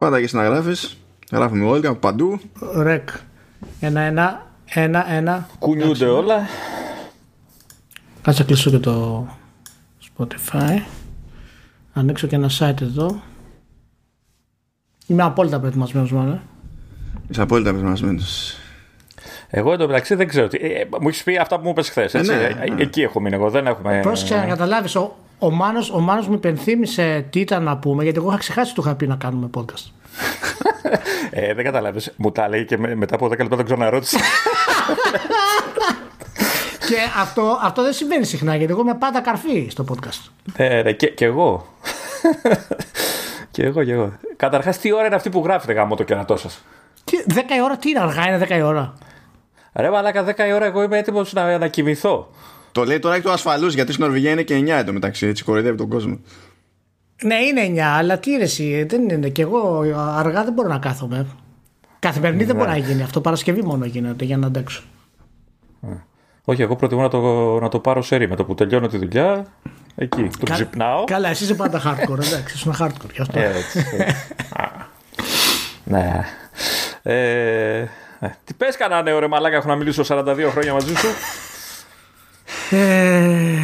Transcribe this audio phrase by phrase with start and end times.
[0.00, 0.88] Πάντα και συναγράφει.
[1.32, 2.40] Γράφουμε όλοι από παντού.
[2.76, 3.08] Ρεκ.
[3.80, 4.46] Ένα-ένα.
[4.64, 5.48] Ένα-ένα.
[5.58, 6.46] Κουνιούνται όλα.
[8.22, 9.26] Κάτσε να κλείσω και το
[10.08, 10.78] Spotify.
[11.92, 13.22] Ανοίξω και ένα site εδώ.
[15.06, 16.40] Είμαι απόλυτα προετοιμασμένος μάλλον.
[17.28, 18.56] Είσαι απόλυτα προετοιμασμένος.
[19.48, 20.48] Εγώ εντωμεταξύ δεν ξέρω.
[20.48, 22.14] Τι, ε, μου έχεις πει αυτά που μου είπες χθες.
[22.14, 22.82] Ε, ναι, ναι.
[22.82, 23.34] Εκεί έχω μείνει.
[23.34, 24.00] Εγώ δεν έχουμε.
[24.02, 24.96] Πρόσεξε να καταλάβεις.
[24.96, 28.74] Ο, ο, Μάνος, ο Μάνος μου υπενθύμησε τι ήταν να πούμε, γιατί εγώ είχα ξεχάσει
[28.74, 29.90] του είχα πει να κάνουμε podcast.
[31.30, 32.00] ε, δεν καταλάβει.
[32.16, 34.18] Μου τα λέει και με, μετά από 10 λεπτά δεν ξαναρώτησα.
[36.88, 40.30] και αυτό, αυτό δεν συμβαίνει συχνά, γιατί εγώ είμαι πάντα καρφί στο podcast.
[40.56, 41.66] Ναι, ναι, και, και εγώ.
[43.50, 44.12] και εγώ, και εγώ.
[44.36, 46.64] Καταρχάς, τι ώρα είναι αυτή που γράφετε γάμο το κερατό σας;
[47.10, 47.12] 10
[47.56, 48.94] η ώρα, τι είναι, αργά είναι 10 η ώρα.
[49.72, 52.30] Ρε μαλάκα 10 η ώρα εγώ είμαι έτοιμος να, να κοιμηθώ.
[52.72, 55.26] Το λέει τώρα εκ του ασφαλούς γιατί στην Νορβηγία είναι και 9 εντωμεταξύ.
[55.26, 56.18] Έτσι κοροϊδεύει τον κόσμο.
[57.22, 59.28] Ναι, είναι 9, αλλά τι είναι εσύ, δεν είναι.
[59.28, 59.84] Και εγώ
[60.16, 61.26] αργά δεν μπορώ να κάθομαι.
[61.98, 62.62] Καθημερινή δεν Ναι.
[62.64, 63.20] μπορεί να γίνει αυτό.
[63.20, 64.82] Παρασκευή μόνο γίνεται για να αντέξω.
[66.44, 67.20] Όχι, εγώ προτιμώ να το,
[67.60, 69.46] να το πάρω σε με το που τελειώνω τη δουλειά.
[69.94, 71.04] Εκεί, το Κα- ξυπνάω.
[71.04, 73.38] Καλά, εσύ είσαι πάντα hardcore, εντάξει, ήσουν hardcore γι' αυτό.
[73.40, 73.78] Έτσι.
[74.52, 74.64] Α.
[75.84, 76.20] ναι.
[77.02, 77.88] Ε, ε,
[78.44, 81.06] τι πες κανένα νέο ρε μαλάκα, έχω να μιλήσω 42 χρόνια μαζί σου.
[82.70, 83.56] Ε,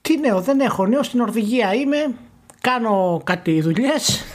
[0.00, 1.02] τι νέο, δεν έχω νέο.
[1.02, 2.14] Στην Νορβηγία είμαι.
[2.60, 4.22] Κάνω κάτι δουλειές.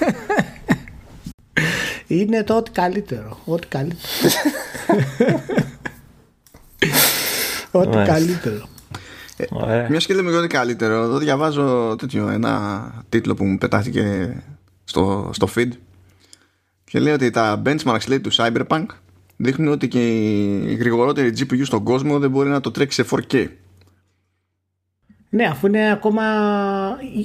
[2.07, 3.37] Είναι το ό,τι καλύτερο.
[3.45, 4.03] Ό,τι καλύτερο.
[7.71, 8.13] ό,τι Μάλιστα.
[8.13, 8.67] καλύτερο.
[9.49, 9.89] Ωραία.
[9.89, 14.35] Μια και λέμε ότι καλύτερο, εδώ διαβάζω τέτοιο, ένα τίτλο που μου πετάχτηκε
[14.83, 15.69] στο, στο feed
[16.83, 18.85] και λέει ότι τα benchmarks λέει, του Cyberpunk
[19.37, 20.07] δείχνουν ότι και
[20.71, 23.47] η γρηγορότερη GPU στον κόσμο δεν μπορεί να το τρέξει σε 4K.
[25.29, 26.23] Ναι, αφού είναι ακόμα.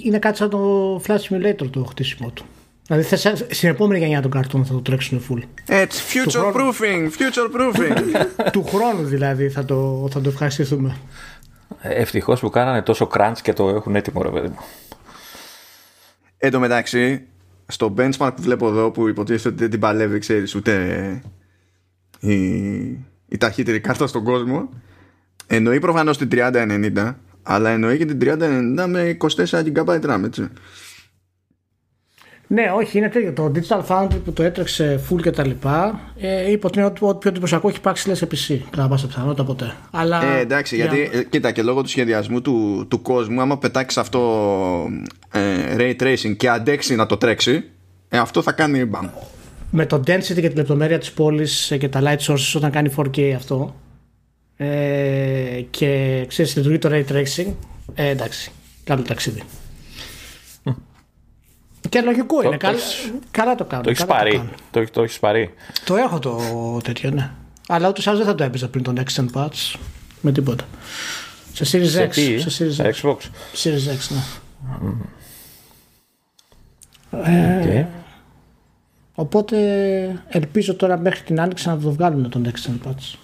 [0.04, 2.44] είναι κάτι σαν το Flash Simulator το χτίσιμο του.
[2.86, 5.42] Δηλαδή θες, στην επόμενη γενιά των καρτών θα το τρέξουν full.
[5.66, 8.24] Έτσι, future proofing, future proofing.
[8.52, 10.96] του χρόνου δηλαδή θα το, θα το ευχαριστηθούμε.
[11.80, 14.58] Ευτυχώς που κάνανε τόσο crunch και το έχουν έτοιμο, ρε παιδί μου.
[16.38, 17.26] Εν τω μεταξύ,
[17.66, 21.22] στο benchmark που βλέπω εδώ που υποτίθεται ότι δεν την παλεύει, ξέρεις, ούτε
[22.20, 22.34] η,
[23.28, 24.68] η ταχύτερη κάρτα στον κόσμο,
[25.46, 30.48] εννοεί προφανώς την 3090, αλλά εννοεί και την 3090 με 24 GB RAM, έτσι.
[32.52, 33.32] Ναι, όχι, είναι τέτοιο.
[33.32, 37.04] Το Digital Foundry που το έτρεξε full και τα λοιπά, ε, είπε ότι είναι ό,τι
[37.04, 38.58] ό,τι πιο εντυπωσιακό έχει υπάρξει λες σε PC.
[38.70, 39.74] Κατά πάσα πιθανότητα ποτέ.
[39.90, 43.58] Αλλά, Ε, εντάξει, για- γιατί ε, κοίτα και λόγω του σχεδιασμού του, του κόσμου, άμα
[43.58, 44.20] πετάξεις αυτό
[45.32, 45.40] ε,
[45.76, 47.64] ray tracing και αντέξει να το τρέξει,
[48.08, 49.06] ε, αυτό θα κάνει μπαμ.
[49.70, 53.32] Με το density και τη λεπτομέρεια της πόλης και τα light sources όταν κάνει 4K
[53.36, 53.74] αυτό.
[54.56, 57.52] Ε, και ξέρεις, λειτουργεί το ray tracing.
[57.94, 58.50] Ε, εντάξει,
[58.84, 59.42] καλό ταξίδι.
[61.88, 62.50] Και λογικό είναι.
[62.50, 63.84] το Καλά, έχεις- καλά το κάνουν.
[63.84, 64.30] Το έχεις καλά πάρει.
[64.30, 64.50] κάνουν.
[64.70, 65.50] Το, το έχεις πάρει.
[65.84, 66.40] Το έχω το
[66.84, 67.30] τέτοιο, ναι.
[67.68, 69.74] Αλλά ούτως ή άλλως δεν θα το έπαιζα πριν τον X and Patch
[70.20, 70.64] με τίποτα.
[71.52, 72.10] Σε Series Σε X.
[72.10, 73.06] τι, Σε Series σε X.
[73.06, 73.16] Xbox.
[73.62, 74.22] Series X, ναι.
[77.12, 77.84] Okay.
[79.20, 79.56] Οπότε
[80.28, 83.14] ελπίζω τώρα μέχρι την άνοιξη να το βγάλουν τον X and Patch.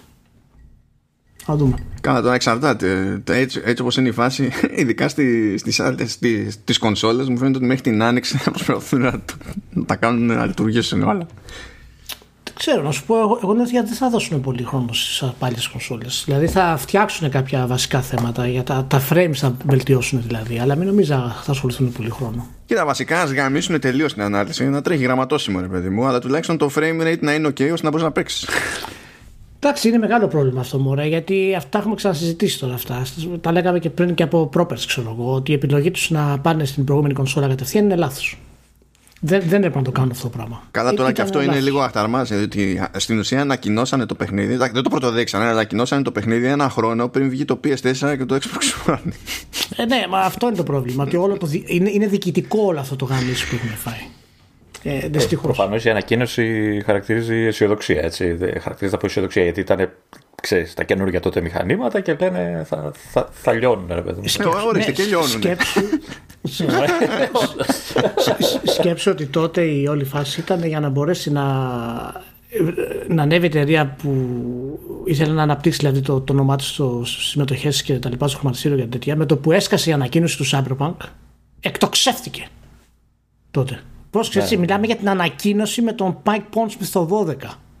[1.43, 1.75] Θα δούμε.
[2.01, 3.21] Κάνα τώρα εξαρτάται.
[3.29, 4.49] Ε, Έτσι, έτσι όπως είναι η φάση,
[4.79, 9.01] ειδικά στι, στις άλλες στις, τις κονσόλες, μου φαίνεται ότι μέχρι την άνοιξη θα προσπαθούν
[9.01, 9.33] να, το-
[9.73, 11.27] να τα κάνουν να λειτουργήσουν όλα.
[12.59, 15.23] Δεν ξέρω, να σου πω, εγώ, εγώ νομίζω ότι δεν θα δώσουν πολύ χρόνο στις
[15.39, 16.23] παλιέ κονσόλες.
[16.25, 20.59] Δηλαδή θα φτιάξουν κάποια βασικά θέματα για τα, τα frames θα βελτιώσουν δηλαδή.
[20.59, 22.47] Αλλά μην νομίζω θα ασχοληθούν πολύ χρόνο.
[22.65, 26.57] Κοίτα, βασικά να γαμίσουν τελείως την ανάλυση, να τρέχει γραμματόσημο ρε παιδί μου, αλλά τουλάχιστον
[26.57, 28.47] το frame rate να είναι ok ώστε να μπορείς να παίξεις.
[29.59, 33.01] Εντάξει, είναι μεγάλο πρόβλημα αυτό μωρέ, γιατί αυτά έχουμε ξανασυζητήσει τώρα αυτά.
[33.41, 36.65] Τα λέγαμε και πριν και από πρόπερς, ξέρω εγώ, ότι η επιλογή τους να πάνε
[36.65, 38.37] στην προηγούμενη κονσόλα κατευθείαν είναι λάθος.
[39.27, 40.61] Δεν, δεν έπρεπε να το κάνουν αυτό το πράγμα.
[40.71, 41.63] Καλά, τώρα Ήταν και αυτό είναι λάθος.
[41.63, 44.53] λίγο αχταρμά, διότι στην ουσία ανακοινώσανε το παιχνίδι.
[44.53, 48.25] εντάξει, Δεν το πρωτοδείξανε, αλλά ανακοινώσανε το παιχνίδι ένα χρόνο πριν βγει το PS4 και
[48.25, 49.11] το Xbox One.
[49.75, 51.03] Ε, ναι, μα αυτό είναι το πρόβλημα.
[51.03, 54.07] Ότι όλο το, δι- είναι, είναι διοικητικό όλο αυτό το γαμίσι που έχουν φάει.
[54.83, 55.55] Ε, Δυστυχώς.
[55.55, 58.01] Προφανώς η ανακοίνωση χαρακτηρίζει αισιοδοξία.
[58.01, 58.31] Έτσι.
[58.31, 59.89] Δεν χαρακτηρίζεται από αισιοδοξία γιατί ήταν
[60.41, 63.85] ξέρεις, τα καινούργια τότε μηχανήματα και λένε θα, θα, θα λιώνουν.
[63.89, 64.43] Ρε, παιδί μου.
[64.43, 65.31] Τώρα ορίστε και λιώνουνε.
[65.31, 65.81] Σκέψου,
[68.63, 71.43] σκέψου ότι τότε η όλη φάση ήταν για να μπορέσει να,
[73.07, 74.11] να ανέβει η εταιρεία που
[75.05, 78.77] ήθελε να αναπτύξει δηλαδή, το, το όνομά της στο συμμετοχές και τα λοιπά στο χρηματιστήριο
[78.77, 79.15] για τέτοια.
[79.15, 80.95] Με το που έσκασε η ανακοίνωση του Cyberpunk,
[81.59, 82.47] εκτοξεύτηκε
[83.51, 83.79] τότε.
[84.09, 87.33] Πρόσεξε έτσι, μιλάμε για την ανακοίνωση με τον Mike Pondsmith το 12.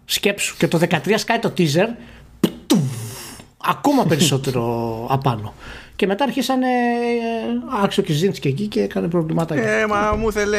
[0.05, 0.57] Σκέψου.
[0.57, 1.87] Και το 13 σκάει το teaser.
[2.39, 2.81] Πτουβ.
[3.57, 5.53] ακόμα περισσότερο απάνω.
[5.97, 9.55] Και μετά αρχίσανε ε, άξιο και και εκεί και έκανε προβλήματα.
[9.55, 10.57] Ε, μα μου θέλε.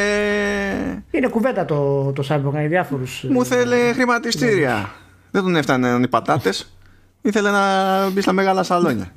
[1.11, 3.25] Είναι κουβέντα το, το Cyberpunk για διάφορους.
[3.29, 4.89] Μου θέλε χρηματιστήρια.
[5.31, 6.73] Δεν τον έφτανε οι πατάτες.
[7.21, 9.11] Ήθελε να μπει στα μεγάλα σαλόνια.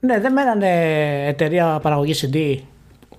[0.00, 0.68] Ναι, δεν μένανε
[1.26, 2.56] εταιρεία παραγωγής CD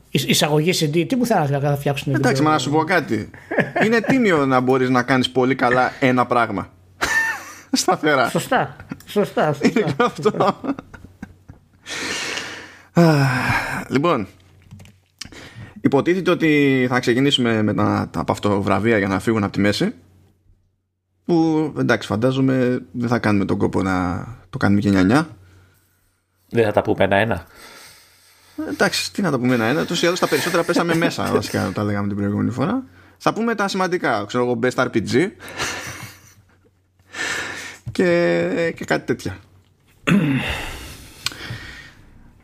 [0.10, 2.14] εισαγωγή CD, τι μου θέλανε να φτιάξουν.
[2.16, 3.30] Εντάξει, μα να σου πω κάτι.
[3.86, 6.70] Είναι τίμιο να μπορείς να κάνεις πολύ καλά ένα πράγμα.
[7.72, 8.30] Σταθερά.
[8.30, 8.76] Σωστά.
[9.06, 9.54] Σωστά.
[9.54, 9.82] σωστά.
[9.82, 10.56] Είναι αυτό.
[13.90, 14.28] Λοιπόν,
[15.82, 19.60] υποτίθεται ότι θα ξεκινήσουμε με τα, τα από αυτό βραβεία για να φύγουν από τη
[19.60, 19.94] μέση.
[21.26, 25.28] Που εντάξει, φαντάζομαι δεν θα κάνουμε τον κόπο να το κάνουμε και νιανιά.
[26.50, 27.46] Δεν θα τα πούμε ένα-ένα.
[28.70, 29.86] Εντάξει, τι να το πούμε ένα-ένα.
[29.86, 32.84] Τους ή τα περισσότερα πέσαμε μέσα, βασικά, τα λέγαμε την προηγούμενη φορά.
[33.18, 34.26] Θα πούμε τα σημαντικά.
[34.28, 35.14] Ξέρω εγώ, Best RPG.
[37.92, 39.38] και, και κάτι τέτοια.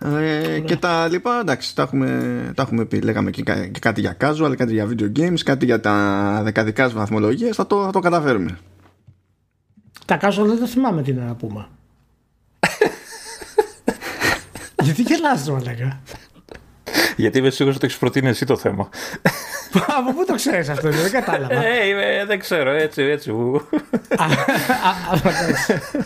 [0.05, 2.07] Ε, και τα λοιπά, εντάξει, τα έχουμε,
[2.55, 3.01] τα έχουμε πει.
[3.01, 7.55] Λέγαμε και, και, κάτι για casual, κάτι για video games, κάτι για τα δεκαδικά βαθμολογίες.
[7.55, 8.57] Θα το, θα το καταφέρουμε.
[10.05, 11.67] Τα casual δεν τα θυμάμαι τι να πούμε.
[14.83, 16.01] Γιατί γελάς ρε λέγα.
[17.15, 18.89] Γιατί είμαι σίγουρος ότι έχεις προτείνει εσύ το θέμα.
[19.97, 21.65] Από πού το ξέρεις αυτό, δεν κατάλαβα.
[21.65, 23.31] Ε, δεν ξέρω, έτσι, έτσι.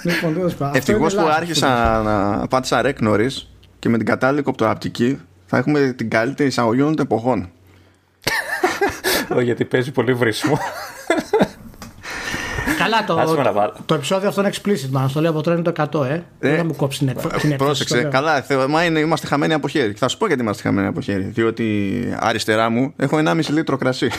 [0.04, 3.50] Λοιπόν, Ευτυχώς που άρχισα να πάτησα ρεκ νωρίς
[3.86, 7.50] και με την κατάλληλη κοπτοραπτική θα έχουμε την καλύτερη εισαγωγή των εποχών.
[9.44, 10.58] γιατί παίζει πολύ βρίσιμο.
[12.78, 16.06] Καλά, το, το επεισόδιο αυτό είναι explicit, να το λέω από τώρα είναι το 100,
[16.06, 16.14] ε.
[16.14, 17.56] ε Δεν θα μου κόψει την έκφραση.
[17.56, 18.04] Πρόσεξε.
[18.04, 19.94] Καλά, θέμα είναι είμαστε χαμένοι από χέρι.
[19.94, 21.24] Θα σου πω γιατί είμαστε χαμένοι από χέρι.
[21.24, 24.10] Διότι αριστερά μου έχω 1,5 λίτρο κρασί.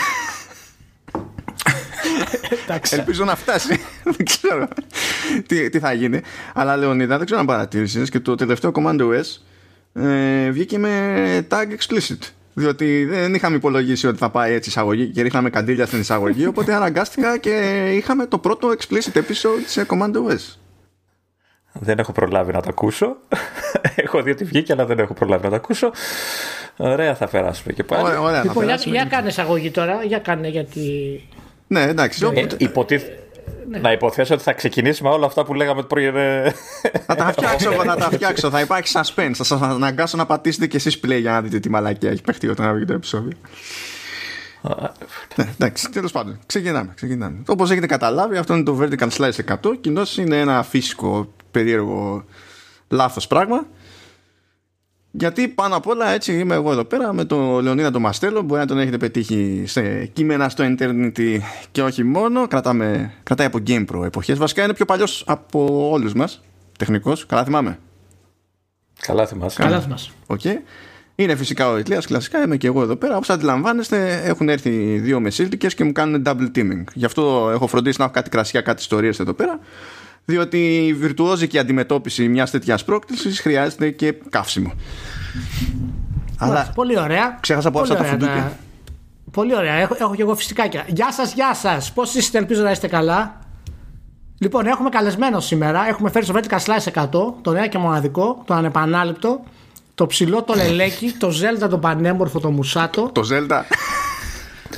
[2.91, 3.81] Ελπίζω να φτάσει.
[4.17, 4.69] δεν ξέρω
[5.47, 6.21] τι, τι θα γίνει.
[6.55, 9.47] Αλλά Λεωνίδα, δεν ξέρω αν παρατήρησες και το τελευταίο Command OS
[9.97, 12.19] ε, βγήκε με tag explicit.
[12.55, 16.47] Διότι δεν είχαμε υπολογίσει ότι θα πάει έτσι εισαγωγή και ρίχναμε καντήλια στην εισαγωγή.
[16.53, 20.57] Οπότε αναγκάστηκα και είχαμε το πρώτο explicit episode σε Command OS.
[21.73, 23.17] Δεν έχω προλάβει να το ακούσω.
[24.05, 25.91] έχω δει ότι βγήκε, αλλά δεν έχω προλάβει να το ακούσω.
[26.77, 28.03] Ωραία, θα περάσουμε και πάλι.
[28.03, 31.21] Ωραία, ωραία, λοιπόν, για, για κάνε εισαγωγή τώρα, για κάνε γιατί.
[31.67, 32.31] Ναι, εντάξει.
[32.35, 33.26] Ε, υποτίθεται
[33.69, 33.79] ναι.
[33.79, 36.15] Να υποθέσω ότι θα ξεκινήσει με όλα αυτά που λέγαμε πριν.
[37.07, 38.51] Θα τα φτιάξω εγώ, θα τα φτιάξω.
[38.51, 39.33] θα υπάρχει suspense.
[39.35, 42.49] Θα σας αναγκάσω να πατήσετε κι εσείς play για να δείτε τι μαλακία έχει παιχτεί
[42.49, 43.37] όταν βγει το επεισόδιο.
[45.37, 46.39] ναι, εντάξει, τέλος πάντων.
[46.47, 46.93] Ξεκινάμε.
[46.95, 47.43] ξεκινάμε.
[47.47, 49.77] Όπως έχετε καταλάβει, αυτό είναι το Vertical Slice 100.
[49.81, 52.25] Κοινώς είναι ένα φυσικό περίεργο
[52.89, 53.67] λάθος πράγμα.
[55.19, 58.43] Γιατί πάνω απ' όλα έτσι είμαι εγώ εδώ πέρα με τον Λεωνίδα τον Μαστέλο.
[58.43, 61.19] Μπορεί να τον έχετε πετύχει σε κείμενα στο Ιντερνετ
[61.71, 62.47] και όχι μόνο.
[62.47, 64.39] Κρατάμε, κρατάει από GamePro εποχές.
[64.39, 66.43] Βασικά είναι πιο παλιός από όλους μας.
[66.79, 67.27] Τεχνικός.
[67.27, 67.79] Καλά θυμάμαι;
[69.01, 69.63] Καλά θυμάσαι.
[69.63, 70.11] Καλά θυμάσαι.
[70.27, 70.57] Okay.
[71.15, 73.17] Είναι φυσικά ο Ιτλίας, κλασικά είμαι και εγώ εδώ πέρα.
[73.17, 76.85] Όπως αντιλαμβάνεστε έχουν έρθει δύο μεσήλικες και μου κάνουν double teaming.
[76.95, 79.61] Γι' αυτό έχω φροντίσει να έχω κάτι κρασιά, κάτι ιστορίες εδώ πέρα
[80.27, 84.73] διότι η βιρτουόζικη αντιμετώπιση μιας τέτοιας πρόκλησης χρειάζεται και καύσιμο.
[86.39, 87.39] Αλλά πολύ ωραία.
[87.41, 88.59] Ξέχασα από αυτά τα φουντούκια.
[89.31, 89.75] Πολύ ωραία.
[89.75, 90.65] Έχω, έχω και εγώ φυσικά.
[90.87, 91.93] Γεια σας, γεια σας.
[91.93, 93.39] Πώς είστε, ελπίζω να είστε καλά.
[94.39, 95.89] Λοιπόν, έχουμε καλεσμένο σήμερα.
[95.89, 97.09] Έχουμε φέρει στο Vertical Slice 100,
[97.43, 99.41] το νέο και μοναδικό, το ανεπανάληπτο,
[99.95, 103.11] το ψηλό, το λελέκι, το Zelda, το πανέμορφο, το μουσάτο.
[103.13, 103.63] Το Zelda.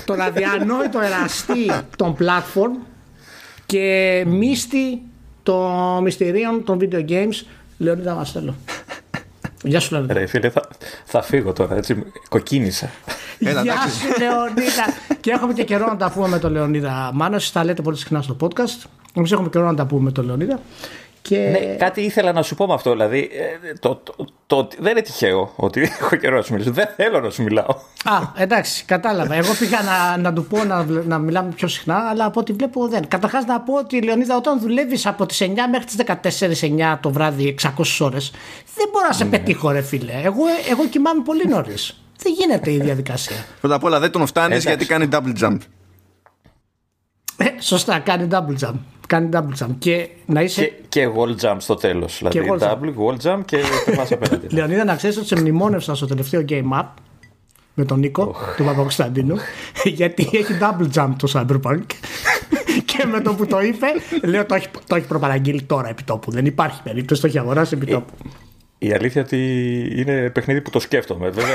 [0.05, 2.87] Τον αδιανόητο εραστή των platform
[3.67, 5.03] και μίστη
[5.49, 7.47] των μυστηρίων των video games
[7.79, 8.55] Λεωνίδα Μαστέλο.
[9.63, 10.15] Γεια σου Λεωνίδα.
[10.15, 10.69] Ρε φίλε, θα,
[11.05, 12.91] θα φύγω τώρα, έτσι, κοκκίνησα.
[13.39, 14.85] Γεια σου Λεωνίδα.
[15.21, 17.37] και έχουμε και καιρό να τα πούμε με τον Λεωνίδα Μάνο.
[17.37, 18.89] Εσείς τα λέτε πολύ συχνά στο podcast.
[19.15, 20.61] Εμείς έχουμε καιρό να τα πούμε με τον Λεωνίδα.
[21.29, 21.39] Και...
[21.39, 22.91] Ναι, κάτι ήθελα να σου πω με αυτό.
[22.91, 26.71] Δηλαδή, ε, το, το, το, δεν είναι τυχαίο ότι έχω καιρό να σου μιλήσω.
[26.73, 27.77] Δεν θέλω να σου μιλάω.
[28.05, 29.35] Α, εντάξει, κατάλαβα.
[29.35, 32.89] Εγώ πήγα να, να του πω να, να μιλάμε πιο συχνά, αλλά από ό,τι βλέπω
[32.89, 33.09] δεν.
[33.09, 35.97] Καταρχάς να πω ότι Λεωνίδα, όταν δουλεύεις από τις 9 μέχρι τις
[36.61, 37.69] 14 9 το βράδυ 600
[37.99, 38.33] ώρες,
[38.75, 39.31] δεν μπορώ να σε ναι.
[39.31, 40.13] πετύχω, ρε φίλε.
[40.23, 42.01] Εγώ, εγώ κοιμάμαι πολύ νωρίς.
[42.23, 43.37] Δεν γίνεται η διαδικασία.
[43.61, 45.59] Πρώτα απ' όλα δεν τον φτάνεις γιατί κάνει double jump.
[47.37, 49.75] Ε, σωστά, κάνει double jump κάνει double jump.
[49.79, 50.65] Και, να είσαι...
[50.65, 52.19] και, και wall jump στο τέλος.
[52.19, 53.59] Δηλαδή wall double, wall jump και
[53.97, 54.47] πα απέναντι.
[54.57, 56.87] Λεωνίδα, να ξέρεις ότι σε μνημόνευσα στο τελευταίο game up
[57.75, 58.57] με τον Νίκο, oh.
[58.57, 59.37] του Παπακοσταντίνου,
[59.99, 61.85] γιατί έχει double jump το Cyberpunk.
[62.91, 63.87] και με το που το είπε,
[64.23, 66.31] λέω το έχει, το έχει προπαραγγείλει τώρα επί τόπου.
[66.31, 68.13] Δεν υπάρχει περίπτωση, το έχει αγοράσει επί τόπου.
[68.79, 69.39] Η, η αλήθεια ότι
[69.97, 71.29] είναι παιχνίδι που το σκέφτομαι.
[71.29, 71.55] Βέβαια,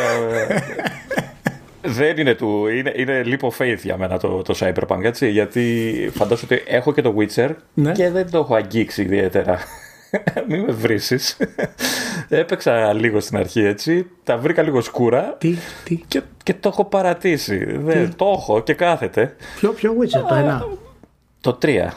[1.84, 2.68] δεν είναι του.
[2.68, 5.30] Είναι, είναι leap of faith για μένα το, το Cyberpunk, έτσι.
[5.30, 7.92] Γιατί φαντάζομαι ότι έχω και το Witcher ναι.
[7.92, 9.60] και δεν το έχω αγγίξει ιδιαίτερα.
[10.48, 11.38] Μην με βρήσεις.
[12.30, 14.08] Έπαιξα λίγο στην αρχή έτσι.
[14.24, 15.36] Τα βρήκα λίγο σκούρα.
[15.38, 17.78] Τι, τι; Και, και το έχω παρατήσει.
[17.78, 19.36] Δεν, το έχω και κάθεται.
[19.60, 20.68] Ποιο, ποιο Witcher, το ένα;
[21.42, 21.88] Το 3.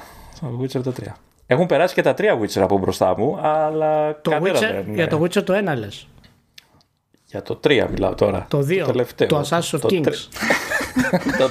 [0.40, 1.06] Το Witcher το 3.
[1.46, 4.94] Έχουν περάσει και τα τρία Witcher από μπροστά μου, αλλά Το κανένα Witcher, δεν.
[4.94, 6.08] για το Witcher το ένα λες.
[7.30, 8.46] Για το 3 μιλάω τώρα.
[8.50, 8.82] Το 2.
[8.86, 9.28] τελευταίο.
[9.28, 10.02] Το Assassin's of Το Kings.
[10.02, 10.28] τρι-
[11.38, 11.50] το,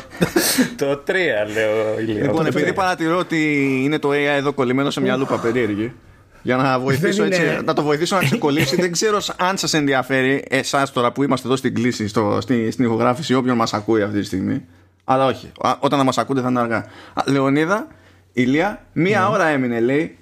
[0.77, 1.11] το 3
[1.53, 2.21] λέω Ηλία.
[2.21, 2.73] Λοιπόν, Το επειδή τρία.
[2.73, 5.93] παρατηρώ ότι είναι το AI εδώ κολλημένο σε μια λούπα περίεργη,
[6.41, 9.73] για να βοηθήσω Δεν είναι- έτσι, να το βοηθήσω να ξεκολλήσει, δεν ξέρω αν σας
[9.73, 14.01] ενδιαφέρει εσάς τώρα που είμαστε εδώ στην κλίση, στο, στη, στην ηχογράφηση, όποιον μας ακούει
[14.01, 14.65] αυτή τη στιγμή.
[15.03, 15.51] Αλλά όχι.
[15.61, 16.77] Α, Όταν θα μας ακούτε θα είναι αργά.
[17.13, 17.87] Α, Λεωνίδα,
[18.33, 19.25] Ηλία, μία Ναι.
[19.25, 20.17] ώρα έμεινε, λέει,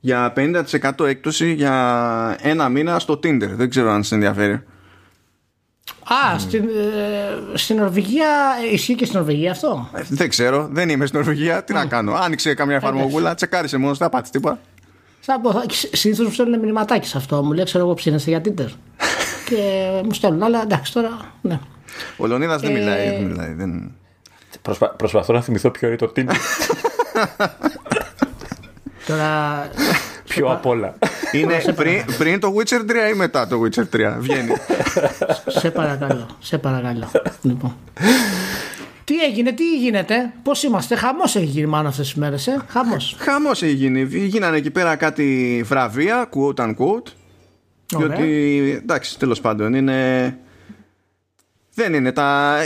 [0.00, 3.48] για 50% έκπτωση για ένα μήνα στο Tinder.
[3.48, 4.62] Δεν ξέρω αν σας ενδιαφέρει.
[6.04, 8.28] Α, στην, ε, στην Νορβηγία.
[8.70, 11.64] ε, Ισχύει και στην Νορβηγία αυτό; Ε, Δεν ξέρω, δεν είμαι στην Νορβηγία.
[11.64, 12.12] Τι να κάνω.
[12.12, 14.58] Άνοιξε καμιά εφαρμογούλα, τσεκάρισε μόνος, δεν θα πάτησε τίποτα.
[15.20, 17.42] Θα πω, συνήθως μου στέλνουν μηνυματάκι σε αυτό.
[17.42, 18.68] Μου λέει, ξέρω εγώ, ψήνεστε για Tinder.
[19.48, 21.10] και μου στέλνουν, αλλά εντάξει τώρα.
[21.40, 21.60] Ναι.
[22.16, 23.08] Ο Λεωνίδας δεν Ε, μιλάει.
[23.10, 23.92] Δεν μιλάει δεν...
[24.62, 26.34] Προσπα- προσπαθώ να θυμηθώ ποιο είναι το Tinder.
[29.06, 29.68] Τώρα.
[30.28, 30.94] Πιο απ' όλα.
[31.32, 34.16] Είναι πριν, πριν το Witcher 3 ή μετά το Witcher 3.
[34.18, 34.52] Βγαίνει.
[35.46, 36.26] σε παρακαλώ.
[36.38, 37.10] Σε παρακαλώ.
[37.42, 37.76] λοιπόν.
[39.04, 43.16] Τι έγινε, τι γίνεται, πώς είμαστε, χαμός έχει γίνει μάλλον αυτές τις μέρες, ε; Χαμός.
[43.18, 44.02] Χαμός έχει γίνει.
[44.04, 47.12] Γίνανε εκεί πέρα κάτι βραβεία, quote unquote.
[47.96, 48.16] Ωραία.
[48.16, 50.38] Διότι εντάξει, τέλος πάντων είναι.
[51.74, 52.56] Δεν είναι τα.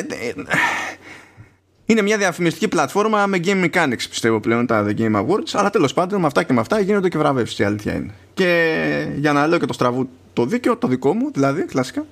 [1.93, 5.93] Είναι μια διαφημιστική πλατφόρμα με game mechanics πιστεύω πλέον τα The Game Awards αλλά τέλος
[5.93, 8.15] πάντων με αυτά και με αυτά γίνονται και βραβεύσεις η αλήθεια είναι.
[8.35, 12.07] Και για να λέω και το στραβού το δίκαιο το δικό μου δηλαδή κλασικά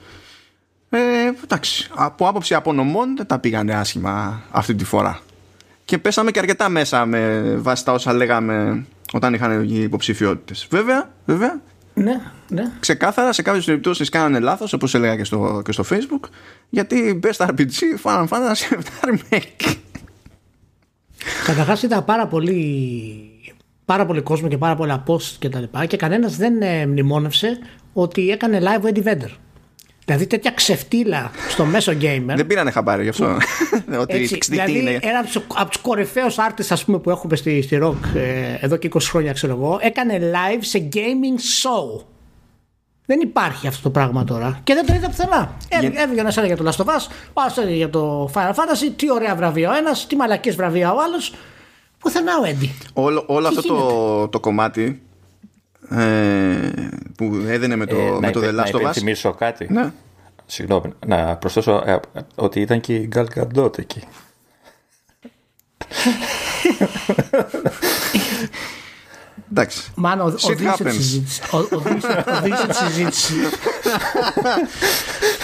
[0.91, 0.99] ε,
[1.45, 5.19] εντάξει από άποψη απονομών δεν τα πήγανε άσχημα αυτή τη φορά.
[5.85, 10.67] Και πέσαμε και αρκετά μέσα με βάση τα όσα λέγαμε όταν είχαν οι υποψηφιότητες.
[10.71, 11.61] Βέβαια, βέβαια
[11.95, 12.73] Ναι, ναι.
[12.81, 16.29] ξεκάθαρα σε κάποιες περιπτώσεις κάνανε λάθος όπως έλεγα και στο, και στο facebook
[16.69, 19.77] γιατί Best RPG Final Fantasy VII Remake
[21.45, 22.61] Καταρχάς είδα πάρα πολύ,
[23.85, 27.59] πάρα πολύ κόσμο και πάρα πολλά post και τα λοιπά και κανένας δεν ε, μνημόνευσε
[27.93, 29.31] ότι έκανε live ο Eddie Vedder.
[30.05, 32.35] Δηλαδή τέτοια ξεφτύλα στο μέσο gamer.
[32.37, 33.37] δεν πήρανε χαμπάρι γι' αυτό
[34.01, 37.11] ότι Έτσι, τι δηλαδή είναι ένα από τους από τους κορυφαίους artists ας πούμε, που
[37.11, 41.39] έχουμε στη, στη rock ε, εδώ και 20 χρόνια ξέρω εγώ έκανε live σε gaming
[41.63, 42.05] show
[43.11, 46.55] δεν υπάρχει αυτό το πράγμα τώρα και δεν το είδα πουθενά Έβγαινε έβγαινε ένας έλεγε
[46.55, 49.71] για το Last of Us ο άλλος έλεγε για το Final Fantasy τι ωραία βραβεία
[49.71, 51.35] ο ένας τι μαλακές βραβεία ο άλλος
[51.99, 55.03] πουθενά ο Έντι όλο, όλο Τι αυτό το, το κομμάτι
[55.91, 56.71] ε,
[57.17, 59.33] που έδαινε με το, Ε, με να, το υπε- The να Last of Us υπενθυμίσω
[59.33, 59.67] κάτι.
[59.71, 59.93] ναι.
[60.47, 62.01] Συγγνώμη, να προσθέσω ε,
[62.35, 64.03] ότι ήταν και η Gal Gadot εκεί.
[69.51, 70.93] εντάξει Μάλλον ο- Shit οδήγησε τη happens.
[70.93, 71.41] συζήτηση.
[71.53, 73.35] Ο- οδήγησε- Οδήγησε τη συζήτηση.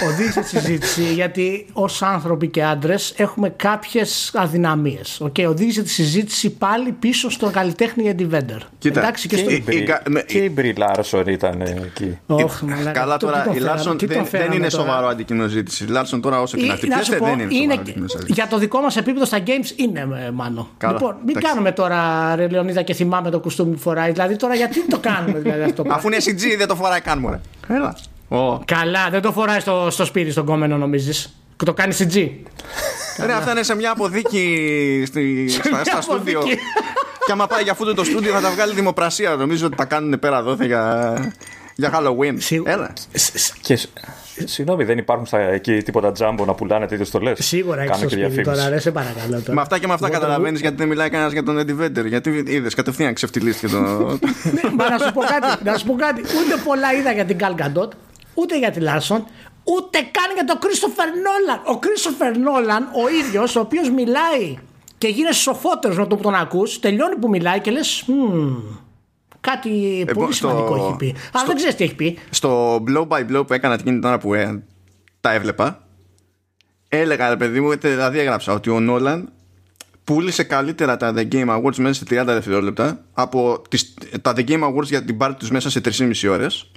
[0.09, 5.21] Οδήγησε τη συζήτηση γιατί ως άνθρωποι και άντρες έχουμε κάποιες αδυναμίες.
[5.25, 8.59] Okay, οδήγησε τη συζήτηση πάλι πίσω στον καλλιτέχνη Eddie Vedder.
[8.79, 9.51] Κοίτα, Εντάξει, και Και στο...
[9.51, 12.19] η Brie- η Ga- με- και η Μπρι Λάρσον ήταν εκεί.
[12.27, 12.91] Ωχ, μαλάκα.
[12.91, 14.85] Καλά Το- τι τώρα τον η φέραμε, Λάρσον τι τον δεν, δεν φέραμε είναι τώρα;
[14.85, 15.85] σοβαρό αντικείμενο ζήτηση.
[15.85, 17.81] Η Λάρσον τώρα όσο και Ή, να να σου χτυπιέστε πω, δεν είναι είναι, σοβαρό
[17.81, 18.33] αντικείμενο ζήτηση.
[18.33, 20.69] για το δικό μας επίπεδο στα games είναι ε, μάνο.
[20.79, 21.47] Καλά, Λοιπόν, μην εντάξει.
[21.49, 24.13] κάνουμε τώρα ρε Λεωνίδα και θυμάμαι το κουστούμι που φοράει.
[24.13, 25.75] Δηλαδή τώρα γιατί το κάνουμε δηλαδή αυτό.
[25.75, 25.95] το πράγμα.
[25.99, 27.41] Αφού είναι SG δεν το φοράει καν μωρέ.
[27.69, 27.97] Έλα.
[28.29, 28.59] Ω.
[28.65, 32.31] Καλά, δεν το φοράει στο, στο σπίτι στον κόμενο νομίζεις; Το κάνει CG.
[33.27, 36.39] Ρε, αυτά είναι σε μια αποθήκη στη, στα, μια στα στούντιο.
[36.39, 36.61] αποθήκη.
[37.27, 39.35] και άμα πάει για αυτό το στούντιο θα τα βγάλει δημοπρασία.
[39.37, 41.15] Νομίζω ότι τα κάνουν πέρα δόθε για,
[41.75, 42.35] για Halloween.
[42.37, 42.93] Σίγου- Έλα.
[43.61, 43.89] Και σ-
[44.45, 48.07] συγγνώμη, δεν υπάρχουν στα, εκεί τίποτα τζάμπο να πουλάνε τέτοιες στολές; Σίγουρα έχει Κάνω στο
[48.09, 48.59] και σπίτι διαφήμιση.
[48.63, 49.41] τώρα, ρε, σε παρακαλώ.
[49.41, 49.55] Τώρα.
[49.55, 51.83] Με αυτά και με αυτά Εγώ το- καταλαβαίνεις γιατί δεν μιλάει κανένας για τον Eddie
[51.85, 52.07] Vedder.
[52.07, 53.79] Γιατί είδες κατευθείαν ξεφτυλίστηκε το.
[54.55, 56.21] Ναι, Μα να σου πω κάτι, να σου πω κάτι.
[56.21, 57.89] Ούτε πολλά είδα για την Gal Gadot,
[58.35, 59.25] ούτε για τη Λάρσον,
[59.65, 61.75] ούτε καν για τον Christopher Nolan.
[61.75, 64.59] Ο Christopher Nolan, ο ίδιος, ο οποίος μιλάει
[64.99, 68.05] και γίνεσαι σοφότερος με το που τον ακούς, τελειώνει που μιλάει και λες.
[69.51, 71.15] Κάτι πολύ στο- σημαντικό έχει πει.
[71.33, 72.19] Αλλά δεν ξέρεις τι έχει πει.
[72.31, 74.63] στο blow by blow που έκανα εκείνη την ώρα που ε,
[75.21, 75.87] τα έβλεπα,
[76.89, 79.33] έλεγα ρε παιδί μου, δηλαδή έγραψα ότι ο Νόλαν
[80.05, 84.63] πούλησε καλύτερα τα The Game Awards μέσα σε 30 δευτερόλεπτα από τις, τα The Game
[84.63, 86.71] Awards για την πάρτι τους μέσα σε 3,5 ώρες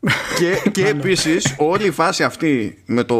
[0.38, 3.16] και, και επίσης όλη η φάση αυτή με το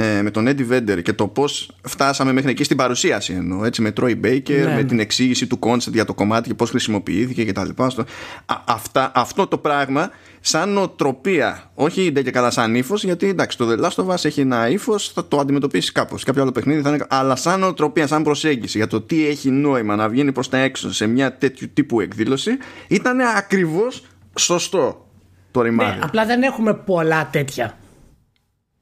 [0.00, 3.82] ε, με τον Eddie Vedder και το πώς φτάσαμε μέχρι εκεί στην παρουσίαση εννοώ, έτσι,
[3.82, 4.84] με Troy Baker, Ναι, με ναι.
[4.84, 7.90] την εξήγηση του concept για το κομμάτι και πώς χρησιμοποιήθηκε και τα λοιπά.
[7.90, 8.04] Στο-
[8.46, 13.58] Α, αυτά, αυτό το πράγμα σαν νοοτροπία, όχι ντε και καλά σαν ύφος, γιατί εντάξει,
[13.58, 16.24] το The Last of Us έχει ένα ύφος, θα το αντιμετωπίσει κάπως.
[16.24, 17.04] Κάποιο άλλο παιχνίδι θα είναι.
[17.08, 20.92] Αλλά σαν νοοτροπία, σαν προσέγγιση για το τι έχει νόημα να βγαίνει προς τα έξω
[20.92, 22.50] σε μια τέτοιου τύπου εκδήλωση,
[22.88, 24.02] ήταν ακριβώς
[24.38, 25.06] σωστό
[25.50, 25.98] το ρημάδι.
[25.98, 27.78] Ναι, απλά δεν έχουμε πολλά τέτοια.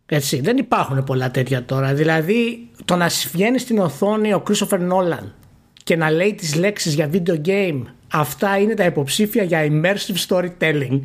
[0.06, 1.94] Έτσι, δεν υπάρχουν πολλά τέτοια τώρα.
[1.94, 5.32] Δηλαδή, το να βγαίνει στην οθόνη ο Christopher Nolan
[5.84, 7.82] και να λέει τις λέξεις για video game,
[8.12, 11.00] αυτά είναι τα υποψήφια για immersive storytelling.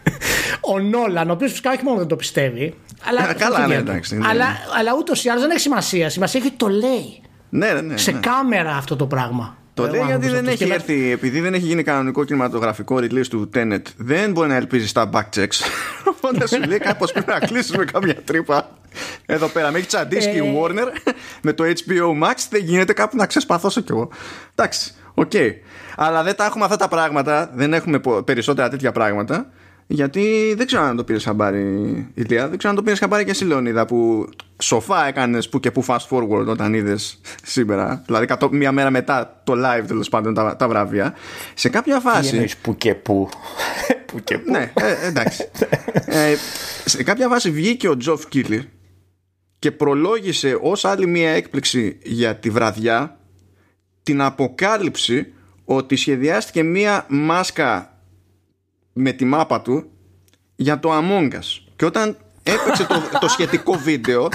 [0.72, 2.74] ο Νόλαν, ο οποίος φυσικά όχι μόνο δεν το πιστεύει,
[3.08, 3.90] αλλά, Α, καλά, όχι ναι, ιδιαίτερα.
[3.90, 4.26] εντάξει, ναι.
[4.28, 4.46] αλλά,
[4.78, 6.08] αλλά ούτως ή άλλως δεν έχει σημασία.
[6.08, 7.96] Σημασία έχει ότι το λέει ναι, ναι, ναι.
[7.96, 8.18] σε ναι.
[8.18, 9.56] κάμερα αυτό το πράγμα.
[9.82, 10.52] Το Ο λέει γιατί άνθρωπος δεν αυτός.
[10.52, 14.48] έχει Και με- έρθει, επειδή δεν έχει γίνει κανονικό κινηματογραφικό release του Tenet, δεν μπορεί
[14.48, 15.60] να ελπίζει στα paychecks.
[16.16, 18.70] Οπότε σου λέει κάπως πρέπει να κλείσουμε κάποια τρύπα.
[19.26, 20.52] Εδώ πέρα με έχει τσαντίσει και η Ε.
[20.62, 22.34] Warner με το HBO Max.
[22.50, 24.08] Δεν γίνεται κάπου να ξεσπαθώσω κι εγώ.
[24.54, 25.32] Εντάξει, οκ.
[25.96, 27.50] Αλλά δεν τα έχουμε αυτά τα πράγματα.
[27.54, 29.46] Δεν έχουμε πο- περισσότερα τέτοια πράγματα.
[29.90, 31.62] Γιατί δεν ξέρω αν το πήρε χαμπάρι,
[32.14, 32.48] Ηλία.
[32.48, 34.28] Δεν ξέρω αν το πήρες χαμπάρι και εσύ, Λεωνίδα, που
[34.62, 38.02] σοφά έκανες που και που fast forward όταν είδες σήμερα.
[38.06, 41.14] Δηλαδή, κατώ- μία μέρα μετά το live τέλος πάντων τα, τα βραβεία.
[41.54, 42.30] Σε κάποια Τι φάση.
[42.32, 43.28] εννοείς που και που;
[44.06, 44.50] που και που.
[44.50, 45.48] Ναι, ε, εντάξει.
[46.06, 46.34] ε,
[46.84, 48.68] σε κάποια βάση βγήκε ο Τζοφ Κίλι
[49.58, 53.18] και προλόγησε ως άλλη μία έκπληξη για τη βραδιά
[54.02, 55.32] την αποκάλυψη
[55.64, 57.97] ότι σχεδιάστηκε μία μάσκα
[58.98, 59.90] με τη μάπα του
[60.56, 61.62] για το Among Us.
[61.76, 64.28] Και όταν έπαιξε το, το σχετικό βίντεο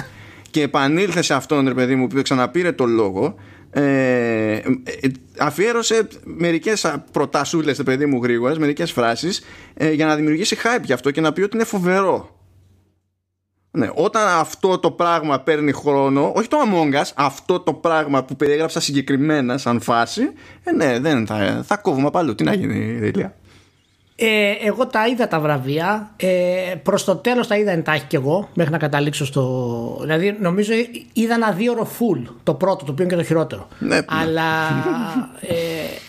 [0.50, 3.34] και επανήλθε σε αυτόν, ρε παιδί μου, που ξαναπήρε το λόγο,
[3.70, 4.62] ε, ε,
[5.38, 9.44] αφιέρωσε μερικές α, προτασούλες, ρε παιδί μου, γρήγορες, μερικές φράσεις,
[9.74, 12.34] ε, για να δημιουργήσει hype γι' αυτό και να πει ότι είναι φοβερό.
[13.70, 18.36] Ναι, όταν αυτό το πράγμα παίρνει χρόνο, όχι το Among Us, αυτό το πράγμα που
[18.36, 20.22] περιέγραψα συγκεκριμένα σαν φάση,
[20.64, 22.34] ε, ναι, δεν θα, θα κόβουμε από αλλού.
[22.34, 23.36] Τι να γίνει, ρε Ηλία.
[24.16, 26.10] Ε, εγώ τα είδα τα βραβεία.
[26.16, 26.28] Ε,
[26.82, 29.98] Προς το τέλος τα είδα εντάχει κι εγώ, μέχρι να καταλήξω στο.
[30.00, 30.72] Δηλαδή, νομίζω
[31.12, 33.68] είδα ένα δύο ώρο full το πρώτο, το οποίο είναι και το χειρότερο.
[33.78, 34.04] Ναι, ναι.
[34.06, 34.42] Αλλά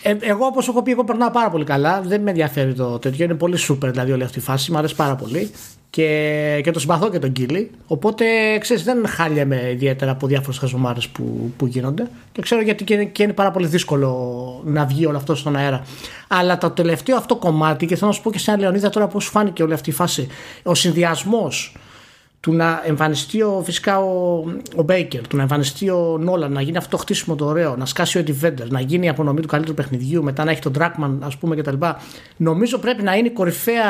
[0.02, 2.00] ε, ε, εγώ, όπως έχω πει, εγώ περνάω πάρα πολύ καλά.
[2.00, 3.24] Δεν με ενδιαφέρει το τέτοιο.
[3.24, 4.72] Είναι πολύ super δηλαδή όλη αυτή η φάση.
[4.72, 5.50] Μου αρέσει πάρα πολύ.
[5.90, 7.70] Και, και το συμπαθώ και τον Κίλι.
[7.86, 8.24] Οπότε
[8.58, 12.06] ξέρεις, δεν χάλιαμε ιδιαίτερα από διάφορες χαζομάρες που, που γίνονται.
[12.32, 15.56] Και ξέρω γιατί και είναι, και είναι πάρα πολύ δύσκολο να βγει όλο αυτό στον
[15.56, 15.84] αέρα.
[16.28, 19.06] Αλλά το τελευταίο αυτό κομμάτι, και θέλω να σου πω και σε ένα Λεωνίδα τώρα
[19.06, 20.28] πώς σου φάνηκε όλη αυτή η φάση.
[20.62, 21.74] Ο συνδυασμός
[22.46, 24.44] του να εμφανιστεί ο, φυσικά ο,
[24.76, 27.86] ο Μπέικερ, του να εμφανιστεί ο Νόλαν, να γίνει αυτό το χτίσιμο το ωραίο, να
[27.86, 30.72] σκάσει ο Eddie Vedder, να γίνει η απονομή του καλύτερου παιχνιδιού, μετά να έχει τον
[30.78, 31.74] Dragman, ας πούμε κτλ.
[32.36, 33.84] Νομίζω πρέπει να είναι η κορυφαία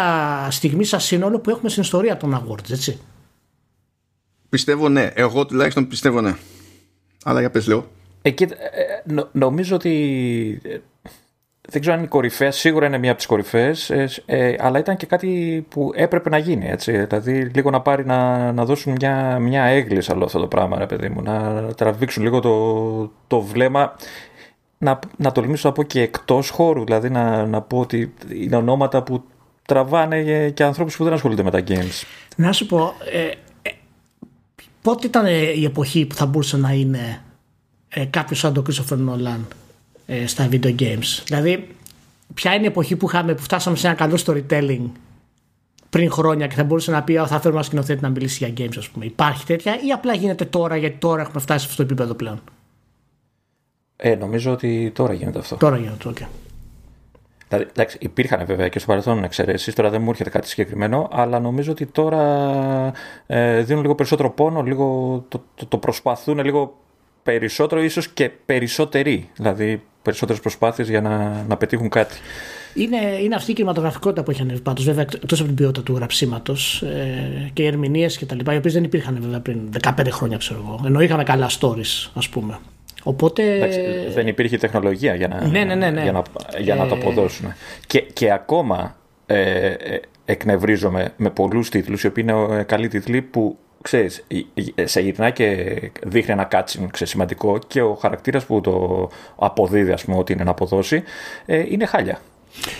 [0.51, 3.01] στιγμή σαν σύνολο που έχουμε στην ιστορία των Awards, έτσι.
[4.49, 5.11] Πιστεύω ναι.
[5.14, 6.37] Εγώ τουλάχιστον πιστεύω ναι.
[7.25, 7.90] Αλλά για πες λέω.
[8.23, 10.61] Εκεί, ε, ε, νο- νομίζω ότι.
[11.66, 13.74] Ε, Δεν ξέρω αν είναι η κορυφαία, σίγουρα είναι μία από τις κορυφαίε,
[14.59, 16.66] αλλά ήταν και κάτι που έπρεπε να γίνει.
[16.68, 17.05] Έτσι.
[17.07, 20.87] Δηλαδή, λίγο να πάρει να, να δώσουν μια, μια έγκληση όλο αυτό το πράγμα, ρε
[20.87, 21.22] παιδί μου.
[21.22, 23.96] Να τραβήξουν λίγο το, το βλέμμα.
[24.79, 26.85] Να, να τολμήσω να πω και εκτός χώρου.
[26.85, 29.24] Δηλαδή, να, να πω ότι είναι ονόματα που
[29.66, 32.02] τραβάνε και- και ανθρώπους που δεν ασχολούνται με τα games.
[32.37, 33.20] Να σου πω, ε,
[33.62, 33.70] ε,
[34.83, 37.22] πότε ήταν ε, η εποχή που θα μπορούσε να είναι
[37.88, 39.40] ε, κάποιος σαν τον Christopher Nolan;
[40.07, 41.23] Ε, στα video games.
[41.25, 41.69] Δηλαδή,
[42.35, 44.90] ποια είναι η εποχή που, είχαμε, που φτάσαμε σε ένα καλό storytelling
[45.90, 48.66] πριν χρόνια και θα μπορούσε να πει «Α, θα θέλουμε ένα σκηνοθέτη να μιλήσει για
[48.66, 49.05] games, ας πούμε.
[49.05, 52.40] Υπάρχει τέτοια ή απλά γίνεται τώρα γιατί τώρα έχουμε φτάσει σε αυτό το επίπεδο πλέον;
[53.97, 55.57] Ε, νομίζω ότι τώρα γίνεται αυτό.
[55.57, 56.27] Τώρα γίνεται, ok.
[57.49, 59.75] Δηλαδή, εντάξει, υπήρχαν βέβαια και στο παρελθόν εξαιρέσεις.
[59.75, 62.23] Τώρα δεν μου έρχεται κάτι συγκεκριμένο, αλλά νομίζω ότι τώρα
[63.27, 66.79] ε, δίνουν λίγο περισσότερο πόνο, λίγο το, το, το προσπαθούν λίγο
[67.27, 69.29] περισσότερο, ίσως και περισσότεροι.
[69.37, 72.17] Δηλαδή, περισσότερες προσπάθειες για να, να πετύχουν κάτι.
[72.75, 75.95] Είναι, είναι αυτή η κινηματογραφικότητα που έχει ανέβει πάντως, βέβαια, εκτός από την ποιότητα του
[75.95, 78.39] γραψίματος ε, και οι ερμηνείες κτλ.
[78.53, 80.81] Οι οποίες δεν υπήρχαν βέβαια πριν 15 χρόνια, ξέρω εγώ.
[80.87, 82.59] Ενώ είχαμε καλά stories, ας πούμε.
[83.03, 83.55] Οπότε.
[83.55, 83.81] Εντάξει,
[84.15, 86.03] δεν υπήρχε τεχνολογία για να, Ναι, ναι, ναι, ναι.
[86.03, 86.23] Για να,
[86.59, 87.53] για να το Ε, αποδώσουν.
[87.87, 93.23] Και, και ακόμα ε, ε, εκνευρίζομαι με πολλούς τίτλους, οι οποίοι είναι ε, καλοί τίτλοι
[93.23, 95.66] που ξέρεις, ε, ε, σε γυρνά και
[96.07, 100.44] δείχνει ένα κάτσιν ξέρεις, σημαντικό και ο χαρακτήρας που το αποδίδει, ας πούμε, ότι είναι
[100.44, 101.03] να αποδώσει,
[101.46, 102.18] ε, είναι χάλια.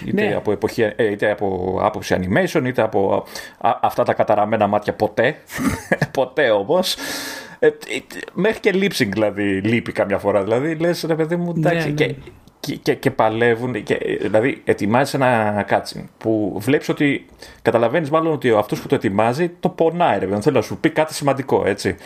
[0.07, 0.35] Είτε, Ναι.
[0.35, 3.25] από εποχή, ε, είτε από άποψη animation, είτε από
[3.59, 5.37] α, αυτά τα καταραμένα μάτια ποτέ.
[6.19, 6.97] ποτέ όμως.
[7.59, 7.73] Ε, ε,
[8.33, 10.43] μέχρι και lip sync δηλαδή λείπει καμιά φορά.
[10.43, 11.93] Δηλαδή λες ρε παιδί μου, εντάξει.
[11.93, 12.07] Ναι, ναι.
[12.07, 12.15] Και,
[12.67, 13.83] και, και, και παλεύουν.
[13.83, 17.27] Και, δηλαδή, ετοιμάζει ένα κάτσιν που βλέπεις ότι.
[17.63, 20.41] Καταλαβαίνεις μάλλον ότι αυτός που το ετοιμάζει το πονάει, ρε.
[20.41, 21.97] Θέλω να σου πει κάτι σημαντικό, έτσι.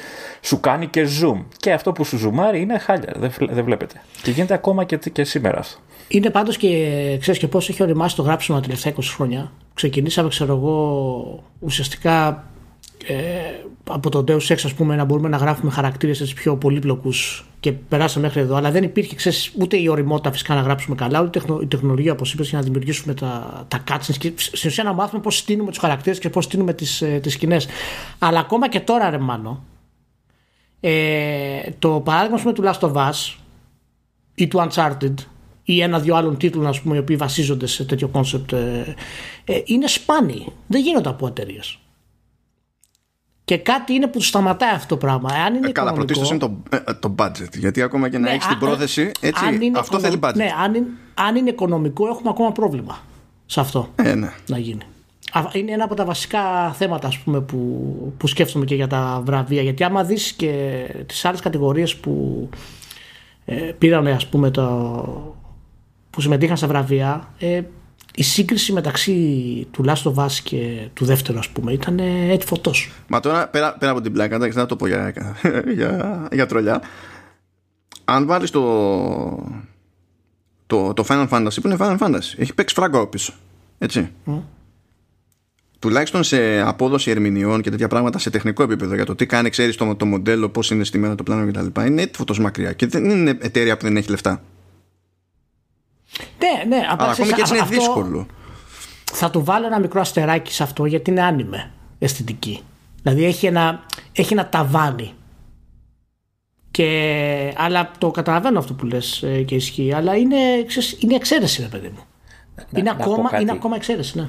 [0.40, 1.44] Σου κάνει και zoom.
[1.56, 3.12] Και αυτό που σου ζουμάρει είναι χάλια.
[3.16, 4.02] Δεν, δεν βλέπετε.
[4.22, 5.80] Και γίνεται ακόμα και, και σήμερα αυτό.
[6.08, 6.68] Είναι πάντως και
[7.20, 9.52] ξέρεις και πώς έχει οριμάσει το γράψιμο τα τελευταία 20 χρόνια.
[9.74, 12.44] Ξεκινήσαμε, ξέρω εγώ, ουσιαστικά
[13.06, 13.14] ε,
[13.92, 18.26] από το Deus Ex, ας πούμε, να μπορούμε να γράφουμε χαρακτήρες πιο πολύπλοκους και περάσαμε
[18.26, 18.55] μέχρι εδώ.
[18.55, 22.33] Αλλά δεν υπήρχε ξέρεις, ούτε η οριμότητα φυσικά να γράψουμε καλά, ούτε η τεχνολογία, όπως
[22.33, 25.79] είπες, για να δημιουργήσουμε τα, τα cutscenes και στην ουσία να μάθουμε πώς στείλουμε τους
[25.79, 27.66] χαρακτήρες και πώς στείλουμε τις τις ε, σκηνές.
[28.18, 29.64] Αλλά ακόμα και τώρα, ρε Μάνο,
[30.81, 33.37] ε, το παράδειγμα του Last of Us
[34.35, 35.14] ή του Uncharted
[35.62, 38.94] ή ένα-δυο άλλων τίτλων ας πούμε, οι οποίοι βασίζονται σε τέτοιο concept ε,
[39.44, 40.46] ε, είναι σπάνιοι.
[40.66, 41.79] Δεν γίνονται από εταιρείες.
[43.50, 45.28] Και κάτι είναι που του σταματάει αυτό το πράγμα.
[45.46, 47.56] Αν είναι ε, καλά, πρωτίστως είναι το, ε, το budget.
[47.58, 49.44] Γιατί ακόμα και να ναι, έχεις την πρόθεση, έτσι,
[49.76, 50.34] αυτό θέλει budget.
[50.34, 52.98] Ναι, αν είναι, αν είναι οικονομικό, έχουμε ακόμα πρόβλημα
[53.46, 54.32] σε αυτό ε, ναι.
[54.46, 54.82] να γίνει.
[55.52, 57.58] Είναι ένα από τα βασικά θέματα ας πούμε, που,
[58.16, 59.62] που σκέφτομαι και για τα βραβεία.
[59.62, 62.48] Γιατί άμα δεις και τις άλλες κατηγορίες που
[63.44, 64.64] ε, πήραν ας πούμε το,
[66.10, 67.62] που συμμετείχαν στα βραβεία, ε,
[68.14, 69.14] η σύγκριση μεταξύ
[69.70, 72.90] του Last of Us και του δεύτερου, ας πούμε, ήταν έτσι φωτός.
[73.08, 75.14] Μα τώρα πέρα, πέρα από την πλάκα, δεν θα το πω για,
[75.74, 76.82] για, για τρολιά.
[78.04, 78.62] Αν βάλεις το,
[80.66, 83.32] το, το Final Fantasy, που είναι Final Fantasy, έχει παίξει φράγκο πίσω.
[83.78, 84.10] Έτσι.
[84.26, 84.40] Mm.
[85.78, 89.76] Τουλάχιστον σε απόδοση ερμηνεών και τέτοια πράγματα σε τεχνικό επίπεδο για το τι κάνει, ξέρεις
[89.76, 91.86] το, το μοντέλο, πώς είναι στημένο το πλάνο κτλ.
[91.86, 92.72] Είναι έτσι φωτός μακριά.
[92.72, 94.42] Και δεν είναι εταιρεία που δεν έχει λεφτά.
[96.38, 96.87] Ναι, ναι.
[96.88, 98.26] Αλλά ακόμη και έτσι είναι δύσκολο.
[99.12, 102.62] Θα του βάλω ένα μικρό αστεράκι σε αυτό γιατί είναι άνιμε αισθητική.
[103.02, 105.12] Δηλαδή έχει ένα, έχει ένα ταβάνι.
[106.70, 109.92] Και, αλλά το καταλαβαίνω αυτό που λες ε, και ισχύει.
[109.92, 110.37] Αλλά είναι,
[110.98, 112.02] είναι εξαίρεση, ρε παιδί μου.
[112.70, 114.28] Να, είναι, ακόμα, είναι ακόμα εξαίρεση, ναι.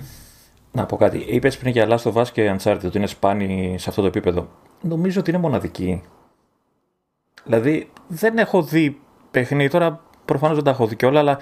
[0.71, 1.25] Να πω κάτι.
[1.27, 4.49] Είπες πριν για Last of Us και Uncharted ότι είναι σπάνι σε αυτό το επίπεδο.
[4.81, 6.03] Νομίζω ότι είναι μοναδική.
[7.43, 8.99] Δηλαδή δεν έχω δει
[9.31, 9.69] παιχνίδι.
[9.69, 11.37] Τώρα προφανώς δεν τα έχω δει κιόλα, αλλά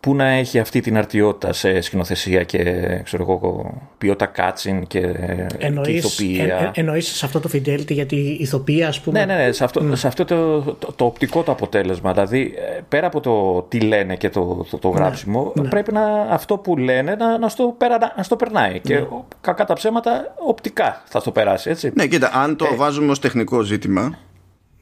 [0.00, 2.62] που να έχει αυτή την αρτιότητα σε σκηνοθεσία και
[3.04, 5.14] ξέρω εγώ, ποιότητα κάτσιν και,
[5.58, 6.44] εννοείς, και ηθοποιία.
[6.44, 9.24] Ε, εννοείς σε αυτό το fidelity γιατί η ηθοποιία ας πούμε...
[9.24, 10.60] Ναι, ναι, ναι σε αυτό, σε αυτό το,
[10.96, 12.12] το, οπτικό το αποτέλεσμα.
[12.12, 15.92] Δηλαδή ε, πέρα από το τι λένε και το, το, το ναι, γράψιμο ναι, πρέπει
[15.92, 18.78] να αυτό που λένε να, να, στο, περα, να στο περνάει ναι.
[18.78, 19.04] και
[19.40, 21.92] κακά τα ψέματα οπτικά θα στο περάσει έτσι.
[21.94, 24.18] Ναι, κοίτα, αν το ε, βάζουμε ως τεχνικό ζήτημα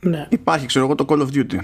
[0.01, 0.27] ναι.
[0.29, 1.59] υπάρχει ξέρω εγώ το Call of Duty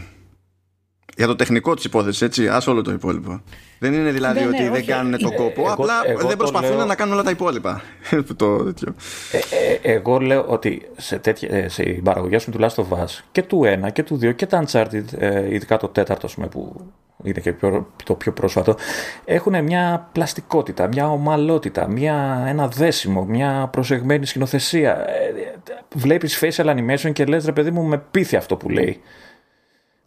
[1.16, 3.42] για το τεχνικό της υπόθεσης, έτσι, ας όλο το υπόλοιπο.
[3.78, 5.94] Δεν είναι δηλαδή ναι, ότι δεν κάνουν το κόπο, απλά
[6.26, 7.82] δεν προσπαθούν να κάνουν όλα τα υπόλοιπα.
[8.36, 8.72] το,
[9.32, 9.38] ε,
[9.82, 13.62] ε, εγώ λέω ότι σε, τέτοια, ε, σε παραγωγές του Last of Us και του
[13.86, 16.80] 1 και του 2 και τα Uncharted, ε, ειδικά το τέταρτο που
[17.22, 17.54] είναι και
[18.04, 18.76] το πιο πρόσφατο,
[19.24, 25.06] έχουν μια πλαστικότητα, μια ομαλότητα, μια, ένα δέσιμο, μια προσεγμένη σκηνοθεσία.
[25.08, 25.52] Ε,
[25.94, 29.00] βλέπεις facial animation και λες ρε παιδί μου με πείθει αυτό που λέει.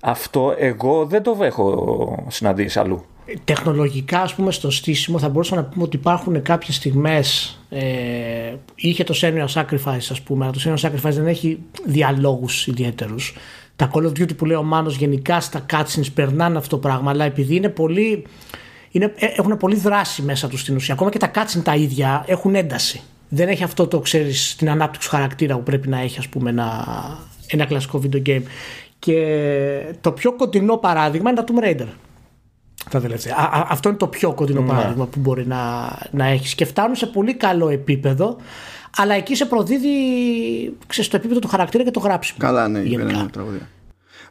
[0.08, 3.06] Αυτό εγώ δεν το έχω συναντήσει αλλού.
[3.44, 9.04] Τεχνολογικά, ας πούμε, στο στήσιμο θα μπορούσαμε να πούμε ότι υπάρχουν κάποιες στιγμές ε, είχε
[9.04, 13.36] το Senior Sacrifice, ας πούμε, αλλά το Senior Sacrifice δεν έχει διαλόγους ιδιαίτερους.
[13.76, 17.12] Τα Call of Duty που λέει ο Μάνος γενικά στα cutscenes περνάνε αυτό το πράγμα,
[17.12, 18.26] αλλά επειδή είναι πολύ,
[18.92, 20.94] είναι, ε, έχουν πολύ δράση μέσα τους στην ουσία.
[20.94, 23.02] Ακόμα και τα cutscenes τα ίδια έχουν ένταση.
[23.30, 26.86] Δεν έχει αυτό το, ξέρεις, την ανάπτυξη χαρακτήρα που πρέπει να έχει, ας πούμε, ένα,
[27.48, 28.44] ένα κλασικό video game.
[29.06, 31.88] Και το πιο κοντινό παράδειγμα είναι τα Tomb Raider.
[33.38, 34.68] Α, αυτό είναι το πιο κοντινό ναι.
[34.68, 36.56] παράδειγμα που μπορεί να, να έχεις.
[36.56, 38.38] Και φτάνουν σε πολύ καλό επίπεδο,
[38.98, 39.90] αλλά εκεί σε προδίδει
[40.88, 42.38] ξέρεις, το επίπεδο του χαρακτήρα και το γράψιμο.
[42.40, 43.70] Καλά, ναι, είναι τραγωδία.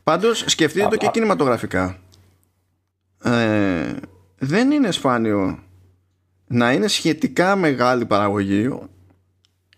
[0.03, 1.99] Πάντως, σκεφτείτε το και κινηματογραφικά.
[3.25, 3.93] Ε,
[4.39, 5.59] δεν είναι σπάνιο
[6.47, 8.79] να είναι σχετικά μεγάλη παραγωγή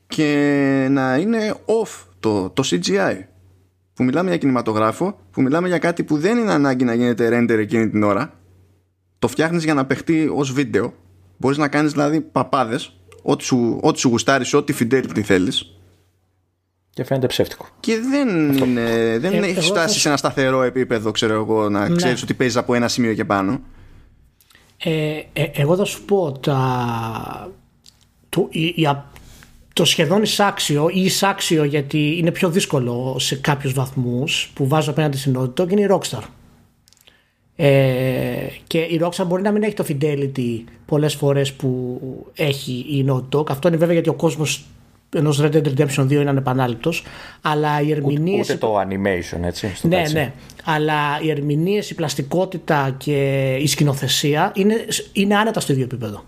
[0.06, 3.35] και να είναι off το, το CGI
[3.96, 7.58] που μιλάμε για κινηματογράφο, που μιλάμε για κάτι που δεν είναι ανάγκη να γίνεται render
[7.58, 8.32] εκείνη την ώρα.
[9.18, 10.94] Το φτιάχνεις για να παιχτεί ως βίντεο.
[11.36, 15.78] Μπορείς να κάνεις δηλαδή παπάδες, ό,τι σου, ό,τι σου γουστάρεις, ό,τι fidelity θέλεις.
[16.90, 17.66] Και φαίνεται ψεύτικο.
[17.80, 21.96] Και δεν, είναι, δεν ε, έχει φτάσει σε ένα σταθερό επίπεδο, ξέρω εγώ, να ναι.
[21.96, 23.60] ξέρεις ότι παίζεις από ένα σημείο και πάνω.
[24.76, 27.50] Ε, ε, εγώ θα σου πω τα,
[28.28, 28.86] το, η, η,
[29.76, 35.16] το σχεδόν εισάξιο ή εισάξιο γιατί είναι πιο δύσκολο σε κάποιους βαθμούς που βάζω απέναντι
[35.16, 36.22] στην Naughty είναι η Rockstar.
[37.56, 42.00] Ε, και η Rockstar μπορεί να μην έχει το fidelity πολλές φορές που
[42.34, 44.64] έχει η Naughty Αυτό είναι βέβαια γιατί ο κόσμος
[45.16, 47.04] ενός Red Dead Redemption 2 είναι ανεπανάληπτος.
[47.40, 48.48] Αλλά οι ερμηνείες.
[48.48, 49.72] Ούτε, το animation, έτσι.
[49.74, 50.32] Στο ναι, ναι.
[50.64, 54.74] Αλλά οι ερμηνείες, η πλαστικότητα και η σκηνοθεσία είναι,
[55.12, 56.24] είναι άνετα στο ίδιο επίπεδο.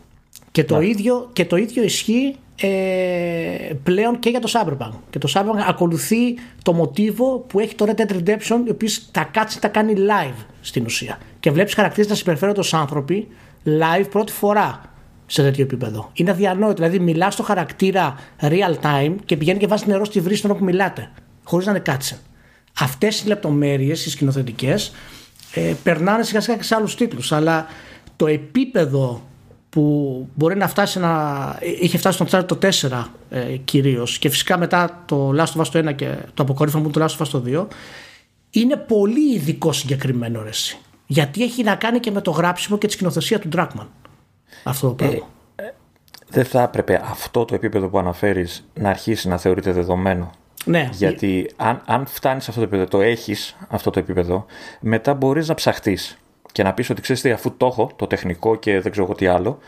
[0.50, 0.87] Και το, ναι.
[0.87, 4.92] ίδιο, και το ίδιο ισχύει ε, πλέον και για το Cyberpunk.
[5.11, 9.25] Και το Cyberpunk ακολουθεί το μοτίβο που έχει το Red Dead Redemption, ο οποίο τα
[9.25, 11.18] κάτσει τα κάνει live στην ουσία.
[11.40, 13.29] Και βλέπεις χαρακτήρες να συμπεριφέρονται ως άνθρωποι
[13.64, 14.81] live πρώτη φορά
[15.27, 16.11] σε τέτοιο επίπεδο.
[16.12, 16.75] Είναι αδιανόητο.
[16.75, 20.64] Δηλαδή, μιλάς στο χαρακτήρα real time και πηγαίνει και βάζει νερό στη βρύση όταν που
[20.64, 21.11] μιλάτε,
[21.44, 22.18] χωρίς να είναι κάτσε.
[22.79, 24.92] Αυτές οι λεπτομέρειες, οι σκηνοθετικές,
[25.55, 27.33] ε, περνάνε σιγά σιγά και σε άλλους τίτλους.
[27.33, 27.66] Αλλά
[28.16, 29.28] το επίπεδο
[29.79, 31.59] που μπορεί να φτάσει να.
[31.81, 32.59] είχε φτάσει στον Uncharted το
[32.91, 36.83] 4 ε, κυρίως και φυσικά μετά το Last of Us το 1 και το αποκορύφωμα
[36.83, 37.67] μου το Last of Us το 2
[38.51, 40.79] είναι πολύ ειδικό συγκεκριμένο ρεση.
[41.07, 43.87] Γιατί έχει να κάνει και με το γράψιμο και τη σκηνοθεσία του Dragman.
[44.64, 45.27] Αυτό το πράγμα.
[45.55, 45.75] Ε, ε,
[46.29, 50.31] δεν θα έπρεπε αυτό το επίπεδο που αναφέρεις να αρχίσει να θεωρείται δεδομένο;
[50.64, 50.88] Ναι.
[50.93, 54.47] Γιατί αν, αν φτάνεις σε αυτό το επίπεδο, το έχεις αυτό το επίπεδο,
[54.81, 56.19] μετά μπορείς να ψαχτείς
[56.52, 59.14] και να πεις ότι ξέρεις τι, αφού το έχω, το τεχνικό και δεν ξέρω εγώ
[59.14, 59.58] τι άλλο,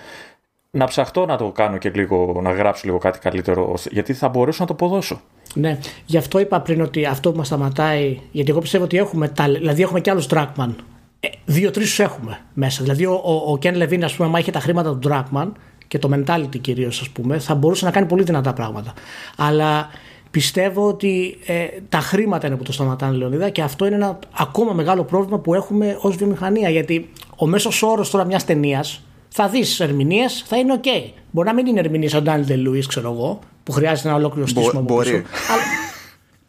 [0.71, 4.59] να ψαχτώ να το κάνω και λίγο, να γράψω λίγο κάτι καλύτερο, γιατί θα μπορέσω
[4.61, 5.21] να το αποδώσω.
[5.55, 9.29] Ναι, γι' αυτό είπα πριν ότι αυτό που μας σταματάει, γιατί εγώ πιστεύω ότι έχουμε,
[9.29, 10.75] τα, δηλαδή έχουμε και άλλους Dragman.
[11.21, 12.83] Ε, Δύο-τρεις τους έχουμε μέσα.
[12.83, 15.49] Δηλαδή ο, ο, ο Ken Levine, ας πούμε, άμα είχε τα χρήματα του Dragman
[15.89, 18.93] και το mentality κυρίως, ας πούμε, θα μπορούσε να κάνει πολύ δυνατά πράγματα.
[19.37, 19.89] Αλλά
[20.31, 24.73] Πιστεύω ότι ε, τα χρήματα είναι που το σταματάνε, Λεωνίδα, και αυτό είναι ένα ακόμα
[24.73, 26.69] μεγάλο πρόβλημα που έχουμε ως βιομηχανία.
[26.69, 31.11] Γιατί ο μέσος όρος τώρα μιας ταινίας θα δεις ερμηνείες, θα είναι OK.
[31.31, 34.81] Μπορεί να μην είναι ερμηνείες σαν Ντάνιλ Λουί, ξέρω εγώ, που χρειάζεται ένα ολόκληρο στήσιμο.
[34.81, 35.11] Μπορεί.
[35.51, 35.63] Αλλά...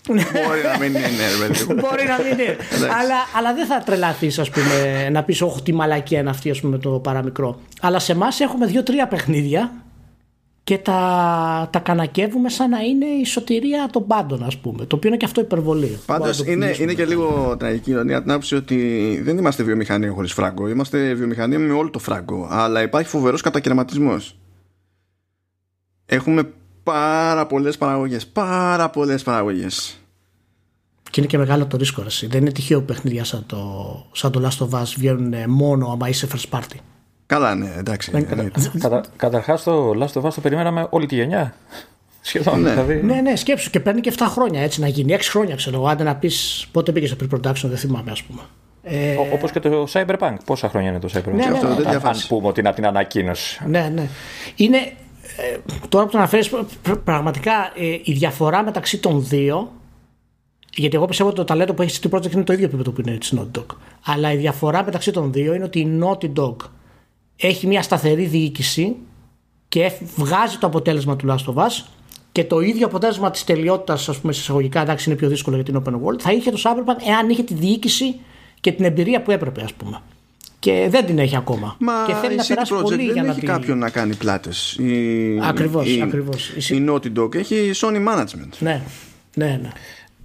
[0.08, 2.58] Μπορεί να μην είναι, Μπορεί να μην είναι.
[3.00, 6.60] αλλά, αλλά δεν θα τρελαθείς, ας πούμε, να πεις: Όχι, τι μαλακία είναι αυτή, ας
[6.60, 7.60] πούμε, το παραμικρό.
[7.82, 9.72] Αλλά σε εμάς έχουμε δύο-τρία παιχνίδια
[10.64, 14.86] και τα, τα κανακεύουμε σαν να είναι η σωτηρία των πάντων, ας πούμε.
[14.86, 16.00] Το οποίο είναι και αυτό υπερβολή.
[16.06, 20.68] Πάντως είναι, είναι και λίγο τραγική ηρωνία την άποψη ότι δεν είμαστε βιομηχανία χωρίς φράγκο.
[20.68, 22.48] Είμαστε βιομηχανία με όλο το φράγκο.
[22.50, 24.38] Αλλά υπάρχει φοβερός κατακαιρματισμός.
[26.06, 26.44] Έχουμε
[26.84, 28.28] πάρα πολλές παραγωγές.
[28.28, 29.96] Πάρα πολλές παραγωγές.
[31.04, 32.04] Και είναι και μεγάλο το ρίσκο.
[32.28, 33.60] Δεν είναι τυχαίο παιχνίδια σαν το,
[34.12, 36.78] σαν το Last of Us βγαίνουν μόνο άμα είσαι first party.
[37.32, 38.12] Καλά, ναι, εντάξει.
[38.80, 41.54] Κατα, Καταρχάς το Last of Us το περιμέναμε όλη τη γενιά.
[42.22, 42.62] Σχεδόν.
[42.62, 42.70] Ναι.
[42.70, 43.02] Δηλαδή.
[43.04, 45.16] ναι, ναι, σκέψου και παίρνει και 7 χρόνια έτσι να γίνει.
[45.18, 45.88] 6 χρόνια ξέρω εγώ.
[45.88, 48.42] Άντε να πεις πότε πήγε στο pre-production, δεν θυμάμαι, ας πούμε.
[48.84, 49.16] Ε...
[49.34, 50.36] Όπως και το Cyberpunk.
[50.46, 52.78] Πόσα χρόνια είναι το Cyberpunk; Ναι, ναι, αυτό δεν αν, αν πούμε ότι είναι από
[52.78, 53.62] την ανακοίνωση.
[53.68, 54.08] Ναι, ναι.
[54.56, 55.58] Είναι, ε,
[55.90, 56.52] τώρα που το αναφέρεις,
[57.04, 59.72] πραγματικά ε, η διαφορά μεταξύ των δύο.
[60.76, 63.02] Γιατί εγώ πιστεύω ότι το ταλέντο που έχεις στην Project είναι το ίδιο επίπεδο που
[63.06, 63.76] είναι τη Naughty Dog.
[64.06, 66.56] Αλλά η διαφορά μεταξύ των δύο είναι ότι η Naughty Dog
[67.42, 68.96] έχει μια σταθερή διοίκηση
[69.68, 71.86] και βγάζει το αποτέλεσμα του Last of Us
[72.32, 75.84] και το ίδιο αποτέλεσμα της τελειότητας, ας πούμε, εισαγωγικά, εντάξει, είναι πιο δύσκολο για την
[75.86, 78.20] Open World, θα είχε το Cyberpunk εάν είχε τη διοίκηση
[78.60, 80.02] και την εμπειρία που έπρεπε, ας πούμε.
[80.60, 81.76] Και δεν την έχει ακόμα.
[81.80, 83.46] Μα και θέλει να περάσει πολύ δεν για να έχει τη...
[83.46, 84.80] κάποιον να κάνει πλάτες.
[85.42, 85.96] Ακριβώς.
[85.96, 86.50] Η, ακριβώς.
[86.70, 88.50] η Naughty Dog έχει Sony Management.
[88.60, 88.82] Ναι,
[89.36, 89.70] ναι, ναι.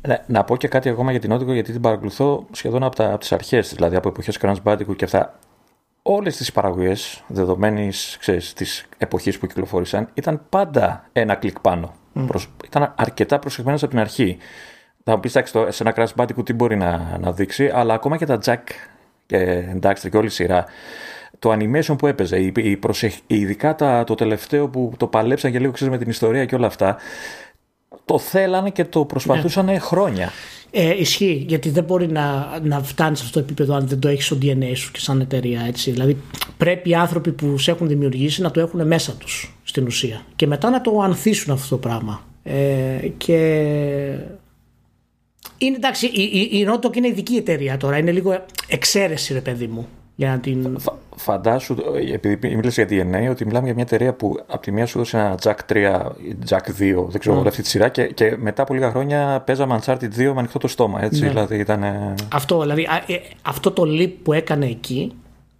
[0.01, 3.05] Να, να πω και κάτι ακόμα για την Naughty Dog γιατί την παρακολουθώ σχεδόν από,
[3.05, 5.39] από τις αρχές, δηλαδή από εποχές Crash Bandicoot και αυτά
[6.09, 11.95] όλες τις παραγωγές δεδομένης ξέρεις, της εποχής που κυκλοφόρησαν ήταν πάντα ένα κλικ πάνω.
[12.65, 14.37] ήταν αρκετά προσεγμένες από την αρχή.
[15.05, 15.33] Θα μου πεις
[15.69, 18.63] σε ένα Crash Bandicoot τι μπορεί να, να δείξει, αλλά ακόμα και τα Jack
[19.27, 20.65] και Daxter και όλη η σειρά
[21.39, 23.15] το animation που έπαιζε, η, η προσεχ...
[23.27, 26.67] ειδικά τα, το τελευταίο που το παλέψαν και λίγο ξέρεις με την ιστορία και όλα
[26.67, 26.97] αυτά,
[28.05, 29.79] το θέλανε και το προσπαθούσαν ναι.
[29.79, 30.31] χρόνια.
[30.71, 34.09] Ε, ισχύει, γιατί δεν μπορεί να, να φτάνεις σε αυτό το επίπεδο αν δεν το
[34.09, 35.61] έχεις στο DNA σου και σαν εταιρεία.
[35.67, 35.91] Έτσι.
[35.91, 36.17] Δηλαδή,
[36.57, 40.47] πρέπει οι άνθρωποι που σε έχουν δημιουργήσει να το έχουν μέσα τους στην ουσία και
[40.47, 42.25] μετά να το ανθίσουν αυτό το πράγμα.
[42.43, 43.37] Ε, και
[45.59, 47.99] είναι εντάξει, η, η, η είναι ειδική εταιρεία τώρα.
[47.99, 49.89] Είναι λίγο εξαίρεση, ρε παιδί μου.
[50.17, 50.79] Για να την...
[51.17, 51.77] φαντάσου,
[52.13, 55.17] επειδή μίλησες για DNA, ότι μιλάμε για μια εταιρεία που από τη μία σου έδωσε
[55.17, 55.99] ένα Jack 3,
[56.49, 57.47] Jack 2, δεν ξέρω mm.
[57.47, 60.69] αυτή τη σειρά, και, και μετά από λίγα χρόνια παίζαμε Uncharted 2 με ανοιχτό το
[60.69, 61.05] στόμα.
[61.05, 61.29] Έτσι, ναι.
[61.29, 61.85] δηλαδή ήταν...
[62.33, 65.13] Αυτό, δηλαδή, ε, αυτό το leap που έκανε εκεί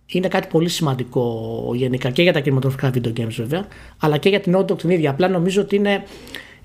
[0.07, 3.67] είναι κάτι πολύ σημαντικό γενικά και για τα κινηματογραφικά video games βέβαια,
[3.99, 5.11] αλλά και για την Auto την ίδια.
[5.11, 6.05] Απλά νομίζω ότι είναι.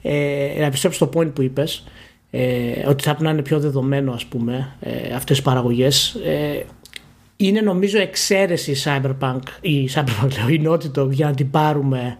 [0.01, 1.83] Ε, να επιστρέψω στο point που είπες,
[2.29, 6.13] ε, ότι θα πρέπει να είναι πιο δεδομένο, ας πούμε, ε, αυτές οι παραγωγές.
[6.25, 6.65] Ε,
[7.47, 12.17] είναι νομίζω εξαίρεση η Cyberpunk, η Cyberpunk λέω, η Naughty Dog για να την πάρουμε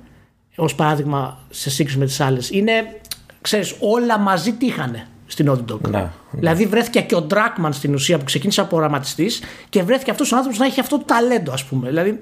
[0.56, 2.50] ως παράδειγμα σε σύγκριση με τις άλλες.
[2.50, 3.00] Είναι,
[3.42, 5.80] ξέρεις, όλα μαζί τι είχαν στην Naughty Dog.
[5.90, 6.10] Ναι, ναι.
[6.32, 10.36] Δηλαδή βρέθηκε και ο Dragman στην ουσία που ξεκίνησε από οραματιστής και βρέθηκε αυτός ο
[10.36, 11.88] άνθρωπος να έχει αυτό το ταλέντο ας πούμε.
[11.88, 12.20] Δηλαδή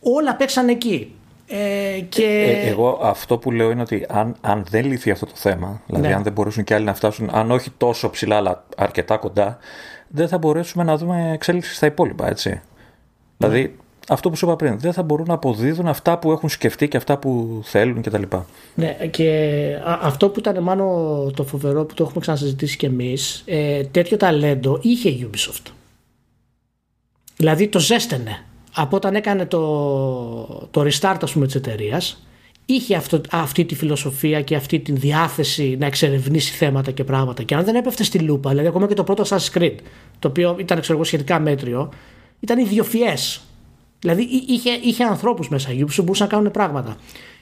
[0.00, 1.12] όλα παίξαν εκεί.
[1.50, 2.24] Ε, και...
[2.64, 6.06] Ε, εγώ αυτό που λέω είναι ότι αν, αν δεν λυθεί αυτό το θέμα, δηλαδή
[6.08, 6.14] Ναι.
[6.14, 9.58] αν δεν μπορέσουν και άλλοι να φτάσουν, αν όχι τόσο ψηλά αλλά αρκετά κοντά,
[10.08, 12.60] δεν θα μπορέσουμε να δούμε εξέλιξη στα υπόλοιπα, έτσι.
[13.36, 13.76] Δηλαδή,
[14.08, 16.96] αυτό που σου είπα πριν, δεν θα μπορούν να αποδίδουν αυτά που έχουν σκεφτεί και
[16.96, 18.22] αυτά που θέλουν κτλ.
[18.74, 19.30] Ναι, και
[19.84, 24.16] α- αυτό που ήταν μάλλον το φοβερό που το έχουμε ξανασυζητήσει κι εμείς, ε, τέτοιο
[24.16, 25.72] ταλέντο είχε η Ubisoft.
[27.36, 28.42] Δηλαδή το ζέστενε.
[28.74, 32.26] Από όταν έκανε το, το restart ας πούμε της εταιρείας,
[32.70, 37.42] είχε αυτό, αυτή τη φιλοσοφία και αυτή τη διάθεση να εξερευνήσει θέματα και πράγματα.
[37.42, 39.74] Και αν δεν έπεφτε στη λούπα, δηλαδή ακόμα και το πρώτο Assassin's Creed,
[40.18, 41.92] το οποίο ήταν ξέρω εγώ, σχετικά μέτριο,
[42.40, 43.40] ήταν ιδιοφυές.
[44.00, 46.96] Δηλαδή εί- είχε, είχε ανθρώπους μέσα η Ubisoft που μπορούσαν να κάνουν πράγματα.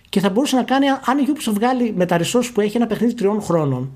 [0.08, 2.86] Και θα μπορούσε να κάνει, αν η Ubisoft βγάλει με τα resources που έχει ένα
[2.86, 3.90] παιχνίδι τριών χρόνων,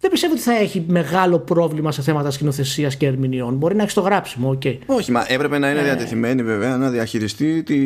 [0.00, 3.54] δεν πιστεύω ότι θα έχει μεγάλο πρόβλημα σε θέματα σκηνοθεσίας και ερμηνεών.
[3.54, 4.62] Μπορεί να έχει το γράψιμο, οκ.
[4.86, 7.76] Όχι, μα έπρεπε να είναι διατεθειμένη βέβαια να διαχειριστεί τη,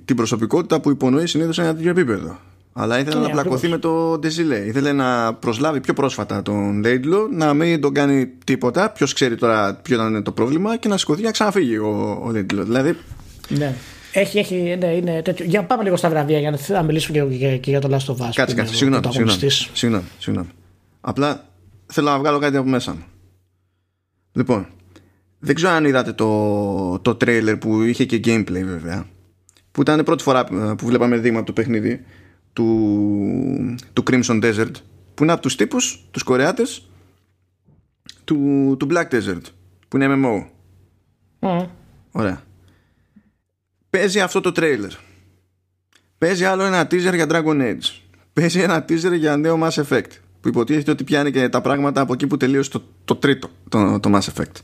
[0.00, 2.38] την προσωπικότητα που υπονοεί συνήθως σε ένα τέτοιο επίπεδο.
[2.72, 3.70] Αλλά ήθελε Ναι, να πλακωθεί ακριβώς.
[3.70, 4.56] με το Ντεζιλέ.
[4.58, 8.90] Ήθελε να προσλάβει πιο πρόσφατα τον Λέιντλο, να μην τον κάνει τίποτα.
[8.90, 12.64] Ποιος ξέρει τώρα ποιο ήταν το πρόβλημα και να σηκωθεί να ξαναφύγει ο, ο Λέιντλο.
[12.64, 12.96] Δηλαδή,
[13.48, 13.74] Ναι.
[14.12, 15.44] Έχει, έχει, ναι, είναι τέτοιο.
[15.44, 18.12] Για πάμε λίγο στα βραβεία για να, να μιλήσουμε και, και, και για το Last
[18.12, 18.30] of Us.
[18.34, 18.74] κάτσε, που είναι κάτσε.
[18.74, 19.70] ο Συγγνώμη, συγγνώμη, πρωταγωνιστής.
[19.72, 20.48] συγγνώμη, συγγνώμη.
[21.00, 21.48] Απλά
[21.86, 23.04] θέλω να βγάλω κάτι από μέσα μου.
[24.32, 24.66] Λοιπόν,
[25.38, 29.06] δεν ξέρω αν είδατε το, το trailer που είχε και gameplay βέβαια.
[29.70, 32.04] Που ήταν η πρώτη φορά ε, που βλέπαμε δείγμα από το παιχνίδι
[32.52, 34.72] του, του Crimson Desert.
[35.14, 36.88] Που είναι από τους τύπους, τους Κορεάτες
[38.24, 39.42] του, του Black Desert.
[39.88, 40.46] Που είναι MMO.
[41.38, 41.66] Μμ.
[42.10, 42.42] Ωραία.
[43.90, 44.90] Παίζει αυτό το trailer.
[46.18, 48.00] Παίζει άλλο ένα teaser για Dragon Age.
[48.32, 50.10] Παίζει ένα teaser για νέο Mass Effect.
[50.40, 54.00] Που υποτίθεται ότι πιάνει και τα πράγματα από εκεί που τελείωσε το, το τρίτο, το,
[54.00, 54.62] το Mass Effect.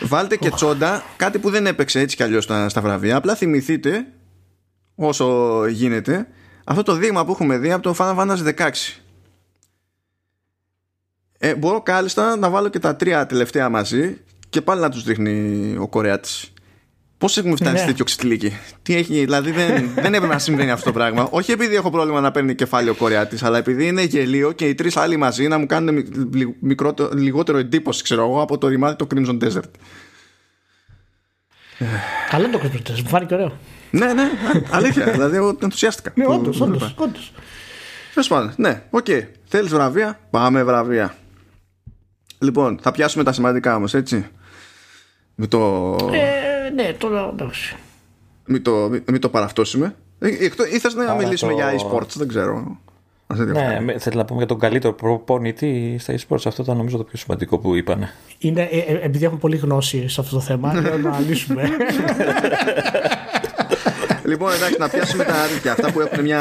[0.00, 3.16] Βάλτε και τσόντα κάτι που δεν έπαιξε έτσι κι αλλιώς στα, στα βραβεία.
[3.16, 4.06] Απλά θυμηθείτε
[4.94, 6.28] όσο γίνεται
[6.64, 8.70] αυτό το δείγμα που έχουμε δει από το Final Fantasy 16.
[11.38, 15.76] Ε, μπορώ κάλλιστα να βάλω και τα τρία τελευταία μαζί και πάλι να τους δείχνει
[15.76, 16.52] ο Κορεάτης.
[17.18, 17.78] Πώς έχουμε φτάσει Ναι.
[17.78, 21.28] σε τέτοιο ξυλίκι; Τι έχει, δηλαδή δεν, δεν έπρεπε να συμβαίνει αυτό το πράγμα.
[21.30, 24.74] Όχι επειδή έχω πρόβλημα να παίρνει κεφάλαιο ο Κορεάτη, αλλά επειδή είναι γελίο και οι
[24.74, 28.68] τρεις άλλοι μαζί να μου κάνουν μικ- λι- μικρότερο- λιγότερο εντύπωση, ξέρω εγώ, από το
[28.68, 29.70] ρημάδι το Crimson Desert.
[32.30, 33.58] Καλό το Christmas Test, μου φάνηκε ωραίο.
[33.90, 34.28] ναι, ναι, α-
[34.70, 35.04] αλήθεια.
[35.10, 36.12] δηλαδή, εγώ ενθουσιάστηκα.
[36.14, 36.94] Ναι, που- όντως, που όντως.
[36.96, 37.12] βλέπα.
[38.14, 39.06] Τέλος πάντων, ναι, οκ.
[39.44, 41.14] Θέλεις βραβεία, πάμε βραβεία.
[42.38, 44.26] Λοιπόν, θα πιάσουμε τα σημαντικά όμως, έτσι.
[45.34, 46.43] Μην το, Ε,
[46.74, 47.76] ναι, τώρα εντάξει.
[48.46, 49.94] μην το, μην, μην το παραυτώσουμε.
[50.18, 52.78] Ε, εκτός- Ή θες να Άρα μιλήσουμε το- για e-sports, δεν ξέρω.
[53.26, 53.84] Ας δεν Ναι, διαφέρει.
[53.84, 56.42] με- θέλω να πούμε για τον καλύτερο προπονητή στα eSports.
[56.46, 58.10] Αυτό ήταν νομίζω το πιο σημαντικό που είπανε.
[58.38, 61.62] Είναι, ε, ε, επειδή έχουμε πολύ γνώση σε αυτό το θέμα, λέω να λύσουμε.
[64.24, 65.72] Λοιπόν, εντάξει, να πιάσουμε τα αλήθεια.
[65.72, 66.40] Αυτά που έχουν μια,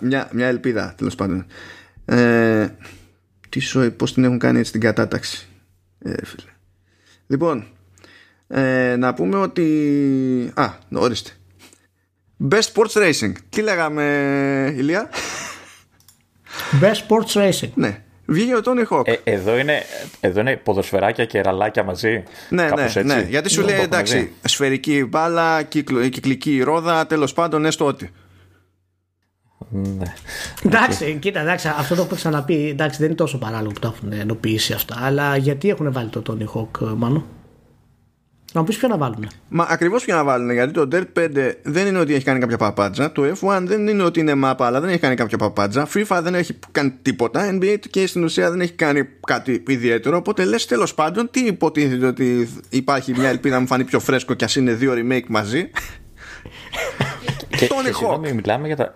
[0.00, 1.46] μια, μια ελπίδα, τέλος πάντων.
[2.04, 2.68] Ε,
[3.48, 5.46] τι σου, πώς την έχουν κάνει έτσι την κατάταξη;
[5.98, 6.50] Ε, φίλε.
[7.26, 7.64] Λοιπόν,
[8.60, 10.52] ε, να πούμε ότι...
[10.54, 11.30] Α, ορίστε.
[12.50, 13.32] Best Sports Racing.
[13.48, 15.08] Τι λέγαμε, Ηλία;
[16.80, 17.70] Best Sports Racing.
[17.74, 17.98] ναι.
[18.26, 19.06] Βγήκε ο Tony Hawk.
[19.08, 19.82] Ε, εδώ, είναι,
[20.20, 22.22] εδώ είναι ποδοσφαιράκια και ραλάκια μαζί.
[22.48, 23.14] Ναι, ναι, Κάπως έτσι.
[23.14, 23.26] ναι.
[23.28, 24.32] Γιατί σου Το λέει έχουμε εντάξει, δει.
[24.48, 28.10] σφαιρική μπάλα, κύκλο, κυκλική ρόδα, τέλος πάντων, έστω ότι.
[29.68, 30.12] Ναι.
[30.64, 32.68] Εντάξει, κοίτα, εντάξει, αυτό το έχω ξαναπεί.
[32.68, 34.96] Εντάξει, δεν είναι τόσο παράλογο που τα έχουν ενοποιήσει αυτά.
[35.00, 37.24] Αλλά γιατί έχουν βάλει το Tony Hawk, ε, μάλλον.
[38.54, 39.28] Να μου πεις ποιο να βάλουν.
[39.48, 42.56] Μα ακριβώς ποιο να βάλουν, γιατί το Dirt 5 δεν είναι ότι έχει κάνει κάποια
[42.56, 43.12] παπάντζα.
[43.12, 45.88] Το F1 δεν είναι ότι είναι μάπα, αλλά δεν έχει κάνει κάποια παπάντζα.
[45.94, 47.50] FIFA δεν έχει κάνει τίποτα.
[47.58, 50.16] NBA και στην ουσία δεν έχει κάνει κάτι ιδιαίτερο.
[50.16, 54.34] Οπότε λες τέλος πάντων, τι υποτίθεται ότι υπάρχει μια ελπίδα να μου φανεί πιο φρέσκο
[54.34, 55.70] κι ας είναι δύο remake μαζί;
[57.48, 57.94] Και, Tony και Hawk.
[57.96, 58.94] συγγνώμη, μιλάμε για τα,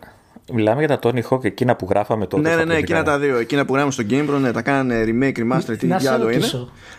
[0.52, 2.42] μιλάμε για τα Tony Hawk εκείνα που γράφαμε τότε.
[2.42, 2.98] ναι, στα ναι, ναι, προηγούμενα.
[3.00, 3.36] εκείνα τα δύο.
[3.36, 6.30] Εκείνα που γράφουμε στο Game Pro, ναι, τα κάνανε remake, remaster, τι Να σε άλλο
[6.30, 6.46] είναι.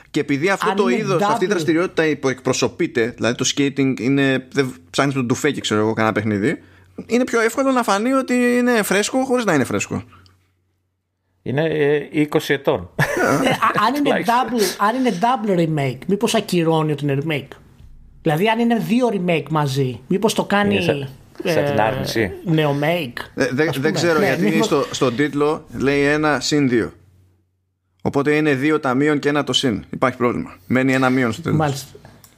[0.09, 0.11] Ρωτήσω.
[0.11, 3.99] Και επειδή αυτό Αν το είναι είδος, αυτή η double- δραστηριότητα εκπροσωπείται, δηλαδή το skating
[3.99, 4.47] είναι.
[4.51, 6.61] Δεν ψάχνεις τον τουφέκι, ξέρω εγώ, κανένα παιχνίδι.
[7.05, 10.03] Είναι πιο εύκολο να φανεί ότι είναι φρέσκο χωρίς να είναι φρέσκο.
[11.41, 11.99] Είναι ε,
[12.31, 12.89] 20 ετών.
[13.43, 14.35] Ε, α- αν, είναι Τουλάχιστον.
[14.35, 17.55] double, αν είναι double remake, μήπως ακυρώνει ότι είναι remake;
[18.21, 20.73] Δηλαδή, αν είναι δύο remake μαζί, μήπως το κάνει.
[20.73, 21.09] Είναι σαν-
[21.43, 22.31] σαν την άρνηση.
[22.45, 23.17] Νέο make.
[23.35, 23.91] Ε, δεν- ας δεν πούμε.
[23.91, 26.91] ξέρω Ναι, γιατί μήπως- στο, στον τίτλο λέει ένα συν δύο.
[28.09, 29.83] Οπότε είναι δύο τα μείον και ένα το συν.
[29.89, 30.55] Υπάρχει πρόβλημα.
[30.67, 31.57] Μένει ένα μείον στο τέλος.
[31.57, 31.87] Μάλιστα.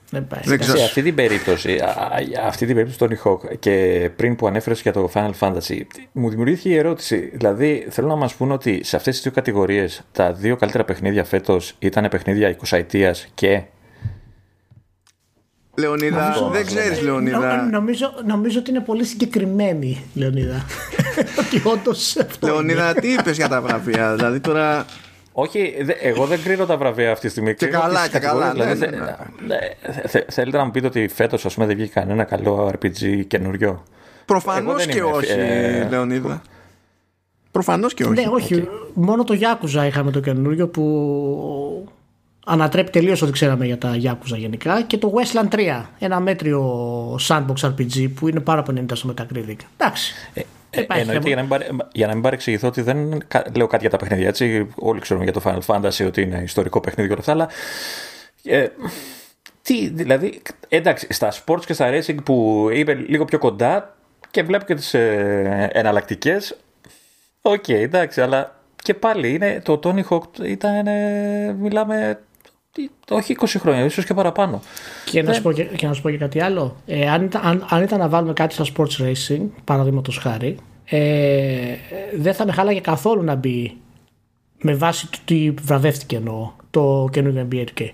[0.10, 0.42] Δεν πάει.
[0.44, 0.78] Δεν ξέρω.
[0.78, 4.82] Σε αυτή την περίπτωση, α, α, αυτή την περίπτωση Tony Hawk και πριν που ανέφερες
[4.82, 5.82] για το Final Fantasy,
[6.12, 7.32] μου δημιουργήθηκε η ερώτηση.
[7.34, 11.24] Δηλαδή, θέλω να μας πούνε ότι σε αυτές τις δύο κατηγορίες τα δύο καλύτερα παιχνίδια
[11.24, 13.64] φέτος ήταν παιχνίδια 20 ετία και.
[15.78, 17.68] Λεωνίδα, δεν ξέρεις, Λεωνίδα.
[17.72, 20.66] νομίζω, νομίζω ότι είναι πολύ συγκεκριμένη, Λεωνίδα.
[21.42, 22.18] ότι όντως.
[22.42, 24.86] Λεωνίδα, τι είπες για τα βραβεία, δηλαδή τώρα.
[25.42, 27.56] Όχι, εγώ δεν κρίνω τα βραβεία αυτή τη στιγμή.
[27.56, 28.52] Και καλά, και καλά.
[28.52, 28.98] Δηλαδή, ναι, ναι,
[29.48, 29.58] ναι.
[30.28, 33.84] θέλετε να μου πείτε ότι φέτος, ας πούμε, δεν βγήκε κανένα καλό RPG καινούριο;
[34.26, 35.88] Προφανώς και όχι, ε...
[35.90, 36.42] Λεωνίδα.
[37.52, 38.14] Προφανώς και όχι.
[38.14, 38.68] Ναι, όχι.
[38.94, 41.88] Μόνο το Yakuza είχαμε το καινούριο που
[42.46, 46.64] ανατρέπει τελείως ό,τι ξέραμε για τα Yakuza γενικά και το Wasteland 3, ένα μέτριο
[47.28, 49.56] sandbox RPG που είναι πάρα πολύ 90 στο Metacritic.
[49.78, 50.14] Εντάξει.
[50.74, 53.22] Ε, ε, εννοείται για να, μην για να μην παρεξηγηθώ ότι δεν
[53.56, 54.68] λέω κάτι για τα παιχνίδια έτσι.
[54.76, 57.50] Όλοι ξέρουμε για το Final Fantasy ότι είναι ιστορικό παιχνίδι και όλα αυτά, αλλά.
[58.44, 58.68] Ε,
[59.62, 63.96] τι, δηλαδή, εντάξει, στα sports και στα racing που είμαι λίγο πιο κοντά
[64.32, 66.58] και βλέπω και τις ε, εναλλακτικές.
[67.42, 72.20] OK, okay, εντάξει, αλλά και πάλι είναι, το Tony Hawk ήταν, ε, μιλάμε
[73.10, 74.62] όχι 20 χρόνια, ίσως και παραπάνω.
[75.06, 76.76] Και, να, σου πω και, και να σου πω και κάτι άλλο.
[76.86, 81.76] Ε, αν, αν, αν, ήταν να βάλουμε κάτι στα sports racing, παραδείγματος χάρη, ε,
[82.18, 83.78] δεν θα με χάλαγε καθόλου να μπει
[84.62, 87.90] με βάση το τι βραβεύτηκε εννοώ το καινούργιο NBA 2K.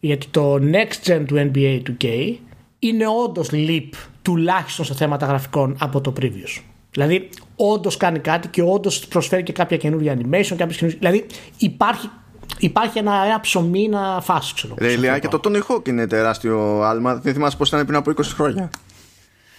[0.00, 2.34] Γιατί το next gen του NBA 2K
[2.78, 3.88] είναι όντως leap
[4.22, 6.62] τουλάχιστον σε θέματα γραφικών από το previous.
[6.90, 10.54] Δηλαδή, όντως κάνει κάτι και όντως προσφέρει και κάποια καινούργια animation.
[10.56, 11.26] Κάποιες Δηλαδή,
[11.58, 12.10] υπάρχει
[12.58, 14.74] υπάρχει ένα, ένα ψωμί να φας, ξέρω.
[14.78, 17.14] Ρε Ηλία, και το Tony Hawk είναι τεράστιο άλμα.
[17.14, 18.70] Δεν θυμάσαι πώς ήταν πριν από 20 χρόνια.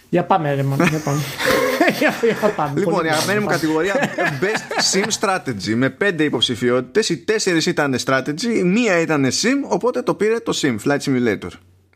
[0.08, 0.84] Για πάμε, ρε μόνο.
[0.84, 1.20] Για πάμε.
[2.80, 3.94] λοιπόν, η αγαπημένη μου κατηγορία
[4.42, 5.74] Best Sim Strategy.
[5.74, 7.08] Με πέντε υποψηφιότητες.
[7.08, 11.50] Οι τέσσερις ήταν strategy, μία ήταν sim, οπότε το πήρε το sim, Flight Simulator.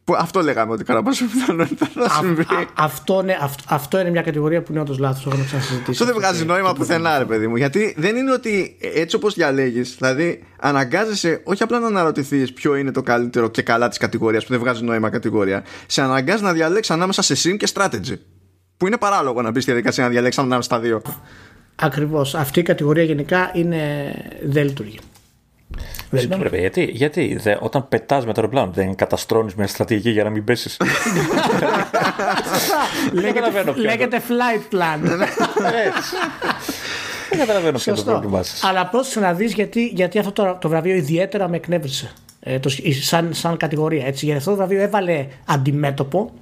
[0.06, 2.46] Που αυτό λέγαμε ότι κατά πόσο πιθανότητα θα συμβεί.
[2.74, 3.38] αυτό, είναι,
[3.68, 5.32] αυτό είναι μια κατηγορία που είναι όντως λάθος.
[5.32, 5.90] Έχω ξανασυζητήσει.
[5.90, 7.56] Αυτό δεν βγάζει νόημα πουθενά, ρε παιδί μου.
[7.56, 12.92] Γιατί δεν είναι ότι έτσι όπως διαλέγεις, δηλαδή αναγκάζεσαι όχι απλά να αναρωτηθείς ποιο είναι
[12.92, 15.64] το καλύτερο και καλά της κατηγορίας που δεν βγάζει νόημα κατηγορία.
[15.86, 18.18] Σε αναγκάζει να διαλέξεις ανάμεσα σε sim και strategy.
[18.76, 21.02] Που είναι παράλογο να μπεις στη διαδικασία να διαλέξεις ανάμεσα στα δύο.
[21.76, 22.34] Ακριβώς.
[22.34, 24.12] Αυτή η κατηγορία γενικά είναι...
[24.44, 24.98] δεν λειτουργεί.
[26.12, 30.24] Συγγνώμη, ρε, γιατί, γιατί δε, όταν πετάς με το αεροπλάνο δεν καταστρώνεις μια στρατηγική για
[30.24, 30.76] να μην πέσεις.
[33.12, 34.98] λέγεται, λέγεται flight plan.
[37.30, 38.64] Δεν καταλαβαίνω ποιο είναι το πρόβλημά σας.
[38.64, 42.12] Αλλά πρόσεξε να δεις γιατί, γιατί αυτό το, το βραβείο ιδιαίτερα με εκνεύρισε.
[42.40, 42.68] Ε, το,
[43.00, 44.06] σαν, σαν κατηγορία.
[44.06, 44.24] Έτσι.
[44.24, 46.32] Γιατί αυτό το βραβείο έβαλε αντιμέτωπο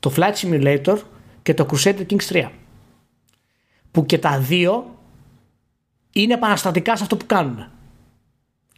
[0.00, 0.96] το Flight Simulator
[1.42, 2.48] και το Crusader Kings 3.
[3.90, 4.96] Που και τα δύο
[6.12, 7.70] είναι επαναστατικά σε αυτό που κάνουν.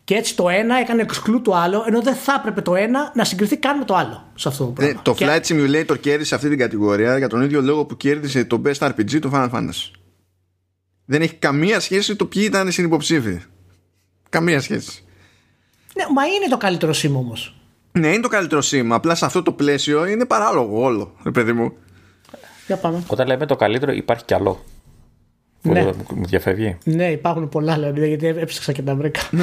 [0.09, 3.25] Και έτσι το ένα έκανε εξκλού το άλλο, ενώ δεν θα έπρεπε το ένα να
[3.25, 4.99] συγκριθεί καν με το άλλο σε αυτό το πράγμα.
[4.99, 5.27] Ε, το και...
[5.29, 9.21] Flight Simulator κέρδισε αυτή την κατηγορία για τον ίδιο λόγο που κέρδισε το Best RPG
[9.21, 9.91] του Final Fantasy.
[11.05, 13.41] Δεν έχει καμία σχέση το ποιοι ήταν συνυποψήφοι.
[14.29, 15.05] Καμία σχέση.
[15.95, 17.55] Ναι, μα είναι το καλύτερο sim όμως.
[17.93, 18.87] Ναι, είναι το καλύτερο sim.
[18.91, 21.73] Απλά σε αυτό το πλαίσιο είναι παράλογο όλο, ρε παιδί μου.
[22.67, 23.03] Για πάμε.
[23.07, 24.65] Όταν λέμε το καλύτερο, υπάρχει κι άλλο.
[25.63, 25.91] Ναι.
[26.15, 26.79] Μου διαφεύγει.
[26.85, 29.21] Ναι, υπάρχουν πολλά δηλαδή, γιατί έψαξα και τα βρήκα.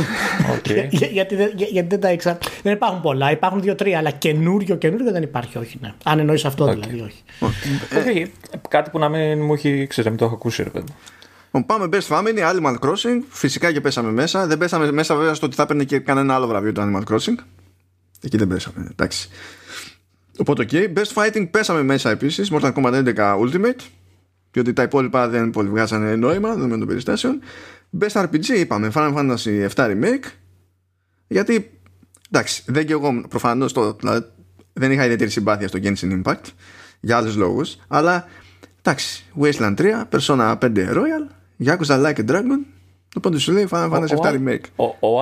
[0.56, 0.88] Okay.
[0.90, 2.38] Για, γιατί, για, γιατί δεν τα ήξερα.
[2.64, 3.32] Δεν υπάρχουν πολλά.
[3.32, 5.78] Υπάρχουν δύο-τρία, αλλά καινούριο, καινούριο δεν υπάρχει, όχι.
[5.82, 5.94] Ναι.
[6.04, 6.76] Αν εννοείς αυτό okay.
[6.76, 7.24] δηλαδή, όχι.
[7.92, 8.28] Okay.
[8.52, 10.94] Ε, κάτι που να μην μου έχει ξέρει, μην το έχω ακούσει, ρε παιδί.
[11.46, 13.24] Λοιπόν, πάμε Best Family, Animal Crossing.
[13.30, 14.48] Φυσικά και πέσαμε μέσα.
[14.48, 17.36] Δεν πέσαμε μέσα βέβαια στο ότι θα έπαιρνε και κανένα άλλο βραβείο το Animal Crossing.
[18.22, 18.88] Εκεί δεν πέσαμε.
[18.92, 19.30] Εντάξει.
[20.38, 20.74] Οπότε, ok.
[20.74, 22.52] Best Fighting πέσαμε μέσα επίσης.
[22.52, 23.80] Mortal Kombat 11 Ultimate
[24.62, 27.40] και τα υπόλοιπα δεν πολύ βγάζανε νόημα δεδομένων των περιστάσεων.
[28.00, 30.24] Best RPG είπαμε, Final Fantasy 7 Remake.
[31.28, 31.80] Γιατί,
[32.32, 34.26] εντάξει, δεν και εγώ προφανώς δηλαδή,
[34.74, 36.44] δεν είχα ιδιαίτερη συμπάθεια στο Genshin Impact
[37.00, 38.28] για άλλους λόγους, αλλά
[38.80, 41.28] εντάξει, Wasteland 3, Persona 5 Royal,
[41.66, 42.75] Yakuza Like a Dragon,
[43.18, 44.66] οπότε σου λέει Final Fantasy 7 Remake.
[44.76, 45.22] Ο, ο, ο,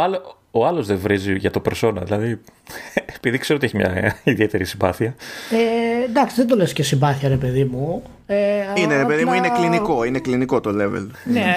[0.56, 2.02] ο άλλος δεν βρίζει για το Persona.
[2.04, 2.40] Δηλαδή,
[3.18, 5.16] επειδή ξέρω ότι έχει μια ιδιαίτερη συμπάθεια.
[5.52, 8.04] Ε, εντάξει, δεν το λες και συμπάθεια, ρε παιδί μου.
[8.26, 8.36] Ε,
[8.76, 10.04] είναι, ρε παιδί μου, είναι κλινικό.
[10.04, 11.08] Είναι κλινικό το level.
[11.24, 11.56] Ναι,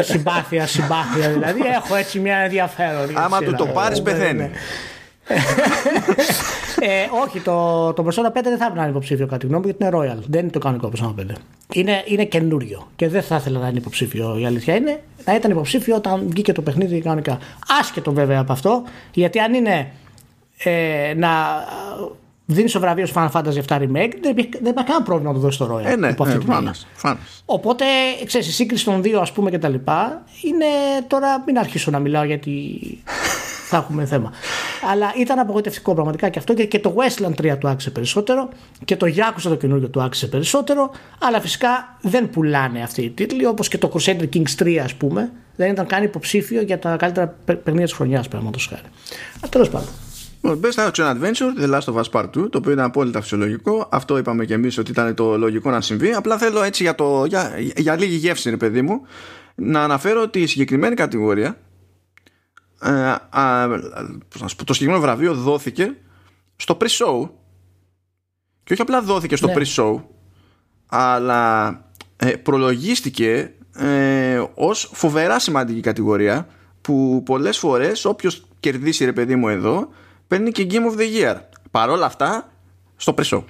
[0.00, 1.28] συμπάθεια, συμπάθεια.
[1.30, 3.10] Δηλαδή, έχω έτσι μια ενδιαφέρον.
[3.14, 4.50] Άμα του το πάρεις, πεθαίνει.
[5.28, 5.36] Ναι,
[6.86, 9.64] ναι ε, όχι, το, το Persona 5 δεν θα έπρεπε να είναι υποψήφιο κάτι γνώμη
[9.64, 10.22] γιατί είναι Royal.
[10.28, 11.24] Δεν είναι το κανονικό Persona 5.
[11.72, 14.38] Είναι, είναι καινούριο και δεν θα ήθελα να είναι υποψήφιο.
[14.38, 17.38] Η αλήθεια είναι να ήταν υποψήφιο όταν βγήκε το παιχνίδι κανονικά.
[17.80, 19.92] Άσχετο βέβαια από αυτό, γιατί αν είναι
[20.58, 21.28] ε, να
[22.46, 25.56] δίνει το βραβείο στο Final Fantasy 7 Remake, δεν υπάρχει κανένα πρόβλημα να το δώσει
[25.56, 25.84] στο Royal.
[25.84, 26.70] Ε, ναι, υπό αυτή ναι,
[27.44, 27.84] Οπότε,
[28.26, 30.64] ξέρεις, η σύγκριση των δύο, ας πούμε, και τα λοιπά, είναι
[31.06, 32.52] τώρα μην αρχίσω να μιλάω γιατί
[33.68, 34.32] θα έχουμε θέμα.
[34.90, 38.48] Αλλά ήταν απογοητευτικό πραγματικά και αυτό και το Westland 3 του άξιζε περισσότερο
[38.84, 40.90] και το Yakuza το καινούργιο του άξιζε περισσότερο.
[41.18, 45.32] Αλλά φυσικά δεν πουλάνε αυτοί οι τίτλοι όπως και το Crusader Kings 3 ας πούμε
[45.56, 48.82] δεν ήταν καν υποψήφιο για τα καλύτερα παιχνίδια της χρονιάς, παραδείγματος χάρη.
[49.48, 49.88] Τέλος πάντων.
[50.44, 53.88] Best Action Adventure, The Last of Us Part 2, το οποίο ήταν απόλυτα φυσιολογικό.
[53.90, 56.12] Αυτό είπαμε και εμείς ότι ήταν το λογικό να συμβεί.
[56.12, 59.00] Απλά θέλω έτσι για, το, για, για λίγη γεύση, ρε παιδί μου,
[59.54, 61.58] να αναφέρω ότι η συγκεκριμένη κατηγορία,
[62.80, 62.90] ε,
[63.30, 63.68] α,
[64.64, 65.96] το συγκεκριμένο βραβείο δόθηκε
[66.56, 67.28] στο pre-show.
[68.64, 69.54] Και όχι απλά δόθηκε στο ναι.
[69.56, 70.02] pre-show,
[70.86, 71.68] αλλά
[72.16, 76.46] ε, προλογίστηκε ε, ως φοβερά σημαντική κατηγορία
[76.80, 79.88] που πολλές φορές όποιος κερδίσει ρε παιδί μου εδώ
[80.34, 81.40] παίρνει και Game of the Year.
[81.70, 82.52] Παρόλα αυτά,
[82.96, 83.44] στο pre-show.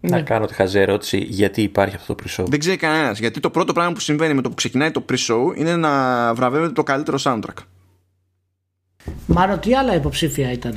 [0.00, 0.22] Να ναι.
[0.22, 2.44] κάνω τη χαζή ερώτηση γιατί υπάρχει αυτό το pre-show.
[2.48, 3.18] Δεν ξέρει κανένας.
[3.18, 6.72] Γιατί το πρώτο πράγμα που συμβαίνει με το που ξεκινάει το pre-show είναι να βραβεύεται
[6.72, 7.64] το καλύτερο soundtrack.
[9.26, 10.74] Μάλλον τι άλλα υποψήφια ήταν.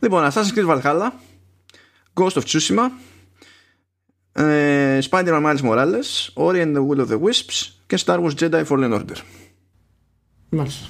[0.00, 1.08] Λοιπόν, Assassin's Creed Valhalla,
[2.14, 2.90] Ghost of Tsushima,
[4.32, 8.64] ε, Spider-Man Miles Morales, Ori and the Will of the Wisps και Star Wars Jedi
[8.64, 9.16] Fallen Order.
[10.48, 10.86] Μάλιστα.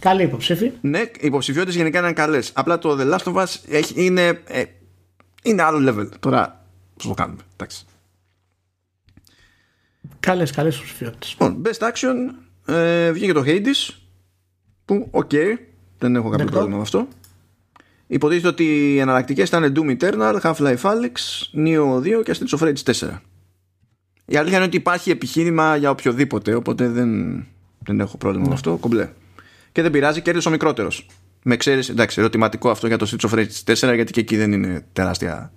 [0.00, 0.72] Καλή υποψήφι.
[0.80, 2.52] Ναι, οι υποψηφιότητες γενικά είναι καλές.
[2.54, 4.64] Απλά το The Last of Us έχει, είναι, ε,
[5.42, 6.08] είναι άλλο level.
[6.20, 6.64] Τώρα
[6.96, 7.40] πώς το κάνουμε.
[7.52, 7.84] Εντάξει.
[10.20, 11.30] Καλές, καλές υποψηφιότητες.
[11.30, 12.14] Λοιπόν, Best Action
[12.74, 13.94] ε, βγήκε το Hades.
[14.84, 15.56] Που, OK, okay,
[15.98, 17.08] δεν έχω κάποιο πρόβλημα με αυτό.
[18.06, 21.12] Υποτίθεται ότι οι εναλλακτικές ήταν Doom Eternal, Half-Life Alyx,
[21.54, 23.18] Nioh 2 και Streets of Rage 4.
[24.24, 27.44] Η αλήθεια είναι ότι υπάρχει επιχείρημα για οποιοδήποτε, οπότε δεν,
[27.78, 28.54] δεν έχω πρόβλημα με ναι.
[28.54, 28.76] αυτό.
[28.76, 29.08] Κομπλέ.
[29.72, 31.06] Και δεν πειράζει, κέρδισε ο μικρότερος.
[31.42, 34.52] Με ξέρεις, εντάξει, ερωτηματικό αυτό για το Streets of Rage 4, γιατί και εκεί δεν
[34.52, 35.52] είναι τεράστια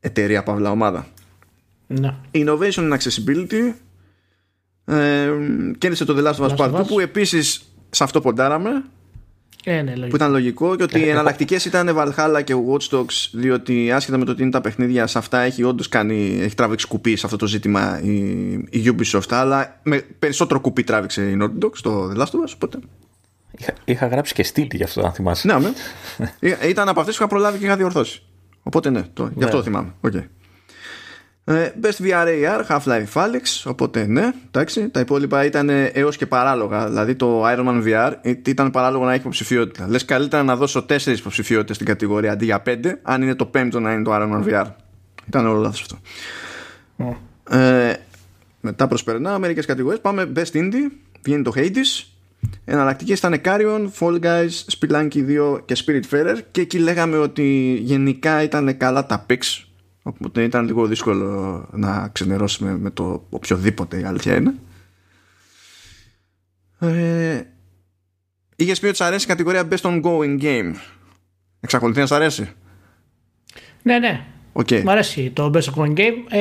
[0.00, 1.06] εταιρεία παύλα ομάδα.
[1.86, 2.14] Ναι.
[2.32, 3.72] Innovation and Accessibility.
[4.84, 5.30] Ε,
[5.78, 8.84] κέρδισε το The Last of Us Part 2 που επίσης σε αυτό ποντάραμε
[9.68, 13.92] ε, ναι, που ήταν λογικό και ότι οι εναλλακτικές ήταν Valhalla και Watch Dogs, διότι
[13.92, 17.16] άσχετα με το ότι είναι τα παιχνίδια, σε αυτά έχει όντως κάνει, έχει τράβηξει κουπί
[17.16, 18.16] σε αυτό το ζήτημα η,
[18.70, 22.52] η Ubisoft, αλλά με περισσότερο κουπί τράβηξε η Naughty Dog στο The Last of Us,
[22.54, 22.78] οπότε.
[23.58, 25.46] Είχα, είχα γράψει και στήλη γι' αυτό, αν θυμάσαι.
[25.46, 26.56] Ναι, ναι.
[26.68, 28.22] ήταν από αυτές που είχα προλάβει και είχα διορθώσει.
[28.62, 29.62] Οπότε ναι, το, γι' αυτό ναι.
[29.62, 29.94] θυμάμαι.
[30.02, 30.24] Okay.
[31.48, 34.88] Ε, Best VR AR, Half-Life Alyx, οπότε ναι, εντάξει.
[34.88, 36.88] Τα υπόλοιπα ήταν έως και παράλογα.
[36.88, 38.12] Δηλαδή το Iron Man VR
[38.46, 39.88] ήταν παράλογο να έχει υποψηφιότητα.
[39.88, 43.80] Λες καλύτερα να δώσω τέσσερις υποψηφιότητες στην κατηγορία αντί για πέντε, αν είναι το πέμπτο
[43.80, 44.66] να είναι το Iron Man VR.
[45.28, 45.98] Ήταν όλο λάθος αυτό.
[46.98, 47.56] Mm.
[47.56, 47.92] Ε,
[48.60, 50.00] μετά προσπερνάω μερικές κατηγορίες.
[50.00, 50.90] Πάμε Best Indie,
[51.22, 52.06] βγαίνει το Hades.
[52.64, 56.38] Εναλλακτικές ήταν Carrion, Fall Guys, Spelunky 2 και Spiritfarer.
[56.50, 59.65] Και εκεί λέγαμε ότι γενικά ήταν καλά τα picks
[60.06, 64.54] Οπότε ήταν λίγο δύσκολο να ξενερώσουμε με το οποιοδήποτε η αλήθεια είναι.
[66.78, 67.42] Ε,
[68.56, 70.72] Είχε πει ότι σ' αρέσει η κατηγορία Best Ongoing Game.
[71.60, 72.50] Εξακολουθεί να σ' αρέσει;
[73.82, 74.26] Ναι, ναι.
[74.52, 74.82] Okay.
[74.82, 76.14] Μ' αρέσει το Best Ongoing Game.
[76.28, 76.40] Ε,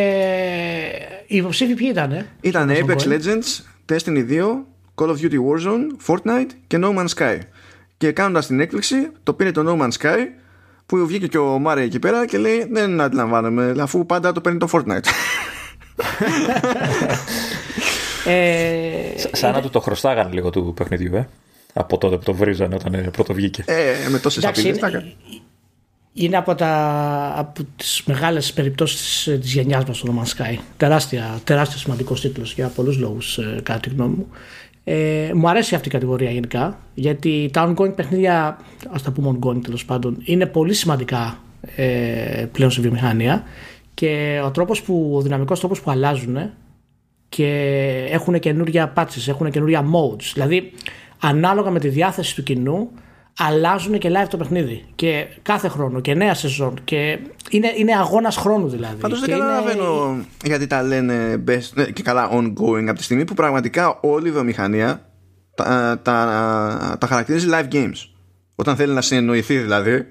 [1.28, 3.62] οι υποψήφοι ποιοι ήταν, ε; Ήταν Apex Legends,
[3.92, 4.42] Destiny 2,
[4.96, 7.40] Call of Duty Warzone, Fortnite και No Man's Sky.
[7.98, 10.26] Και κάνοντας την έκπληξη, το πήρε το No Man's Sky
[10.86, 14.60] που βγήκε και ο Μάρε εκεί πέρα και λέει δεν αντιλαμβάνομαι αφού πάντα το παίρνει
[14.60, 15.06] το Fortnite
[18.26, 18.94] ε,
[19.32, 21.28] Σαν να του το χρωστάγανε λίγο του παιχνιδιού ε;
[21.74, 23.64] από τότε που το βρίζανε όταν ε, πρώτο βγήκε.
[23.68, 24.80] Ε, με τόσες απειλές
[26.18, 30.58] είναι από, τα, από τις μεγάλες περιπτώσεις της γενιάς μας το No Man's Sky.
[30.78, 34.28] Τεράστια, τεράστια σημαντικός τίτλος για πολλούς λόγους κατά τη γνώμη μου
[34.88, 38.58] ε, μου αρέσει αυτή η κατηγορία γενικά γιατί τα ongoing παιχνίδια,
[38.90, 41.38] ας τα πούμε ongoing τέλος πάντων, είναι πολύ σημαντικά
[41.76, 43.44] ε, πλέον στη βιομηχανία
[43.94, 46.38] και ο τρόπος που, ο δυναμικός τρόπος που αλλάζουν
[47.30, 47.50] και
[48.10, 50.32] έχουν καινούργια patches, έχουν καινούργια modes.
[50.34, 50.72] Δηλαδή,
[51.20, 52.90] ανάλογα με τη διάθεση του κοινού,
[53.38, 54.84] αλλάζουν και live το παιχνίδι.
[54.96, 56.74] Και κάθε χρόνο και νέα σεζόν.
[56.84, 57.20] Και
[57.50, 58.96] είναι, είναι αγώνας χρόνου δηλαδή.
[58.96, 63.34] Πάντως δεν καταλαβαίνω γιατί τα λένε best ναι, και καλά ongoing από τη στιγμή που
[63.34, 65.10] πραγματικά όλη η βιομηχανία
[65.56, 68.10] τα, τα, τα χαρακτηρίζει live games.
[68.56, 69.92] Όταν θέλει να συνεννοηθεί δηλαδή.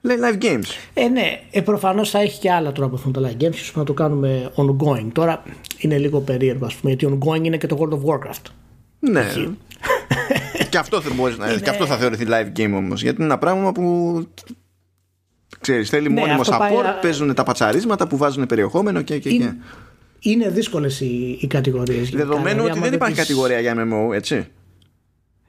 [0.00, 0.66] Λέει live games.
[0.94, 3.72] Ε, ναι, ε, προφανώς θα έχει και άλλα τώρα που έχουν τα live games, ίσω
[3.74, 5.06] να το κάνουμε ongoing.
[5.12, 5.42] Τώρα
[5.78, 8.50] είναι λίγο περίεργο, ας πούμε, γιατί ongoing είναι και το World of Warcraft.
[8.98, 9.26] Ναι
[10.70, 13.02] και, αυτό θα μπορείς να, και αυτό θα θεωρηθεί live game όμως.
[13.02, 14.26] Γιατί είναι ένα πράγμα που
[15.60, 17.00] ξέρεις, θέλει ναι, μόνιμος support, πάει...
[17.00, 19.18] παίζουν τα πατσαρίσματα που βάζουν περιεχόμενο και.
[19.18, 19.56] και, είναι,
[20.20, 22.10] είναι δύσκολες οι, οι κατηγορίες.
[22.10, 24.46] Δεδομένου ότι δεν υπάρχει κατηγορία για MMO, έτσι.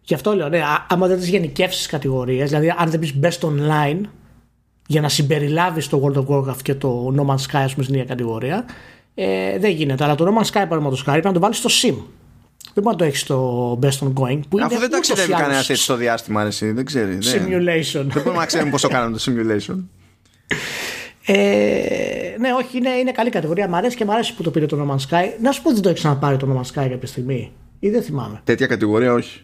[0.02, 4.02] Γι' αυτό λέω, ναι, άμα δεν τις γενικεύσεις κατηγορίες, δηλαδή αν δεν πεις best online
[4.88, 7.96] για να συμπεριλάβεις το World of Warcraft και το No Man's Sky, ας πούμε, στην
[7.96, 8.66] ίδια κατηγορία,
[9.14, 10.04] ε, δεν γίνεται.
[10.04, 12.04] Αλλά το No Man's Sky, παραδείγματος χάρη, πρέπει να το βάλεις στο Sim.
[12.74, 14.40] Δεν μπορεί να το έχεις στο Best Ongoing.
[14.50, 17.18] Που Αφού δεν ταξιδεύει κανένας έτσι στο διάστημα, αρέσει, δεν ξέρει.
[17.22, 18.06] Simulation.
[18.06, 19.84] Δεν μπορούμε να ξέρουμε πώ το κάνουν το simulation.
[21.26, 23.68] Ε, ναι, όχι, είναι, είναι καλή κατηγορία.
[23.68, 25.26] Μ' αρέσει και μ' αρέσει που το πήρε το No Man's Sky.
[25.42, 27.52] Να σου πω ότι δεν το έχεις ξαναπάρει το No Man's Sky κάποια στιγμή.
[27.80, 28.42] Ή δεν θυμάμαι.
[28.44, 29.42] Τέτοια κατηγορία όχι.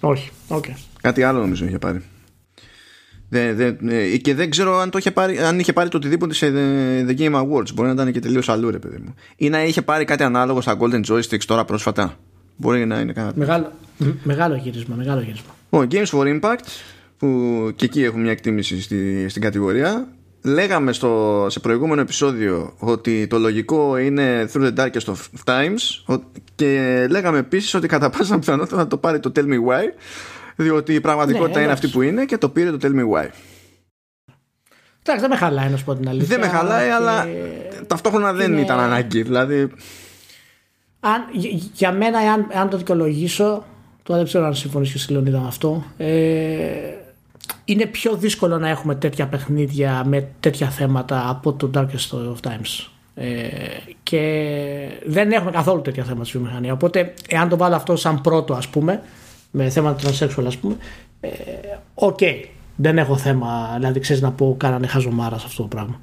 [0.00, 0.74] Όχι, okay.
[1.00, 2.02] Κάτι άλλο νομίζω είχε πάρει.
[3.28, 6.34] Δεν, δεν, ε, και δεν ξέρω αν, το είχε πάρει, αν είχε πάρει το οτιδήποτε
[6.34, 7.74] σε The, The Game Awards.
[7.74, 9.14] Μπορεί να ήταν και τελείως αλλού, ρε παιδί μου.
[9.36, 12.18] Ή να είχε πάρει κάτι ανάλογο στα Golden Joysticks τώρα πρόσφατα.
[12.60, 13.38] Μπορεί να είναι κάτι.
[13.38, 13.72] Μεγάλο,
[14.22, 15.54] μεγάλο γύρισμα, μεγάλο γύρισμα.
[15.70, 16.64] Ο Games for Impact,
[17.16, 17.28] που
[17.76, 20.08] και εκεί έχουμε μια εκτίμηση στη, στην κατηγορία.
[20.42, 26.16] Λέγαμε στο, σε προηγούμενο επεισόδιο ότι το λογικό είναι Through the Darkest of Times
[26.54, 29.84] και λέγαμε επίσης ότι κατά πάσα πιθανότητα θα το πάρει το Tell Me Why
[30.56, 33.28] διότι η πραγματικότητα ναι, είναι αυτή που είναι και το πήρε το Tell Me Why.
[35.02, 36.36] Εντάξει, δεν με χαλάει να σου πω την αλήθεια.
[36.36, 36.92] Δεν με χαλάει, και...
[36.92, 37.26] αλλά
[37.86, 38.60] ταυτόχρονα δεν είναι...
[38.60, 39.22] ήταν ανάγκη.
[39.22, 39.70] Δηλαδή...
[41.00, 41.22] Αν,
[41.74, 43.64] για μένα, αν, αν το δικαιολογήσω,
[44.02, 46.98] τώρα δεν ξέρω αν συμφωνήσει και ο Λεωνίδα με αυτό, ε,
[47.64, 52.88] είναι πιο δύσκολο να έχουμε τέτοια παιχνίδια με τέτοια θέματα από το Darkest of Times.
[53.14, 53.48] Ε,
[54.02, 56.72] και δεν έχουμε καθόλου τέτοια θέματα στη βιομηχανία.
[56.72, 59.02] Οπότε, εάν το βάλω αυτό σαν πρώτο, ας πούμε,
[59.50, 60.76] με θέματα transsexual, ας πούμε,
[61.20, 61.30] ε,
[61.94, 62.18] OK.
[62.20, 62.44] okay,
[62.76, 66.00] δεν έχω θέμα, δηλαδή ξέρεις να πω κάνανε χαζομάρα σε αυτό το πράγμα.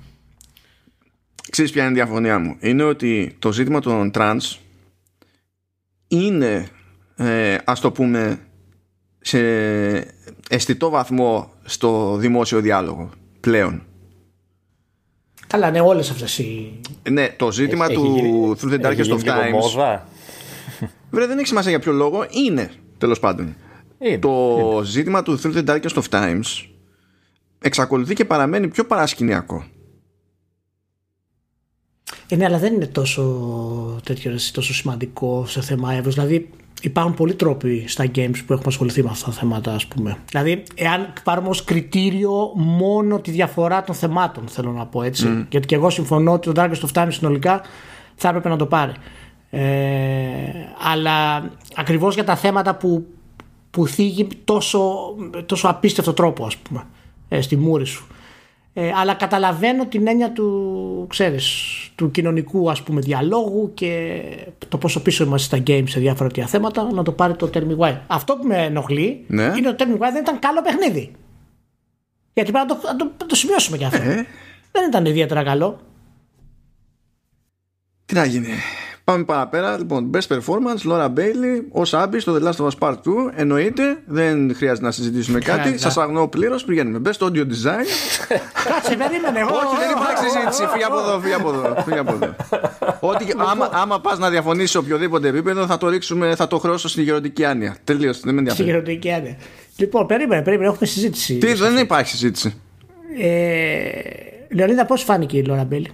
[1.50, 4.58] Ξέρεις ποια είναι η διαφωνία μου; Είναι ότι το ζήτημα των trans
[6.08, 6.68] είναι,
[7.16, 8.40] ε, ας το πούμε,
[9.20, 9.40] σε
[10.50, 13.84] αισθητό βαθμό στο δημόσιο διάλογο πλέον.
[15.48, 16.80] Καλά, ναι, όλες αυτές οι...
[17.10, 20.00] Ναι, το ζήτημα του Through the Darkest of Times...
[21.10, 23.56] Βέβαια δεν έχει σημασία για ποιο λόγο, είναι τέλος πάντων.
[24.20, 26.68] το ζήτημα του Through the Darkest of Times
[27.60, 29.66] εξακολουθεί και παραμένει πιο παρασκηνιακό.
[32.28, 33.22] Ε, ναι, αλλά δεν είναι τόσο,
[34.04, 36.14] τέτοιο, τόσο σημαντικό σε θέμα εύρος.
[36.14, 36.50] Δηλαδή,
[36.82, 40.18] υπάρχουν πολλοί τρόποι στα games που έχουμε ασχοληθεί με αυτά τα θέματα, ας πούμε.
[40.30, 45.26] Δηλαδή, εάν πάρουμε ως κριτήριο μόνο τη διαφορά των θεμάτων, θέλω να πω έτσι.
[45.30, 45.46] Mm.
[45.50, 47.62] Γιατί και εγώ συμφωνώ ότι το Darkest of Time συνολικά
[48.16, 48.92] θα έπρεπε να το πάρει.
[49.50, 49.62] Ε,
[50.92, 53.06] αλλά ακριβώς για τα θέματα που,
[53.72, 56.84] που θίγει τόσο, τόσο απίστευτο τρόπο, ας πούμε,
[57.30, 58.08] ε, στη μούρη σου.
[58.78, 61.46] Ε, αλλά καταλαβαίνω την έννοια του, ξέρεις,
[61.96, 64.22] του κοινωνικού ας πούμε διαλόγου και
[64.68, 67.64] το πόσο πίσω είμαστε στα games σε διάφορα τέτοια θέματα να το πάρει το Tell
[67.68, 67.98] Me Why.
[68.08, 69.54] Αυτό που με ενοχλεί ναι.
[69.58, 71.12] είναι ότι το Tell Me Why δεν ήταν καλό παιχνίδι.
[72.34, 74.10] Γιατί πρέπει να το, το, το σημειώσουμε κι αυτό.
[74.10, 74.26] Ε.
[74.72, 75.80] Δεν ήταν ιδιαίτερα καλό.
[78.06, 78.48] Τι να γίνει.
[79.06, 79.78] Πάμε παραπέρα.
[79.78, 82.98] Λοιπόν, best performance, Laura Bailey, ως Άμπη στο The Last of Us Part 2.
[83.36, 85.78] Εννοείται, δεν χρειάζεται να συζητήσουμε κάτι.
[85.78, 86.64] Σας αγνοώ πλήρως.
[86.64, 87.02] Πηγαίνουμε.
[87.06, 87.86] Best audio design.
[88.64, 89.40] Κάτσε, περίμενε.
[89.40, 90.68] Εγώ Όχι, δεν υπάρχει συζήτηση.
[90.72, 91.84] Φύγει από εδώ, φύγει από εδώ.
[91.86, 92.36] Φύγει από εδώ.
[93.12, 96.88] Ότι άμα, άμα πας να διαφωνήσεις σε οποιοδήποτε επίπεδο, θα το ρίξουμε, θα το χρώσω
[96.88, 97.78] στη γεροντική άνοια.
[97.84, 98.20] Τελείως.
[98.20, 98.70] Δεν με ενδιαφέρει.
[98.70, 99.38] Στη γεροντική άνοια.
[99.78, 100.70] Λοιπόν, περίμενε, περίμενε.
[100.70, 101.38] Έχουμε συζήτηση.
[101.38, 102.62] Τι, δεν υπάρχει συζήτηση.
[103.20, 103.90] Ε,
[104.56, 105.92] Λεωνίδα, πώς φάνηκε η Laura Bailey;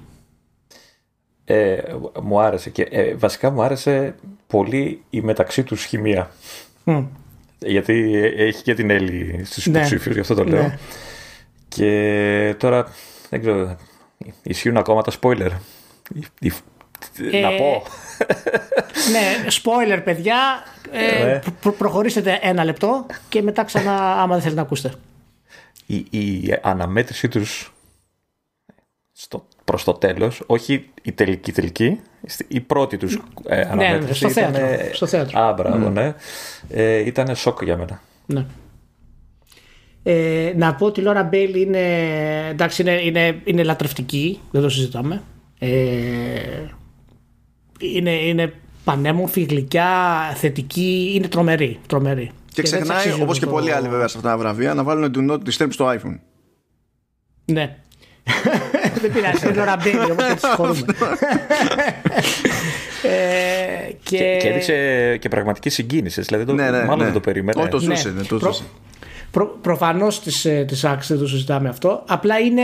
[1.52, 1.84] Ε,
[2.22, 4.16] μου άρεσε και ε, βασικά μου άρεσε
[4.47, 6.32] πολύ η μεταξύ τους χημεία.
[7.60, 9.78] Γιατί έχει και την Έλλη στους ναι.
[9.78, 10.62] υποψήφιους, γι' αυτό το λέω.
[10.62, 10.78] Ναι.
[11.68, 12.88] Και τώρα,
[13.30, 13.78] δεν ξέρω,
[14.43, 15.52] ισχύουν ακόμα τα spoiler.
[17.32, 17.84] Ε, να πω.
[19.14, 20.64] ναι, spoiler παιδιά.
[20.91, 21.41] Ε, ναι.
[21.78, 24.95] προχωρήσετε ένα λεπτό και μετά ξανά άμα δεν θέλετε να ακούσετε.
[25.86, 27.74] Η, η αναμέτρησή τους
[29.24, 31.99] στο προς το τέλος, όχι η τελική τελική,
[32.47, 34.26] η πρώτη τους ε, ναι, αναμέτρηση.
[34.26, 35.39] Ναι, στο, ήταν, θέατρο, στο θέατρο.
[35.39, 35.91] Α, μπράβο, mm.
[35.91, 36.13] ναι.
[36.69, 38.01] Ε, ήταν σοκ για μένα.
[38.26, 38.45] Ναι.
[40.03, 41.80] Ε, να πω ότι η Λόρα Μπέιλ είναι,
[42.49, 45.24] εντάξει, είναι, είναι, είναι λατρευτική, δεν το συζητάμε.
[45.59, 45.69] Ε,
[47.80, 48.53] είναι, είναι
[48.84, 51.80] πανέμορφη, γλυκιά, θετική, είναι τρομερή.
[51.88, 52.26] τρομερή.
[52.26, 55.32] Και, και ξεχνάει, όπως και πολλοί άλλοι βέβαια σε αυτά τα βραβεία, να βάλουν do
[55.32, 56.19] not disturb στο iPhone.
[57.45, 57.78] Ναι,
[59.01, 60.86] δεν πειράζει, είναι ώρα μπαίνει, οπότε συγχωρούμε.
[63.03, 64.17] ε, και...
[64.17, 64.47] και...
[64.47, 66.21] έδειξε και πραγματική συγκίνηση.
[66.21, 67.03] Δηλαδή, το, ναι, ναι, μάλλον ναι.
[67.03, 67.61] δεν το περίμενε.
[67.61, 68.09] Όχι, το ζούσε.
[68.09, 68.23] Ναι.
[68.23, 68.63] Το ζούσε.
[69.32, 70.65] Προ, Προ, Προφανώς τη ε,
[71.07, 72.03] δεν το συζητάμε αυτό.
[72.07, 72.63] Απλά είναι,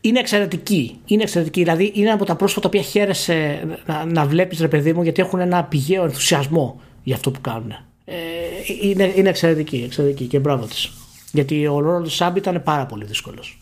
[0.00, 1.00] είναι εξαιρετική.
[1.06, 1.62] Είναι εξαιρετική.
[1.62, 5.22] Δηλαδή, είναι από τα πρόσωπα τα οποία χαίρεσαι να, να βλέπεις, ρε παιδί μου, γιατί
[5.22, 7.70] έχουν ένα πηγαίο ενθουσιασμό για αυτό που κάνουν.
[8.04, 8.14] Ε,
[8.82, 10.90] είναι, είναι εξαιρετική, εξαιρετική και μπράβο της.
[11.32, 13.57] Γιατί ο ρόλο του Σάμπ ήταν πάρα πολύ δύσκολος.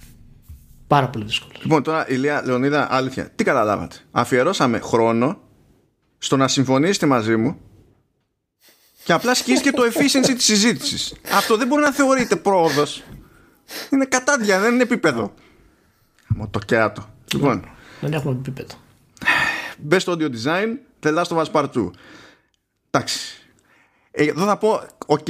[0.86, 1.52] Πάρα πολύ δύσκολο.
[1.62, 5.40] Λοιπόν, τώρα Ηλία Λεωνίδα, αλήθεια, τι καταλάβατε; Αφιερώσαμε χρόνο
[6.18, 7.60] στο να συμφωνήσετε μαζί μου
[9.04, 11.14] και απλά σκίστηκε το efficiency της συζήτησης.
[11.32, 13.02] Αυτό δεν μπορεί να θεωρείται πρόοδος.
[13.90, 15.34] Είναι κατάδια, δεν είναι επίπεδο.
[16.28, 17.08] Μου το κέατο.
[17.32, 17.68] Λοιπόν.
[18.00, 18.74] Δεν έχουμε επίπεδο.
[19.90, 20.68] Best audio design,
[21.02, 21.90] The Last of Us Part 2.
[22.90, 23.18] Εντάξει.
[24.10, 25.28] Ε, εδώ θα πω, οκ,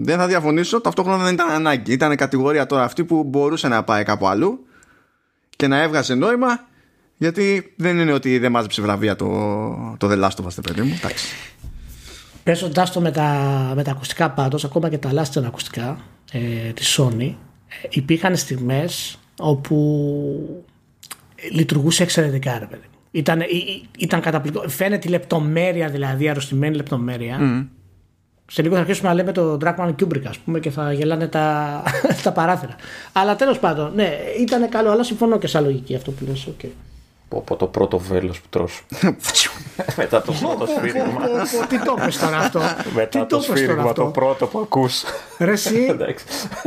[0.00, 1.92] δεν θα διαφωνήσω, ταυτόχρονα δεν ήταν ανάγκη.
[1.92, 4.66] Ήταν κατηγορία τώρα αυτή που μπορούσε να πάει κάπου αλλού
[5.56, 6.66] και να έβγαζε νόημα
[7.16, 9.26] γιατί δεν είναι ότι δεν μάζεψε βραβεία το,
[9.98, 10.94] το The Last of Us, παιδί μου.
[10.96, 11.26] Εντάξει.
[12.42, 16.00] Παίζοντάς το με τα, με τα ακουστικά πάντως, ακόμα και τα last ακουστικά
[16.32, 17.34] ε, της Sony,
[17.90, 20.66] υπήρχαν στιγμές όπου
[21.52, 22.86] λειτουργούσε εξαιρετικά ρε παιδί.
[23.10, 23.42] Ήταν,
[23.98, 24.68] ήταν καταπληκτικό.
[24.68, 27.38] Φαίνεται η λεπτομέρεια δηλαδή, η αρρωστημένη λεπτομέρεια.
[27.40, 27.77] Mm.
[28.50, 31.82] Σε λίγο θα αρχίσουμε να λέμε το Dragman Kubrick, ας πούμε, και θα γελάνε τα,
[32.24, 32.76] τα παράθυρα.
[33.12, 36.48] Αλλά τέλος πάντων, ναι, ήταν καλό, αλλά συμφωνώ και σαν λογική αυτό που λες.
[36.50, 36.68] Okay.
[37.28, 38.84] Από το πρώτο βέλος που τρως.
[39.96, 41.20] Μετά το πρώτο σφύριγμα.
[41.68, 42.60] Τι το πες τώρα αυτό;
[42.94, 45.02] Μετά το σφύριγμα, το πρώτο που ακούς.
[45.38, 45.96] Ρε εσύ,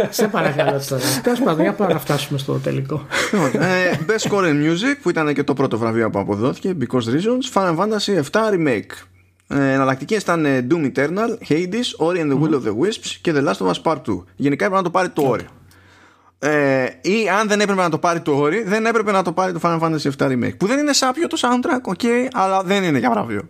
[0.10, 1.04] σε παρακαλώ τώρα.
[1.24, 3.06] Τέλος πάντων, για πάμε να φτάσουμε στο τελικό.
[3.54, 7.54] Ε, Best Score in Music, που ήταν και το πρώτο βραβείο που αποδόθηκε, Because Reasons,
[7.54, 8.92] Final Fantasy 7 Remake.
[9.52, 13.34] Ε, Εναλλακτικές ήταν ε, Doom Eternal, Hades, Ori and the Will of the Wisps και
[13.36, 14.24] The Last of Us Part 2.
[14.36, 15.46] Γενικά έπρεπε να το πάρει το Ori.
[16.40, 19.54] Ε, ή αν δεν έπρεπε να το πάρει το Ori, δεν έπρεπε να το πάρει
[19.54, 20.58] το Final Fantasy VII Remake.
[20.58, 23.42] Που δεν είναι σάπιο το soundtrack, ok, αλλά δεν είναι για βραβείο.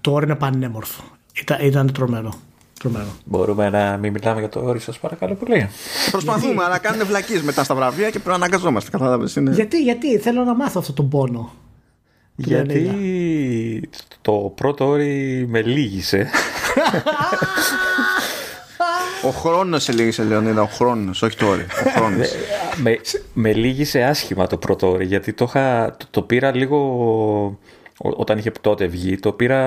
[0.00, 1.02] Το Ori είναι πανέμορφο.
[1.40, 2.34] Ήταν, ήταν τρομερό.
[2.80, 3.08] τρομερό.
[3.24, 5.68] Μπορούμε να μην μιλάμε για το Ori, σας παρακαλώ πολύ.
[6.10, 8.90] Προσπαθούμε, αλλά κάνουν βλακίες μετά στα βραβεία και πρέπει να αναγκαζόμαστε.
[8.90, 9.36] Κατάλαβες.
[9.36, 9.50] Είναι...
[9.50, 11.52] Γιατί, γιατί, θέλω να μάθω αυτό τον πόνο.
[12.40, 16.30] Γιατί το πρώτο Ori με λύγησε.
[19.24, 20.62] Ο χρόνος σε λύγησε, Λεωνίδα.
[20.62, 21.66] Ο χρόνος, όχι το όριο.
[21.86, 22.28] Ο χρόνος.
[22.82, 23.00] με,
[23.32, 27.58] με λύγησε άσχημα το πρώτο όριο, γιατί το, είχα, το, πήρα λίγο.
[27.98, 29.60] Όταν είχε τότε βγει, το πήρα.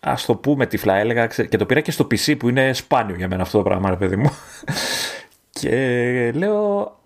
[0.00, 1.26] Α το πούμε τυφλά, έλεγα.
[1.26, 3.96] Και το πήρα και στο PC που είναι σπάνιο για μένα αυτό το πράγμα, ρε
[3.96, 4.30] παιδί μου.
[5.60, 6.97] Και λέω,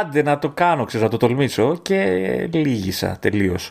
[0.00, 2.04] άντε να το κάνω, ξέρω, να το τολμήσω και
[2.52, 3.70] λύγησα τελείως.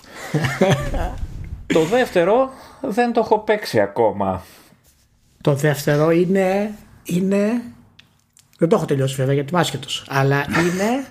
[1.73, 2.49] το δεύτερο
[2.81, 4.43] δεν το έχω παίξει ακόμα.
[5.41, 6.71] Το δεύτερο είναι,
[7.03, 7.61] είναι
[8.57, 10.05] δεν το έχω τελειώσει βέβαια γιατί είμαι άσχετος.
[10.09, 11.05] Αλλά είναι.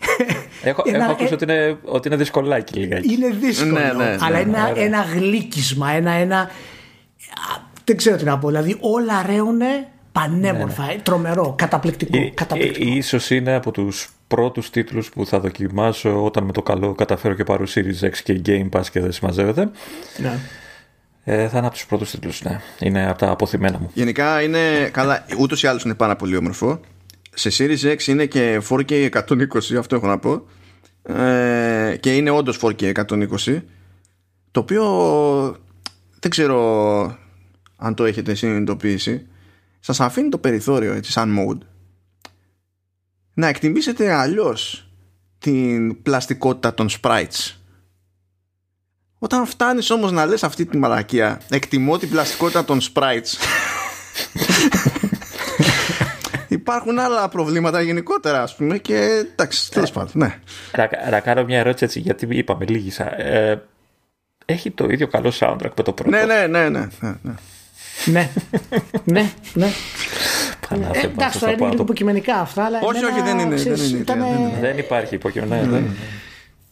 [0.70, 3.12] έχω, ένα, έχω ακούσει ότι, είναι, ότι είναι δυσκολάκι λιγάκι.
[3.12, 3.70] Είναι δύσκολο.
[3.70, 5.90] Ναι, ναι, ναι, αλλά είναι ένα, ένα γλύκισμα.
[5.90, 6.50] Ένα, ένα,
[7.84, 8.48] δεν ξέρω τι να πω.
[8.48, 9.60] Δηλαδή όλα ρέουν
[10.12, 10.86] πανέμορφα.
[10.86, 11.00] Ναι, ναι.
[11.02, 11.54] Τρομερό.
[11.58, 12.18] Καταπληκτικό.
[12.18, 12.90] Ε, καταπληκτικό.
[12.90, 17.34] Ε, ίσως είναι από τους πρώτους τίτλους που θα δοκιμάσω όταν με το καλό καταφέρω
[17.34, 19.70] και πάρω Series X και Game Pass και δεν συμμαζεύεται.
[20.16, 20.38] Ναι.
[21.24, 22.60] Ε, θα είναι από τους πρώτους τίτλους, ναι.
[22.78, 23.90] Είναι από τα αποθυμένα μου.
[23.94, 24.90] Γενικά είναι.
[24.92, 26.80] Καλά, ούτως ή άλλως είναι πάρα πολύ όμορφο.
[27.34, 30.46] Σε Series X είναι και 4K 120, αυτό έχω να πω.
[31.02, 33.62] Ε, και είναι όντως 4K 120.
[34.50, 34.84] Το οποίο
[36.20, 37.18] δεν ξέρω
[37.76, 39.26] αν το έχετε συνειδητοποιήσει.
[39.80, 41.66] Σας αφήνει το περιθώριο έτσι, σαν mode
[43.36, 44.88] να εκτιμήσετε αλλιώς
[45.38, 47.54] την πλαστικότητα των sprites
[49.18, 53.28] όταν φτάνεις όμως να λες αυτή τη μαλακία εκτιμώ την πλαστικότητα των sprites
[56.48, 60.38] υπάρχουν άλλα προβλήματα γενικότερα ας πούμε και εντάξει τέλος πάντων ναι.
[61.10, 63.62] να, κάνω μια ερώτηση έτσι γιατί είπαμε λίγησα ε,
[64.44, 67.34] έχει το ίδιο καλό soundtrack με το πρώτο; Ναι ναι ναι ναι, ναι, ναι.
[68.06, 68.30] ναι,
[69.04, 69.72] ναι, ναι.
[70.70, 72.64] Ε, εντάξει, τώρα είναι λίγο υποκειμενικά αυτά.
[72.64, 73.56] Αλλά όχι, όχι, δεν είναι.
[74.60, 75.82] Δεν υπάρχει υποκειμενικά.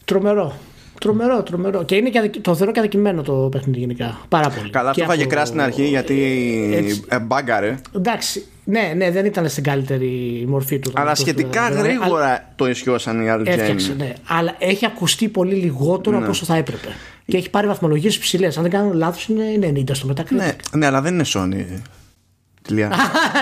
[0.05, 0.53] Τρομερό.
[0.99, 1.83] Τρομερό, τρομερό.
[1.83, 4.19] Και είναι και το θεωρώ και αδικημένο το παιχνίδι γενικά.
[4.29, 4.69] Πάρα πολύ.
[4.69, 7.77] Καλά, αυτό φάγε κράση στην αρχή γιατί ε, μπάγκαρε.
[7.95, 8.45] Εντάξει.
[8.63, 10.91] Ναι, ναι, δεν ήταν στην καλύτερη μορφή του.
[10.95, 14.13] Αλλά σχετικά γρήγορα το ισιώσαν οι άλλοι Έφτιαξε, ναι.
[14.27, 16.87] Αλλά έχει ακουστεί πολύ λιγότερο από όσο θα έπρεπε.
[17.25, 18.45] Και έχει πάρει βαθμολογίες υψηλέ.
[18.45, 20.35] Αν δεν κάνω λάθος, είναι 90 στο Metacritic.
[20.35, 21.81] Ναι, ναι, αλλά δεν είναι Sony.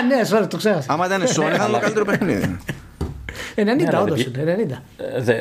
[0.08, 0.82] Ναι, sorry, το ξέρω.
[0.86, 2.58] Άμα ήταν Sony, θα ήταν το καλύτερο παιχνίδι.
[3.56, 4.82] 90, ναι, όντως είναι.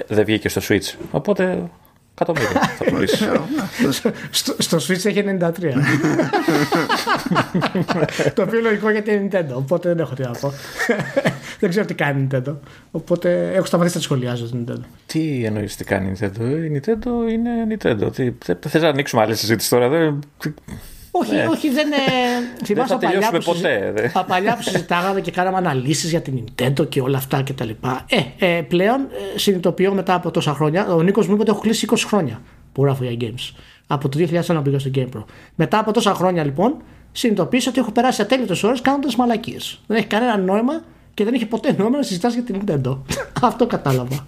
[0.08, 0.94] Δεν βγήκε στο Switch.
[1.12, 1.64] Οπότε
[2.16, 3.26] Εκατομμύρια θα πουλήσει.
[4.32, 5.52] στο, στο Switch έχει 93.
[8.36, 9.54] το οποίο λογικό γιατί είναι Nintendo.
[9.54, 10.54] Οπότε δεν έχω τι να πω.
[11.60, 12.56] δεν ξέρω τι κάνει Nintendo.
[12.92, 14.82] Οπότε έχω σταματήσει να τη σχολιάζω την Nintendo.
[15.06, 18.10] Τι εννοείς τι κάνει Nintendo; Η Nintendo είναι Nintendo.
[18.68, 20.20] Θε να ανοίξουμε άλλη συζήτηση τώρα.
[21.16, 21.48] Όχι, ναι.
[21.50, 21.88] όχι, δεν.
[22.68, 23.94] δεν θα τελειώσουμε ποτέ.
[24.14, 27.70] Τα παλιά που συζητάγαμε και κάναμε αναλύσεις για την Nintendo και όλα αυτά κτλ.
[28.40, 29.02] Ε, ε, πλέον
[29.36, 30.94] ε, συνειδητοποιώ μετά από τόσα χρόνια.
[30.94, 32.42] Ο Νίκος μου είπε ότι έχω κλείσει 20 χρόνια
[32.72, 33.56] που γράφω για games.
[33.88, 35.24] Από το 2001 πήγα στο Game Pro.
[35.56, 39.80] Μετά από τόσα χρόνια λοιπόν συνειδητοποίησα ότι έχω περάσει ατέλειωτες ώρες κάνοντας μαλακίες.
[39.88, 40.84] Δεν έχει κανένα νόημα
[41.14, 42.98] και δεν έχει ποτέ νόημα να συζητάς για την Nintendo.
[43.42, 44.28] Αυτό κατάλαβα.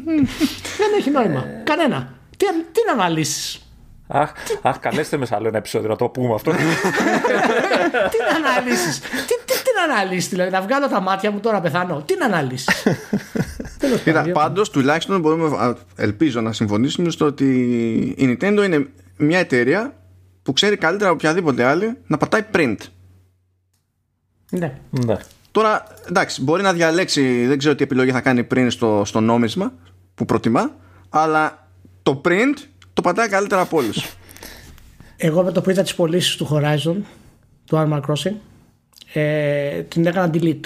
[0.80, 1.44] δεν έχει νόημα.
[1.64, 2.12] Κανένα.
[2.36, 3.67] Τι, τι να αναλύσεις;
[4.10, 4.32] Αχ,
[4.62, 6.50] αχ, καλέστε με σε άλλο ένα επεισόδιο να το πούμε αυτό.
[8.12, 11.60] τι να αναλύσεις; Τι, τι, τι να αναλύσεις, δηλαδή να βγάλω τα μάτια μου τώρα
[11.60, 12.86] πεθάνω; Τι να αναλύσεις;
[14.04, 17.44] Κοίτα, πάντως τουλάχιστον μπορούμε, ελπίζω να συμφωνήσουμε στο ότι
[18.18, 18.86] η Nintendo είναι
[19.16, 19.92] μια εταιρεία
[20.42, 22.76] που ξέρει καλύτερα από οποιαδήποτε άλλη να πατάει print.
[24.50, 24.78] Ναι.
[24.90, 25.16] ναι.
[25.50, 29.72] Τώρα, εντάξει, μπορεί να διαλέξει, δεν ξέρω τι επιλογή θα κάνει πριν στο, στο νόμισμα
[30.14, 30.74] που προτιμά,
[31.08, 31.68] αλλά
[32.02, 32.54] το print
[32.98, 34.06] το πατάει καλύτερα από όλους.
[35.16, 36.96] Εγώ με το που είδα τις πωλήσεις του Horizon,
[37.66, 38.34] του Armor Crossing,
[39.12, 40.60] ε, την έκανα delete.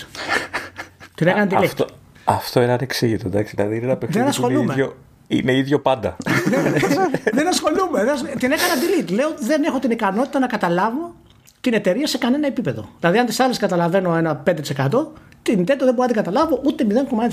[1.15, 1.65] Την έκανε delete.
[1.65, 1.87] Αυτό,
[2.25, 3.55] αυτό είναι ανεξήγητο, εντάξει.
[3.57, 4.73] Δηλαδή είναι ένα παιχνίδι που είναι ασχολούμαι.
[4.73, 6.17] ίδιο, είναι ίδιο πάντα.
[7.33, 8.05] δεν ασχολούμαι.
[8.05, 8.39] δεν ασχολούμαι.
[8.39, 9.13] Την έκανα delete.
[9.13, 11.15] Λέω δεν έχω την ικανότητα να καταλάβω
[11.61, 12.89] την εταιρεία σε κανένα επίπεδο.
[13.01, 14.55] Δηλαδή, αν τις άλλες καταλαβαίνω ένα 5%,
[15.43, 16.87] την Nintendo δεν μπορώ να την καταλάβω ούτε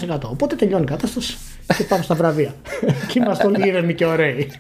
[0.10, 0.20] 0,1%.
[0.24, 1.38] Οπότε τελειώνει η κατάσταση
[1.78, 2.54] και πάμε στα βραβεία.
[3.08, 4.52] και είμαστε όλοι ήρεμοι και ωραίοι.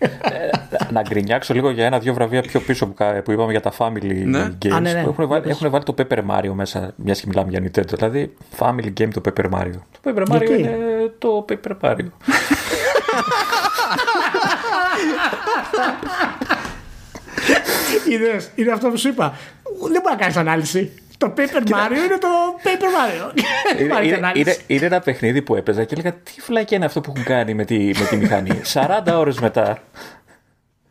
[0.91, 4.23] να γκρινιάξω λίγο για ένα-δύο βραβεία πιο πίσω που, κα- που είπαμε για τα Family
[4.25, 4.47] Ναι.
[4.65, 4.69] Games.
[4.71, 5.03] Α, ναι, ναι.
[5.03, 5.51] Που έχουν, βάλει, Πες.
[5.51, 7.93] έχουν βάλει το Paper Mario μέσα, μια και μιλάμε για Nintendo.
[7.97, 9.73] Δηλαδή, Family Game το Paper Mario.
[10.01, 10.77] Το Paper Mario Γιατί; είναι
[11.17, 12.05] το Paper Mario.
[18.09, 19.33] Είδες, είναι αυτό που σου είπα.
[19.91, 20.91] Δεν μπορεί να κάνεις ανάλυση.
[21.20, 22.28] Το Paper Mario είναι το
[22.63, 23.34] Paper Mario.
[23.76, 24.41] Δεν είναι, υπάρχει είναι, ανάλυση.
[24.41, 27.53] είναι, είναι ένα παιχνίδι που έπαιζα και έλεγα τι φλάκια είναι αυτό που έχουν κάνει
[27.53, 28.61] με τη, με τη μηχανή.
[28.74, 29.78] 40 ώρες μετά.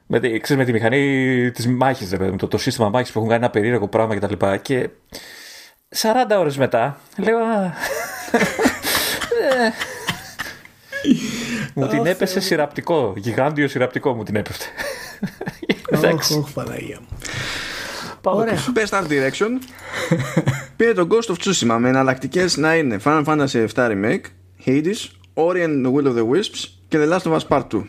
[0.07, 3.31] Με τη, ξέρεις, με τη μηχανή της μάχης, με το, το σύστημα μάχης που έχουν
[3.31, 4.33] κάνει ένα περίεργο πράγμα κτλ.
[4.33, 4.91] Και, και
[5.97, 7.39] 40 ώρες μετά λέω.
[7.39, 7.65] «Α,
[9.65, 9.73] ε».
[11.75, 13.13] μου την έπεσε σειραπτικό.
[13.17, 14.65] Γιγάντιο σειραπτικό μου την έπεφτε.
[15.91, 16.35] Εντάξει.
[16.35, 17.19] Ωχ, ωχ, Παναγία μου.
[18.21, 18.53] Πάμε Ωραία.
[18.55, 18.73] πίσω.
[18.75, 19.49] Best Art Direction
[20.77, 24.21] πήρε το Ghost of Tsushima με εναλλακτικές να είναι Final Fantasy VII Remake,
[24.67, 27.83] Hades, Ori and the Will of the Wisps και The Last of Us Part 2.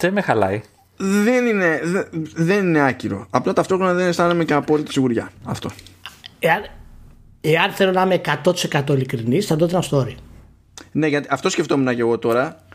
[0.00, 0.60] Δεν με χαλάει.
[0.96, 3.26] Δεν είναι, δε- δεν είναι άκυρο.
[3.30, 5.30] Απλά ταυτόχρονα δεν αισθάνομαι και απόλυτη σιγουριά.
[5.44, 5.70] Αυτό.
[6.38, 6.62] Εάν,
[7.40, 10.14] εάν θέλω να είμαι 100% ειλικρινής, θα το έδινα στο Ori.
[10.92, 12.66] Ναι, γιατί αυτό σκεφτόμουν και εγώ τώρα.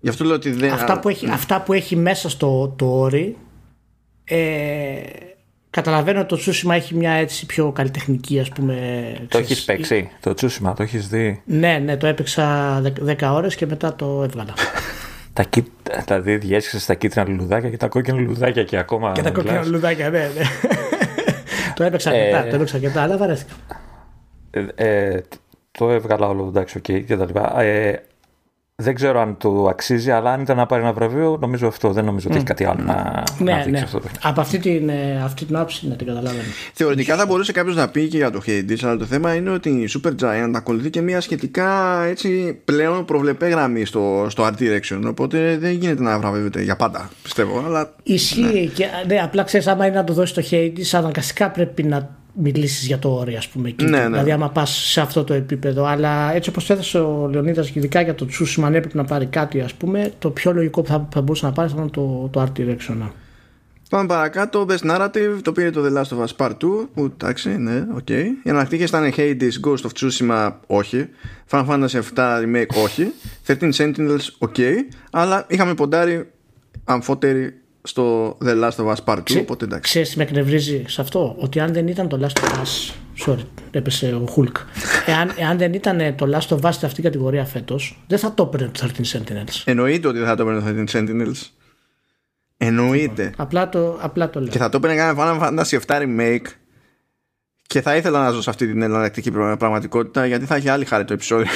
[0.00, 0.72] Γι' αυτό λέω ότι δεν.
[0.72, 3.32] Αυτά που έχει, αυτά που έχει μέσα στο το Ori
[4.30, 5.00] ε,
[5.70, 8.74] καταλαβαίνω ότι το Tsushima έχει μια έτσι πιο καλλιτεχνική ας πούμε
[9.18, 10.10] Το ξέρεις, έχεις παίξει.
[10.20, 14.52] Το τσούσιμα, το έχεις δει; Ναι, ναι, το έπαιξα 10 ώρες και μετά το έβγαλα.
[15.32, 15.64] Τα, κύ...
[16.06, 19.12] Δηλαδή διέσχισε τα κίτρινα λουλουδάκια και τα κόκκινα λουλουδάκια και ακόμα.
[19.12, 19.68] και τα κοκκίνα μιλάς.
[19.68, 20.42] λουδάκια, ναι, ναι.
[21.74, 23.52] το έπαιξα Ε, αρκετά, το έπαιξα αρκετά, αλλά βαρέθηκα.
[24.50, 25.20] Ε, ε,
[25.70, 27.60] το έβγαλα όλο εντάξει, οκ και τα λοιπά.
[27.60, 28.02] Ε,
[28.80, 31.90] δεν ξέρω αν το αξίζει, αλλά αν ήταν να πάρει ένα βραβείο, νομίζω αυτό.
[31.92, 33.78] Δεν νομίζω ότι έχει κάτι άλλο να, να Ναι, δείξει ναι.
[33.78, 34.22] αυτό το παιχνίδι.
[34.22, 36.42] Από αυτή την, ε, αυτή την άποψη να την καταλάβαινε.
[36.72, 39.68] Θεωρητικά θα μπορούσε κάποιος να πει και για το Hades, αλλά το θέμα είναι ότι
[39.68, 45.00] η Super Giant ακολουθεί και μια σχετικά έτσι πλέον προβλεπέ γραμμή στο, στο Art Direction.
[45.06, 47.62] Οπότε δεν γίνεται να βραβεύεται για πάντα, πιστεύω.
[47.66, 51.82] Αλλά Ισχύει και ναι, απλά ξέρεις, άμα είναι να το δώσει το Hades, αναγκαστικά πρέπει
[51.82, 53.68] να μιλήσεις για το Ori, ας πούμε.
[53.68, 53.84] Εκεί.
[53.84, 54.08] Ναι, ναι.
[54.08, 55.84] Δηλαδή, άμα πας σε αυτό το επίπεδο.
[55.84, 59.60] Αλλά έτσι όπως έθεσε ο Λεωνίδας, ειδικά για το Tsushima, αν έπρεπε να πάρει κάτι,
[59.60, 62.42] ας πούμε, το πιο λογικό που θα, θα μπορούσε να πάρει θα ήταν το, το
[62.42, 62.94] Art Direction.
[62.98, 63.10] ναι.
[63.90, 64.66] πάμε παρακάτω.
[64.68, 66.56] Best Narrative το πήρε το The Last of Us Part 2.
[66.94, 68.08] Που εντάξει, ναι, οκ.
[68.08, 71.08] Οι εναλλακτικές ήταν Hades, Ghost of Tsushima, όχι.
[71.50, 73.12] Final Fantasy VII Remake, όχι.
[73.46, 74.56] 13 Sentinels, OK.
[75.10, 76.30] Αλλά είχαμε ποντάρει
[76.84, 79.22] αμφότεροι στο The Last of Us Part 2.
[79.24, 79.82] Ξέ- Οπότε εντάξει.
[79.90, 82.92] Ξέρεις τι με εκνευρίζει σε αυτό, ότι αν δεν ήταν το Last of Us.
[83.26, 84.52] Sorry, έπεσε ο Hulk.
[85.06, 88.34] Εάν, εάν δεν ήταν το Last of Us σε αυτήν την κατηγορία φέτος, δεν θα
[88.34, 89.62] το έπαιρνε το 13 Sentinels.
[89.64, 91.48] Εννοείται ότι δεν θα το έπαιρνε το 13 Sentinels.
[92.56, 93.32] Εννοείται.
[93.36, 94.48] Απλά το, απλά το λέω.
[94.48, 96.46] Και θα το έπαιρνε κανένα Final Fantasy VII Remake.
[97.66, 100.84] Και θα ήθελα να ζω σε αυτή την εναλλακτική πραγμα- πραγματικότητα γιατί θα έχει άλλη
[100.84, 101.46] χάρη το επεισόδιο.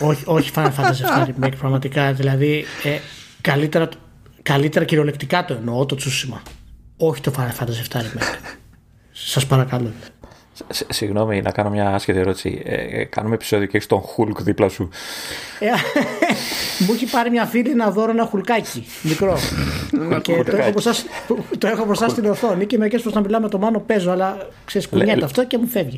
[0.00, 2.12] όχι, όχι Final Fantasy VII Remake, πραγματικά.
[2.12, 2.98] Δηλαδή, ε,
[3.40, 3.88] καλύτερα,
[4.42, 6.40] καλύτερα κυριολεκτικά το εννοώ το Tsushima.
[6.96, 8.36] Όχι το Final Fantasy VII Remake.
[9.12, 9.92] Σας παρακαλώ.
[10.70, 12.62] Σ- Συγγνώμη, να κάνω μια άσχετη ερώτηση.
[12.64, 14.88] Ε, ε, κάνουμε επεισόδιο και έχει τον Hulk δίπλα σου.
[15.58, 15.66] Ε,
[16.86, 19.38] μου έχει πάρει μια φίλη να δω ένα χουλκάκι μικρό.
[20.22, 21.06] και το έχω, μπροστά, σ-
[21.58, 24.48] το έχω μπροστά στην οθόνη και μερικέ φορέ να μιλάμε με το μάνο παίζω, αλλά
[24.64, 25.94] ξέρεις, κουνιέται Λε- αυτό και μου φεύγει.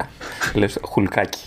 [0.55, 1.41] Λες Χουλκάκι.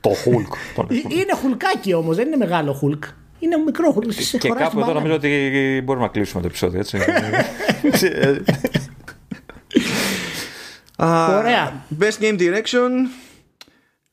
[0.00, 0.56] Το Hulk.
[0.74, 3.04] τον Ε, Είναι χουλκάκι όμως, δεν είναι μεγάλο χουλκ.
[3.42, 4.12] Είναι μικρό χουλκ.
[4.12, 5.08] σε Και χωράει κάπου στη εδώ μάνα.
[5.08, 6.98] νομίζω ότι μπορούμε να κλείσουμε το επεισόδιο, έτσι.
[10.96, 11.84] Α, Ωραία.
[12.00, 12.90] Best Game Direction.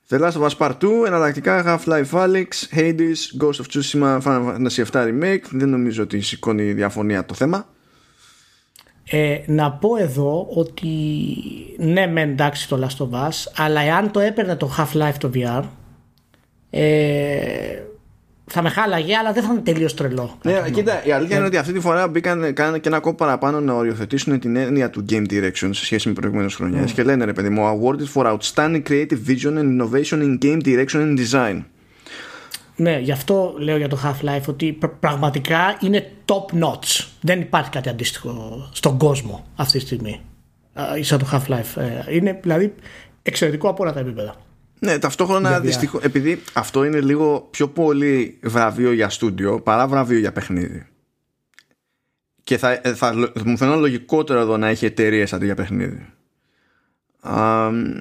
[0.09, 1.05] The Last of Us Part 2.
[1.05, 5.43] Εναλλακτικά Half-Life Alyx, Hades, Ghost of Tsushima, Final Fantasy VII Remake.
[5.51, 7.67] Δεν νομίζω ότι σηκώνει διαφωνία το θέμα.
[9.11, 10.87] Ε, να πω εδώ ότι
[11.77, 15.63] ναι, με εντάξει το Last of Us, αλλά εάν το έπαιρνε το Half-Life το VR,
[16.69, 17.79] ε,
[18.49, 20.37] θα με χάλαγε, αλλά δεν θα ήταν τελείως τρελό.
[20.43, 23.59] Ναι, κοίτα, η αλήθεια είναι ότι αυτή τη φορά μπήκαν κάνανε και ένα κόπο παραπάνω
[23.59, 26.91] να οριοθετήσουν την έννοια του Game Direction σε σχέση με προηγούμενες χρονιές.
[26.91, 30.99] Και λένε ρε παιδί μου, awarded for outstanding creative vision and innovation in game direction
[30.99, 31.63] and design.
[32.75, 37.05] Ναι, γι' αυτό λέω για το Half-Life ότι πρα- πραγματικά είναι top notch.
[37.21, 40.21] Δεν υπάρχει κάτι αντίστοιχο στον κόσμο αυτή τη στιγμή.
[40.73, 41.81] Α, Σαν το Half-Life.
[42.07, 42.73] Ε, Είναι δηλαδή
[43.23, 44.35] εξαιρετικό από όλα τα επίπεδα.
[44.79, 45.61] Ναι, ταυτόχρονα Για VR.
[45.61, 50.87] δυστυχώς, επειδή αυτό είναι λίγο πιο πολύ βραβείο για στούντιο παρά βραβείο για παιχνίδι.
[52.43, 53.13] Και θα, ε, θα,
[53.45, 56.05] μου φαίνεται λογικότερο εδώ να έχει εταιρείες αντί για παιχνίδι.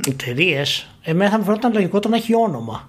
[0.08, 0.90] Εταιρείες.
[1.02, 2.88] Εμένα θα μου φαίνονταν λογικό το να έχει όνομα.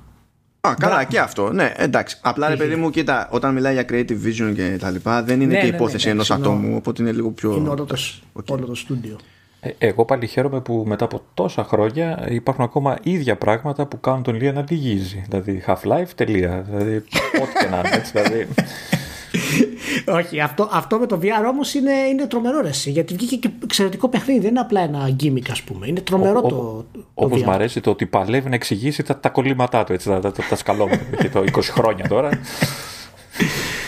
[0.61, 1.51] Α, καλά, και αυτό.
[1.51, 2.17] Ναι, εντάξει.
[2.21, 5.53] Απλά ρε παιδί μου, κοίτα, όταν μιλάει για creative vision και τα λοιπά, δεν είναι
[5.53, 7.53] Ναι, και ναι, υπόθεση ναι, ενός ναι, ατόμου, οπότε είναι λίγο πιο.
[7.53, 7.97] Είναι όλο το,
[8.33, 8.45] Οκ.
[8.49, 9.17] όλο το στούντιο.
[9.61, 14.23] Ε, Εγώ πάλι χαίρομαι που μετά από τόσα χρόνια υπάρχουν ακόμα ίδια πράγματα που κάνουν
[14.23, 15.23] τον Ηλία να λυγίζει.
[15.27, 16.65] Δηλαδή Half-Life, τελεία.
[16.69, 16.95] Δηλαδή,
[17.41, 18.11] ό,τι και να είναι έτσι.
[18.11, 18.47] Δηλαδή,
[20.19, 23.49] Όχι, αυτό, αυτό με το VR όμως είναι, είναι τρομερό ρε, εσύ, Γιατί βγήκε και
[23.63, 24.39] εξαιρετικό παιχνίδι.
[24.39, 25.87] Δεν είναι απλά ένα gimmick, ας πούμε.
[25.87, 27.43] Είναι τρομερό το, το Όπως VR.
[27.43, 30.43] μου αρέσει το ότι παλεύει να εξηγήσει τα, τα κολλήματά του, έτσι, τα, τα, τα,
[30.49, 31.03] τα σκαλώματα.
[31.19, 32.29] και το 20 χρόνια τώρα.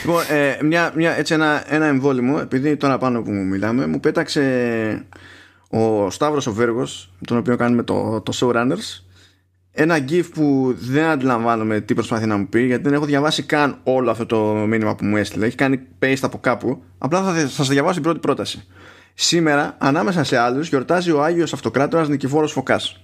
[0.05, 4.41] Λοιπόν, ε, μια, μια, έτσι ένα, ένα εμβόλυμο, επειδή τώρα πάνω που μιλάμε, μου πέταξε
[5.72, 9.03] ο Σταύρος ο Βέργος, τον οποίο κάνουμε το, το Showrunners,
[9.72, 13.80] ένα gif που δεν αντιλαμβάνομαι τι προσπαθεί να μου πει, γιατί δεν έχω διαβάσει καν
[13.84, 15.45] όλο αυτό το μήνυμα που μου έστειλε.
[15.45, 16.84] Έχει κάνει paste από κάπου.
[16.97, 18.67] Απλά θα, θα σας διαβάσω την πρώτη πρόταση.
[19.13, 23.01] Σήμερα, ανάμεσα σε άλλους, γιορτάζει ο Άγιος Αυτοκράτορας Νικηφόρος Φωκάς.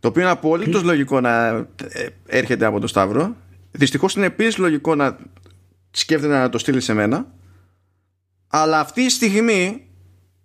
[0.00, 1.66] Το οποίο είναι απολύτως λογικό να ε,
[2.26, 3.36] έρχεται από το Σταύρο.
[3.70, 5.18] Δυστυχώς είναι επίσης λογικό να
[5.90, 7.26] σκέφτεται να το στείλει σε μένα.
[8.48, 9.87] Αλλά αυτή η στιγμή,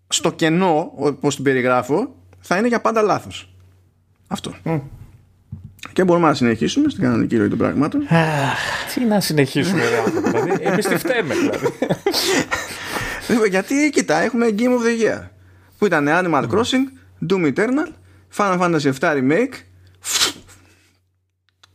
[0.07, 3.55] στο κενό, όπως την περιγράφω, θα είναι για πάντα λάθος.
[4.27, 4.53] Αυτό.
[5.93, 8.01] Και μπορούμε να συνεχίσουμε στην κανονική ροή των πραγμάτων.
[8.93, 10.29] Τι να συνεχίσουμε, ρε άνθρωποι.
[10.29, 11.67] Δηλαδή, εμεί τι φταίμε, δηλαδή.
[13.27, 15.27] Λοιπόν, Γιατί, κοίτα, έχουμε Game of the Year.
[15.77, 16.85] Που ήταν Animal Crossing,
[17.29, 17.87] Doom Eternal,
[18.37, 19.53] Final Fantasy VII Remake,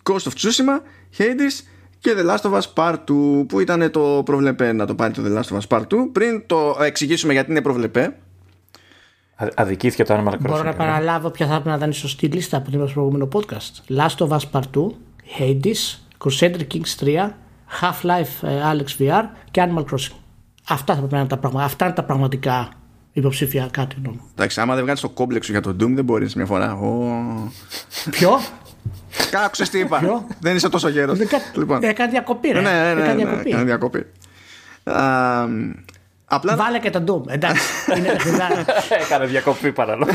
[0.03, 0.81] Ghost of Tsushima,
[1.19, 1.57] Hades
[2.01, 2.97] και The Last of Us Part
[3.43, 5.87] 2 που ήταν το προβλεπέ να το πάρει το The Last of Us Part 2
[6.13, 8.17] πριν το εξηγήσουμε γιατί είναι προβλεπέ
[9.37, 10.39] Α- Αδικήθηκε το Animal Crossing.
[10.41, 10.75] Μπορώ να ε.
[10.75, 13.97] παραλάβω ποια θα πρέπει να ήταν η σωστή λίστα που είπα στο προηγούμενο podcast.
[13.99, 14.87] Last of Us Part 2,
[15.39, 17.31] Hades, Crusader Kings 3,
[17.81, 20.15] Half-Life ε, Alex VR και Animal Crossing.
[20.69, 21.65] Αυτά θα πρέπει να είναι τα πράγματα.
[21.65, 22.69] Αυτά είναι τα πραγματικά
[23.13, 23.97] υποψήφια κάτι.
[24.03, 24.23] νομίζω.
[24.35, 26.73] Εντάξει, άμα δεν βγάλεις το κόμπλεξο για το Doom, δεν μπορείς μια φορά.
[26.75, 27.13] Ω.
[28.11, 28.31] Ποιο;
[29.31, 29.99] Κάκουσε τι είπα.
[29.99, 31.19] Ποιο; δεν είσαι τόσο γέρος.
[31.19, 31.83] Δεν κα- λοιπόν.
[31.83, 32.61] Έκανε διακοπή, ρε.
[32.61, 33.49] ναι, ναι, ναι, Έκανε ναι, διακοπή.
[33.49, 34.07] έκανε διακοπή.
[34.85, 35.45] Α,
[36.25, 37.33] απλά Βάλε και το Doom.
[37.33, 37.63] Εντάξει.
[37.99, 38.65] Είναι παιχνιδάρα.
[39.01, 40.11] Έκανε διακοπή παραλόγω.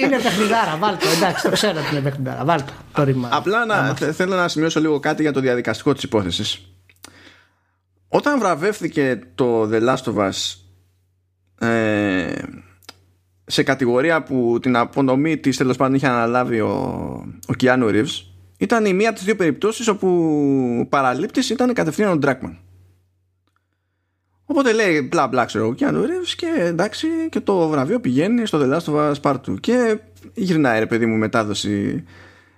[0.00, 0.76] είναι παιχνιδάρα.
[0.78, 1.10] Βάλτε το.
[1.16, 2.44] Εντάξει, το ξέρω ότι είναι παιχνιδάρα.
[2.44, 2.72] Βάλτε το.
[2.92, 3.28] το ρήμα.
[3.32, 6.60] Απλά να, θε- θέλω να σημειώσω λίγο κάτι για το διαδικαστικό της υπόθεσης.
[8.08, 10.56] Όταν βραβεύθηκε το The Last of Us
[11.68, 12.32] ε,
[13.50, 16.68] σε κατηγορία που την απονομή της τέλος πάντων είχε αναλάβει ο,
[17.48, 18.24] ο Keanu Reeves
[18.58, 22.56] ήταν η μία από τις δύο περιπτώσεις όπου παραλήπτης ήταν κατευθείαν ο Dragman.
[24.44, 28.58] Οπότε λέει μπλα μπλα ξέρω ο Keanu Reeves και εντάξει και το βραβείο πηγαίνει στο
[28.62, 29.98] The Last of Us Part 2 και
[30.34, 32.04] γυρνάει ρε παιδί μου μετάδοση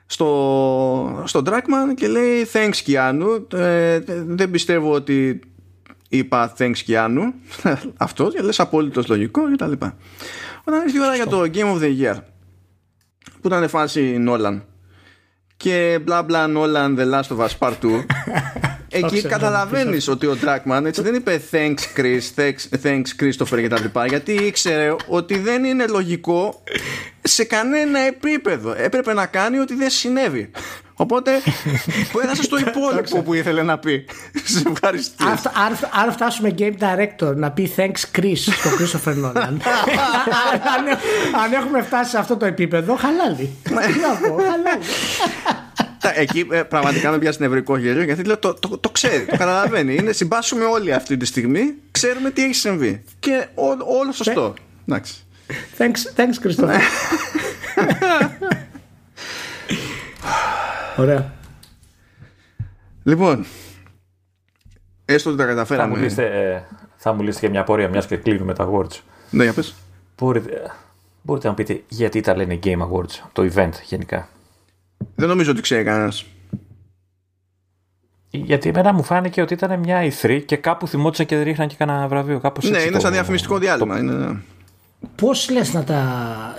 [0.07, 5.41] στο, στο Dragman και λέει thanks Keanu ε, δεν πιστεύω ότι
[6.09, 7.33] είπα thanks Keanu
[7.97, 9.97] αυτό και λες απόλυτος λογικό και τα λοιπά
[10.65, 12.19] όταν ήρθε η ώρα για το Game of the Year
[13.41, 14.61] που ήταν φάση Nolan
[15.57, 18.05] και μπλα μπλα Nolan The Last of Us Part 2
[18.93, 23.69] Εκεί ξέρω, καταλαβαίνεις ότι ο Dragman έτσι δεν είπε thanks Chris, thanks, thanks Christopher και
[23.69, 26.63] τα λοιπά γιατί ήξερε ότι δεν είναι λογικό
[27.23, 28.75] σε κανένα επίπεδο.
[28.77, 30.51] Έπρεπε να κάνει ότι δεν συνέβη.
[31.01, 31.31] Οπότε
[32.13, 34.05] πέρασε στο υπόλοιπο που ήθελε να πει.
[34.45, 35.25] Σε ευχαριστώ.
[35.27, 39.33] Αν, φτα- αν, φτα- αν φτάσουμε game director να πει thanks Chris στο Christopher Nolan
[39.35, 39.43] αν,
[40.77, 40.99] αν-
[41.45, 43.81] αν έχουμε φτάσει σε αυτό το επίπεδο χαλάλι Τι να
[44.29, 44.85] πω, χαλάλι
[46.01, 49.37] Τα- Εκεί ε, πραγματικά με πιάσει νευρικό γέλιο γιατί λέω το, το, το ξέρει, το
[49.37, 49.95] καταλαβαίνει.
[49.95, 53.03] Είναι συμπάσχουμε όλοι αυτή τη στιγμή, ξέρουμε τι έχει συμβεί.
[53.19, 54.55] Και ό- όλο σωστό.
[54.89, 55.15] Εντάξει.
[55.79, 56.81] thanks, thanks Christopher
[61.01, 61.33] Ωραία
[63.03, 63.45] Λοιπόν,
[65.05, 65.99] έστω ότι τα θα, μου καταφέραμε.
[65.99, 66.63] λύσετε, ε,
[66.97, 69.01] θα μου λύσετε και μια πορεία μιας και κλείνουμε τα awards.
[69.31, 69.75] Ναι, για πες.
[70.19, 70.63] Μπορείτε,
[71.23, 74.29] μπορείτε να πείτε γιατί τα λένε Game Awards, το event γενικά.
[75.15, 76.27] Δεν νομίζω ότι ξέρει κανένας.
[78.31, 82.09] Γιατί εμένα μου φάνηκε ότι ήταν μια E3 και κάπου θυμόντουσαν και ρίχναν και κανένα
[82.09, 82.41] βραβείο.
[82.41, 83.95] Κάπως Ναι, έτσι είναι το- σαν διαφημιστικό διάλειμμα.
[83.95, 84.37] το- Είναι, ναι.
[85.15, 86.03] Πώς λες να τα.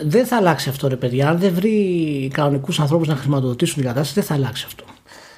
[0.05, 1.29] Δεν θα αλλάξει αυτό, ρε παιδιά.
[1.29, 4.83] Αν δεν βρει κανονικούς ανθρώπους να χρηματοδοτήσουν την κατάσταση, δεν θα αλλάξει αυτό.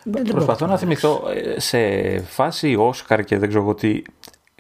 [0.04, 1.22] Δεν- δεν Προσπαθώ να θυμηθώ
[1.56, 1.78] ε, σε
[2.28, 4.02] φάση Oscar και δεν ξέρω εγώ τι.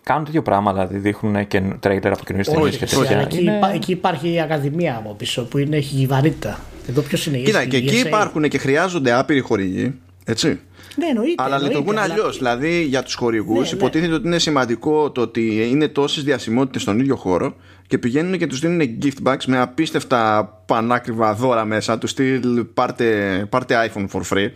[0.04, 3.14] Κάνουν τέτοιο πράγμα, δηλαδή δείχνουν και τρέιλερ από καινούριε ταινίες Όχι, και όχι, πρόκειται.
[3.16, 3.18] τέτοια.
[3.18, 6.60] Αλλά Εκεί, Είναι- υπά- εκεί υπάρχει η Ακαδημία από πίσω που είναι, έχει βαρύτητα.
[6.90, 8.06] Εδώ ποιος είναι η Κοίτα, η και εκεί ESA.
[8.08, 9.94] υπάρχουν και χρειάζονται άπειροι χορηγοί.
[10.26, 10.48] Έτσι.
[10.96, 11.44] Ναι, εννοείται.
[11.44, 12.38] Αλλά εννοείται, λειτουργούν αλλά- αλλιώς.
[12.38, 13.78] Δηλαδή για τους χορηγούς Ναι, ναι.
[13.78, 17.56] υποτίθεται ότι είναι σημαντικό το ότι είναι τόσε διασημότητες στον ίδιο χώρο
[17.88, 23.46] και πηγαίνουν και τους δίνουν gift bags με απίστευτα πανάκριβα δώρα μέσα τους στυλ πάρτε,
[23.50, 24.50] πάρτε iPhone for free.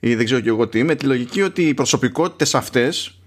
[0.00, 3.18] Ή δεν ξέρω και εγώ τι με τη λογική ότι οι προσωπικότητες αυτές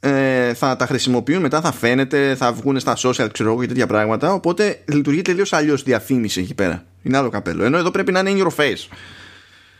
[0.00, 3.86] ε, θα τα χρησιμοποιούν μετά θα φαίνεται θα βγουν στα social ξέρω εγώ και τέτοια
[3.86, 4.32] πράγματα.
[4.32, 6.84] Οπότε λειτουργεί τελείως αλλιώς διαφήμιση εκεί πέρα.
[7.02, 7.64] Είναι άλλο καπέλο.
[7.64, 8.96] Ενώ εδώ πρέπει να είναι in your face.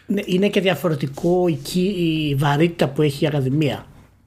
[0.06, 3.86] Ναι, είναι και διαφορετικό εκεί η βαρύτητα που έχει η Ακαδημία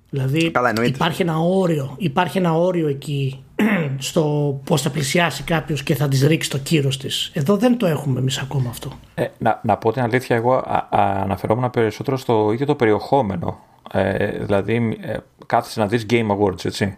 [0.10, 3.44] δηλαδή Καλά, υπάρχει ένα όριο υπάρχει ένα όριο εκεί
[3.98, 7.32] στο πώς θα πλησιάσει κάποιος και θα της ρίξει το κύρος της.
[7.34, 8.92] Εδώ δεν το έχουμε εμείς ακόμα αυτό.
[9.16, 13.60] Ε, να, να πω την αλήθεια, εγώ α, α, αναφερόμουν περισσότερο στο ίδιο το περιεχόμενο.
[13.92, 16.98] Ε, δηλαδή, ε, κάθεσαι να δεις Game Awards, έτσι.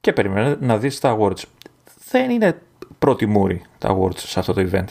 [0.00, 1.42] Και περιμένεις να δεις τα Awards.
[2.10, 2.58] Δεν είναι
[2.98, 4.88] πρώτη μούρη τα Awards σε αυτό το event.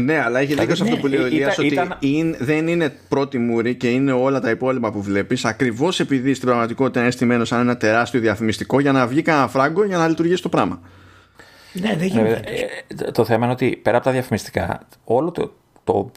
[0.00, 3.38] Ναι, αλλά έχει δίκιο σε αυτό που λέει ο Ηλίας ότι είναι, δεν είναι πρώτη
[3.38, 7.60] μούρη και είναι όλα τα υπόλοιπα που βλέπεις ακριβώς επειδή στην πραγματικότητα είναι στημένο σαν
[7.60, 10.80] ένα τεράστιο διαφημιστικό για να βγει κανένα φράγκο για να λειτουργήσει το πράγμα.
[11.72, 12.42] Ναι, δεν γίνεται.
[13.04, 15.52] Ε, το θέμα είναι ότι πέρα από τα διαφημιστικά, όλο το,
[15.84, 16.10] το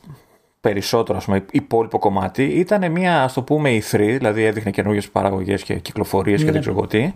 [0.62, 5.64] περισσότερο ας πούμε, υπόλοιπο κομμάτι ήταν μια, ας το πούμε, E3, δηλαδή έδειχνε καινούργιες παραγωγές
[5.64, 6.52] και κυκλοφορίες και ναι.
[6.52, 7.14] δεν ξέρω τι.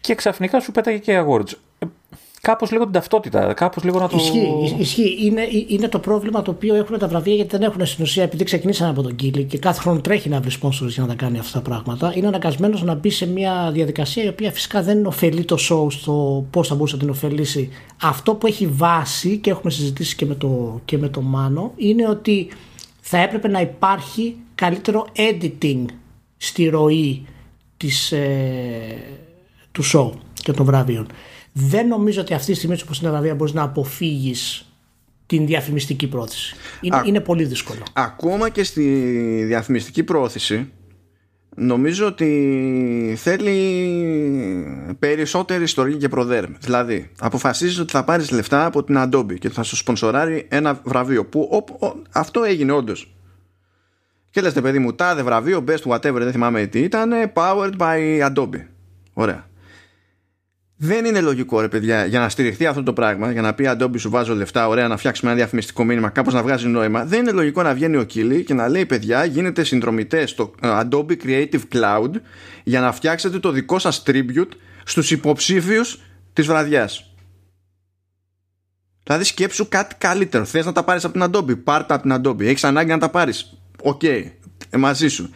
[0.00, 1.52] Και ξαφνικά σου πέταγε και awards
[2.44, 4.16] κάπως λίγο την ταυτότητα, κάπως λίγο να το...
[4.16, 5.16] Ισχύει, ισχύει.
[5.26, 8.44] Είναι, είναι το πρόβλημα το οποίο έχουν τα βραβεία γιατί δεν έχουν στην ουσία επειδή
[8.44, 11.38] ξεκινήσαν από τον Κίλι και κάθε χρόνο τρέχει να βρει sponsors για να τα κάνει
[11.38, 12.12] αυτά τα πράγματα.
[12.16, 16.46] Είναι αναγκασμένος να μπει σε μια διαδικασία η οποία φυσικά δεν ωφελεί το show στο
[16.50, 17.70] πώς θα μπορούσε να την ωφελήσει.
[18.02, 22.08] Αυτό που έχει βάση και έχουμε συζητήσει και με το, και με το Μάνο είναι
[22.08, 22.48] ότι
[23.00, 25.84] θα έπρεπε να υπάρχει καλύτερο editing
[26.36, 27.26] στη ροή
[27.76, 28.96] της, ε,
[29.72, 30.10] του show
[30.42, 31.06] και των βραβείων.
[31.56, 34.66] Δεν νομίζω ότι αυτή τη στιγμή όπω είναι η βραβεία μπορείς να αποφύγεις
[35.26, 36.54] την διαφημιστική πρόθεση.
[36.80, 37.82] Είναι, είναι πολύ δύσκολο.
[37.92, 38.82] Ακόμα και στη
[39.46, 40.72] διαφημιστική πρόθεση
[41.56, 43.56] νομίζω ότι θέλει
[44.98, 46.52] περισσότερη ιστορία και προδέρμ.
[46.60, 51.26] Δηλαδή, αποφασίζεις ότι θα πάρεις λεφτά από την Adobe και θα σου σπονσοράρει ένα βραβείο
[51.26, 51.64] που
[52.12, 53.14] αυτό έγινε όντως.
[54.30, 58.66] Και λες παιδί μου, τάδε βραβείο, best whatever, δεν θυμάμαι τι ήταν, powered by Adobe.
[59.12, 59.48] Ωραία.
[60.84, 63.98] Δεν είναι λογικό, ρε παιδιά, για να στηριχθεί αυτό το πράγμα, για να πει Adobe
[63.98, 67.04] σου βάζω λεφτά, ωραία, να φτιάξουμε ένα διαφημιστικό μήνυμα, κάπως να βγάζει νόημα.
[67.04, 70.68] Δεν είναι λογικό να βγαίνει ο Κίλι και να λέει, παιδιά, γίνετε συνδρομητές στο ε,
[70.72, 72.10] Adobe Creative Cloud
[72.64, 74.48] για να φτιάξετε το δικό σας tribute
[74.84, 76.00] στους υποψήφιους
[76.32, 77.14] της βραδιάς.
[79.02, 80.44] Δηλαδή, σκέψου κάτι καλύτερο.
[80.44, 82.44] Θες να τα πάρεις από την Adobe, πάρτα από την Adobe.
[82.44, 84.24] Έχεις ανάγκη να τα πάρεις; OK, okay,
[84.70, 85.30] ε, μαζί σου.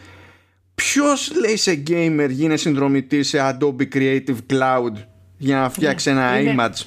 [0.75, 4.91] Ποιος λέει σε gamer γίνει συνδρομητής σε Adobe Creative Cloud;
[5.39, 6.85] Για να φτιάξει ένα είναι, image.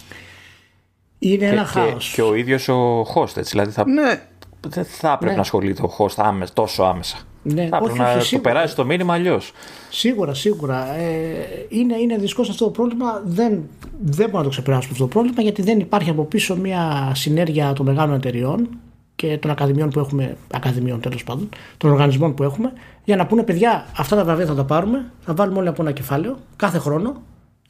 [1.19, 2.09] Είναι ένα χάος.
[2.09, 3.51] Και, και, ο ίδιος ο host, έτσι.
[3.51, 4.23] Δηλαδή θα, ναι.
[4.69, 5.35] δεν θα έπρεπε ναι.
[5.35, 7.17] να ασχολείται ο host άμεσα, τόσο άμεσα.
[7.43, 9.53] Ναι, θα έπρεπε να του περάσει το μήνυμα αλλιώς.
[9.91, 10.95] Σίγουρα, σίγουρα.
[10.95, 13.23] Ε, είναι, είναι δύσκολο αυτό το πρόβλημα.
[13.25, 13.63] Δεν,
[14.03, 17.73] δεν μπορούμε να το ξεπεράσουμε αυτό το πρόβλημα γιατί δεν υπάρχει από πίσω μια συνέργεια
[17.73, 18.69] των μεγάλων εταιριών
[19.17, 22.73] και των ακαδημιών που έχουμε, ακαδημιών τέλος πάντων, των οργανισμών που έχουμε,
[23.05, 25.93] για να πούνε παιδιά, αυτά τα βραβεία θα τα πάρουμε, θα βάλουμε όλοι από ένα
[25.93, 27.23] κεφάλαιο κάθε χρόνο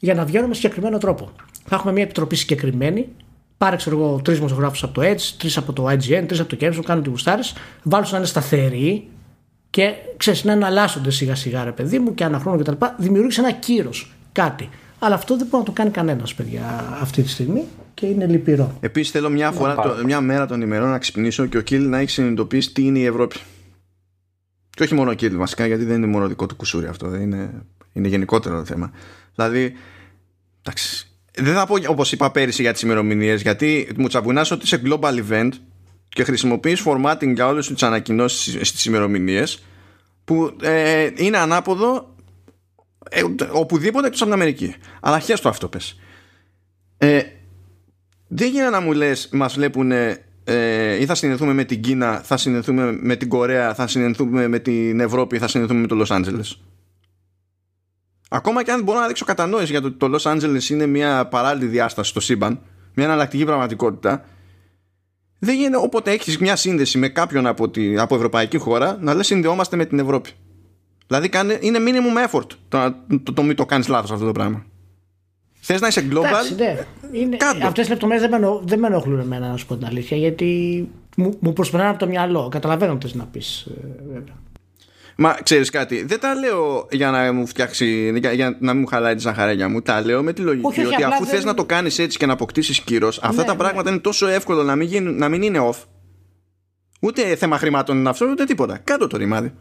[0.03, 1.31] για να βγαίνουμε με συγκεκριμένο τρόπο.
[1.65, 3.07] Θα έχουμε μια επιτροπή συγκεκριμένη.
[3.57, 6.57] Πάρε, ξέρω εγώ, τρεις δημοσιογράφους από το Edge, τρεις από το IGN, τρεις από το
[6.59, 7.41] Kempson, κάνουν τη γουστάρε,
[7.83, 9.07] βάλουν να είναι σταθεροί
[9.69, 12.85] και ξέρεις να εναλλάσσονται σιγά σιγά, ρε παιδί μου, και αναχρόνο κτλ.
[12.97, 14.69] Δημιουργήσει ένα κύρος, κάτι.
[14.99, 18.77] Αλλά αυτό δεν μπορεί να το κάνει κανένας, παιδιά, αυτή τη στιγμή και είναι λυπηρό.
[18.79, 21.97] Επίσης, θέλω μια, φορά, το, μια μέρα των ημερών να ξυπνήσω και ο Κίλ να
[21.97, 23.35] έχει συνειδητοποιήσει τι είναι η Ευρώπη.
[24.69, 27.15] Και όχι μόνο ο Κίλ, βασικά, γιατί δεν είναι μόνο δικό του κουσούρι αυτό.
[27.15, 28.91] Είναι, είναι γενικότερο το θέμα.
[29.35, 29.73] Δηλαδή,
[30.65, 34.81] εντάξει, δεν θα πω όπως είπα πέρυσι για τις ημερομηνίες, γιατί μου τσαμπουνάς ότι είσαι
[34.85, 35.49] global event
[36.09, 39.63] και χρησιμοποιείς formatting για όλες τις ανακοινώσεις στις ημερομηνίες
[40.23, 42.15] που ε, είναι ανάποδο
[43.09, 44.75] ε, οπουδήποτε εκτός από την Αμερική.
[45.01, 45.99] Αλλά το αυτό πες.
[46.97, 47.21] Ε,
[48.27, 52.37] δεν γίνεται να μου λες μας βλέπουν ε, ή θα συνενθούμε με την Κίνα, θα
[52.37, 56.61] συνενθούμε με την Κορέα, θα συνενθούμε με την Ευρώπη, θα συνενθούμε με το Λος Άντζελες.
[58.35, 61.27] Ακόμα και αν μπορώ να δείξω κατανόηση για το ότι το Los Angeles είναι μια
[61.27, 62.59] παράλληλη διάσταση στο σύμπαν,
[62.93, 64.25] μια εναλλακτική πραγματικότητα,
[65.39, 69.25] δεν γίνεται όποτε έχεις μια σύνδεση με κάποιον από, τη, από ευρωπαϊκή χώρα να λες
[69.25, 70.29] συνδεόμαστε με την Ευρώπη.
[71.07, 71.29] Δηλαδή
[71.59, 74.65] είναι minimum effort το, το, το, το μην το κάνεις λάθος αυτό το πράγμα.
[75.59, 76.85] Θες να είσαι global; Εντάξει, ναι.
[77.11, 80.17] είναι, αυτές οι λεπτομέρειες δεν, με, δεν με ενοχλούν εμένα, να σου πω την αλήθεια,
[80.17, 82.47] γιατί μου, μου προσπερνάνε από το μυαλό.
[82.51, 84.35] Καταλαβαίνω τι να πεις, ε, βέβαια.
[85.17, 88.87] Μα ξέρεις κάτι, δεν τα λέω για να μου φτιάξει, για, για να μην μου
[88.87, 89.81] χαλάει τη ζαχαρένια μου.
[89.81, 91.33] Τα λέω με τη λογική όχι, ότι αφού δεν...
[91.33, 93.57] θες να το κάνεις έτσι και να αποκτήσεις κύρος, αυτά ναι, τα ναι.
[93.57, 95.77] πράγματα είναι τόσο εύκολο να μην, γίνουν, να μην είναι off.
[97.01, 98.77] Ούτε θέμα χρημάτων είναι αυτό, ούτε τίποτα.
[98.77, 99.53] Κάτω το ρημάδι.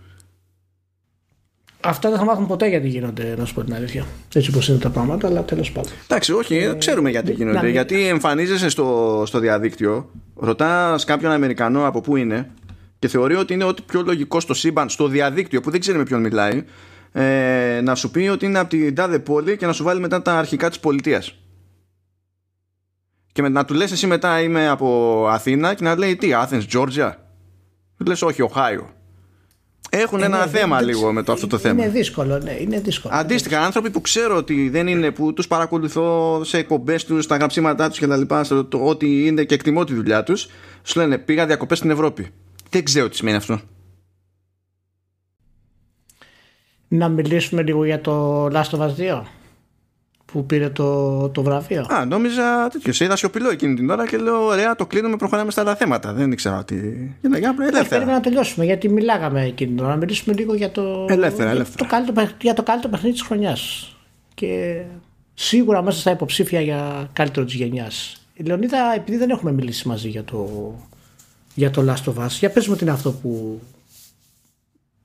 [1.85, 4.07] Αυτά δεν θα μάθουν ποτέ γιατί γίνονται, να σου πω την αλήθεια.
[4.35, 5.93] Έτσι όπως είναι τα πράγματα, αλλά τέλος πάντων.
[6.05, 7.69] Εντάξει, όχι, ε, ξέρουμε γιατί γίνονται.
[7.69, 12.51] Γιατί εμφανίζεσαι στο, στο διαδίκτυο, ρωτάς κάποιον Αμερικανό από πού είναι
[13.03, 16.05] και θεωρεί ότι είναι ό,τι πιο λογικό στο σύμπαν, στο διαδίκτυο που δεν ξέρει με
[16.05, 16.65] ποιον μιλάει,
[17.13, 20.23] ε, να σου πει ότι είναι από την τάδε πόλη και να σου βάλει μετά
[20.23, 21.35] τα αρχικά της πολιτείας
[23.33, 27.13] και να του λες εσύ μετά είμαι από Αθήνα και να λέει τι Athens, Georgia;
[27.97, 28.85] Του λες όχι Ohio
[29.91, 31.83] έχουν ένα θέμα λίγο με το αυτό το θέμα.
[31.83, 33.15] Είναι δύσκολο, ναι, είναι δύσκολο.
[33.17, 37.89] Αντίστοιχα, άνθρωποι που ξέρω ότι δεν είναι, που τους παρακολουθώ σε εκπομπές τους, στα γραψίματά
[37.89, 38.23] τους κτλ.
[38.73, 40.49] Ότι είναι και εκτιμώ τη δουλειά τους,
[40.83, 42.33] σου λένε πήγα διακοπές στην Ευρώπη.
[42.73, 43.61] Δεν ξέρω τι σημαίνει αυτό.
[46.89, 49.23] Να μιλήσουμε λίγο για το Last of Us 2
[50.25, 51.87] που πήρε το, το βραβείο.
[51.89, 52.97] Α, νόμιζα τέτοιος.
[52.97, 56.13] Σε είδα σιωπηλό εκείνη την ώρα και λέω: Ωραία, το κλείνουμε, προχωράμε στα άλλα θέματα.
[56.13, 56.75] Δεν ήξερα ότι.
[57.21, 57.87] Για να γίνει ελεύθερα.
[57.89, 59.93] Πρέπει να τελειώσουμε γιατί μιλάγαμε εκείνη την ώρα.
[59.93, 61.77] Να μιλήσουμε λίγο για το, ελεύθερα, ελεύθερα.
[61.77, 63.95] Το καλύτερο, για το καλύτερο παιχνίδι της χρονιάς.
[64.35, 64.83] Και
[65.35, 68.27] σίγουρα μέσα στα υποψήφια για καλύτερο της γενιάς.
[68.35, 70.49] Η Λεωνίδα, επειδή δεν έχουμε μιλήσει μαζί για το,
[71.55, 73.61] για το Last of Us, για πες μου τι είναι αυτό που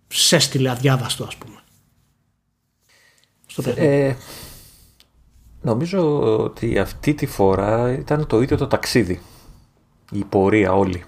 [0.07, 1.56] σε έστειλε αδιάβαστο, ας πούμε.
[3.45, 4.15] Στο ε,
[5.61, 9.22] Νομίζω ότι αυτή τη φορά ήταν το ίδιο το ταξίδι.
[10.11, 11.03] Η πορεία όλη.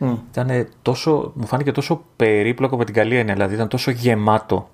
[0.00, 0.16] Mm.
[0.30, 3.34] Ήταν τόσο, μου φάνηκε τόσο περίπλοκο με την καλή έννοια.
[3.34, 4.70] Δηλαδή ήταν τόσο γεμάτο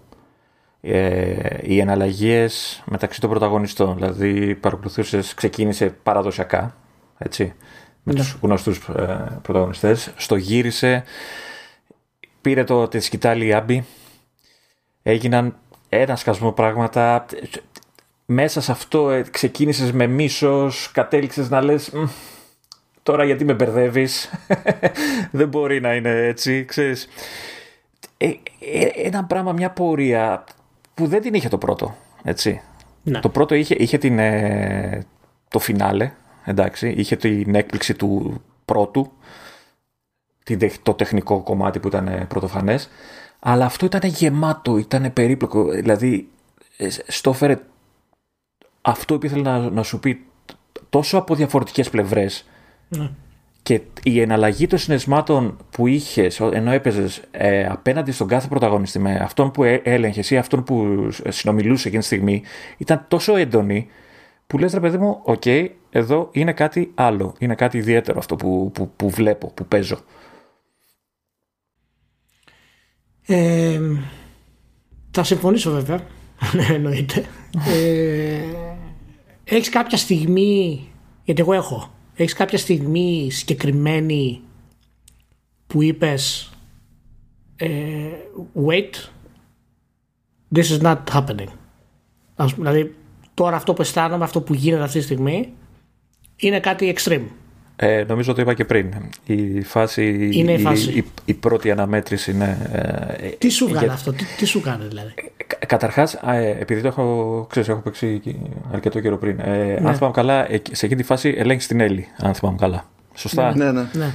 [0.80, 3.94] ε, οι εναλλαγές μεταξύ των πρωταγωνιστών.
[3.94, 6.76] Δηλαδή παρακολουθούσες, ξεκίνησε παραδοσιακά.
[7.18, 7.54] Έτσι,
[8.02, 8.16] με mm.
[8.16, 10.12] τους γνωστούς ε, πρωταγωνιστές.
[10.16, 11.04] Στο γύρισε,
[12.40, 13.84] πήρε το, τη σκητάλη η Άμπη.
[15.02, 15.56] Έγιναν
[15.88, 17.26] ένα σκασμό πράγματα
[18.26, 21.92] μέσα σε αυτό ε, ξεκίνησες με μίσος, κατέληξες να λες
[23.02, 24.30] τώρα γιατί με μπερδεύεις;
[25.30, 27.08] δεν μπορεί να είναι έτσι, ξέρεις.
[28.16, 30.44] Ε, ε, ένα πράγμα, μια πορεία
[30.94, 32.60] που δεν την είχε το πρώτο, έτσι.
[33.02, 33.20] Ναι.
[33.20, 34.18] Το πρώτο είχε, είχε την,
[35.48, 36.12] το φινάλε,
[36.44, 39.12] εντάξει, είχε την έκπληξη του πρώτου,
[40.82, 42.88] το τεχνικό κομμάτι που ήταν πρωτοφανές,
[43.40, 46.28] αλλά αυτό ήταν γεμάτο, ήταν περίπλοκο, δηλαδή
[47.06, 47.58] στο έφερε
[48.82, 50.24] αυτό που ήθελα να, να σου πει
[50.88, 52.44] τόσο από διαφορετικές πλευρές.
[52.88, 53.10] Ναι.
[53.62, 59.14] και η εναλλαγή των συναισθημάτων που είχες ενώ έπαιζες ε, απέναντι στον κάθε πρωταγωνιστή με
[59.14, 62.42] αυτόν που ε, έλεγχε ή αυτόν που συνομιλούσε εκείνη τη στιγμή
[62.76, 63.88] ήταν τόσο έντονη
[64.46, 65.42] που λες ρε παιδί μου, οκ,
[65.90, 69.98] εδώ είναι κάτι άλλο, είναι κάτι ιδιαίτερο αυτό που, που, που βλέπω, που παίζω.
[73.26, 73.80] Ε,
[75.10, 76.06] θα συμφωνήσω βέβαια,
[76.56, 77.24] ναι, εννοείται.
[77.68, 78.40] ε,
[79.44, 80.88] έχεις κάποια στιγμή,
[81.24, 84.40] γιατί εγώ έχω, έχεις κάποια στιγμή συγκεκριμένη
[85.66, 86.52] που είπες
[87.56, 88.10] ε,
[88.66, 88.94] wait,
[90.54, 91.48] this is not happening.
[92.56, 92.94] δηλαδή
[93.34, 95.52] τώρα αυτό που αισθάνομαι, αυτό που γίνεται αυτή τη στιγμή
[96.40, 97.22] είναι κάτι extreme.
[97.76, 98.94] Ε, νομίζω το είπα και πριν.
[99.24, 100.90] Η φάση, είναι η, φάση.
[100.90, 102.70] η, η, πρώτη αναμέτρυση είναι.
[103.20, 105.12] Ε, τι σου κάνει αυτό, τι, τι, σου κάνει δηλαδή;
[105.60, 108.22] Ε, Καταρχάς, ε, επειδή το έχω, ξέρεις, έχω παίξει
[108.72, 109.88] αρκετό καιρό πριν, ε, ναι.
[109.88, 112.84] αν θυμάμαι καλά, σε εκείνη τη φάση ελέγχεις την Έλλη, αν θυμάμαι καλά.
[113.14, 113.88] Σωστά; Ναι, ναι.
[113.92, 114.12] ναι.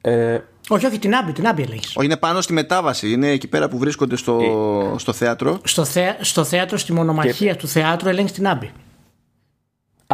[0.00, 1.96] Ε, όχι, όχι, την Άμπη, την Άμπη ελέγχεις.
[1.96, 3.10] Όχι, είναι πάνω στη μετάβαση.
[3.12, 4.38] Είναι εκεί πέρα που βρίσκονται στο,
[4.94, 5.60] ε, στο θέατρο.
[5.64, 7.58] Στο, θέα, στο θέατρο, στη μονομαχία και...
[7.58, 8.70] του θεάτρου, ελέγχεις την Άμπη.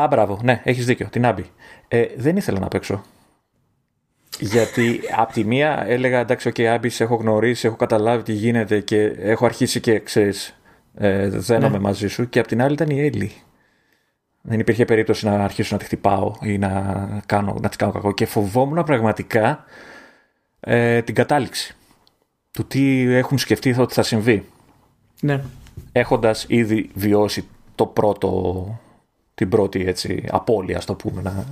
[0.00, 1.44] Α, μπράβο, ναι, έχεις δίκιο, την Άμπη.
[1.88, 3.02] Ε, δεν ήθελα να παίξω.
[4.38, 9.02] Γιατί από τη μία έλεγα εντάξει, okay, Άμπη, έχω γνωρίσει, έχω καταλάβει τι γίνεται και
[9.04, 10.54] έχω αρχίσει και ξέρεις,
[10.94, 11.82] ε, δένομαι ναι.
[11.82, 12.28] μαζί σου.
[12.28, 13.32] Και από την άλλη ήταν η Έλλη.
[14.40, 18.12] Δεν υπήρχε περίπτωση να αρχίσω να τη χτυπάω ή να, κάνω, να της κάνω κακό.
[18.12, 19.64] Και φοβόμουν πραγματικά
[20.60, 21.76] ε, την κατάληξη
[22.50, 24.44] του τι έχουν σκεφτεί ότι θα συμβεί.
[25.20, 25.42] Ναι.
[25.92, 28.80] Έχοντας ήδη βιώσει το πρώτο
[29.34, 31.22] την πρώτη έτσι, απώλεια, το πούμε.
[31.22, 31.44] Να...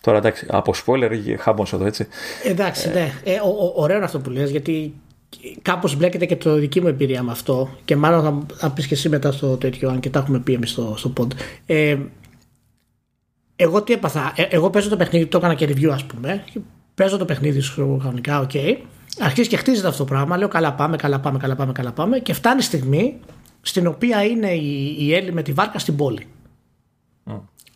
[0.00, 2.06] Τώρα εντάξει, από spoiler χαμός εδώ, έτσι.
[2.44, 3.12] Εντάξει, ναι.
[3.24, 4.94] Ε, ο, ο, ωραίο αυτό που λες, γιατί
[5.62, 8.94] κάπως μπλέκεται και το δική μου εμπειρία με αυτό και μάλλον θα, θα πεις και
[8.94, 11.26] εσύ μετά στο τέτοιο, αν και τα έχουμε πει εμείς στο, στο pod.
[11.66, 11.96] Ε,
[13.56, 16.44] εγώ τι έπαθα, ε, εγώ παίζω το παιχνίδι, το έκανα και review ας πούμε,
[16.94, 18.76] παίζω το παιχνίδι σου κανονικά, OK, okay.
[19.18, 22.18] αρχίζει και χτίζεται αυτό το πράγμα, λέω καλά πάμε, καλά πάμε, καλά πάμε, καλά πάμε
[22.18, 23.18] και φτάνει στιγμή
[23.60, 26.26] στην οποία είναι η, η Ellie με τη βάρκα στην πόλη.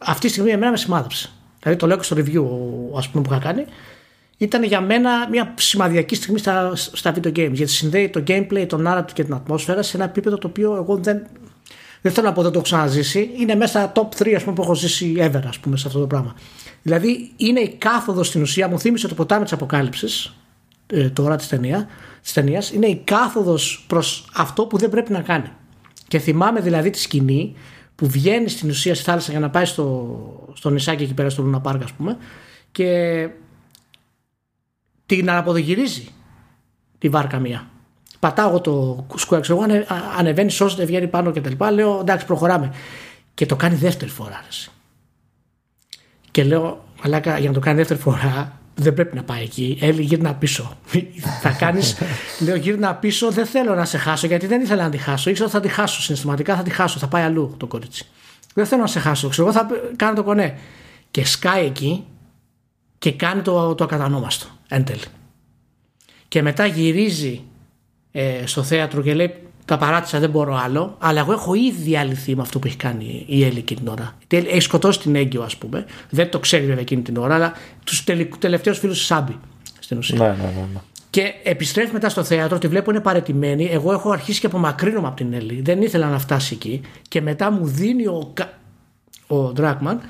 [0.04, 1.30] Αυτή τη στιγμή εμένα με σημάδεψε.
[1.62, 2.44] Δηλαδή το λέω και στο review
[2.96, 3.64] ας πούμε, που είχα κάνει.
[4.36, 7.52] Ήταν για μένα μια σημαδιακή στιγμή στα, στα video games.
[7.52, 10.96] Γιατί συνδέει το gameplay, το narrative και την ατμόσφαιρα σε ένα επίπεδο το οποίο εγώ
[10.96, 11.26] δεν,
[12.00, 13.30] δεν θέλω να πω δεν το έχω ξαναζήσει.
[13.38, 15.98] Είναι μέσα στα top 3 ας πούμε, που έχω ζήσει ever ας πούμε, σε αυτό
[15.98, 16.34] το πράγμα.
[16.82, 20.34] Δηλαδή είναι η κάθοδος στην ουσία, μου θύμισε το ποτάμι της Αποκάλυψης,
[20.86, 21.88] ε, τώρα της ταινία,
[22.34, 25.50] ταινίας, είναι η κάθοδος προς αυτό που δεν πρέπει να κάνει.
[26.08, 27.54] Και θυμάμαι δηλαδή τη σκηνή
[28.02, 31.42] που βγαίνει στην ουσία στη θάλασσα για να πάει στο, στο νησάκι εκεί πέρα στο
[31.42, 32.16] Λούνα Πάρκ ας πούμε
[32.72, 33.28] και
[35.06, 36.08] την αναποδογυρίζει
[36.98, 37.70] τη βάρκα μία
[38.18, 39.86] Πατάω το square, ξέρω εγώ, ανε,
[40.18, 41.64] ανεβαίνει, σώζεται, βγαίνει πάνω κτλ.
[41.72, 42.72] Λέω εντάξει, προχωράμε.
[43.34, 44.38] Και το κάνει δεύτερη φορά.
[44.42, 44.70] Αρέσει.
[46.30, 49.78] Και λέω, Μαλάκα, για να το κάνει δεύτερη φορά, δεν πρέπει να πάει εκεί.
[49.80, 50.78] Έλλη, γύρνα πίσω.
[51.40, 51.96] θα κάνεις.
[52.44, 55.30] λέω, γύρνα πίσω, δεν θέλω να σε χάσω, γιατί δεν ήθελα να τη χάσω.
[55.30, 56.02] ήξερα ότι θα τη χάσω.
[56.02, 56.98] Συναισθηματικά θα τη χάσω.
[56.98, 58.06] Θα πάει αλλού το κορίτσι.
[58.54, 59.28] Δεν θέλω να σε χάσω.
[59.28, 60.58] Ξέρω, εγώ θα κάνω το κονέ.
[61.10, 62.04] Και σκάει εκεί
[62.98, 64.46] και κάνει το, το ακατανόμαστο.
[64.68, 65.04] Εν τέλει.
[66.28, 67.42] Και μετά γυρίζει
[68.12, 69.34] ε, στο θέατρο και λέει
[69.64, 70.96] τα παράτησα, δεν μπορώ άλλο.
[70.98, 74.14] Αλλά εγώ έχω ήδη αληθεί με αυτό που έχει κάνει η Έλλη εκείνη την ώρα.
[74.28, 75.84] Έχει σκοτώσει την έγκυο, ας πούμε.
[76.10, 77.52] Δεν το ξέρει βέβαια εκείνη την ώρα, αλλά
[77.84, 78.04] τους
[78.38, 79.36] τελευταίους φίλους της Σάμπη
[79.78, 80.18] στην ουσία.
[80.18, 80.80] Ναι, ναι, ναι, ναι.
[81.10, 83.68] Και επιστρέφει μετά στο θέατρο, τη βλέπω είναι παρετημένη.
[83.72, 85.60] Εγώ έχω αρχίσει και απομακρύνομαι από την Έλλη.
[85.64, 86.80] Δεν ήθελα να φτάσει εκεί.
[87.08, 88.32] Και μετά μου δίνει ο,
[89.26, 90.00] ο Ντράκμαν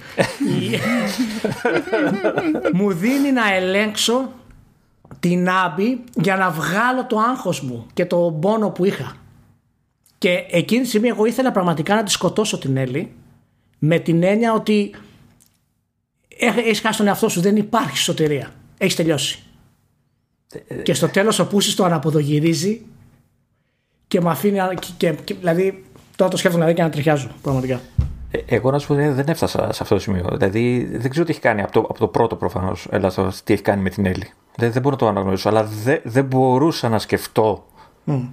[2.72, 4.28] μου δίνει να ελέγξω
[5.20, 9.16] την Άμπη για να βγάλω το άγχος μου και το πόνο που είχα.
[10.22, 13.12] Και εκείνη τη στιγμή εγώ ήθελα πραγματικά να τη σκοτώσω την Έλλη
[13.78, 14.94] με την έννοια ότι
[16.38, 18.52] έχεις χάσει τον εαυτό σου, δεν υπάρχει σωτηρία.
[18.78, 19.42] Έχεις τελειώσει.
[20.82, 22.86] και στο τέλος ο Πούσης το αναποδογυρίζει
[24.08, 24.58] και με αφήνει.
[24.96, 25.84] Και, και, δηλαδή
[26.16, 27.80] τώρα το σκέφτομαι δηλαδή και να τριχιάζω πραγματικά.
[28.30, 30.28] Ε, εγώ να σου πω δεν έφτασα σε αυτό το σημείο.
[30.32, 32.88] Δηλαδή δεν ξέρω τι έχει κάνει από το, από το πρώτο προφανώς.
[33.44, 34.30] Τι έχει κάνει με την Έλλη.
[34.56, 35.48] Δεν, δεν μπορώ να το αναγνωρίσω.
[35.48, 37.66] Αλλά δεν, δεν μπορούσα να σκεφτώ
[38.06, 38.28] mm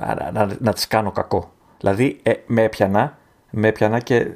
[0.00, 1.52] να, να, να τις κάνω κακό.
[1.78, 3.18] Δηλαδή ε, με έπιανα,
[3.50, 4.30] με έπιανα και ε,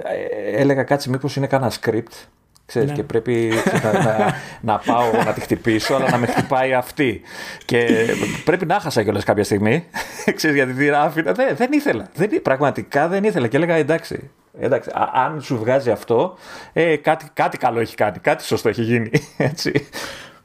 [0.60, 2.26] έλεγα κάτσε μήπως είναι κανένα script
[2.66, 2.94] Ξέρεις, ναι.
[2.94, 7.20] και πρέπει να, να, να, πάω να τη χτυπήσω, αλλά να με χτυπάει αυτή.
[7.64, 8.06] Και
[8.44, 9.84] πρέπει να χάσα κιόλας κάποια στιγμή.
[10.36, 11.32] Ξέρεις, γιατί τη άφηνα.
[11.32, 12.08] Δεν, δεν ήθελα.
[12.14, 13.48] Δεν, πραγματικά δεν ήθελα.
[13.48, 14.30] Και έλεγα εντάξει.
[14.58, 16.36] εντάξει αν σου βγάζει αυτό,
[16.72, 18.18] ε, κάτι, κάτι καλό έχει κάνει.
[18.18, 19.10] Κάτι σωστό έχει γίνει.
[19.36, 19.88] Έτσι.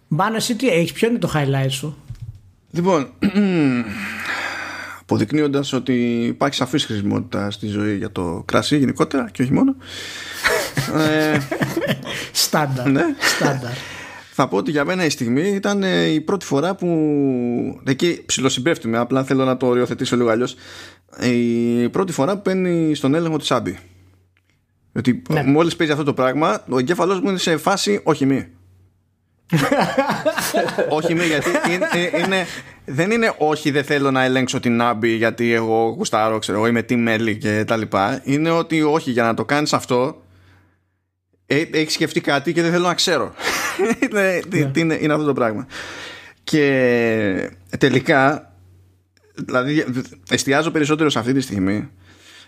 [0.08, 1.98] Μπάνε, εσύ τι έχεις, ποιο είναι το highlight σου;
[2.72, 3.10] Λοιπόν,
[5.10, 9.76] αποδεικνύοντας ότι υπάρχει σαφής χρησιμότητα στη ζωή για το κρασί γενικότερα και όχι μόνο.
[10.96, 11.38] Ε,
[12.32, 12.90] Στάνταρ.
[12.90, 13.04] Ναι.
[13.20, 13.72] Στάνταρ.
[14.32, 16.88] Θα πω ότι για μένα η στιγμή ήταν ε, η πρώτη φορά που.
[17.84, 20.56] Εκεί ψιλοσυμπέφτουμε, απλά θέλω να το οριοθετήσω λίγο αλλιώς.
[21.22, 23.78] Η πρώτη φορά που παίρνει στον έλεγχο τη Άμπη.
[24.96, 25.44] Ότι ναι.
[25.44, 28.48] μόλις παίζει αυτό το πράγμα, ο εγκέφαλός μου είναι σε φάση όχι μη.
[30.98, 32.46] όχι μη, γιατί είναι, είναι,
[32.92, 36.82] δεν είναι όχι δεν θέλω να ελέγξω την άμπη γιατί εγώ γουστάρω, ξέρω εγώ είμαι
[36.82, 38.22] τι μέλη και τα λοιπά.
[38.24, 40.22] Είναι ότι όχι για να το κάνεις αυτό
[41.46, 43.34] ε, έχεις σκεφτεί κάτι και δεν θέλω να ξέρω.
[44.10, 44.48] είναι, yeah.
[44.50, 44.72] Ναι.
[44.76, 45.68] είναι, είναι αυτό το πράγμα.
[46.44, 48.54] Και τελικά
[49.34, 49.86] δηλαδή
[50.30, 51.90] εστιάζω περισσότερο σε αυτή τη στιγμή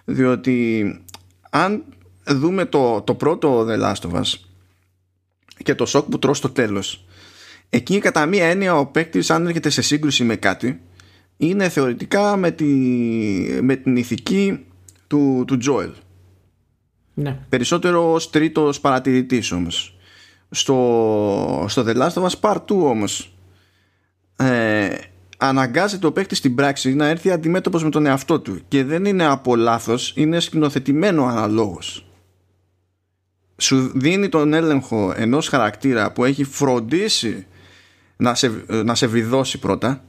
[0.06, 1.00] διότι
[1.50, 1.84] αν
[2.28, 4.34] δούμε το, το πρώτο The Last of Us
[5.64, 7.06] και το σοκ που τρως στο τέλος
[7.74, 10.82] εκεί κατά μία έννοια ο παίκτης αν έρχεται σε σύγκρουση με κάτι
[11.38, 12.66] είναι θεωρητικά με, τη,
[13.62, 14.66] με την ηθική
[15.08, 15.92] του, του Joel
[17.14, 17.38] ναι.
[17.50, 19.96] περισσότερο ως τρίτος παρατηρητής όμως.
[20.50, 23.34] Στο, στο The Last of Us Part 2 όμως
[24.36, 24.96] ε,
[25.38, 29.26] αναγκάζεται ο παίκτης στην πράξη να έρθει αντιμέτωπος με τον εαυτό του και δεν είναι
[29.26, 32.06] από λάθος, είναι σκηνοθετημένο αναλόγως.
[33.58, 37.46] Σου δίνει τον έλεγχο ενός χαρακτήρα που έχει φροντίσει
[38.22, 40.04] να σε, να σε βιδώσει πρώτα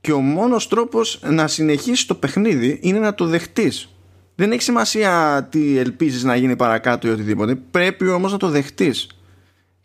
[0.00, 3.88] και ο μόνος τρόπος να συνεχίσεις το παιχνίδι είναι να το δεχτείς.
[4.34, 9.06] Δεν έχει σημασία τι ελπίζεις να γίνει παρακάτω ή οτιδήποτε πρέπει όμως να το δεχτείς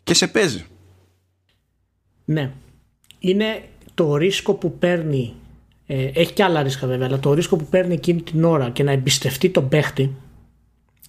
[0.04, 0.66] και σε παίζει.
[2.26, 2.52] Ναι.
[3.20, 3.64] Είναι
[3.94, 5.34] το ρίσκο που παίρνει
[5.86, 8.84] ε, έχει και άλλα ρίσκα βέβαια αλλά το ρίσκο που παίρνει εκείνη την ώρα και
[8.84, 10.16] να εμπιστευτεί τον παίχτη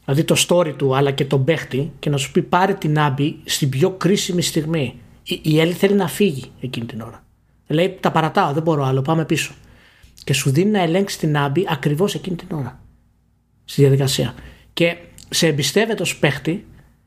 [0.05, 3.37] δηλαδή το story του αλλά και τον παίχτη και να σου πει πάρε την άμπη
[3.45, 4.95] στην πιο κρίσιμη στιγμή
[5.43, 7.25] η Έλλη θέλει να φύγει εκείνη την ώρα.
[7.67, 9.53] Λέει τα παρατάω, δεν μπορώ άλλο, πάμε πίσω.
[10.25, 12.81] Και σου δίνει να ελέγξει την άμπη ακριβώς εκείνη την ώρα.
[13.65, 14.35] Στη διαδικασία.
[14.73, 14.97] Και
[15.29, 16.67] σε εμπιστεύεται ως παίχτη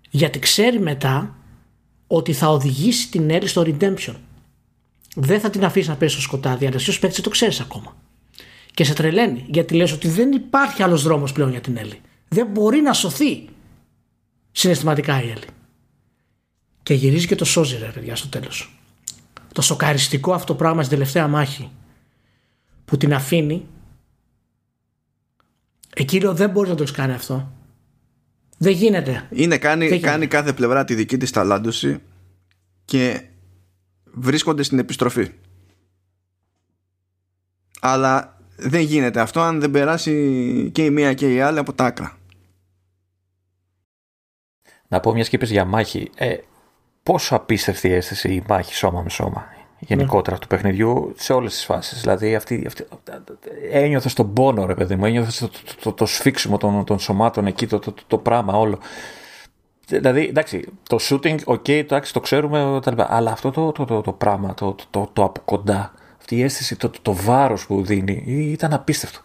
[0.10, 1.36] γιατί ξέρει μετά
[2.08, 4.16] ότι θα οδηγήσει την Έλλη στο redemption.
[5.16, 7.96] Δεν θα την αφήσει να πέσει στο σκοτάδι, αλλά εσύ ως παίχτης το ξέρεις ακόμα.
[8.74, 12.02] Και σε τρελαίνει γιατί λες ότι δεν υπάρχει άλλος δρόμος πλέον για την Έλλη.
[12.28, 13.48] Δεν μπορεί να σωθεί
[14.52, 15.46] συναισθηματικά η Έλλη.
[16.84, 18.80] Και γυρίζει και το σώζει ρε παιδιά στο τέλος.
[19.54, 21.72] Το σοκαριστικό αυτό πράγμα στην τελευταία μάχη
[22.86, 23.68] που την αφήνει
[25.94, 27.52] εκείνο δεν μπορείς να το έχεις κάνει αυτό.
[28.58, 29.28] Δεν γίνεται.
[29.32, 32.02] Είναι, κάνει, κάνει κάθε πλευρά τη δική της ταλάντωση
[32.86, 33.26] και
[34.04, 35.32] βρίσκονται στην επιστροφή.
[37.80, 41.86] Αλλά δεν γίνεται αυτό αν δεν περάσει και η μία και η άλλη από τα
[41.86, 42.18] άκρα.
[44.88, 46.10] Να πω μια σκήπες για μάχη.
[46.16, 46.38] Ε,
[47.04, 49.46] πόσο απίστευτη αίσθηση η μάχη σώμα με σώμα.
[49.80, 52.02] γενικότερα του παιχνιδιού σε όλες τις φάσεις.
[52.02, 52.86] Δηλαδή αυτή, αυτή,
[53.72, 57.46] ένιωθε τον πόνο ρε παιδί μου, ένιωθε το, το, το, το σφίξιμο των, των σωμάτων
[57.46, 58.80] εκεί, το, το, το, πράγμα όλο.
[59.88, 64.54] Δηλαδή, εντάξει, το shooting, ok, το, το ξέρουμε, αλλά αυτό το, το, το, το πράγμα,
[64.54, 68.74] το, το, το, από κοντά, αυτή η αίσθηση, το, το, το βάρος που δίνει, ήταν
[68.74, 69.20] απίστευτο.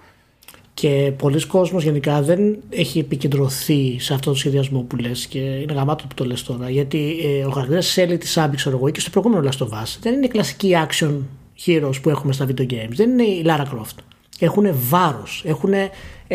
[0.81, 5.73] Και πολλοί κόσμος γενικά δεν έχει επικεντρωθεί σε αυτό το σχεδιασμό που λες και είναι
[5.73, 6.71] γαμάτο που το λες τώρα.
[6.71, 9.97] Γιατί ε, ο χαρακτήρας Σέλη της Άμπη ξέρω εγώ και στο προηγούμενο Last of Us
[10.01, 11.19] δεν είναι η κλασική action
[11.67, 12.91] heroes που έχουμε στα video games.
[12.91, 13.97] Δεν είναι η Lara Croft.
[14.39, 15.91] Έχουν βάρος, έχουν ε,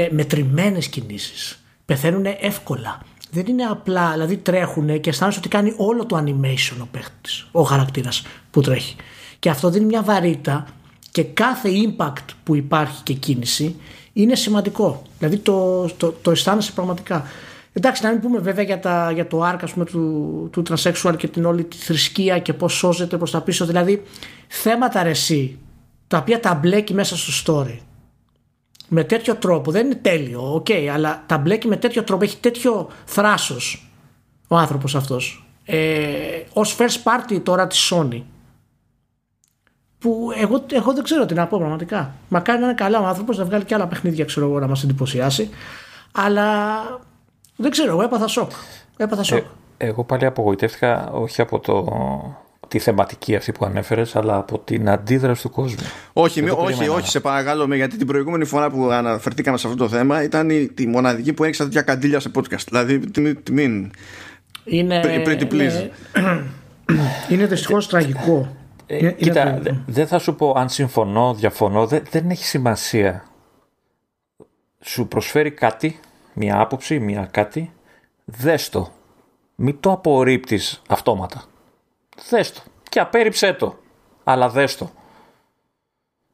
[0.09, 1.63] μετρημένες κινήσεις.
[1.85, 3.01] Πεθαίνουν εύκολα.
[3.31, 7.61] Δεν είναι απλά, δηλαδή τρέχουν και αισθάνεσαι ότι κάνει όλο το animation ο παίχτης, ο
[7.61, 8.95] χαρακτήρας που τρέχει.
[9.39, 10.67] Και αυτό δίνει μια βαρύτητα
[11.11, 13.75] και κάθε impact που υπάρχει και κίνηση
[14.13, 15.01] είναι σημαντικό.
[15.17, 17.25] Δηλαδή το, το, το αισθάνεσαι πραγματικά.
[17.73, 21.27] Εντάξει, να μην πούμε βέβαια για, τα, για το άρκα πούμε, του, του transsexual και
[21.27, 23.65] την όλη τη θρησκεία και πώς σώζεται προς τα πίσω.
[23.65, 24.03] Δηλαδή
[24.47, 25.57] θέματα ρε συ
[26.07, 27.77] τα οποία τα μπλέκει μέσα στο story
[28.87, 29.71] με τέτοιο τρόπο.
[29.71, 32.23] Δεν είναι τέλειο, OK, okay, αλλά τα μπλέκει με τέτοιο τρόπο.
[32.23, 33.91] Έχει τέτοιο θράσος
[34.47, 35.45] ο άνθρωπος αυτός.
[35.65, 38.21] Ε, Ω first party τώρα της Sony
[40.01, 42.13] που εγώ, εγώ δεν ξέρω τι να πω πραγματικά.
[42.27, 44.83] Μακάρι να είναι καλά ο άνθρωπος να βγάλει και άλλα παιχνίδια ξέρω εγώ, να μας
[44.83, 45.49] εντυπωσιάσει.
[46.11, 46.45] Αλλά
[47.55, 48.51] δεν ξέρω, εγώ έπαθα σοκ.
[48.97, 49.43] Έπαθα σοκ.
[49.77, 51.87] Ε, εγώ πάλι απογοητεύτηκα όχι από το,
[52.67, 55.85] τη θεματική αυτή που ανέφερες, αλλά από την αντίδραση του κόσμου.
[56.13, 60.23] Όχι, όχι, όχι, σε παρακαλώ, γιατί την προηγούμενη φορά που αναφερθήκαμε σε αυτό το θέμα
[60.23, 62.63] ήταν η, τη μοναδική που έριξα τέτοια καντήλια σε podcast.
[62.69, 63.01] Δηλαδή,
[63.51, 63.91] μην.
[64.63, 65.01] Είναι.
[65.25, 65.89] Pretty please.
[67.29, 68.55] Είναι δυστυχώς τραγικό
[68.91, 73.23] ε, κοίτα, δεν θα σου πω αν συμφωνώ, διαφωνώ, δεν έχει σημασία.
[74.79, 75.99] Σου προσφέρει κάτι,
[76.33, 77.73] μια άποψη, μια κάτι,
[78.25, 78.91] δες το.
[79.55, 81.43] Μην το απορρίπτεις αυτόματα.
[82.29, 82.61] Δες το.
[82.89, 83.79] Και απέρριψέ το.
[84.23, 84.91] Αλλά δες το.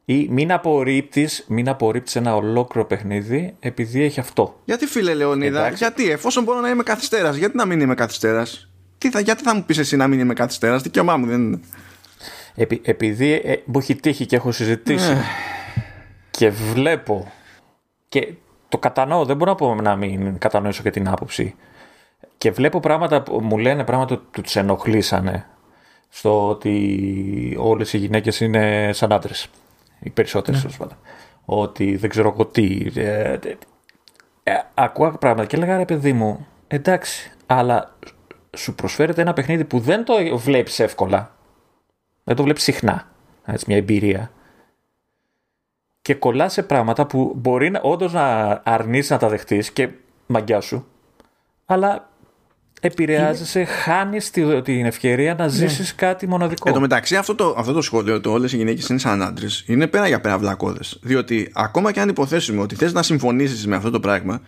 [0.04, 4.60] Ή μην απορρίπτεις, μην απορρίπτεις ένα ολόκληρο παιχνίδι επειδή έχει αυτό.
[4.64, 9.10] Γιατί φίλε Λεωνίδα, γιατί εφόσον μπορώ να είμαι καθυστέρας, γιατί να μην είμαι καθυστέρας; Τι
[9.10, 11.60] θα, γιατί θα μου πεις εσύ να μην είμαι καθυστέρας, δικαίωμά μου δεν είναι.
[12.60, 15.22] Επει, επειδή ε, μου έχει τύχει και έχω συζητήσει ναι.
[16.30, 17.32] και βλέπω
[18.08, 18.32] και
[18.68, 21.54] το κατανοώ, δεν μπορώ να πω να μην κατανοήσω και την άποψη
[22.38, 25.46] και βλέπω πράγματα που μου λένε πράγματα που τους ενοχλήσανε
[26.08, 29.48] στο ότι όλες οι γυναίκες είναι σαν άντρες
[29.98, 30.86] οι περισσότερες ναι.
[31.44, 33.38] ότι δεν ξέρω εγώ τι ε, ε,
[34.42, 37.96] ε, ακούω πράγματα και έλεγα ρε παιδί μου εντάξει αλλά
[38.56, 41.37] σου προσφέρεται ένα παιχνίδι που δεν το βλέπεις εύκολα
[42.28, 43.06] δεν το βλέπεις συχνά.
[43.44, 44.30] Έτσι, μια εμπειρία.
[46.02, 49.88] Και κολλά σε πράγματα που μπορεί όντως να αρνείς να τα δεχτείς και
[50.26, 50.86] μαγκιά σου,
[51.64, 52.10] αλλά
[52.80, 53.68] επηρεάζεσαι, είναι...
[53.68, 56.06] χάνεις την ευκαιρία να ζήσεις ναι.
[56.06, 56.68] κάτι μοναδικό.
[56.68, 59.64] Εν τω μεταξύ, αυτό το, αυτό το σχόλιο, το όλες οι γυναίκες είναι σαν άντρες,
[59.66, 60.98] είναι πέρα για πέρα βλακώδες.
[61.02, 64.40] Διότι ακόμα και αν υποθέσουμε ότι θες να συμφωνήσεις με αυτό το πράγμα,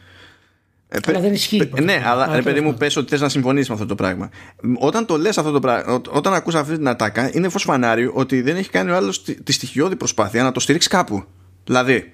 [0.93, 1.71] ε, αλλά δεν ισχύει.
[1.83, 4.31] ναι, αλλά ρε παιδί μου, πες ότι θες να συμφωνήσεις με αυτό το πράγμα.
[4.79, 8.43] Όταν το λες αυτό το πράγμα, όταν ακούς αυτή την ατάκα, είναι φως φανάριο ότι
[8.43, 11.25] δεν έχει κάνει ο άλλος τη στοιχειώδη προσπάθεια να το στηρίξει κάπου.
[11.65, 12.13] Δηλαδή,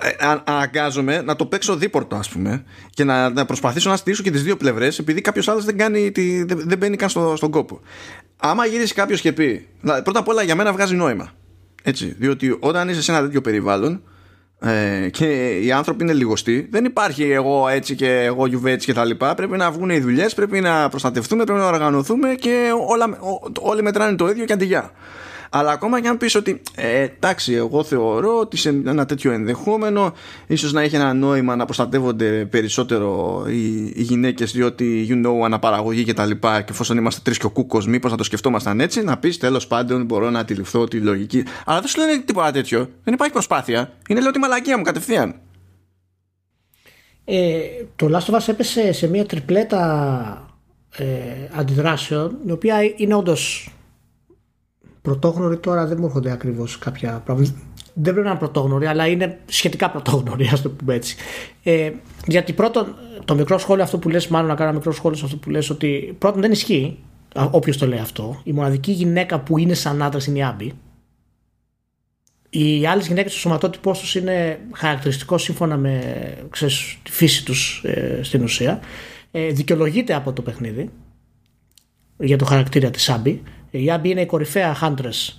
[0.00, 4.30] ε, αναγκάζομαι να το παίξω δίπορτο, ας πούμε, και να, να προσπαθήσω να στηρίξω και
[4.30, 6.12] τις δύο πλευρές, επειδή κάποιος άλλος δεν, κάνει
[6.46, 7.80] δεν, δεν μπαίνει καν στο, στον κόπο.
[8.36, 9.66] Άμα γυρίσει κάποιος και πει.
[9.80, 11.32] Πρώτα απ' όλα για μένα βγάζει νόημα.
[11.82, 14.02] Έτσι, διότι όταν είσαι σε ένα τέτοιο περιβάλλον,
[14.60, 16.68] ε, και οι άνθρωποι είναι λιγοστοί.
[16.70, 19.34] Δεν υπάρχει εγώ έτσι και εγώ γιουβέτσι και τα λοιπά.
[19.34, 23.18] Πρέπει να βγουν οι δουλειές, πρέπει να προστατευτούμε, πρέπει να οργανωθούμε και όλα,
[23.60, 24.90] όλοι μετράνε το ίδιο και αντιγεια.
[25.58, 30.12] Αλλά ακόμα και αν πεις ότι ε, εντάξει εγώ θεωρώ ότι σε ένα τέτοιο ενδεχόμενο
[30.46, 36.04] ίσως να έχει ένα νόημα να προστατεύονται περισσότερο οι, οι γυναίκες διότι you know αναπαραγωγή
[36.04, 39.02] και τα λοιπά και εφόσον είμαστε τρεις και ο κούκος μήπως να το σκεφτόμασταν έτσι
[39.02, 41.44] να πεις τέλος πάντων μπορώ να αντιληφθώ τη λογική.
[41.64, 42.88] Αλλά δεν σου λένε τίποτα τέτοιο.
[43.04, 43.92] Δεν υπάρχει προσπάθεια.
[44.08, 45.34] Είναι λέω τη μαλακία μου κατευθείαν.
[47.24, 47.58] Ε,
[47.96, 50.56] το Last of Us έπεσε σε μια τριπλέτα
[50.96, 51.04] ε,
[51.52, 53.70] αντιδράσεων η οποία είναι όντως
[55.06, 57.50] Πρωτόγνωρη τώρα δεν μου έρχονται ακριβώς κάποια πράγματα.
[57.94, 61.16] Δεν πρέπει να είναι πρωτόγνωρη, αλλά είναι σχετικά πρωτόγνωρη, ας το πούμε έτσι.
[61.62, 61.92] Ε,
[62.26, 65.24] γιατί πρώτον, το μικρό σχόλιο αυτό που λες, μάλλον να κάνω ένα μικρό σχόλιο σε
[65.24, 66.98] αυτό που λες, ότι πρώτον δεν ισχύει,
[67.50, 68.40] όποιος το λέει αυτό.
[68.44, 70.72] Η μοναδική γυναίκα που είναι σαν άντρας είναι η Άμπη.
[72.50, 76.02] Οι άλλες γυναίκες στο σωματότυπό τους είναι χαρακτηριστικό σύμφωνα με
[76.50, 78.80] ξέρεις, τη φύση τους ε, στην ουσία.
[79.30, 80.90] Ε, δικαιολογείται από το παιχνίδι
[82.18, 83.42] για το χαρακτήρα της Άμπη.
[83.82, 85.34] Η Άμπη είναι η κορυφαία Huntress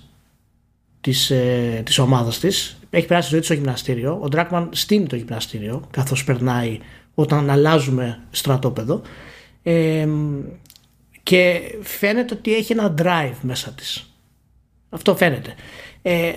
[1.00, 2.78] της, ε, της ομάδας της.
[2.90, 4.18] Έχει περάσει τη ζωή της στο γυμναστήριο.
[4.22, 6.78] Ο Ντράκμαν στείνει το γυμναστήριο καθώς περνάει
[7.14, 9.02] όταν αλλάζουμε στρατόπεδο.
[9.62, 10.08] Ε,
[11.22, 14.12] και φαίνεται ότι έχει ένα drive μέσα της.
[14.88, 15.54] Αυτό φαίνεται.
[16.02, 16.32] Ε,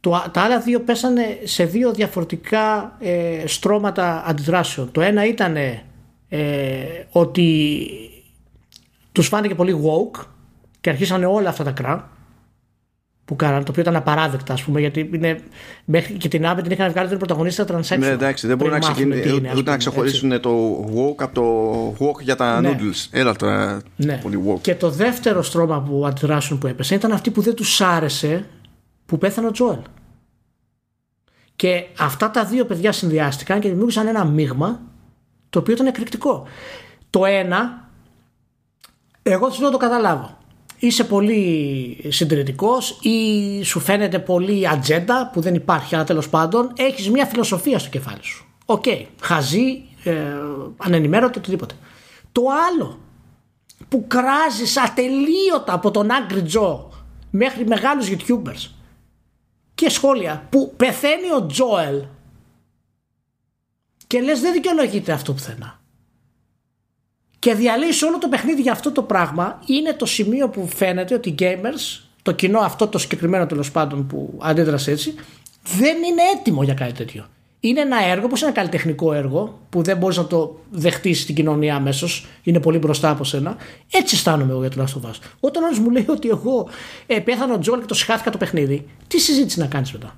[0.00, 4.92] το, τα άλλα δύο πέσανε σε δύο διαφορετικά ε, στρώματα αντιδράσεων.
[4.92, 6.74] Το ένα ήταν ε,
[7.10, 7.86] ότι
[9.12, 10.24] τους φάνηκε πολύ woke
[10.86, 12.08] και αρχίσανε όλα αυτά τα κρά
[13.24, 15.40] που κάναν, το οποίο ήταν απαράδεκτα, ας πούμε, γιατί είναι,
[15.84, 17.98] μέχρι και την Abbott την είχαν βγάλει τον πρωταγωνίστα transaction.
[17.98, 20.42] Ναι, εντάξει, δεν μπορούν να, ξεκινήσουν, ούτε να ξεχωρίσουν έτσι.
[20.42, 22.70] το woke από το woke για τα ναι.
[22.70, 23.06] noodles.
[23.10, 23.82] Έλα τώρα.
[23.96, 24.18] Ναι.
[24.22, 24.60] Πολύ woke.
[24.60, 28.46] Και το δεύτερο στρώμα που αντιδράσουν που έπεσε ήταν αυτοί που δεν τους άρεσε
[29.06, 29.80] που πέθανε ο Τζόελ.
[31.56, 34.80] Και αυτά τα δύο παιδιά συνδυάστηκαν και δημιούργησαν ένα μείγμα
[35.50, 36.46] το οποίο ήταν εκρηκτικό.
[37.10, 37.88] Το ένα,
[39.22, 40.35] εγώ δεν το καταλαβαίνω
[40.78, 47.10] είσαι πολύ συντηρητικός ή σου φαίνεται πολύ ατζέντα που δεν υπάρχει, αλλά τέλος πάντων έχεις
[47.10, 48.46] μια φιλοσοφία στο κεφάλι σου.
[48.66, 50.12] OK, okay, χαζή, ε,
[50.76, 51.74] ανενημέρωτο, οτιδήποτε.
[52.32, 52.98] Το άλλο
[53.88, 56.78] που κράζεις ατελείωτα από τον Angry Joe
[57.30, 58.70] μέχρι μεγάλους YouTubers
[59.74, 62.02] και σχόλια που πεθαίνει ο Τζόελ
[64.06, 65.75] και λες δεν δικαιολογείται αυτό πουθενά
[67.38, 71.28] και διαλύσει όλο το παιχνίδι για αυτό το πράγμα είναι το σημείο που φαίνεται ότι
[71.28, 75.14] οι gamers, το κοινό αυτό το συγκεκριμένο τέλος πάντων που αντίδρασε έτσι,
[75.78, 77.26] δεν είναι έτοιμο για κάτι τέτοιο.
[77.60, 81.34] Είναι ένα έργο, πώς είναι ένα καλλιτεχνικό έργο, που δεν μπορείς να το δεχτείς στην
[81.34, 83.56] κοινωνία αμέσως, είναι πολύ μπροστά από σένα.
[83.92, 85.14] Έτσι αισθάνομαι εγώ για το Last of Us.
[85.40, 86.68] Όταν άλλος μου λέει ότι εγώ
[87.06, 90.16] ε, πέθανε ο Τζόελ και το σιχάθηκα το παιχνίδι, τι συζήτηση να κάνεις μετά;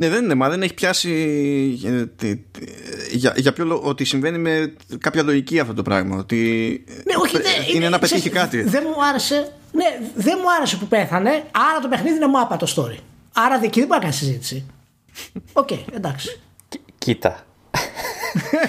[0.00, 1.10] Ναι, δεν είναι, μα δεν έχει πιάσει
[2.22, 2.34] ε,
[3.10, 6.16] για, για ποιο λόγο ότι συμβαίνει με κάποια λογική αυτό το πράγμα.
[6.16, 8.62] Ότι ναι, όχι, είναι, είναι να πετύχει κάτι.
[8.62, 9.52] Δεν μου άρεσε.
[9.72, 9.84] Ναι,
[10.14, 11.30] δεν μου άρεσε που πέθανε,
[11.70, 12.98] άρα το παιχνίδι είναι μάπα το story.
[13.32, 14.66] Άρα εκεί δεν μπορεί να κάνει συζήτηση.
[15.52, 16.40] OK, okay, εντάξει.
[16.98, 17.46] Κοίτα.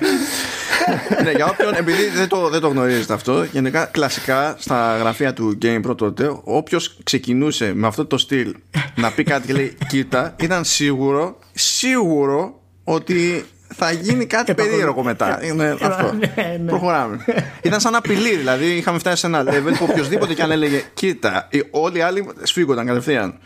[1.24, 5.58] ναι, για όποιον, επειδή δεν το, δεν το γνωρίζετε αυτό, γενικά κλασικά στα γραφεία του
[5.62, 8.54] Game Pro τότε, όποιος ξεκινούσε με αυτό το στυλ
[8.94, 13.44] να πει κάτι και λέει Κοίτα, ήταν σίγουρο, σίγουρο ότι
[13.74, 15.44] θα γίνει κάτι περίεργο μετά.
[15.44, 16.12] Είναι αυτό.
[16.18, 16.70] Ναι, ναι.
[16.70, 17.24] Προχωράμε.
[17.62, 21.48] Ήταν σαν απειλή, δηλαδή είχαμε φτάσει σε ένα level που οποιοδήποτε και αν έλεγε Κοίτα,
[21.70, 23.38] όλοι οι άλλοι σφίγγονταν κατευθείαν.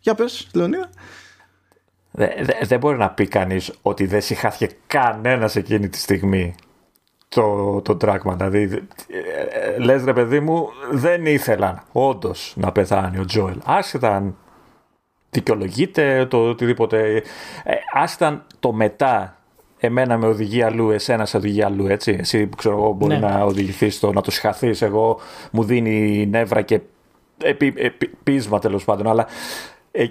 [0.00, 0.90] Για πες, Λεωνίδα.
[2.10, 2.30] Δεν
[2.62, 6.54] δε, μπορεί να πει κανείς ότι δεν συχάθηκε κανένας εκείνη τη στιγμή
[7.28, 8.34] το, το Dragman.
[8.36, 8.62] Δηλαδή,
[9.72, 13.60] ε, λες ρε παιδί μου, δεν ήθελαν όντως να πεθάνει ο Τζόελ.
[13.64, 14.36] Άσχετα αν
[15.30, 17.22] δικαιολογείται το οτιδήποτε.
[17.64, 19.36] Ε, άσχετα το μετά
[19.78, 22.16] εμένα με οδηγεί αλλού, εσένα σε οδηγεί αλλού, έτσι.
[22.20, 23.28] Εσύ που ξέρω εγώ μπορεί ναι.
[23.28, 24.70] να οδηγηθείς στο να το συχαθεί.
[24.80, 26.80] Εγώ μου δίνει νεύρα και
[27.42, 29.06] επί, επί, πείσμα τέλος πάντων.
[29.06, 29.26] Αλλά
[29.90, 30.06] ε,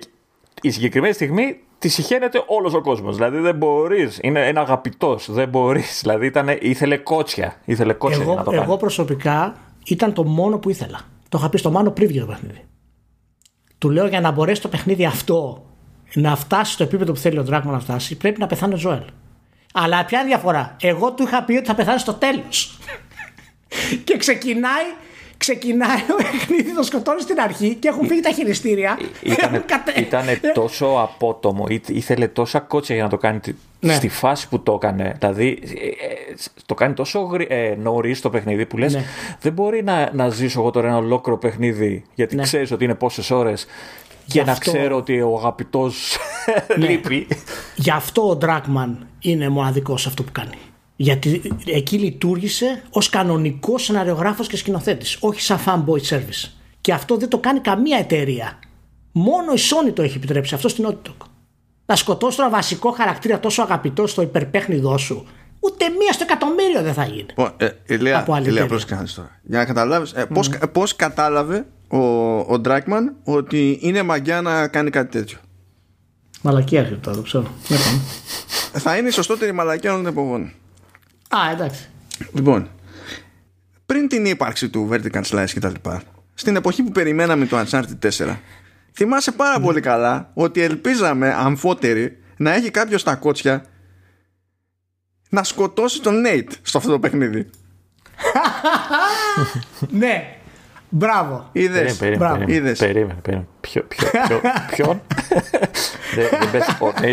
[0.61, 3.15] η συγκεκριμένη στιγμή τη συχαίνεται όλος ο κόσμος.
[3.15, 4.19] Δηλαδή δεν μπορείς.
[4.21, 5.31] Είναι ένα αγαπητός.
[5.31, 5.99] Δεν μπορείς.
[6.01, 7.55] Δηλαδή ήταν, ήθελε κότσια.
[7.65, 8.63] Ήθελε κότσια εγώ, να το κάνει.
[8.63, 9.55] Εγώ προσωπικά
[9.85, 10.99] ήταν το μόνο που ήθελα.
[11.29, 12.63] Το είχα πει στο Μάνο πριν βγει το παιχνίδι.
[13.77, 15.65] Του λέω για να μπορέσει το παιχνίδι αυτό
[16.13, 19.03] να φτάσει στο επίπεδο που θέλει ο Δράκμα να φτάσει, πρέπει να πεθάνει ο Ζωέλ.
[19.73, 22.79] Αλλά ποια είναι η διαφορά; Εγώ του είχα πει ότι θα πεθάνει στο τέλος.
[24.03, 24.85] και ξεκινάει
[25.37, 28.99] ξεκινάει ο παιχνίδι, το σκοτώνει στην αρχή και έχουν φύγει τα χειριστήρια.
[29.95, 33.39] Ήταν τόσο απότομο, ήθελε τόσα κότσια για να το κάνει
[33.79, 33.93] ναι.
[33.93, 35.15] στη φάση που το έκανε.
[35.19, 36.35] Δηλαδή, ε, ε,
[36.65, 39.03] το κάνει τόσο ε, νωρίς το παιχνίδι που λες: ναι.
[39.41, 42.43] Δεν μπορεί να, να ζήσω εγώ τώρα ένα ολόκληρο παιχνίδι, γιατί ναι.
[42.43, 43.65] ξέρεις ότι είναι πόσες ώρες
[44.27, 46.17] και να ξέρω ότι ο αγαπητός
[46.77, 46.87] ναι.
[46.87, 47.27] λείπει.
[47.75, 50.57] Γι' αυτό ο Ντράκμαν είναι μοναδικός σε αυτό που κάνει.
[50.99, 56.51] Γιατί εκεί λειτουργήσε ως κανονικός σεναριογράφος και σκηνοθέτης, όχι σαν fanboy service.
[56.81, 58.59] Και αυτό δεν το κάνει καμία εταιρεία.
[59.11, 61.27] Μόνο η Sony το έχει επιτρέψει αυτό στην Naughty Dog.
[61.85, 65.27] Να σκοτώσει τον βασικό χαρακτήρα τόσο αγαπητό στο υπερπέχνιδό σου.
[65.59, 67.25] Ούτε μία στο εκατομμύριο δεν θα γίνει.
[67.57, 69.39] Ε, Ηλία, Ηλία τώρα.
[69.43, 70.71] Για να καταλάβεις, ε, mm.
[70.71, 71.97] πώς κατάλαβε ο,
[72.53, 75.37] ο Ντράκμαν ότι είναι μαγιά να κάνει κάτι τέτοιο.
[76.41, 77.47] Μαλακία αυτό, το ξέρω.
[78.71, 80.51] θα είναι η σωστότερη μαλακία των εποχών.
[81.27, 81.89] Α, εντάξει.
[82.33, 82.69] Λοιπόν,
[83.85, 86.01] πριν την ύπαρξη του Vertical Slice και τα λοιπά,
[86.33, 88.35] στην εποχή που περιμέναμε το Uncharted 4,
[88.93, 93.65] θυμάσαι πάρα πολύ καλά ότι ελπίζαμε αμφότεροι να έχει κάποιος στα κότσια
[95.29, 97.49] να σκοτώσει τον Nate στο αυτό το παιχνίδι.
[99.89, 100.36] ναι,
[100.89, 101.49] Μπράβο.
[101.51, 101.95] Είδες.
[101.97, 102.73] Περίμενε.
[102.77, 103.47] Περίμενε.
[104.71, 105.01] Ποιον;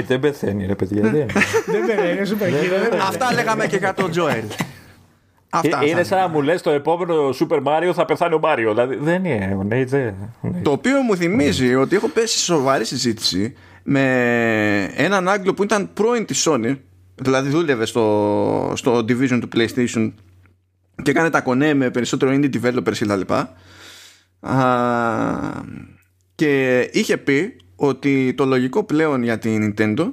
[0.07, 1.03] Δεν πεθαίνει, ρε παιδιά.
[1.03, 4.45] Δεν πεθαίνει, Αυτά λέγαμε και για τον Τζοέλ.
[5.63, 8.71] Ε, είναι σαν να μου λες το επόμενο Super Mario θα πεθάνει ο Μάριο.
[8.71, 9.57] Δηλαδή δεν είναι.
[10.63, 16.25] Το οποίο μου θυμίζει ότι έχω πέσει σοβαρή συζήτηση με έναν Άγγλο που ήταν πρώην
[16.25, 16.77] της Sony.
[17.15, 20.13] Δηλαδή δούλευε στο, στο division του PlayStation
[21.03, 23.55] και έκανε τα κονέ με περισσότερο indie developers και τα λοιπά
[26.35, 30.13] και είχε πει ότι το λογικό πλέον για την Nintendo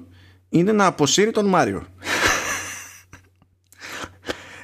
[0.50, 1.86] είναι να αποσύρει τον Μάριο.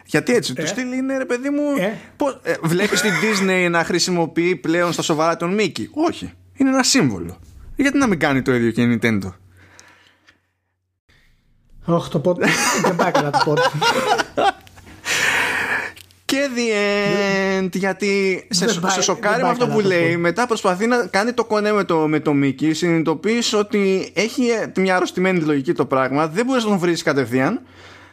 [0.05, 0.61] Γιατί έτσι, ε.
[0.61, 1.75] του στυλ είναι ρε παιδί μου.
[1.79, 1.97] Ε.
[2.15, 5.89] Πώς, ε, βλέπεις την Disney να χρησιμοποιεί πλέον στα σοβαρά τον Μίκη.
[5.93, 6.33] Όχι.
[6.53, 7.39] Είναι ένα σύμβολο.
[7.75, 9.33] Γιατί να μην κάνει το ίδιο και η Nintendo;
[11.85, 12.47] Όχι, το πότε.
[12.81, 13.61] Δεν πάει καλά το πότε.
[16.37, 20.17] Και the end, γιατί σε, σε σοκάρει με αυτό που λέει.
[20.17, 22.73] Μετά προσπαθεί να κάνει το κονέ με το, με το Μίκη.
[22.73, 24.43] Συνειδητοποιείς ότι έχει
[24.75, 26.27] μια αρρωστημένη λογική το πράγμα.
[26.27, 27.61] Δεν μπορείς να τον βρεις κατευθείαν.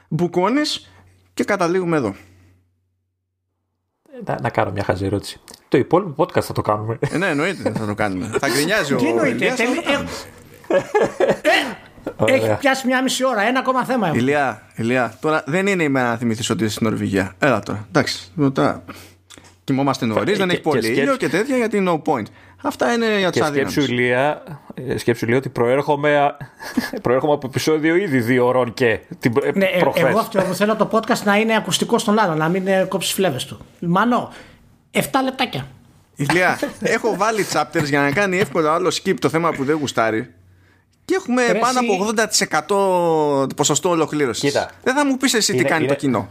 [0.09, 0.91] Μπουκώνεις
[1.35, 2.15] και καταλήγουμε εδώ.
[4.25, 5.41] Να, να κάνω μια χαζή ερώτηση.
[5.69, 6.99] Το υπόλοιπο podcast θα το κάνουμε.
[7.01, 8.31] Ε, ναι, εννοείται θα το κάνουμε.
[8.39, 9.55] θα γκρινιάζει ο Τι εννοείται.
[12.25, 13.43] Έχει πιάσει μια μισή ώρα.
[13.43, 14.17] Ένα ακόμα θέμα έχω.
[14.17, 17.35] Ηλία, Ηλία, τώρα δεν είναι η μέρα να θυμηθείς ότι είσαι στην Νορβηγία.
[17.39, 17.87] Έλα τώρα.
[17.89, 18.33] Εντάξει.
[18.53, 18.85] Τώρα...
[19.65, 22.25] Κοιμόμαστε νωρίς, δεν έχει πολύ ήλιο και τέτοια γιατί no point.
[22.63, 23.73] Αυτά είναι για τους αδύναμους.
[23.73, 24.43] Σκέψου, Ηλία,
[24.75, 26.37] ε, σκέψου Ηλία ότι προέρχομαι,
[27.03, 30.05] προέρχομαι από επεισόδιο ήδη δύο ώρων και την ναι, ε, προχθές.
[30.05, 33.59] Εγώ αυτό θέλω το podcast να είναι ακουστικό στον άλλο, να μην κόψεις φλέβες του.
[33.81, 34.33] Μάνο,
[34.93, 35.67] 7 λεπτάκια.
[36.17, 36.59] Ηλία,
[36.97, 40.34] έχω βάλει chapters για να κάνει εύκολα άλλο skip το θέμα που δεν γουστάρει.
[41.05, 42.13] Και έχουμε πάνω από
[43.47, 44.53] 80% ποσοστό ολοκλήρωσης.
[44.83, 46.29] Δεν θα μου πεις εσύ τι κάνει το κοινό.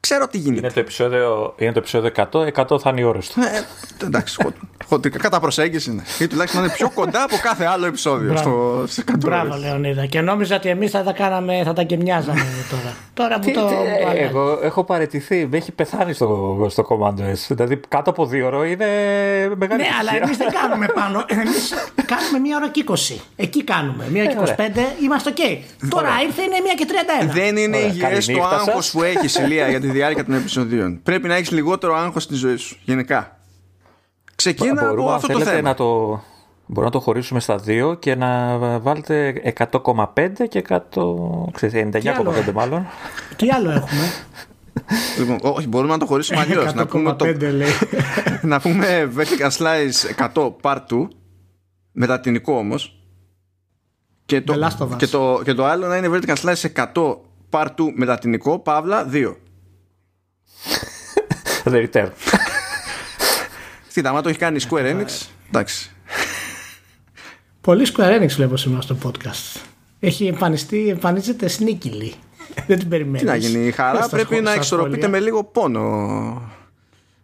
[0.00, 0.60] Ξέρω τι γίνεται.
[0.60, 3.40] Είναι το επεισόδιο, είναι το επεισόδιο 100, 100 θα είναι οι ώρες του.
[3.40, 3.66] Ε,
[4.06, 4.36] εντάξει,
[4.86, 6.02] χοντρικά κατά προσέγγιση είναι.
[6.18, 8.36] Ή τουλάχιστον είναι πιο κοντά από κάθε άλλο επεισόδιο.
[8.36, 10.06] στο, στο Μπράβο, Λεωνίδα.
[10.06, 12.94] Και νόμιζα ότι εμείς θα τα κάναμε, θα τα γκεμιάζαμε τώρα.
[13.20, 13.68] τώρα που το.
[14.14, 15.46] Ε, εγώ έχω παραιτηθεί.
[15.50, 17.46] Με έχει πεθάνει στο, στο Command S.
[17.48, 18.86] Δηλαδή κάτω από δύο ώρε είναι
[19.56, 21.24] μεγάλη Ναι, αλλά εμείς δεν κάνουμε πάνω.
[21.26, 21.74] Εμείς
[22.06, 22.94] κάνουμε μία ώρα και 20.
[23.36, 24.04] Εκεί κάνουμε.
[24.10, 24.68] Μία και 25 ε,
[25.02, 25.36] είμαστε οκ.
[25.88, 26.86] Τώρα ήρθε είναι μία και
[27.24, 27.30] 31.
[27.32, 31.00] Δεν είναι υγιές το άγχος που έχει, Ηλία, για τη διάρκεια των επεισοδίων.
[31.02, 32.76] Πρέπει να έχεις λιγότερο άγχος στη ζωή σου.
[32.84, 33.38] Γενικά.
[34.34, 35.60] Ξεκίνα από αυτό το θέμα.
[35.60, 35.84] Να το,
[36.66, 42.86] μπορούμε να το χωρίσουμε στα δύο και να βάλετε 100,5 και 99,5 μάλλον.
[43.36, 44.12] Τι άλλο έχουμε;
[45.18, 46.74] Λοιπόν, όχι, μπορούμε να το χωρίσουμε αλλιώς.
[46.74, 47.26] να πούμε, το,
[48.42, 51.08] να πούμε vertical slice 100 part 2
[51.92, 52.92] μετατινικό όμως.
[54.26, 54.54] Και το,
[54.96, 57.16] και, το, και το άλλο να είναι vertical slice 100
[57.50, 59.34] part 2 μετατινικό, παύλα 2.
[61.72, 62.08] The return.
[63.92, 65.90] Κοίτα, άμα το έχει κάνει Square Enix, εντάξει.
[67.60, 69.60] Πολύ Square Enix βλέπω σήμερα στο podcast.
[70.00, 72.14] Έχει εμφανιστεί, εμφανίζεται σνίκυλη.
[72.66, 73.20] Δεν την περιμένεις.
[73.20, 76.52] Τι να γίνει, η χαρά πρέπει να εξορροπείται με λίγο πόνο.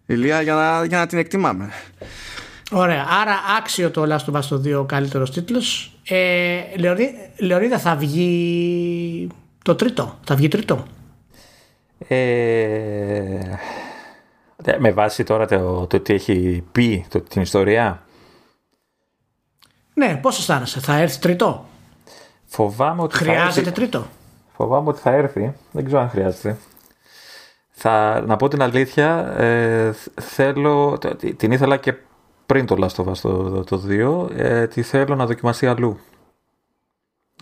[0.07, 1.71] Ηλία για να, για να την εκτιμάμε.
[2.71, 5.93] Ωραία, άρα άξιο το Last of Us 2 ο καλύτερος τίτλος.
[6.09, 6.61] Ε,
[7.39, 9.29] Λεωρίδα θα βγει
[9.65, 10.87] το τρίτο, θα βγει τρίτο.
[12.09, 12.17] Ε,
[14.79, 18.03] με βάση τώρα το, το τι έχει πει το, την ιστορία.
[19.95, 21.65] Ναι, πώς αισθάνεσαι, θα έρθει τρίτο;
[22.45, 23.73] Φοβάμαι ότι Χρειάζεται θα έρθει.
[23.73, 24.07] τρίτο;
[24.57, 25.55] Φοβάμαι ότι θα έρθει.
[25.71, 26.57] Δεν ξέρω αν χρειάζεται.
[27.71, 30.99] Θα, να πω την αλήθεια, ε, θέλω,
[31.37, 31.95] την ήθελα και
[32.47, 35.99] πριν το Last of Us το, το 2, ε, τη θέλω να δοκιμαστεί αλλού.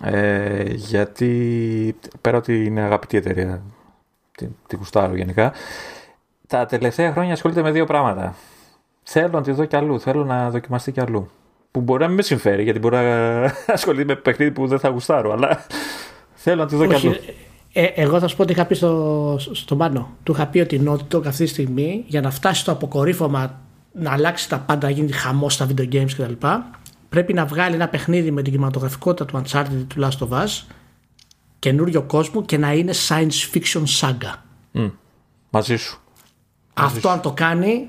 [0.02, 3.62] Ε, γιατί πέρα ότι είναι αγαπητή εταιρεία,
[4.36, 5.52] την, την κουστάρω γενικά,
[6.52, 8.34] τα τελευταία χρόνια ασχολείται με δύο πράγματα.
[9.02, 11.30] Θέλω να τη δω κι αλλού, θέλω να δοκιμαστεί κι αλλού.
[11.70, 13.02] Που μπορεί να μην με συμφέρει, γιατί μπορεί να
[13.76, 15.66] ασχολείται με παιχνίδι που δεν θα γουστάρω, αλλά
[16.34, 17.14] θέλω να τη δω κι αλλού.
[17.72, 20.10] Ε, εγώ θα σου πω ότι είχα πει στο, στον πάνω.
[20.22, 23.60] Του είχα πει ότι η Naughty αυτή τη στιγμή για να φτάσει στο αποκορύφωμα
[23.92, 26.46] να αλλάξει τα πάντα, να γίνει χαμός στα video games κτλ.
[27.08, 30.64] Πρέπει να βγάλει ένα παιχνίδι με την κινηματογραφικότητα του Uncharted του Last of Us,
[31.58, 34.34] καινούριο κόσμο και να είναι science fiction saga.
[34.74, 34.90] Mm,
[35.50, 36.01] μαζί σου.
[36.74, 37.88] Αυτό αν το κάνει,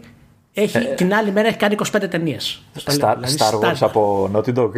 [0.53, 2.61] έχει, ε, την άλλη μέρα έχει κάνει 25 ταινίες.
[2.85, 4.69] Star, δηλαδή, Star Wars από Naughty Dog.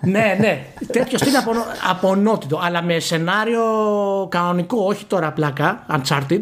[0.00, 0.66] ναι, ναι.
[0.92, 1.50] Τέτοιος είναι από,
[1.90, 2.58] από Naughty Dog.
[2.62, 3.62] Αλλά με σενάριο
[4.30, 6.40] κανονικό, όχι τώρα πλάκα, Uncharted.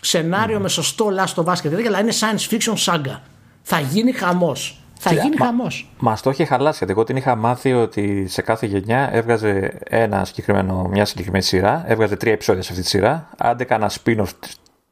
[0.00, 0.62] Σενάριο mm.
[0.62, 3.20] με σωστό Last of Us και τέτοια, αλλά είναι science fiction saga.
[3.62, 4.80] Θα γίνει χαμός.
[5.02, 5.90] Θα γίνει μα, χαμός.
[5.98, 6.76] Μας το είχε χαλάσει.
[6.78, 11.84] Γιατί εγώ την είχα μάθει ότι σε κάθε γενιά έβγαζε ένα συγκεκριμένο, μια συγκεκριμένη σειρά.
[11.86, 13.28] Έβγαζε τρία επεισόδια σε αυτή τη σειρά.
[13.38, 14.28] Άντε κανένα spin-off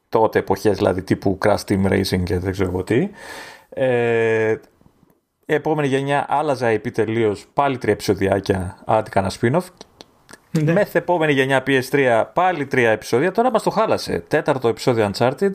[0.09, 3.09] τότε εποχές δηλαδή τύπου Crash Team Racing και δεν ξέρω τι.
[3.68, 4.55] Ε,
[5.47, 9.66] η επόμενη γενιά άλλαζα IP τελείως πάλι τρία επεισοδιάκια, άντε κανένα spin-off.
[10.51, 10.72] Ναι.
[10.72, 13.32] Μεθ επόμενη γενιά PS3 πάλι τρία επεισόδια.
[13.32, 14.24] Τώρα μας το χάλασε.
[14.28, 15.51] Τέταρτο επεισόδιο Uncharted.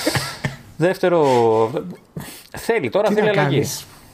[0.76, 1.26] Δεύτερο.
[2.56, 3.64] Θέλει, τώρα θέλει αλλαγή.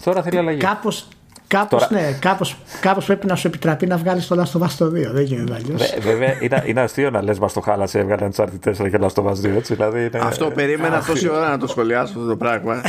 [0.04, 0.58] Τώρα θέλει αλλαγή.
[0.58, 1.08] Κάπως,
[1.48, 4.70] Κάπως Τώρα- ναι, κάπως, κάπως πρέπει να σου επιτραπεί να βγάλεις το Last of Us
[4.78, 5.10] το 2.
[5.12, 5.80] Δεν γίνεται αλλιώς.
[5.90, 9.22] Βε- Βέβαια, είναι, είναι αστείο να λες μας το χάλασε, έβγαλε Uncharted 4 και Last
[9.22, 9.56] of Us 2.
[9.56, 10.18] Έτσι, δηλαδή είναι...
[10.22, 12.82] Αυτό περίμενα τόση ώρα να το σχολιάσω αυτό το πράγμα.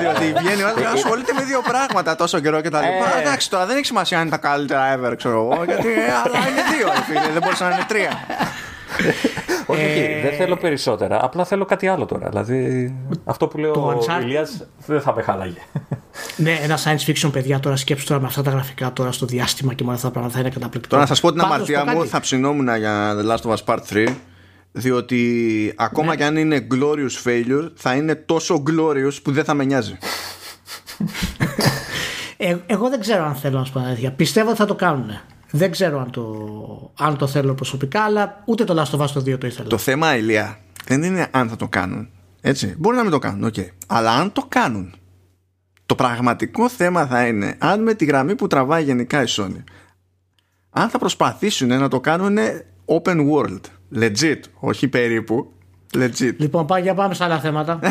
[0.00, 3.18] Διότι βγαίνει ο άλλο ασχολείται με δύο πράγματα τόσο καιρό και τα λοιπά.
[3.18, 3.20] Ε.
[3.20, 5.64] Εντάξει, τώρα δεν έχει σημασία αν είναι τα καλύτερα ever, ξέρω εγώ.
[5.64, 8.10] Γιατί ε, αλλά είναι δύο, ρε φίλε, δεν μπορούσε να είναι τρία.
[9.72, 11.24] Όχι, όχι, Ε, δεν θέλω περισσότερα.
[11.24, 12.28] Απλά θέλω κάτι άλλο τώρα.
[12.28, 12.94] Δηλαδή,
[13.24, 15.58] αυτό που λέω Το ο Uncharted- Ηλίας δεν θα με χάλαγε.
[16.36, 19.74] Ναι, ένα science fiction, παιδιά, τώρα σκέψου τώρα με αυτά τα γραφικά τώρα στο διάστημα
[19.74, 20.88] και με όλα αυτά τα πράγματα θα είναι καταπληκτικό.
[20.88, 23.50] Τώρα να σας πω την Πάντως, αμαρτία το μου, κάτι- θα ψηνόμουν για The Last
[23.50, 24.08] of Us Part 3.
[24.72, 26.16] Διότι ακόμα Ναι.
[26.16, 29.98] και αν είναι glorious failure, θα είναι τόσο glorious που δεν θα με νοιάζει.
[32.36, 34.12] Ε, εγώ δεν ξέρω αν θέλω να σου πω την αλήθεια.
[34.12, 35.10] Πιστεύω ότι θα το κάνουν.
[35.54, 39.20] Δεν ξέρω αν το, αν το θέλω προσωπικά, αλλά ούτε το Last of Us το
[39.20, 39.68] 2 το ήθελα.
[39.68, 42.08] Το θέμα, Ηλία, δεν είναι αν θα το κάνουν.
[42.40, 42.74] Έτσι.
[42.78, 43.54] Μπορεί να μην το κάνουν, οκ.
[43.86, 44.94] Αλλά αν το κάνουν,
[45.86, 49.62] το πραγματικό θέμα θα είναι αν με τη γραμμή που τραβάει γενικά η Sony,
[50.70, 52.36] αν θα προσπαθήσουν να το κάνουν
[52.84, 53.60] open world.
[53.98, 55.52] Legit, όχι περίπου.
[55.94, 56.34] Legit.
[56.36, 57.78] Λοιπόν, πάμε, για πάμε σε άλλα θέματα.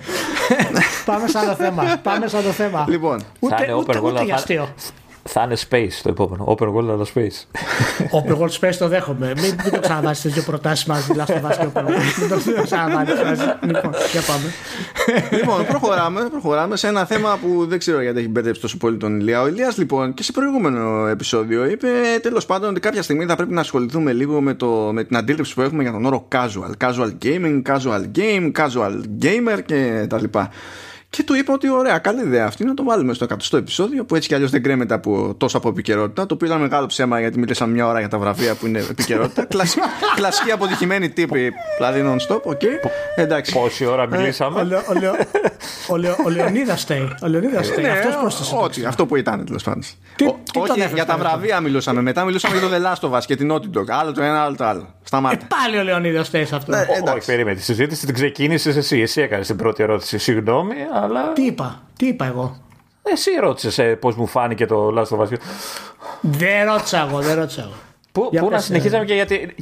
[1.12, 1.98] πάμε σε άλλα θέματα.
[2.02, 2.80] πάμε σε άλλο θέμα.
[2.82, 2.86] Πάμε σε άλλο θέμα.
[2.88, 4.68] Λοιπόν, θα ούτε, είναι ούτε, open world, ούτε αλλά για θα- αστείο.
[5.22, 6.44] Θα είναι space το επόμενο.
[6.58, 7.44] Open world, αλλά space.
[8.18, 9.32] Open World Space το δέχομαι.
[9.36, 12.46] Μην, μην το ξαναβάλει τις δύο προτάσεις μαζί, Last of Us και Open World.
[12.46, 13.42] Μην το ξαναβάλει μαζί.
[13.66, 14.44] Λοιπόν, για πάμε.
[15.36, 19.20] λοιπόν, προχωράμε, προχωράμε σε ένα θέμα που δεν ξέρω γιατί έχει μπερδέψει τόσο πολύ τον
[19.20, 19.42] Ηλία.
[19.42, 21.88] Ο Ηλίας λοιπόν και σε προηγούμενο επεισόδιο είπε
[22.22, 25.54] τέλος πάντων ότι κάποια στιγμή θα πρέπει να ασχοληθούμε λίγο με, το, με την αντίληψη
[25.54, 26.86] που έχουμε για τον όρο casual.
[26.88, 30.50] Casual gaming, casual game, casual gamer και τα λοιπά.
[31.10, 34.14] Και του είπα ότι ωραία, καλή ιδέα αυτή να το βάλουμε στο 100 επεισόδιο που
[34.14, 36.26] έτσι κι αλλιώς δεν κρέμεται από, τόσο από επικαιρότητα.
[36.26, 39.44] Το οποίο ήταν μεγάλο ψέμα γιατί μιλήσαμε μια ώρα για τα βραβεία που είναι επικαιρότητα.
[39.54, 39.78] Κλασ-
[40.14, 42.60] Κλασική αποτυχημένη τύπη, δηλαδή non-stop, OK.
[43.14, 43.52] Εντάξει.
[43.52, 45.14] Πόση ώρα Ο, μιλήσαμε; Λεω- ο, Λεω-
[45.88, 47.16] ο, Λεω- ο Λεωνίδας φταίει.
[47.22, 47.84] Ο Λεωνίδας φταίει.
[47.84, 48.56] Ναι, Αυτός πρόσθεσε.
[48.60, 49.82] Ό,τι, αυτό που ήταν τέλος πάντων.
[50.16, 52.02] Τι- Ο- τι τον όχι, έφερε για τα τώρα αυτό; βραβεία μιλούσαμε.
[52.02, 53.84] Μετά μιλούσαμε για το The Last of Us και την Naughty Dog.
[53.88, 54.80] Άλλο το ένα, άλλο το άλλο.
[54.80, 55.46] Ε, Σταμάτα.
[55.62, 56.70] πάλι ο Λεωνίδας φταίει σε αυτό.
[56.70, 56.78] Ναι.
[56.78, 57.14] Ω, εντάξει.
[57.16, 57.56] Όχι, περίμενε.
[57.56, 59.00] Τη συζήτηση την ξεκίνησες εσύ.
[59.00, 60.18] Εσύ έκανες την πρώτη ερώτηση.
[60.18, 61.32] Συγγνώμη, αλλά.
[61.32, 62.56] Τι είπα, τι είπα εγώ;
[63.02, 65.28] Εσύ ρώτησες πώς μου φάνηκε το Last of Us.
[66.20, 67.72] Δεν ρώτησα εγώ, δεν ρώτησα εγώ.
[68.12, 69.54] Πού, Για πού να πες, συνεχίζαμε και γιατί.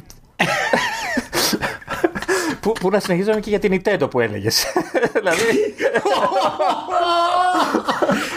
[2.59, 4.65] πού, πού να συνεχίζαμε και για την Nintendo που έλεγες.
[5.13, 5.75] δηλαδή.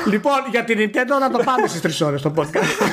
[0.06, 2.86] λοιπόν, για την Nintendo να το πάμε στις 3 ώρες το podcast.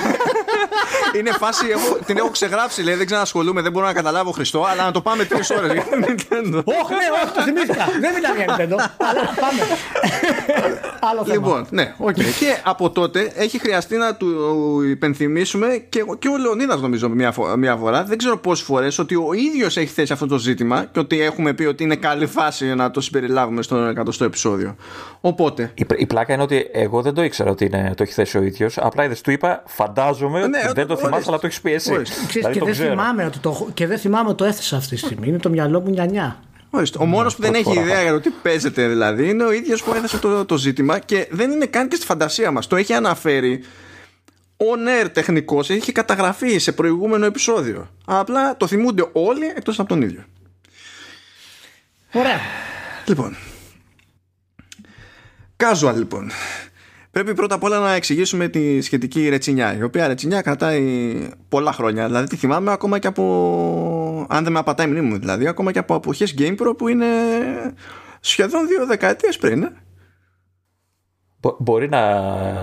[1.18, 2.84] Είναι φάση, έχω, την έχω ξεγράψει.
[2.84, 5.82] Λέει, δεν ξανασχολούμαι, δεν μπορώ να καταλάβω Χριστό, αλλά να το πάμε τρεις ώρες για
[5.82, 6.64] την Nintendo.
[6.66, 7.86] Όχι, ναι, όχι, το θυμήθηκα.
[8.00, 8.90] Δεν μιλάμε για Nintendo.
[8.98, 9.62] Αλλά πάμε.
[11.00, 11.34] Άλλο θέμα.
[11.34, 12.14] Λοιπόν, ναι, οκ.
[12.14, 14.28] και από τότε έχει χρειαστεί να του
[14.82, 18.04] υπενθυμίσουμε και, και ο Λεωνίδας, νομίζω, μια, φο- μια φορά.
[18.04, 21.54] Δεν ξέρω πόσες φορές ότι ο ίδιος έχει θέσει αυτό το ζήτημα και ότι έχουμε
[21.54, 24.76] πει ότι είναι καλή φάση να το συμπεριλάβουμε στο 100 επεισόδιο.
[25.22, 25.72] Οπότε.
[25.74, 28.42] Η, η πλάκα είναι ότι εγώ δεν το ήξερα ότι είναι, το έχει θέσει ο
[28.42, 28.78] ίδιος.
[28.78, 30.48] Απλά είδες, του είπα, φαντάζομαι.
[30.48, 30.99] Ναι, δεν το ορίστε.
[31.00, 31.92] Θυμάσαι, αλλά το έχεις πει εσύ.
[31.94, 32.16] Ορίστε.
[32.16, 32.90] Ξέρεις, Δηλαδή και, το δεν ξέρω.
[32.90, 35.28] θυμάμαι ότι το, έχω- και δεν θυμάμαι ότι το έθεσα αυτή τη στιγμή.
[35.28, 36.40] Είναι το μυαλό μου νιανιά.
[36.70, 36.98] Ορίστε.
[37.02, 39.44] Ο μόνος που δεν πρώτη έχει φορά ιδέα θα- για το τι παίζεται δηλαδή είναι
[39.44, 42.68] ο ίδιος που έθεσε το, το ζήτημα και δεν είναι καν και στη φαντασία μας.
[42.68, 43.64] Το έχει αναφέρει
[44.58, 47.90] on air τεχνικός, έχει καταγραφεί σε προηγούμενο επεισόδιο.
[48.06, 50.24] Απλά το θυμούνται όλοι εκτός από τον ίδιο.
[52.14, 52.40] Ωραία.
[53.06, 53.36] Λοιπόν.
[55.58, 56.32] Casual λοιπόν.
[57.12, 59.78] Πρέπει πρώτα απ' όλα να εξηγήσουμε τη σχετική ρετσινιά.
[59.78, 60.84] Η οποία ρετσινιά κρατάει
[61.50, 62.06] πολλά χρόνια.
[62.06, 64.26] Δηλαδή τη θυμάμαι ακόμα και από.
[64.30, 67.06] Αν δεν με απατάει η μνήμη μου, δηλαδή, ακόμα και από εποχές GamePro που είναι
[68.20, 69.64] σχεδόν δύο δεκαετίες πριν.
[69.64, 69.72] ε.
[71.42, 72.00] Μπο- μπορεί να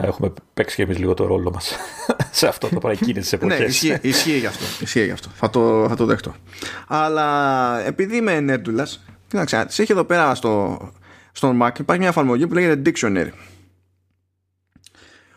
[0.02, 1.76] έχουμε παίξει και εμείς λίγο το ρόλο μας
[2.30, 3.68] σε αυτό το πράγμα εκείνες τις Ναι, εποχές.
[3.82, 4.64] ισχύει, ισχύει γι' αυτό.
[4.80, 5.28] Ισχύει γι' αυτό.
[5.34, 6.34] Θα το, θα το δεχτώ.
[6.88, 8.86] Αλλά επειδή είμαι νέρντουλα,
[9.28, 10.78] κοίταξε, τη έχει εδώ πέρα στο,
[11.32, 13.28] στον Mac υπάρχει μια εφαρμογή που λέγεται Dictionary.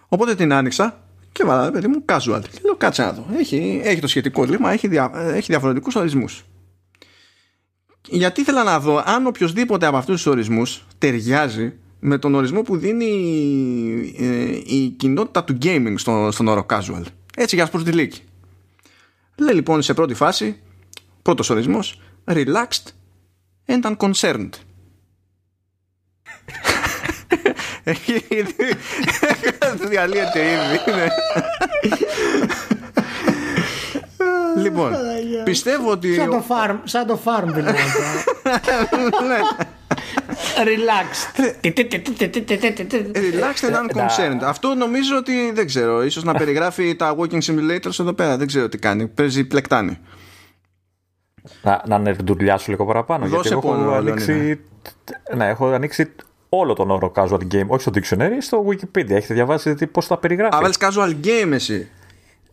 [0.10, 2.42] Οπότε την άνοιξα και βάλα, παιδί μου, casual.
[2.52, 3.26] Και λέω, κάτσε να δω.
[3.38, 6.44] Έχει, έχει το σχετικό λίμα, έχει, δια, έχει διαφορετικούς ορισμούς.
[8.08, 12.78] Γιατί ήθελα να δω αν οποιοδήποτε από αυτούς τους ορισμούς ταιριάζει με τον ορισμό που
[12.78, 13.06] δίνει
[14.18, 17.04] ε, η κοινότητα του gaming στο, στον όρο casual.
[17.36, 18.22] Έτσι για προς τη λύκη.
[19.38, 20.60] Λέει λοιπόν σε πρώτη φάση,
[21.22, 22.88] πρώτος ορισμός, relaxed
[23.66, 24.50] and unconcerned.
[27.79, 27.79] Έχει ήδη
[29.90, 30.92] διαλύεται ήδη.
[30.98, 31.08] ναι.
[34.62, 34.94] Λοιπόν,
[35.44, 37.80] πιστεύω ότι Σαν το farm, σαν το farm δηλαδή.
[40.58, 41.42] Relaxed.
[43.14, 44.42] Relaxed and unconcerned.
[44.44, 46.04] Αυτό νομίζω ότι δεν ξέρω.
[46.04, 48.38] Ίσως να περιγράφει τα walking simulators εδώ πέρα.
[48.38, 49.08] Δεν ξέρω τι κάνει.
[49.08, 49.98] Παίζει πλεκτάνη.
[51.62, 53.28] Να, να νερντουλιάσω λίγο παραπάνω.
[53.28, 54.60] Δώσε γιατί εγώ έχω πόνο, ανοίξει.
[55.36, 56.12] Ναι, έχω ανοίξει
[56.50, 59.10] όλο τον όρο casual game, όχι στο dictionary, στο Wikipedia.
[59.10, 60.66] Έχετε διαβάσει πώς τα περιγράφει.
[60.66, 61.90] Α, casual game εσύ.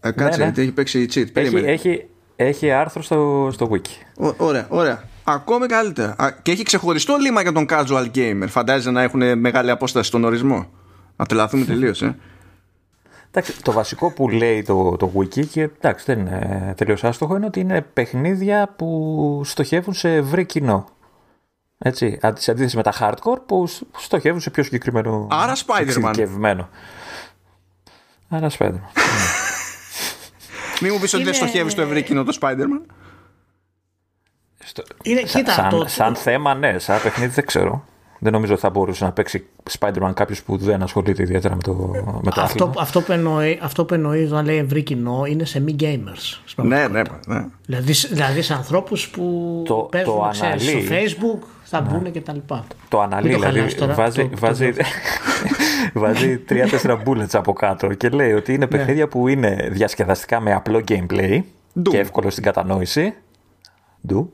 [0.01, 0.43] Ε, κάτσε, ναι, ναι.
[0.44, 1.27] γιατί έχει παίξει cheat.
[1.32, 2.06] Έχει, έχει,
[2.36, 4.24] έχει, άρθρο στο, στο wiki.
[4.24, 5.02] Ω, ωραία, ωραία.
[5.24, 6.39] Ακόμη καλύτερα.
[6.43, 8.47] Και έχει ξεχωριστό λίμα για τον casual gamer.
[8.48, 10.66] Φαντάζεσαι να έχουν μεγάλη απόσταση στον ορισμό.
[11.16, 12.16] Να τελαθούμε τελείως, ε.
[13.31, 17.47] Εντάξει, το βασικό που λέει το, το wiki και εντάξει δεν είναι τελείως άστοχο είναι
[17.47, 20.89] ότι είναι παιχνίδια που στοχεύουν σε ευρύ κοινό.
[21.78, 26.59] Έτσι, σε αντίθεση με τα hardcore που στοχεύουν σε πιο συγκεκριμένο Άρα Spider-Man.
[28.28, 28.81] Άρα Spider-Man.
[30.81, 32.94] Μην μου πεις ότι δεν στοχεύεις στο ευρύ κοινό το Spider-Man.
[34.65, 34.82] Στο...
[35.03, 35.85] Είναι, κοίτα, σαν, το...
[35.89, 37.85] σαν θέμα ναι, σαν παιχνίδι δεν ξέρω.
[38.19, 39.47] Δεν νομίζω ότι θα μπορούσε να παίξει
[39.78, 41.73] Spider-Man κάποιος που δεν ασχολείται ιδιαίτερα με το,
[42.23, 45.61] με το αυτό, αυτό, που εννοεί, αυτό που εννοεί όταν λέει ευρύ κοινό είναι σε
[45.61, 46.55] μη gamers.
[46.57, 47.47] Ναι, ναι, ναι.
[47.66, 51.88] Δηλαδή, δηλαδή σε ανθρώπους που το, παίζουν το ξέρεις, στο Facebook θα ναι.
[51.88, 52.64] μπουν και τα λοιπά.
[52.88, 54.72] Το αναλύει, δηλαδή τώρα, βάζει, το, βάζει,
[56.02, 58.76] βάζει τρία-τέσσερα bullets από κάτω και λέει ότι είναι ναι.
[58.76, 61.40] παιχνίδια που είναι διασκεδαστικά με απλό gameplay
[61.82, 63.14] και εύκολο στην κατανόηση
[64.09, 64.26] Do,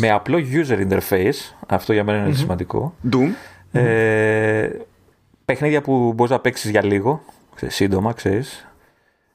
[0.00, 1.54] με απλό user interface.
[1.66, 2.38] Αυτό για μένα είναι mm-hmm.
[2.38, 2.94] σημαντικό.
[3.12, 3.28] Doom.
[3.72, 4.68] Ε,
[5.44, 7.22] παιχνίδια που μπορείς να παίξεις για λίγο,
[7.66, 8.66] σύντομα, ξέρεις.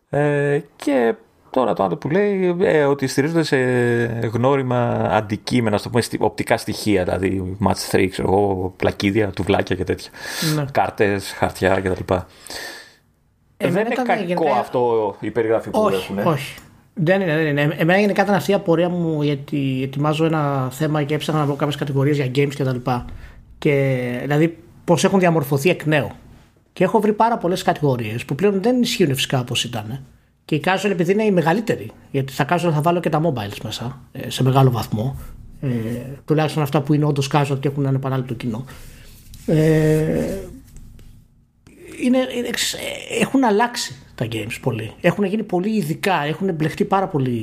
[0.10, 1.14] Ε, και
[1.52, 3.58] τώρα το άλλο που λέει ε, ότι στηρίζονται σε
[4.34, 10.10] γνώριμα αντικείμενα, στο πούμε, οπτικά στοιχεία, δηλαδή match 3, ξέρω εγώ, πλακίδια, τουβλάκια και τέτοια.
[10.56, 10.66] Ναι.
[10.72, 12.14] Κάρτες, χαρτιά κτλ.
[13.58, 14.60] Ε, δεν είναι κακό γενικά...
[14.60, 16.32] αυτό η περιγραφή που όχι, έχουν.
[16.32, 16.56] Όχι,
[16.94, 17.62] δεν είναι, δεν είναι.
[17.78, 21.56] Εμένα γενικά ήταν αυτή η απορία μου γιατί ετοιμάζω ένα θέμα και έψαχνα να βρω
[21.56, 22.70] κάποιες κατηγορίες για games κτλ.
[22.70, 23.02] Και,
[23.58, 26.12] και, δηλαδή πώς έχουν διαμορφωθεί εκ νέου.
[26.74, 30.04] Και έχω βρει πάρα πολλές κατηγορίες που πλέον δεν ισχύουν φυσικά όπως ήταν.
[30.52, 33.58] Και η casual επειδή είναι η μεγαλύτερη, γιατί στα casual θα βάλω και τα mobiles
[33.64, 35.20] μέσα ε, σε μεγάλο βαθμό.
[35.62, 35.68] Ε,
[36.26, 38.66] τουλάχιστον αυτά που είναι όντως casual και έχουν έναν επανάληπτο κοινό.
[39.46, 40.38] Ε,
[42.02, 42.50] είναι, είναι,
[43.20, 44.94] έχουν αλλάξει τα games πολύ.
[45.02, 47.42] Έχουν γίνει πολύ ειδικά, έχουν μπλεχτεί πάρα πολύ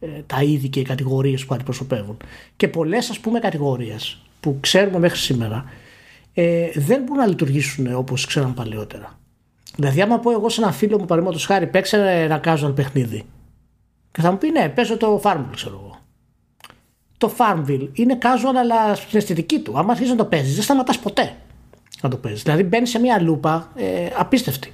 [0.00, 2.16] ε, τα είδη και οι κατηγορίες που αντιπροσωπεύουν.
[2.56, 5.64] Και πολλές ας πούμε κατηγορίες που ξέρουμε μέχρι σήμερα
[6.34, 9.18] ε, δεν μπορούν να λειτουργήσουν όπως ξέραμε παλαιότερα.
[9.76, 13.24] Δηλαδή άμα πω εγώ σε ένα φίλο μου παραδείγματος χάρη παίξε ένα casual παιχνίδι
[14.12, 15.98] και θα μου πει ναι παίζω το Farmville ξέρω εγώ.
[17.18, 19.78] Το Farmville είναι casual αλλά στην αισθητική του.
[19.78, 21.32] Άμα αρχίσει να το παίζεις, δεν σταματάς ποτέ
[22.02, 22.42] να το παίζεις.
[22.42, 24.72] Δηλαδή μπαίνεις σε μια λούπα ε, απίστευτη.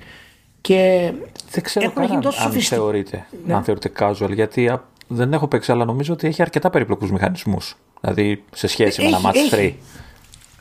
[0.61, 1.13] Και
[1.51, 3.55] δεν ξέρω καν αν, αν θεωρείται, ναι.
[3.55, 7.77] αν θεωρείται casual, γιατί δεν έχω παίξει, αλλά νομίζω ότι έχει αρκετά περιπλοκούς μηχανισμούς.
[8.01, 9.73] Δηλαδή σε σχέση με ένα match 3.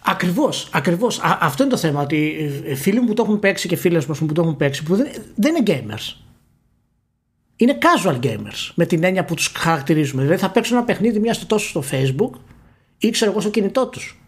[0.06, 1.20] Ακριβώς, ακριβώς.
[1.22, 2.02] Αυτό είναι το θέμα.
[2.02, 4.84] Ότι ε, φίλοι μου που το έχουν παίξει και φίλες μου που το έχουν παίξει,
[4.84, 6.16] που δεν, δεν είναι gamers.
[7.56, 10.22] Είναι casual gamers με την έννοια που τους χαρακτηρίζουμε.
[10.22, 12.40] Δηλαδή θα παίξουν ένα παιχνίδι μία στο τόσο στο Facebook
[12.98, 14.22] ή ξέρω εγώ στο κινητό τους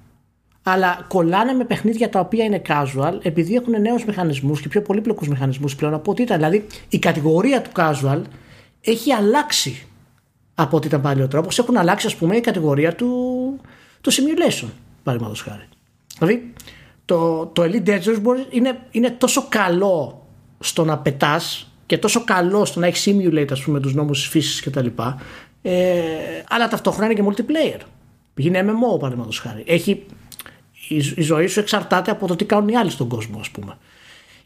[0.63, 5.27] αλλά κολλάνε με παιχνίδια τα οποία είναι casual επειδή έχουν νέους μηχανισμούς και πιο πολύπλοκους
[5.27, 6.37] μηχανισμούς πλέον από ό,τι ήταν.
[6.37, 8.21] Δηλαδή η κατηγορία του casual
[8.81, 9.85] έχει αλλάξει
[10.55, 11.41] από ό,τι ήταν παλιότερα.
[11.41, 13.09] Όπως έχουν αλλάξει, ας πούμε, η κατηγορία του,
[14.01, 14.67] του simulation,
[15.03, 15.67] παραδείγματος χάρη.
[16.19, 16.53] Δηλαδή
[17.05, 18.19] το, το Elite Dangerous
[18.49, 20.27] είναι, είναι τόσο καλό
[20.59, 24.27] στο να πετάς και τόσο καλό στο να έχεις simulate, ας πούμε, τους νόμους της
[24.27, 24.87] φύσης κτλ.
[25.61, 26.01] Ε,
[26.49, 27.79] αλλά ταυτόχρονα είναι και multiplayer.
[28.33, 29.63] Πηγαίνει MMO, παραδείγματος χάρη.
[29.67, 30.05] Έχει
[30.87, 33.77] η, ζωή σου εξαρτάται από το τι κάνουν οι άλλοι στον κόσμο, ας πούμε.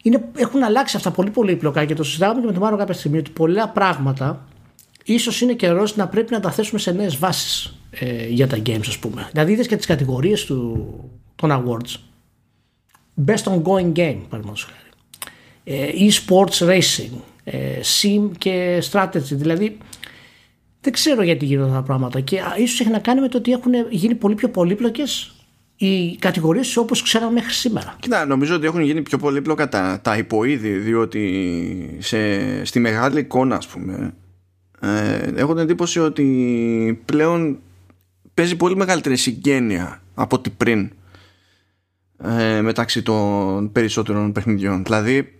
[0.02, 2.94] Είναι, έχουν αλλάξει αυτά πολύ πολύ πλοκά και το συζητάμε και με τον Μάρο κάποια
[2.94, 4.46] στιγμή ότι πολλά πράγματα
[5.12, 8.86] ίσως είναι καιρός να πρέπει να τα θέσουμε σε νέες βάσεις ε, για τα games,
[8.86, 9.28] ας πούμε.
[9.32, 10.44] Δηλαδή, είδες και τις κατηγορίες
[11.34, 11.94] των awards.
[13.26, 14.88] Best ongoing game, παραδείγματος χάρη.
[15.64, 19.20] Ε, e-sports racing, ε, sim και strategy.
[19.20, 19.78] Δηλαδή,
[20.80, 23.52] δεν ξέρω γιατί γίνονται αυτά τα πράγματα και ίσως έχει να κάνει με το ότι
[23.52, 25.32] έχουν γίνει πολύ πιο πολύπλοκες
[25.76, 27.96] οι κατηγορίες όπως ξέραμε μέχρι σήμερα.
[28.00, 33.56] Κοίτα, νομίζω ότι έχουν γίνει πιο πολύπλοκα τα, τα υποείδη, διότι σε, στη μεγάλη εικόνα,
[33.56, 34.14] ας πούμε,
[34.80, 37.58] ε, έχω την εντύπωση ότι πλέον
[38.34, 40.92] παίζει πολύ μεγαλύτερη συγγένεια από ό,τι πριν
[42.24, 44.84] ε, μεταξύ των περισσότερων παιχνιδιών.
[44.84, 45.38] Δηλαδή,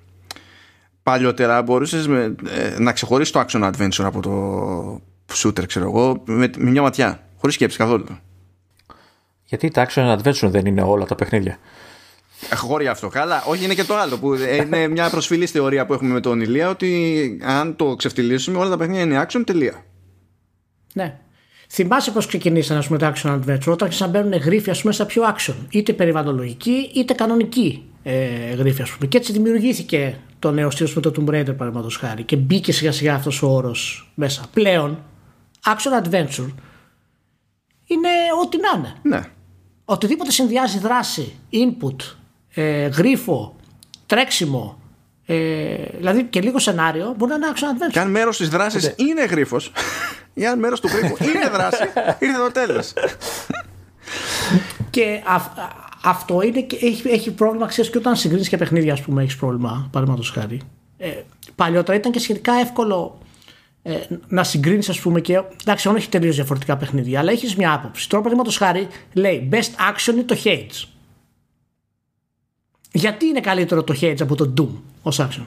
[1.03, 2.35] παλιότερα μπορούσες ε,
[2.79, 7.55] να ξεχωρίσεις το action adventure από το shooter, ξέρω εγώ, με, με μια ματιά, χωρίς
[7.55, 8.07] σκέψη καθόλου.
[9.45, 11.59] Γιατί τα action adventure δεν είναι όλα τα παιχνίδια;
[12.55, 13.09] Χώρια αυτό.
[13.09, 13.45] Καλά.
[13.47, 14.19] Όχι, είναι και το άλλο.
[14.19, 18.69] Που είναι μια προσφυλής θεωρία που έχουμε με τον Ηλία ότι αν το ξεφτυλίσουμε, όλα
[18.69, 19.43] τα παιχνίδια είναι action.
[19.47, 19.85] Τελεία.
[20.95, 21.19] Ναι.
[21.71, 25.23] Θυμάσαι πώς ξεκινήσαν πούμε, τα action adventure όταν άρχισαν να μπαίνουν γρήφια πούμε, στα πιο
[25.37, 25.55] action.
[25.71, 28.87] Είτε περιβαλλοντολογική είτε κανονική ε, γρήφια.
[28.95, 29.07] Πούμε.
[29.07, 32.23] Και έτσι δημιουργήθηκε το νέο στήλο με το Tomb Raider παραδείγματος χάρη.
[32.23, 34.45] Και μπήκε σιγά σιγά αυτός ο όρος μέσα.
[34.53, 35.05] Πλέον,
[35.65, 36.53] action adventure
[37.87, 38.09] είναι
[38.45, 38.95] ό,τι να είναι.
[39.03, 39.23] Ναι.
[39.85, 41.97] οτιδήποτε συνδυάζει δράση, input,
[42.61, 43.57] ε, γρίφο,
[44.07, 44.79] τρέξιμο,
[45.27, 45.37] ε,
[45.97, 47.93] δηλαδή και λίγο σενάριο μπορεί να είναι action adventure.
[47.93, 49.73] Και αν μέρος της δράσης είναι γρίφος,
[50.35, 51.83] ή αν μέρος του γρίφου είναι δράση,
[52.19, 52.93] ήρθε το τέλος.
[54.91, 55.41] και α,
[56.03, 59.89] αυτό είναι, έχει, έχει πρόβλημα, ξέρεις, και όταν συγκρίνεις και παιχνίδια, ας πούμε, έχεις πρόβλημα,
[59.93, 60.61] παραδείγματος χάρη.
[60.99, 61.11] Ε,
[61.55, 63.19] παλιότερα ήταν και σχετικά εύκολο
[63.83, 63.95] ε,
[64.29, 65.43] να συγκρίνεις, ας πούμε, και.
[65.61, 68.09] Εντάξει, όχι τελείως διαφορετικά παιχνίδια, αλλά έχεις μια άποψη.
[68.09, 69.57] Τώρα, παραδείγματος χάρη, λέει Best
[69.93, 70.98] action είναι το Hades.
[72.99, 74.81] Γιατί είναι καλύτερο το Hades από το Doom
[75.13, 75.47] ω action.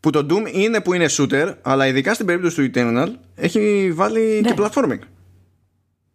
[0.00, 4.40] Που το Doom είναι που είναι shooter, αλλά ειδικά στην περίπτωση του Eternal έχει βάλει
[4.40, 4.52] ναι.
[4.52, 4.98] και platforming.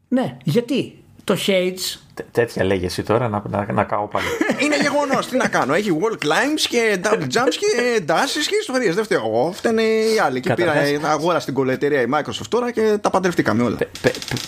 [0.08, 2.00] Ναι, γιατί; Το Hades.
[2.32, 4.26] τέτοια λέγε εσύ τώρα να, να, να κάνω πάλι.
[4.64, 5.28] Είναι γεγονός.
[5.28, 5.74] Τι να κάνω.
[5.74, 8.96] Έχει wall climbs και double jumps και dashes και ιστορίες.
[8.96, 9.52] Δεν φταίω εγώ.
[9.52, 10.40] Φταίνε οι άλλοι.
[10.40, 13.78] Και πήρα αγόρα στην κολεταιρία η Microsoft τώρα και τα παντρευτήκαμε όλα.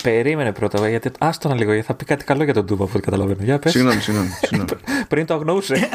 [0.03, 0.89] περίμενε πρώτα.
[0.89, 1.71] Γιατί άστο να λίγο.
[1.71, 3.43] Γιατί θα πει κάτι καλό για τον Doom αφού καταλαβαίνω.
[3.43, 3.71] Για πες.
[3.71, 4.29] Συγγνώμη, συγγνώμη.
[5.09, 5.89] Πριν το αγνοούσε.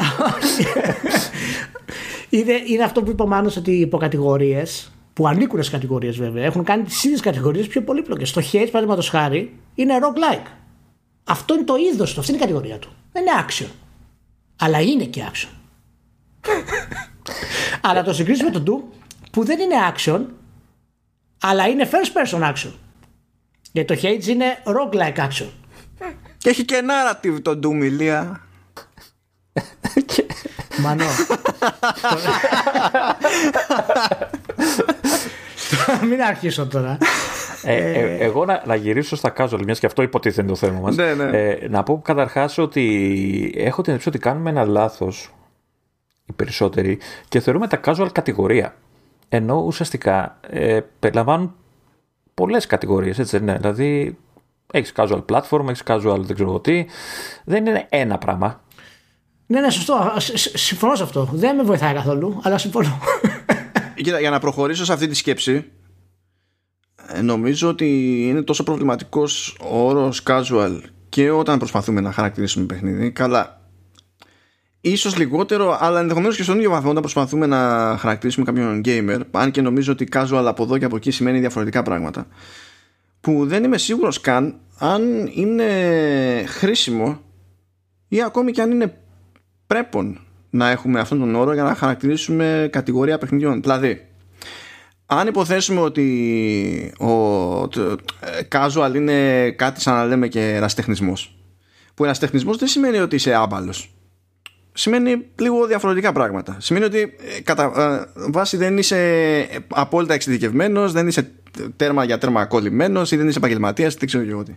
[2.29, 6.43] είναι, είναι αυτό που είπε ο Μάνος ότι οι υποκατηγορίες που ανήκουν στι κατηγορίες βέβαια
[6.43, 8.31] έχουν κάνει τις ίδιες κατηγορίες πιο πολύπλοκες.
[8.31, 10.47] Το Hades, παραδείγματος χάρη, είναι roguelike.
[11.27, 12.89] Αυτό είναι το είδος του, αυτή είναι η κατηγορία του.
[13.11, 13.67] Δεν είναι action.
[14.55, 15.49] Αλλά είναι και action.
[17.89, 18.81] αλλά το συγκρίσουμε με τον Doom
[19.31, 20.25] που δεν είναι action,
[21.41, 22.71] αλλά είναι first person action.
[23.71, 25.49] Γιατί το Hades είναι roguelike action.
[26.37, 28.41] Και έχει και narrative το Doom, ηλία.
[30.81, 31.05] Μανώ.
[36.09, 36.97] Μην αρχίσω τώρα.
[37.65, 40.79] Ε, ε, εγώ να, να, γυρίσω στα casual, μιας και αυτό υποτίθεται είναι το θέμα
[40.79, 40.95] μας.
[40.95, 41.37] Ναι, ναι.
[41.37, 45.33] ε, να πω καταρχάς ότι έχω την εντύπωση ότι κάνουμε ένα λάθος
[46.25, 48.75] οι περισσότεροι και θεωρούμε τα casual κατηγορία.
[49.29, 51.55] Ενώ ουσιαστικά ε, περιλαμβάνουν
[52.33, 53.57] πολλές κατηγορίες, έτσι δεν είναι.
[53.57, 54.17] Δηλαδή,
[54.71, 56.85] έχεις casual platform, έχεις casual δεν ξέρω τι.
[57.45, 58.63] Δεν είναι ένα πράγμα.
[59.47, 60.13] Ναι, ναι, σωστό.
[60.53, 61.29] Συμφωνώ σε αυτό.
[61.31, 62.99] Δεν με βοηθάει καθόλου, αλλά συμφωνώ.
[63.95, 65.61] Κοίτα, για να προχωρήσω σε αυτή τη σκέψη, ε,
[67.21, 70.79] νομίζω ότι είναι τόσο προβληματικός ο όρος casual
[71.09, 73.11] και όταν προσπαθούμε να χαρακτηρίσουμε παιχνίδι.
[73.11, 73.61] Καλά,
[74.81, 77.57] ίσως λιγότερο, αλλά ενδεχομένως και στον ίδιο βαθμό όταν προσπαθούμε να
[77.99, 81.83] χαρακτηρίσουμε κάποιον gamer, αν και νομίζω ότι casual από εδώ και από εκεί σημαίνει διαφορετικά
[81.83, 82.27] πράγματα,
[83.21, 85.65] που δεν είμαι σίγουρος καν αν είναι
[86.47, 87.19] χρήσιμο
[88.07, 88.97] ή ακόμη και αν είναι
[89.67, 90.19] πρέπον
[90.49, 93.61] να έχουμε αυτόν τον όρο για να χαρακτηρίσουμε κατηγορία παιχνιδιών.
[93.61, 94.07] Δηλαδή,
[95.05, 97.11] αν υποθέσουμε ότι ο
[97.63, 101.37] ε, casual είναι κάτι σαν να λέμε και εραστεχνισμός
[101.93, 103.89] που εραστεχνισμός δεν σημαίνει ότι είσαι άμπαλος.
[104.73, 106.57] Σημαίνει λίγο διαφορετικά πράγματα.
[106.59, 106.99] Σημαίνει ότι
[107.37, 107.71] ε, κατά
[108.15, 111.31] ε, βάση δεν είσαι απόλυτα εξειδικευμένος δεν είσαι
[111.75, 114.55] τέρμα για τέρμα κολλημένος ή δεν είσαι επαγγελματίας, δεν ξέρω εγώ τι.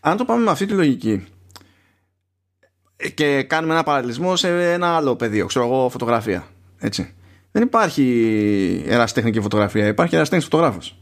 [0.00, 1.24] Αν το πάμε με αυτή τη λογική
[3.14, 6.46] και κάνουμε ένα παραλληλισμό σε ένα άλλο πεδίο ξέρω εγώ φωτογραφία
[6.78, 7.14] έτσι
[7.52, 10.96] δεν υπάρχει ερασιτέχνη και φωτογραφία, υπάρχει ερασιτέχνης φωτογράφος.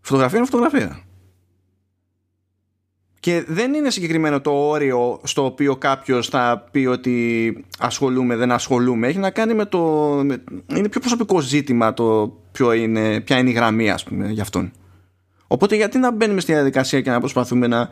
[0.00, 1.02] Φωτογραφία είναι φωτογραφία.
[3.20, 9.06] Και δεν είναι συγκεκριμένο το όριο στο οποίο κάποιος θα πει ότι ασχολούμαι, δεν ασχολούμαι.
[9.06, 9.78] Έχει να κάνει με το.
[10.66, 14.72] Είναι πιο προσωπικό ζήτημα το ποιο είναι, ποια είναι η γραμμή, ας πούμε, για αυτόν.
[15.46, 17.88] Οπότε γιατί να μπαίνουμε στη διαδικασία και να προσπαθούμε να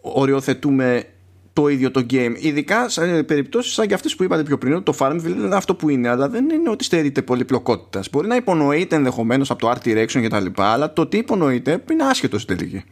[0.00, 1.04] οριοθετούμε
[1.54, 2.34] το ίδιο το game.
[2.38, 5.88] Ειδικά σε περιπτώσεις σαν και αυτές που είπατε πιο πριν, το Farmville είναι αυτό που
[5.88, 8.10] είναι, αλλά δεν είναι ότι στερείται πολυπλοκότητας.
[8.10, 10.62] Μπορεί να υπονοείται ενδεχομένως από το art direction κτλ.
[10.62, 12.84] Αλλά το τι υπονοείται είναι άσχετο στην τελική.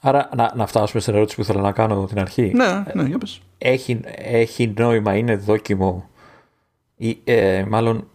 [0.00, 2.52] Άρα να, να φτάσουμε στην ερώτηση που ήθελα να κάνω την αρχή.
[2.54, 3.40] Ναι, ναι, για πες.
[3.58, 6.08] Έχει, έχει νόημα, είναι δόκιμο
[6.96, 8.08] ή ε, μάλλον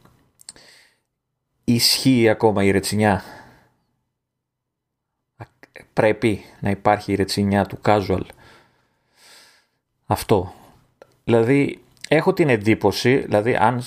[1.63, 3.23] ισχύει ακόμα η ρετσινιά;
[5.93, 8.21] Πρέπει να υπάρχει η ρετσινιά του casual.
[10.05, 10.53] Αυτό.
[11.23, 13.83] Δηλαδή, έχω την εντύπωση, δηλαδή αν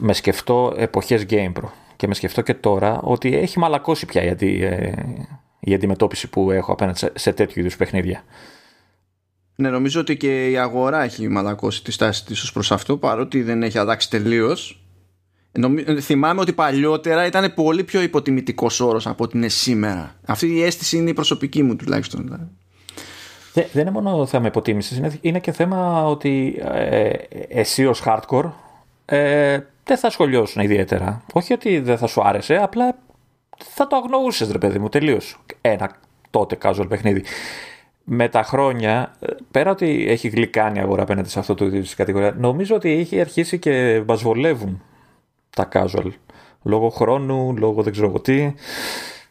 [0.00, 4.94] με σκεφτώ εποχές GamePro και με σκεφτώ και τώρα ότι έχει μαλακώσει πια η, ε,
[5.60, 8.24] η αντιμετώπιση που έχω απέναντι σε, σε τέτοιου είδους παιχνίδια.
[9.54, 13.42] Ναι, νομίζω ότι και η αγορά έχει μαλακώσει τη στάση της ως προς αυτό παρότι
[13.42, 14.81] δεν έχει αλλάξει τελείως
[16.00, 20.14] Θυμάμαι ότι παλιότερα ήταν πολύ πιο υποτιμητικός όρος από ότι είναι σήμερα.
[20.26, 22.24] Αυτή η αίσθηση είναι η προσωπική μου τουλάχιστον.
[22.24, 22.46] Δηλαδή.
[23.52, 27.10] Δεν, είναι μόνο θέμα υποτίμησης, είναι, είναι και θέμα ότι ε,
[27.48, 28.50] εσύ ως hardcore
[29.04, 31.22] ε, δεν θα σχολιώσουν ιδιαίτερα.
[31.32, 32.98] Όχι ότι δεν θα σου άρεσε, απλά
[33.58, 35.38] θα το αγνοούσες, ρε παιδί μου, τελείως.
[35.60, 35.90] Ένα
[36.30, 37.24] τότε casual παιχνίδι.
[38.04, 39.16] Με τα χρόνια,
[39.50, 42.90] πέρα ότι έχει γλυκάνει η αγορά απέναντι σε αυτό το είδος της κατηγορία, νομίζω ότι
[42.90, 44.82] έχει αρχίσει και βασβολεύουν
[45.56, 46.10] τα casual.
[46.62, 48.54] Λόγω χρόνου, λόγω δεν ξέρω τι.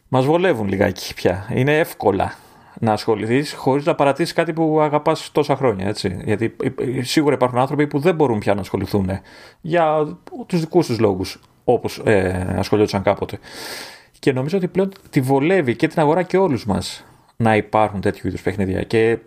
[0.08, 1.46] μας βολεύουν λιγάκι πια.
[1.54, 2.34] Είναι εύκολα
[2.80, 5.86] να ασχοληθείς χωρίς να παρατήσεις κάτι που αγαπάς τόσα χρόνια.
[5.86, 6.20] Έτσι.
[6.24, 6.56] Γιατί
[7.00, 9.10] σίγουρα υπάρχουν άνθρωποι που δεν μπορούν πια να ασχοληθούν
[9.60, 10.16] για
[10.46, 13.38] τους δικούς τους λόγους όπως ε, ασχολιόντουσαν κάποτε.
[14.18, 17.04] Και νομίζω ότι πλέον τη βολεύει και την αγορά και όλους μας
[17.36, 18.82] να υπάρχουν τέτοιου είδους παιχνίδια.
[18.82, 19.18] Και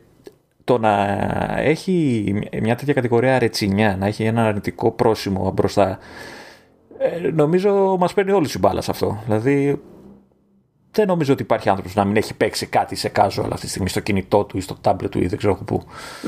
[0.63, 1.17] το να
[1.57, 5.99] έχει μια τέτοια κατηγορία ρετσινιά, να έχει ένα αρνητικό πρόσημο μπροστά,
[6.97, 9.21] ε, νομίζω μας παίρνει όλη η μπάλα σε αυτό.
[9.25, 9.81] Δηλαδή,
[10.95, 13.89] δεν νομίζω ότι υπάρχει άνθρωπος να μην έχει παίξει κάτι σε casual αυτή τη στιγμή
[13.89, 15.83] στο κινητό του ή στο tablet του ή δεν ξέρω πού.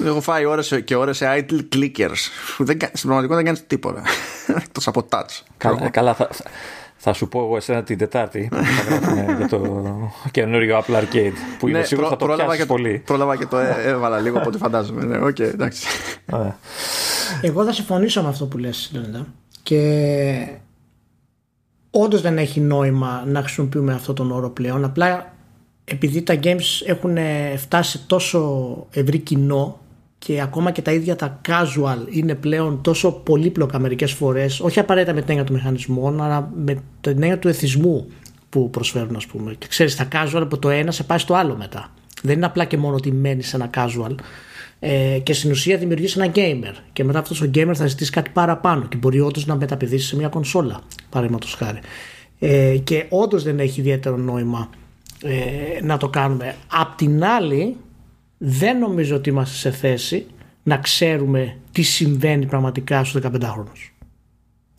[0.06, 2.22] Έχω φάει ώρες και ώρες σε idle clickers.
[2.57, 4.02] Δεν, στην πραγματικότητα δεν κάνεις τίποτα.
[4.64, 5.41] Εκτός από touch.
[5.57, 6.30] Καλά, καλά θα,
[6.95, 8.49] θα σου πω εγώ εσένα την Τετάρτη
[9.38, 9.88] για το
[10.31, 13.02] καινούριο Apple Arcade που είναι ναι, σίγουρος θα το πιάσεις πολύ.
[13.06, 15.03] Πρόλαβα και το έβαλα λίγο από ό,τι φαντάζομαι.
[15.03, 15.88] Ναι, okay, εντάξει.
[17.41, 19.26] Εγώ θα συμφωνήσω με αυτό που λες Λέντα.
[19.68, 20.48] Και
[21.91, 24.84] όντως δεν έχει νόημα να χρησιμοποιούμε αυτό τον όρο πλέον.
[24.84, 25.34] Απλά
[25.84, 27.18] επειδή τα games έχουν
[27.57, 29.80] φτάσει τόσο ευρύ κοινό
[30.18, 35.14] και ακόμα και τα ίδια τα casual είναι πλέον τόσο πολύπλοκα μερικές φορές όχι απαραίτητα
[35.14, 38.07] με την έννοια των μηχανισμών αλλά με την έννοια του εθισμού
[38.49, 39.53] που προσφέρουν ας πούμε.
[39.53, 41.91] Και ξέρεις τα casual από το ένα σε πάει στο άλλο μετά.
[42.23, 44.15] Δεν είναι απλά και μόνο ότι μένεις σε ένα casual
[44.79, 46.73] ε, και στην ουσία δημιουργείς ένα gamer.
[46.93, 50.15] Και μετά αυτός ο gamer θα ζητήσει κάτι παραπάνω και μπορεί όντως να μεταπηδήσεις σε
[50.15, 51.79] μια κονσόλα παραδείγματος χάρη.
[52.39, 54.69] Ε, και όντως δεν έχει ιδιαίτερο νόημα
[55.23, 56.55] ε, να το κάνουμε.
[56.67, 57.75] Απ' την άλλη
[58.37, 60.25] δεν νομίζω ότι είμαστε σε θέση
[60.63, 63.91] να ξέρουμε τι συμβαίνει πραγματικά στους 15χρονους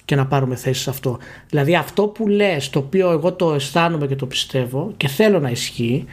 [0.04, 1.18] και να πάρουμε θέση σε αυτό.
[1.48, 5.50] Δηλαδή αυτό που λες, το οποίο εγώ το αισθάνομαι και το πιστεύω και θέλω να
[5.50, 6.04] ισχύει,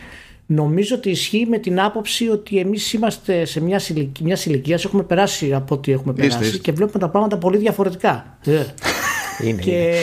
[0.45, 3.81] νομίζω ότι ισχύει με την άποψη ότι εμείς είμαστε σε μια,
[4.21, 8.37] μιας ηλικίας, έχουμε περάσει από ό,τι έχουμε περάσει και βλέπουμε τα πράγματα πολύ διαφορετικά.
[8.45, 8.63] Ε.
[9.47, 9.93] Είναι, και...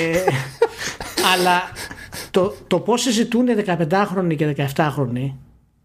[1.33, 1.63] Αλλά
[2.31, 5.33] το, το πώς συζητούν 15χρονοι και 17χρονοι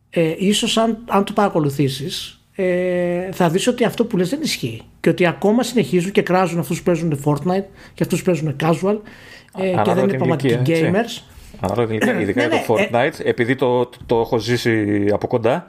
[0.09, 4.81] ε, ίσως αν, αν το παρακολουθήσεις ε, θα δεις ότι αυτό που λες δεν ισχύει.
[4.99, 8.97] Και ότι ακόμα συνεχίζουν και κράζουν αυτούς που παίζουν Fortnite και αυτούς που παίζουν casual
[9.57, 11.21] ε, και δεν είναι πραγματικοί gamers
[11.59, 15.27] Ανάλογα ειδικά, ειδικά ναι, για το ναι, ε, Fortnite επειδή το, το έχω ζήσει από
[15.27, 15.65] κοντά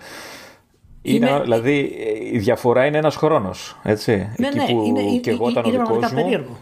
[1.02, 1.96] είναι, είναι, δηλαδή
[2.32, 5.70] η διαφορά είναι ένας χρόνος έτσι ναι, εκεί ναι, που είναι, και εγώ ήταν ο
[5.70, 6.56] δικός μου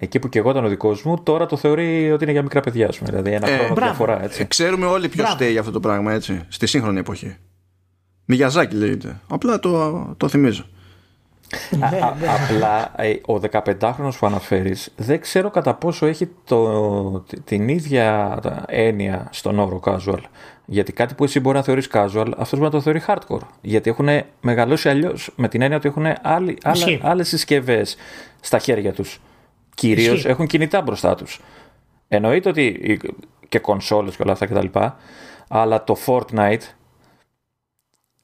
[0.00, 2.60] Εκεί που και εγώ ήταν ο δικός μου, τώρα το θεωρεί ότι είναι για μικρά
[2.60, 3.10] παιδιά, πούμε.
[3.10, 3.90] Δηλαδή ένα ε, χρόνο μπράβο.
[3.90, 4.22] διαφορά.
[4.24, 4.42] Έτσι.
[4.42, 6.44] Ε, ξέρουμε όλοι ποιος φταίει για αυτό το πράγμα, έτσι.
[6.48, 7.36] Στη σύγχρονη εποχή.
[8.24, 9.20] Μιγιαζάκι λέγεται.
[9.28, 10.64] Απλά το, το θυμίζω.
[11.80, 17.68] Α, α, απλά ε, ο 15χρονος που αναφέρεις δεν ξέρω κατά πόσο έχει το, την
[17.68, 20.20] ίδια έννοια στον όρο casual
[20.64, 23.90] γιατί κάτι που εσύ μπορεί να θεωρείς casual αυτός μπορεί να το θεωρεί hardcore γιατί
[23.90, 24.08] έχουν
[24.40, 26.54] μεγαλώσει αλλιώς με την έννοια ότι έχουν άλλε
[27.02, 27.96] άλλες συσκευές
[28.40, 29.20] στα χέρια τους
[29.78, 31.40] κυρίως έχουν κινητά μπροστά τους.
[32.08, 32.98] Εννοείται ότι
[33.48, 34.78] και κονσόλες και όλα αυτά κτλ.
[35.48, 36.62] Αλλά το Fortnite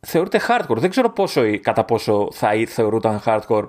[0.05, 0.76] θεωρείται hardcore.
[0.76, 3.68] Δεν ξέρω πόσο, κατά πόσο θα θεωρούταν hardcore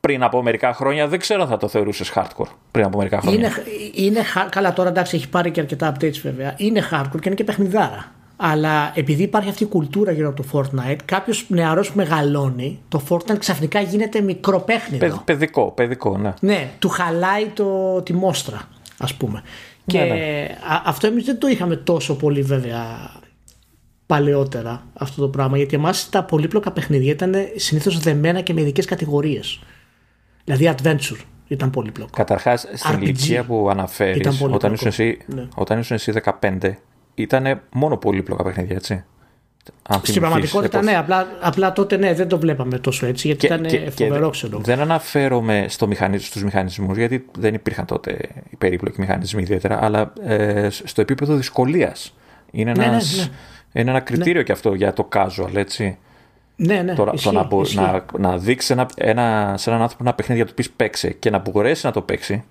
[0.00, 1.08] πριν από μερικά χρόνια.
[1.08, 3.38] Δεν ξέρω αν θα το θεωρούσες hardcore πριν από μερικά χρόνια.
[3.38, 3.52] Είναι,
[3.94, 6.54] είναι, καλά, τώρα εντάξει, έχει πάρει και αρκετά updates βέβαια.
[6.56, 8.12] Είναι hardcore και είναι και παιχνιδάρα.
[8.36, 13.02] Αλλά επειδή υπάρχει αυτή η κουλτούρα γύρω από το Fortnite, κάποιος νεαρός που μεγαλώνει, το
[13.08, 15.20] Fortnite ξαφνικά γίνεται μικρό παιχνίδι.
[15.24, 16.34] παιδικό, παιδικό, ναι.
[16.40, 18.68] Ναι, του χαλάει το, τη μόστρα,
[18.98, 19.42] ας πούμε.
[19.84, 20.46] Ναι, και ναι.
[20.84, 23.10] αυτό εμείς δεν το είχαμε τόσο πολύ βέβαια
[24.14, 25.56] παλαιότερα αυτό το πράγμα.
[25.56, 29.60] Γιατί εμάς τα πολύπλοκα παιχνίδια ήταν συνήθως δεμένα και με ειδικές κατηγορίες.
[30.44, 32.10] Δηλαδή adventure ήταν πολύπλοκο.
[32.16, 35.48] Καταρχάς, στην ηλικία που αναφέρεις, όταν, ήσουν εσύ, ναι.
[35.54, 36.72] όταν ήσουν εσύ 15,
[37.14, 39.04] ήταν μόνο πολύπλοκα παιχνίδια, έτσι;
[40.02, 43.66] Στην πραγματικότητα, ναι, απλά, απλά τότε ναι, δεν το βλέπαμε τόσο έτσι, γιατί και, ήταν
[43.66, 44.58] και, φοβερό, ξέρω.
[44.58, 46.26] Δεν αναφέρομαι στο μηχανισ...
[46.26, 48.18] στους μηχανισμούς, γιατί δεν υπήρχαν τότε
[48.50, 52.14] οι περίπλοκοι μηχανισμοί ιδιαίτερα, αλλά ε, στο επίπεδο δυσκολίας.
[52.50, 53.28] Είναι, ναι, ένας, ναι, ναι.
[53.80, 55.98] Είναι ένα κριτήριο και αυτό για το casual, έτσι.
[56.56, 60.14] Ναι, ναι, Τώρα, ισχύει, το να, να, να δείξει ένα, ένα, σε έναν άνθρωπο ένα
[60.14, 62.44] παιχνίδι για το πεις παίξε και να μπορέσει να το παίξει,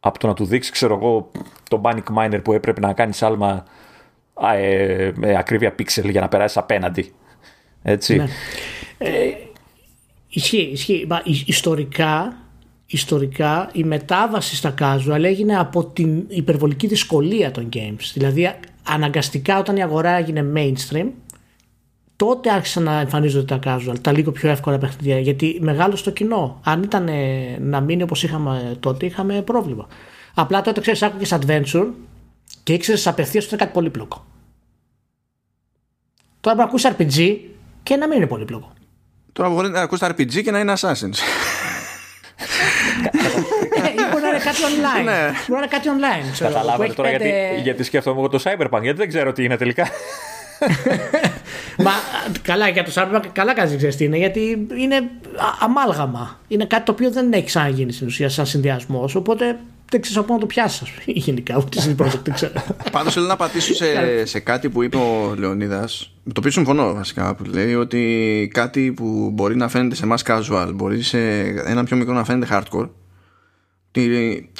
[0.00, 1.30] από το να του δείξει, ξέρω εγώ,
[1.68, 3.64] το Panic Miner που έπρεπε να κάνει άλμα
[4.54, 7.12] ε, με ακρίβεια πίξελ για να περάσεις απέναντι.
[7.82, 8.16] Έτσι.
[8.16, 8.26] Ναι.
[8.98, 9.32] Ε,
[10.28, 11.06] ισχύει, ισχύει.
[11.08, 12.36] Μα, ιστορικά,
[12.86, 18.10] ιστορικά η μετάβαση στα casual έγινε από την υπερβολική δυσκολία των games.
[18.12, 18.54] Δηλαδή
[18.90, 21.06] αναγκαστικά όταν η αγορά έγινε mainstream
[22.20, 25.18] τότε άρχισαν να εμφανίζονται τα casual, τα λίγο πιο εύκολα παιχνίδια.
[25.18, 26.60] Γιατί μεγάλο στο κοινό.
[26.64, 27.08] Αν ήταν
[27.60, 29.86] να μείνει όπως είχαμε τότε, είχαμε πρόβλημα.
[30.34, 31.86] Απλά τότε ξέρεις, άκουγες adventure
[32.62, 34.24] και ήξερες απευθείας ότι είναι κάτι πολύπλοκο.
[36.40, 37.38] Τώρα μπορεί να ακούσει RPG
[37.82, 38.72] και να μην είναι πολύπλοκο.
[39.32, 41.18] Τώρα μπορεί να ακούσει RPG και να είναι Assassin's.
[43.82, 45.04] Ε, ή μπορεί να είναι κάτι online.
[45.04, 45.20] Ναι.
[45.48, 46.28] Μπορεί να είναι κάτι online.
[46.32, 49.32] ξέρω, που Καταλάβατε έχει τώρα πέντε- γιατί, γιατί σκέφτομαι εγώ το Cyberpunk, γιατί δεν ξέρω
[49.32, 49.88] τι είναι τελικά.
[51.84, 51.90] Μα
[52.42, 56.38] καλά, για το Cyberpunk καλά κάνει ξέρει τι είναι, γιατί είναι α- αμάλγαμα.
[56.48, 59.14] Είναι κάτι το οποίο δεν έχει ξαναγίνει στην ουσία σαν συνδυασμός.
[59.14, 59.58] Οπότε
[59.90, 60.88] δεν ξέρω από πού να το πιάσεις,
[61.26, 61.56] γενικά.
[61.56, 62.52] Ούτε στην project δεν ξέρω.
[62.92, 63.86] Πάντως θέλω να πατήσω σε,
[64.26, 68.92] σε κάτι που είπε ο Λεωνίδας, με το οποίο συμφωνώ βασικά, που λέει ότι κάτι
[68.92, 71.18] που μπορεί να φαίνεται σε εμάς casual, μπορεί σε
[71.66, 72.88] ένα πιο μικρό να φαίνεται hardcore.
[73.92, 74.02] Τι,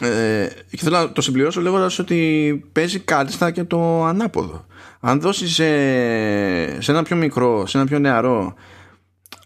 [0.01, 4.65] ε, και θέλω να το συμπληρώσω λέγοντας ότι παίζει κάλλιστα και το ανάποδο.
[5.01, 5.65] Αν δώσεις σε,
[6.83, 8.55] σε ένα πιο μικρό, σε ένα πιο νεαρό,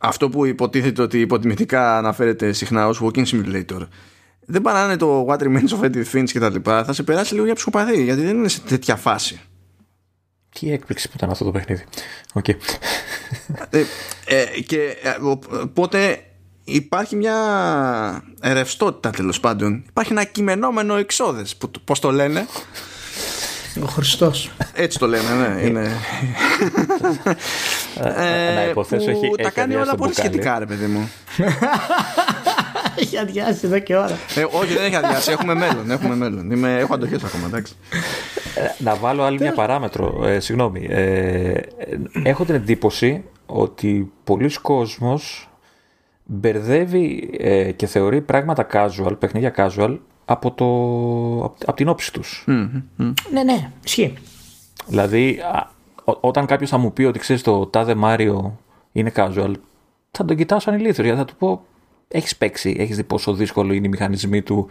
[0.00, 3.86] αυτό που υποτίθεται ότι υποτιμητικά αναφέρεται συχνά ως walking simulator
[4.46, 7.44] δεν παράνε το What Remains of Edith Finch και τα λοιπά θα σε περάσει λίγο
[7.44, 9.40] για ψυχοπαθή γιατί δεν είναι σε τέτοια φάση
[10.60, 11.84] Τι έκπληξη που ήταν αυτό το παιχνίδι.
[12.32, 12.48] Οκ.
[12.48, 12.58] ε,
[14.24, 16.24] ε, και ε, ο- οπότε
[16.64, 17.34] υπάρχει μια
[18.42, 22.46] ρευστότητα τέλος πάντων υπάρχει ένα κειμενόμενο εξόδες που, πώς το λένε
[23.82, 24.50] Ο Χριστός.
[24.74, 25.90] έτσι το λένε ναι, είναι,
[28.54, 30.28] να υποθέσω που έχει- τα έχει κάνει αδειάσει όλα το πολύ μπουκάλι.
[30.28, 31.10] σχετικά ρε παιδί μου
[32.96, 34.18] Έχει αδειάσει εδώ και ώρα.
[34.34, 36.50] ε, όχι δεν έχει αδειάσει έχουμε μέλλον, έχουμε μέλλον.
[36.50, 37.74] Είμαι, έχω αντοχές ακόμα εντάξει
[38.78, 40.26] Να βάλω άλλη μια παράμετρο.
[40.26, 40.86] Ε, συγγνώμη.
[40.90, 41.62] Ε, ε,
[42.22, 45.48] έχω την εντύπωση ότι πολλοί κόσμος
[46.24, 50.64] μπερδεύει ε, και θεωρεί πράγματα casual, παιχνίδια casual, από, το,
[51.44, 52.44] από, από την όψη τους.
[53.32, 54.14] ναι, ναι, ισχύει.
[54.86, 55.70] Δηλαδή, α,
[56.04, 58.58] ό- όταν κάποιος θα μου πει ότι ξέρεις το τάδε Μάριο
[58.92, 59.52] είναι casual,
[60.10, 61.04] θα τον κοιτάω σαν ηλίθιο.
[61.04, 61.64] Γιατί θα του πω,
[62.08, 64.68] έχεις παίξει, έχεις δει πόσο δύσκολο είναι οι μηχανισμοί του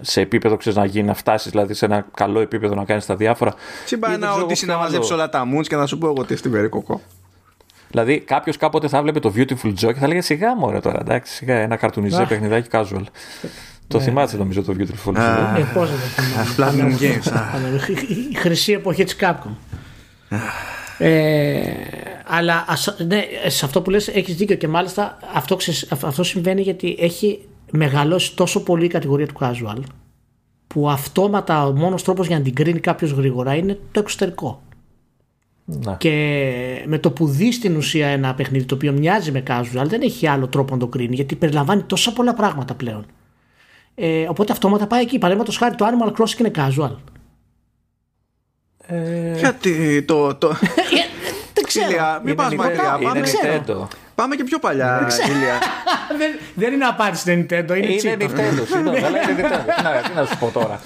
[0.00, 3.16] σε επίπεδο, ξέρεις να γίνει, να φτάσεις δηλαδή σε ένα καλό επίπεδο να κάνεις τα
[3.16, 3.54] διάφορα.
[3.86, 5.22] Συμπά Ή δεν ένα ξέρω ότι εγώ ποιο να μαζέψω άλλο.
[5.22, 7.00] όλα τα moons και να σου πω εγώ τι στην περικοκό
[7.90, 11.32] Δηλαδή, κάποιος κάποτε θα βλέπει το Beautiful Joe και θα λέγε σιγά μωρέ τώρα, εντάξει,
[11.34, 12.28] σιγά ένα καρτουνιζέ Αχ.
[12.28, 13.02] παιχνιδάκι casual.
[13.88, 15.56] Το θυμάστε νομίζω το Beautiful Joe.
[15.58, 16.92] Ε, πώς δεν το θυμάμαι.
[16.96, 17.42] Platinum Games α.
[18.30, 19.50] Η χρυσή εποχή της Capcom.
[20.98, 21.60] Ε,
[22.26, 26.22] αλλά ας- ναι, σε αυτό που λες έχεις δίκιο και μάλιστα αυτό, ξεσ- αυ- αυτό
[26.22, 29.78] συμβαίνει γιατί έχει μεγαλώσει τόσο πολύ η κατηγορία του casual
[30.66, 34.62] που αυτόματα ο μόνος τρόπος για να την κρίνει κάποιος γρήγορα είναι το εξωτερικό.
[35.84, 35.94] Να.
[35.94, 40.00] Και με το που δεις στην ουσία ένα παιχνίδι το οποίο μοιάζει με casual, δεν
[40.02, 43.06] έχει άλλο τρόπο να το κρίνει γιατί περιλαμβάνει τόσα πολλά πράγματα πλέον.
[43.94, 45.18] Ε, οπότε αυτόματα πάει εκεί.
[45.18, 46.96] Παραδείγματος χάρη το Animal Crossing είναι casual.
[49.38, 50.34] Γιατί το.
[50.34, 50.48] το...
[51.54, 51.86] Δεν ξέρω.
[51.88, 52.96] Ηλία, μην πας Είναι μακριά.
[52.96, 53.02] Nintendo.
[53.02, 53.62] Πάμε, Είναι ξέρω.
[53.84, 53.88] Nintendo.
[54.14, 55.58] πάμε και πιο παλιά, Ηλία.
[56.18, 58.22] δεν, δεν είναι απάντηση στην Nintendo, είναι Είναι cheap.
[58.22, 59.64] Nintendo, συγγνώμη, αλλά είναι Nintendo.
[59.76, 60.80] Τι να- Τι να σου πω τώρα.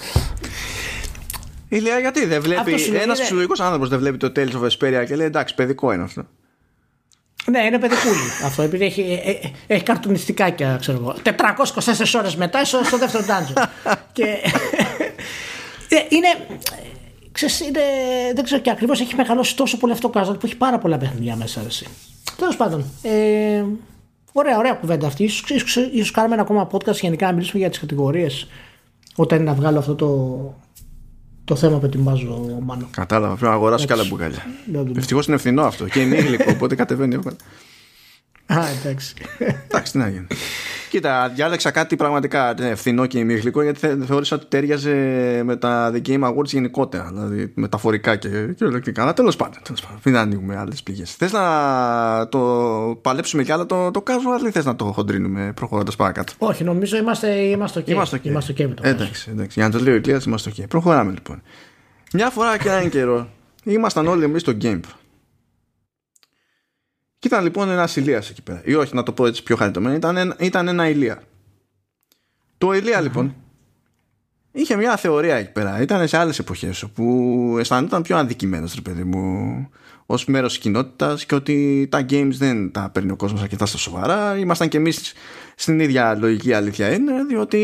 [1.68, 2.60] Ηλία, γιατί δεν βλέπει.
[2.60, 5.26] Αυτό σου λέει, Ένας είναι- ψυχολογικός άνθρωπος δεν βλέπει το Tales of Vesperia και λέει
[5.26, 6.26] εντάξει, παιδικό είναι αυτό.
[7.50, 11.14] Ναι, είναι παιδικούλη αυτό, επειδή έχει, ε, ε, έχει καρτουνιστικάκια, ξέρω εγώ.
[11.22, 13.64] 424 ώρες μετά είσαι στο δεύτερο dungeon.
[14.12, 14.22] και
[15.88, 16.28] ε, είναι,
[17.32, 17.80] ξέρεις, είναι,
[18.34, 20.98] δεν ξέρω και ακριβώς έχει μεγαλώσει τόσο πολύ αυτό το casual που έχει πάρα πολλά
[20.98, 21.60] παιχνίδια μέσα.
[21.66, 21.86] Εσύ.
[22.36, 23.64] Τέλος πάντων, ε,
[24.32, 25.24] ωραία, ωραία κουβέντα αυτή.
[25.24, 28.46] Ίσως, ίσως, ίσως κάνουμε ένα ακόμα podcast γενικά να μιλήσουμε για τις κατηγορίες
[29.16, 30.08] όταν είναι να βγάλω αυτό το,
[31.44, 32.88] το θέμα που ετοιμάζω, Μάνο.
[32.90, 34.46] Κατάλαβα, πρέπει να αγοράσω και άλλα μπουκάλια.
[34.72, 34.98] Να δούμε.
[34.98, 37.36] Ευτυχώς είναι φθηνό αυτό και είναι ήλικο, οπότε κατεβαίνει εύκολα.
[38.58, 39.14] Α, εντάξει.
[39.68, 40.26] Εντάξει, τι να γίνει.
[40.90, 44.92] Κοίτα, διάλεξα κάτι πραγματικά ε, φθηνό και ημίχλικο γιατί θε- θεώρησα ότι τέριαζε
[45.44, 47.10] με τα The Game Awards γενικότερα.
[47.12, 49.02] Δηλαδή μεταφορικά και κυριολεκτικά.
[49.02, 51.04] Αλλά τέλος πάντων, τέλος πάντων, μην ανοίγουμε άλλες πηγέ.
[51.04, 52.40] Θες να το
[53.02, 56.96] παλέψουμε κι άλλο το, το casual ή θες να το χοντρίνουμε προχωρώντας παρακάτω; Όχι, νομίζω
[56.96, 57.88] είμαστε, είμαστε ok.
[57.88, 58.26] Είμαστε ok.
[58.26, 59.60] Είμαστε ok με το εντάξει, εντάξει.
[59.60, 60.64] Για να το λέει ο Ηλίας, είμαστε ok.
[60.68, 61.42] Προχωράμε λοιπόν.
[62.12, 63.28] Μια φορά και έναν καιρό
[63.64, 64.94] ήμασταν όλοι εμείς στο Game Pro.
[67.24, 68.62] Και ήταν λοιπόν ένας Ηλίας εκεί πέρα.
[68.64, 71.22] Ή όχι, να το πω έτσι πιο χαριτωμένο, ήταν, ένα- ήταν ένα Ηλία.
[72.58, 73.34] Το Ηλία λοιπόν
[74.52, 75.80] είχε μια θεωρία εκεί πέρα.
[75.80, 79.68] Ήταν σε άλλες εποχές όπου αισθανόταν πιο αδικημένο, ρε παιδί μου,
[80.06, 83.78] ως μέρος της κοινότητας και ότι τα games δεν τα παίρνει ο κόσμος αρκετά στα
[83.78, 84.36] σοβαρά.
[84.38, 85.12] Ήμασταν κι εμείς
[85.56, 87.58] στην ίδια λογική αλήθεια είναι, διότι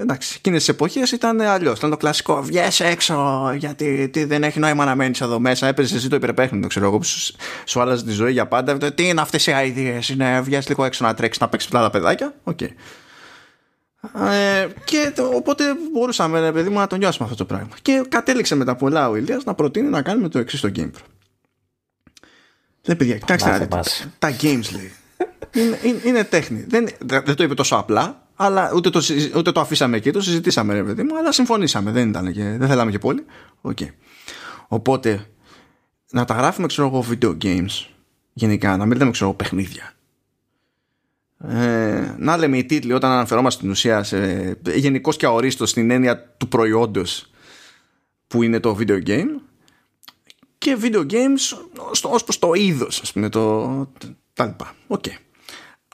[0.00, 1.78] εντάξει, εκείνες τις εποχές ήταν αλλιώς.
[1.78, 2.42] Ήταν το κλασικό.
[2.42, 5.66] Βγες έξω, γιατί τι, δεν έχει νόημα να μένεις εδώ μέσα.
[5.66, 7.34] Έπαιζες εσύ το υπερπέχνητο, ξέρω εγώ, που σου,
[7.66, 8.92] σου άλλαζε τη ζωή για πάντα.
[8.94, 11.90] Τι είναι αυτές οι ideas, είναι βγες λίγο έξω να τρέξεις, να παίξεις πλάτα τα
[11.98, 12.34] παιδάκια.
[12.44, 12.60] Οκ.
[12.60, 12.70] Ε,
[14.84, 17.74] και το- οπότε μπορούσαμε, ρε παιδί μου, να το νιώσουμε αυτό το πράγμα.
[17.82, 21.02] Και κατέληξε μετά πολλά ο Ηλίας να προτείνει να κάνουμε το εξής στο Game Pro.
[22.84, 23.76] Λέει παιδιά, κοιτάξτε να Μάθε δείτε.
[23.76, 24.06] μας.
[24.18, 24.92] Τα games λέει.
[25.54, 26.64] Είναι, είναι, είναι τέχνη.
[26.68, 30.10] Δεν, δεν δεν το είπε τόσο απλά, αλλά ούτε το, συζη- ούτε το αφήσαμε εκεί,
[30.10, 31.90] το συζητήσαμε ρε παιδί μου, αλλά συμφωνήσαμε.
[31.90, 33.24] Δεν, ήταν και, δεν θέλαμε και πολύ.
[33.60, 33.78] Οκ.
[34.68, 35.26] Οπότε,
[36.10, 37.86] να τα γράφουμε, ξέρω εγώ, video games,
[38.32, 39.92] γενικά, να μην λέμε, ξέρω εγώ, παιχνίδια.
[41.48, 46.22] ε, να λέμε οι τίτλοι όταν αναφερόμαστε στην ουσία σε, γενικώς και αορίστως στην έννοια
[46.36, 47.30] του προϊόντος
[48.26, 49.26] που είναι το video game
[50.60, 51.38] και video games
[52.02, 53.66] ως προς το είδος ας πούμε το,
[54.32, 55.16] τα λοιπά okay.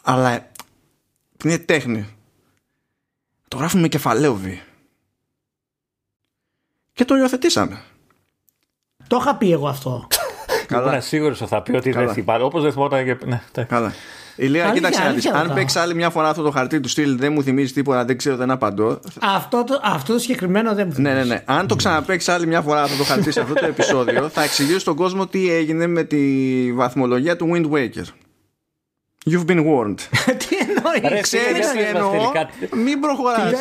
[0.02, 0.50] αλλά
[1.44, 2.06] είναι τέχνη
[3.48, 4.44] το γράφουμε με κεφαλαίο β
[6.92, 7.82] και το υιοθετήσαμε
[9.06, 10.06] το είχα πει εγώ αυτό
[10.66, 10.90] Καλά.
[10.90, 12.04] Ήμουν σίγουρος ότι θα πει ότι Καλά.
[12.06, 12.42] δεν θυμάται.
[12.42, 13.16] Όπως δεν θυμόταν και.
[13.24, 13.92] Ναι, Καλά.
[14.36, 17.42] Ηλία, κοίταξε να Αν παίξει άλλη μια φορά αυτό το χαρτί του στυλ, δεν μου
[17.42, 19.00] θυμίζει τίποτα, δεν ξέρω, δεν απαντώ.
[19.20, 21.14] Αυτό το, αυτό το συγκεκριμένο δεν μου θυμίζει.
[21.14, 21.42] Ναι, ναι, ναι.
[21.44, 24.78] Αν το ξαναπέξει άλλη μια φορά αυτό το χαρτί σε αυτό το επεισόδιο, θα εξηγήσω
[24.78, 26.22] στον κόσμο τι έγινε με τη
[26.72, 28.04] βαθμολογία του Wind Waker.
[29.30, 29.98] You've been warned.
[30.42, 32.12] τι εννοείς, ξέρεις τι εννοώ.
[32.84, 33.52] Μην προχωράει.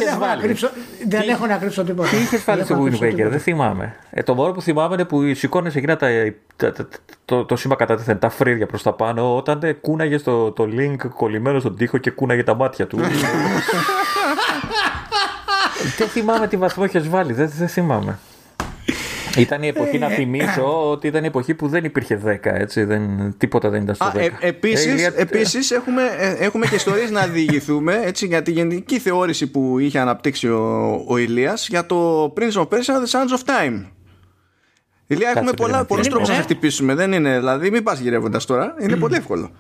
[1.08, 2.10] Δεν έχω να κρύψω τίποτα.
[2.10, 3.96] Τι είχε βάλει στο Wind Waker, δεν θυμάμαι.
[4.10, 6.08] Ε, το μόνο που θυμάμαι είναι που σηκώνε εκείνα τα,
[7.26, 11.60] το, το σήμα κατά τα φρύδια προς τα πάνω, όταν κούναγες το, το link κολλημένο
[11.60, 12.98] στον τοίχο και κούναγε τα μάτια του.
[15.98, 18.20] δεν θυμάμαι τι βαθμό είχε βάλει, δεν, δεν θυμάμαι.
[19.38, 23.34] Ήταν η εποχή να θυμίσω ότι ήταν η εποχή που δεν υπήρχε 10, έτσι, δεν,
[23.38, 24.18] τίποτα δεν ήταν στο 10.
[24.18, 29.00] Ε, επίσης, ε, επίσης έχουμε, ε, έχουμε και ιστορίες να διηγηθούμε έτσι, για τη γενική
[29.00, 33.46] θεώρηση που είχε αναπτύξει ο, ο Ηλίας για το Prince of Persia The Sands of
[33.46, 33.86] Time.
[35.08, 36.96] Ηλία, έχουμε πολλά, πολλούς τρόπους να σε χτυπήσουμε.
[36.96, 38.76] Δεν είναι, δηλαδή, μην πας γυρεύοντας τώρα.
[38.80, 39.52] Είναι πολύ εύκολο.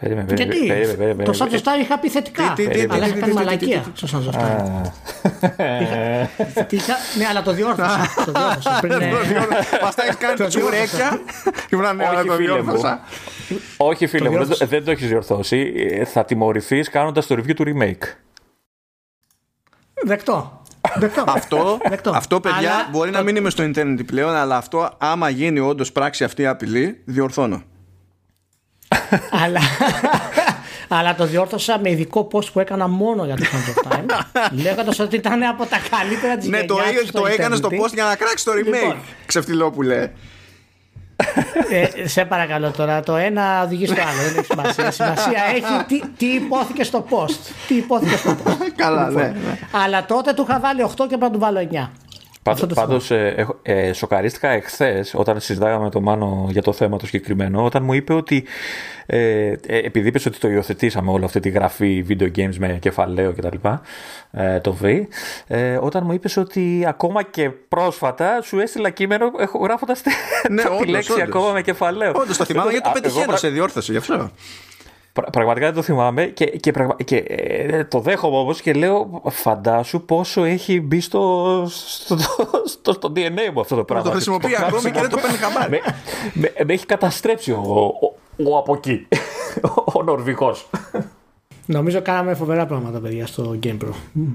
[0.00, 2.54] Περίμενε, Γιατί περίμενε, το Sands of Time είχα πει θετικά.
[2.88, 4.90] Αλλά είχα κάνει μαλακία στο Sands of Time.
[7.18, 7.98] Ναι, αλλά το διόρθωσα.
[9.82, 11.20] Μας τα έχεις κάνει τσουρέκια.
[13.76, 15.72] Όχι φίλε μου, δεν το έχεις διορθώσει.
[16.12, 18.04] Θα τιμωρηθείς κάνοντας το review του remake.
[20.04, 20.62] Δεκτό.
[21.26, 21.78] αυτό,
[22.12, 26.24] αυτό, παιδιά, μπορεί να μην είμαι στο Ιντερνετ πλέον, αλλά αυτό, άμα γίνει όντως πράξη
[26.24, 27.62] αυτή η απειλή, διορθώνω
[29.44, 29.60] αλλά,
[30.88, 34.04] αλλά το διόρθωσα με ειδικό post που έκανα μόνο για το Sands of Time.
[34.62, 36.76] Λέγοντας ότι ήταν από τα καλύτερα της Ναι, το,
[37.12, 38.64] το έκανες στο post για να κράξεις το remake.
[38.64, 38.96] Λοιπόν,
[39.26, 40.10] Ξεφτυλόπουλε.
[41.70, 44.22] ε, σε παρακαλώ τώρα, το ένα οδηγεί στο άλλο.
[44.22, 44.90] Δεν έχει σημασία.
[44.90, 47.52] Σημασία έχει τι, τι υπόθηκε στο post.
[47.68, 48.56] Τι υπόθηκε στο post.
[48.76, 49.58] Καλά, ναι, ναι.
[49.84, 51.88] Αλλά τότε του είχα βάλει 8 και πρέπει να του βάλω 9.
[52.74, 57.84] Πάντως, ε, ε, σοκαρίστηκα εχθές όταν συζητάγαμε το Μάνο για το θέμα το συγκεκριμένο, όταν
[57.84, 58.44] μου είπε ότι.
[59.06, 63.32] Ε, ε επειδή είπες ότι το υιοθετήσαμε όλη αυτή τη γραφή video games με κεφαλαίο
[63.32, 63.56] κτλ.
[64.30, 65.02] Ε, το V,
[65.46, 69.30] ε, όταν μου είπες ότι ακόμα και πρόσφατα σου έστειλα κείμενο
[69.62, 70.02] γράφοντας
[70.50, 72.12] ναι, τη λέξη ακόμα με κεφαλαίο.
[72.14, 74.30] Όντως το θυμάμαι γιατί το πετυχαίνω σε διόρθωση γι' αυτό.
[75.32, 76.72] Πραγματικά δεν το θυμάμαι και, και,
[77.04, 82.16] και ε, το δέχομαι όμως και λέω φαντάσου πόσο έχει μπει στο, στο,
[82.64, 84.04] στο, στο DNA μου αυτό το πράγμα.
[84.04, 85.70] Το χρησιμοποιεί ακόμη και δεν το παίρνει χαμπάρι.
[85.70, 85.80] με,
[86.32, 89.08] με, με, έχει καταστρέψει ο, ο, ο από εκεί,
[89.94, 90.68] ο Νορβηγός.
[91.66, 93.90] Νομίζω κάναμε φοβερά πράγματα παιδιά στο GamePro.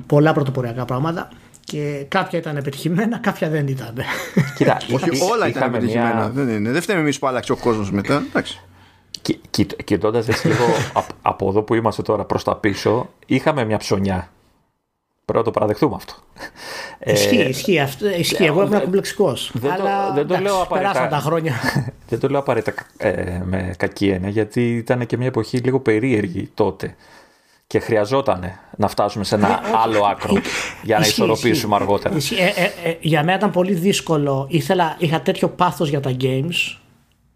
[0.08, 1.30] Πολλά πρωτοποριακά πράγματα.
[1.66, 3.94] Και κάποια ήταν επιτυχημένα, κάποια δεν ήταν.
[4.58, 6.14] Κοίτα, Όχι, όλα ήταν επιτυχημένα.
[6.14, 6.30] Μια...
[6.30, 6.72] Δεν, είναι.
[6.72, 8.24] δεν φταίμε εμείς που άλλαξε ο κόσμος μετά.
[8.30, 8.62] Εντάξει.
[9.84, 10.64] Κοιτώντας έτσι λίγο
[11.22, 14.32] από εδώ που είμαστε τώρα προς τα πίσω, είχαμε μια ψωνιά.
[15.26, 16.14] Πρέπει να το παραδεχτούμε αυτό.
[17.14, 17.80] Ισχύει, ε, ισχύει.
[17.80, 18.44] Αυτό, ισχύει.
[18.44, 19.52] Εγώ ήμουν κομπλεξικός.
[19.54, 21.08] Δεν, αλλά, δεν το λέω απαραίτητα.
[21.08, 21.54] τα χρόνια.
[22.10, 26.50] δεν το λέω απαραίτητα ε, με κακή έννοια, γιατί ήταν και μια εποχή λίγο περίεργη
[26.54, 26.96] τότε.
[27.68, 30.34] Και χρειαζόταν να φτάσουμε σε ένα ναι, άλλο άκρο
[30.84, 32.16] για να ισορροπήσουμε αργότερα.
[32.84, 34.48] Ε, για μένα ήταν πολύ δύσκολο.
[34.50, 36.78] Ήθελα, είχα τέτοιο πάθος για τα games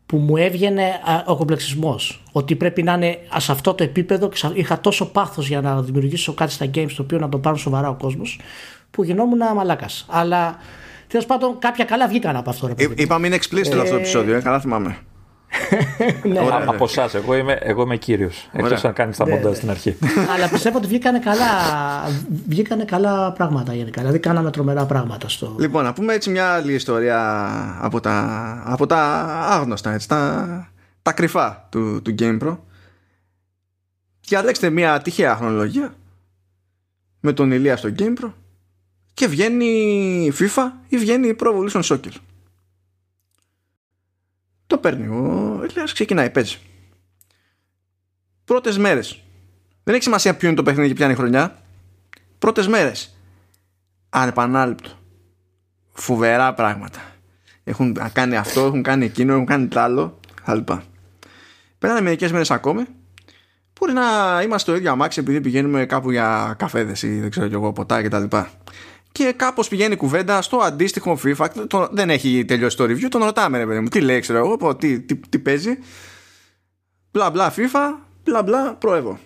[0.07, 0.91] που μου έβγαινε
[1.25, 2.23] ο κομπλεξισμός.
[2.31, 6.33] Ότι πρέπει να είναι σε αυτό το επίπεδο και είχα τόσο πάθος για να δημιουργήσω
[6.33, 8.39] κάτι στα games το οποίο να το πάρουν σοβαρά ο κόσμος,
[8.91, 10.05] που γινόμουν μαλάκας.
[10.09, 10.57] Αλλά
[11.07, 12.67] τέλος πάντων κάποια καλά βγήκαν από αυτό.
[12.67, 13.79] Ρε, Είπαμε είναι explicit ε...
[13.79, 14.97] αυτό το επεισόδιο, ε, καλά θυμάμαι.
[16.23, 16.39] ναι.
[16.65, 18.49] από εσάς, εγώ είμαι, εγώ είμαι κύριος.
[18.51, 19.97] Εκτός αν κάνεις τα μοντάζ στην αρχή.
[20.33, 21.45] Αλλά πιστεύω ότι βγήκανε καλά,
[22.47, 24.01] βγήκανε καλά πράγματα γενικά.
[24.01, 25.55] Δηλαδή, κάναμε τρομερά πράγματα στο.
[25.59, 27.49] Λοιπόν, να πούμε έτσι μια άλλη ιστορία
[27.81, 28.99] από τα, από τα
[29.49, 30.71] άγνωστα, έτσι, τα,
[31.01, 32.57] τα κρυφά του, του GamePro.
[34.27, 35.93] Διαλέξτε μια τυχαία χρονολογία
[37.19, 38.31] με τον Ηλία στο GamePro
[39.13, 42.11] και βγαίνει FIFA ή βγαίνει Pro Evolution Soccer.
[44.67, 46.57] Το παίρνει ο Ηλίας, ξεκινάει, παίζει.
[48.45, 49.23] Πρώτες μέρες.
[49.83, 51.61] Δεν έχει σημασία ποιο είναι το παιχνίδι και ποια είναι η χρονιά.
[52.39, 53.17] Πρώτες μέρες.
[54.09, 54.89] Ανεπανάληπτο.
[55.93, 56.99] Φοβερά πράγματα.
[57.63, 60.19] Έχουν κάνει αυτό, έχουν κάνει εκείνο, έχουν κάνει τ' άλλο.
[60.43, 60.83] Χαλπά.
[61.79, 62.83] Πέρανε μερικές μέρες ακόμη.
[63.79, 64.03] Μπορεί να
[64.43, 68.01] είμαστε στο ίδιο αμάξι επειδή πηγαίνουμε κάπου για καφέδες ή δεν ξέρω κι εγώ ποτά
[68.01, 68.45] κτλ και
[69.23, 71.47] κάπως πηγαίνει η κουβέντα στο αντίστοιχο FIFA.
[71.67, 73.07] Το, δεν έχει τελειώσει το review.
[73.09, 75.77] Τον ρωτάμε, ρε παιδί μου, τι λέει, ξέρω εγώ, τι, τι, τι παίζει.
[77.11, 79.19] Μπλα μπλα FIFA, μπλα μπλα προεύω.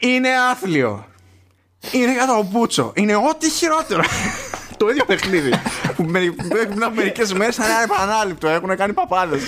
[0.00, 1.06] είναι άθλιο.
[1.92, 2.92] Είναι για το μπούτσο.
[2.94, 4.02] Είναι ό,τι χειρότερο.
[4.76, 5.50] το ίδιο παιχνίδι.
[5.96, 6.04] που
[6.48, 8.48] πριν από μερικές μέρες θα είναι επανάληπτο.
[8.48, 9.42] Έχουν κάνει παπάδες.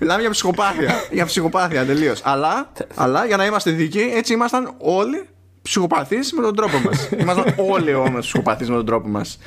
[0.00, 1.04] Μιλάμε για ψυχοπάθεια.
[1.10, 2.20] για ψυχοπάθεια τελείως.
[2.24, 5.28] Αλλά, αλλά για να είμαστε δίκαιοι, έτσι ήμασταν όλοι
[5.68, 7.08] ψυχοπαθείς με τον τρόπο μας.
[7.20, 9.38] ήμασταν όλοι όμως ψυχοπαθείς με τον τρόπο μας.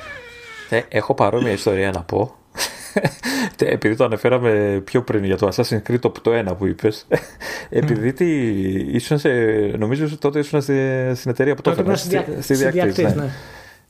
[0.68, 2.34] Ε, έχω παρόμοια ιστορία να πω.
[3.58, 7.06] Επειδή το αναφέραμε πιο πριν για το Assassin's Creed το 1 που είπες.
[7.70, 8.26] Επειδή τι,
[8.70, 9.30] ήσουν σε,
[9.78, 10.60] νομίζω τότε ήσουν
[11.14, 12.00] στην εταιρεία που το έφερες.
[12.40, 13.30] Στη, στη, ναι.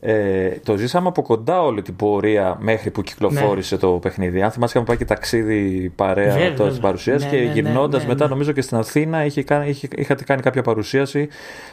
[0.05, 3.81] Ε, το ζήσαμε από κοντά όλη την πορεία μέχρι που κυκλοφόρησε ναι.
[3.81, 4.43] το παιχνίδι.
[4.43, 7.53] Αν θυμάσαι, είχαμε πάει και ταξίδι παρέα βέβαια, τότε στην παρουσίαση ναι, και ναι, ναι
[7.53, 11.29] γυρνώντας ναι, μετά, νομίζω και στην Αθήνα, είχε, είχε, είχατε κάνει κάποια παρουσίαση.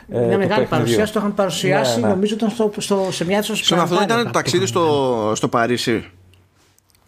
[0.09, 3.79] Ε, Μια μεγάλη παρουσίαση, το είχαν παρουσιάσει, νομίζω ήταν στο, στο, σε μια αίθουσα Στον
[3.79, 6.11] αυτό ήταν το ταξίδι στο, στο Παρίσι.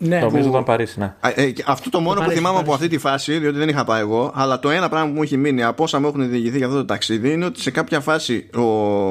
[0.03, 0.49] Ναι, Νομίζω που...
[0.49, 1.13] ήταν Παρίσι, ναι.
[1.35, 2.73] Ε, αυτό το μόνο το που Παρίσι, θυμάμαι Παρίσι.
[2.73, 5.23] από αυτή τη φάση, διότι δεν είχα πάει εγώ, αλλά το ένα πράγμα που μου
[5.23, 7.99] έχει μείνει από όσα μου έχουν διηγηθεί για αυτό το ταξίδι είναι ότι σε κάποια
[7.99, 8.61] φάση ο,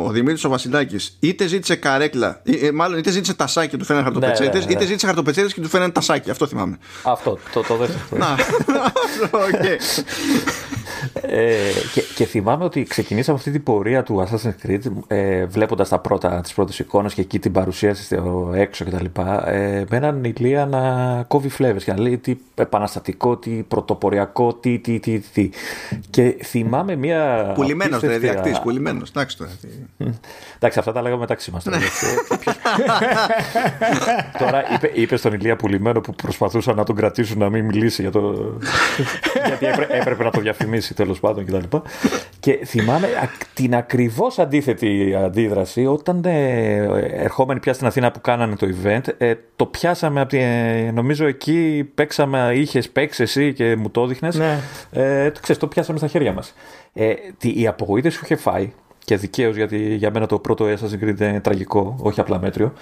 [0.05, 3.85] ο Δημήτρης ο Βασιλάκης είτε ζήτησε καρέκλα, ή, ε, μάλλον είτε ζήτησε τασάκι και του
[3.85, 4.73] φαίνανε χαρτοπετσέτες, ναι, ναι, ναι.
[4.73, 6.31] είτε ζήτησε χαρτοπετσέτες και του φαίνανε τασάκι.
[6.31, 6.79] Αυτό θυμάμαι.
[7.03, 8.01] Αυτό, το, το δεύτερο.
[8.11, 8.37] Να,
[9.49, 9.77] okay.
[11.21, 11.55] Ε,
[11.95, 16.41] και, και θυμάμαι ότι ξεκινήσαμε αυτή την πορεία του Assassin's Creed ε, βλέποντας τα πρώτα,
[16.41, 19.05] τις πρώτες εικόνες και εκεί την παρουσίαση στο έξω κτλ.
[19.47, 24.79] Ε, με έναν ηλία να κόβει φλέβες και να λέει τι επαναστατικό, τι πρωτοποριακό, τι,
[24.79, 25.51] τι, τι, τι.
[26.11, 27.53] Και θυμάμαι μια.
[27.55, 29.11] Πουλημένος, δηλαδή διακτή, πουλημένος.
[29.11, 29.51] Εντάξει τώρα.
[30.57, 31.65] Εντάξει, αυτά τα λέγαμε μεταξύ μας.
[34.39, 38.11] τώρα είπε, είπε στον Ηλία πουλημένο που προσπαθούσαν να τον κρατήσουν να μην μιλήσει για
[38.11, 38.21] το.
[39.49, 41.77] γιατί έπρεπε να το διαφημίσει τέλος πάντων κτλ.
[42.41, 43.09] Και θυμάμαι
[43.55, 46.77] την ακριβώς αντίθετη αντίδραση όταν ε,
[47.13, 51.91] ερχόμενοι πια στην Αθήνα που κάνανε το event, ε, το πιάσαμε από την νομίζω εκεί
[51.95, 54.35] παίξαμε, είχες παίξεις εσύ και μου το έδειχνες.
[54.35, 54.59] Ναι.
[54.91, 56.55] Ε, το, ξέρεις, το πιάσαμε στα χέρια μας.
[56.93, 58.73] Ε, η απογοήτευση που είχε φάει
[59.05, 62.73] και δικαίως γιατί για μένα το πρώτο Assassin's Creed είναι τραγικό, όχι απλά μέτριο.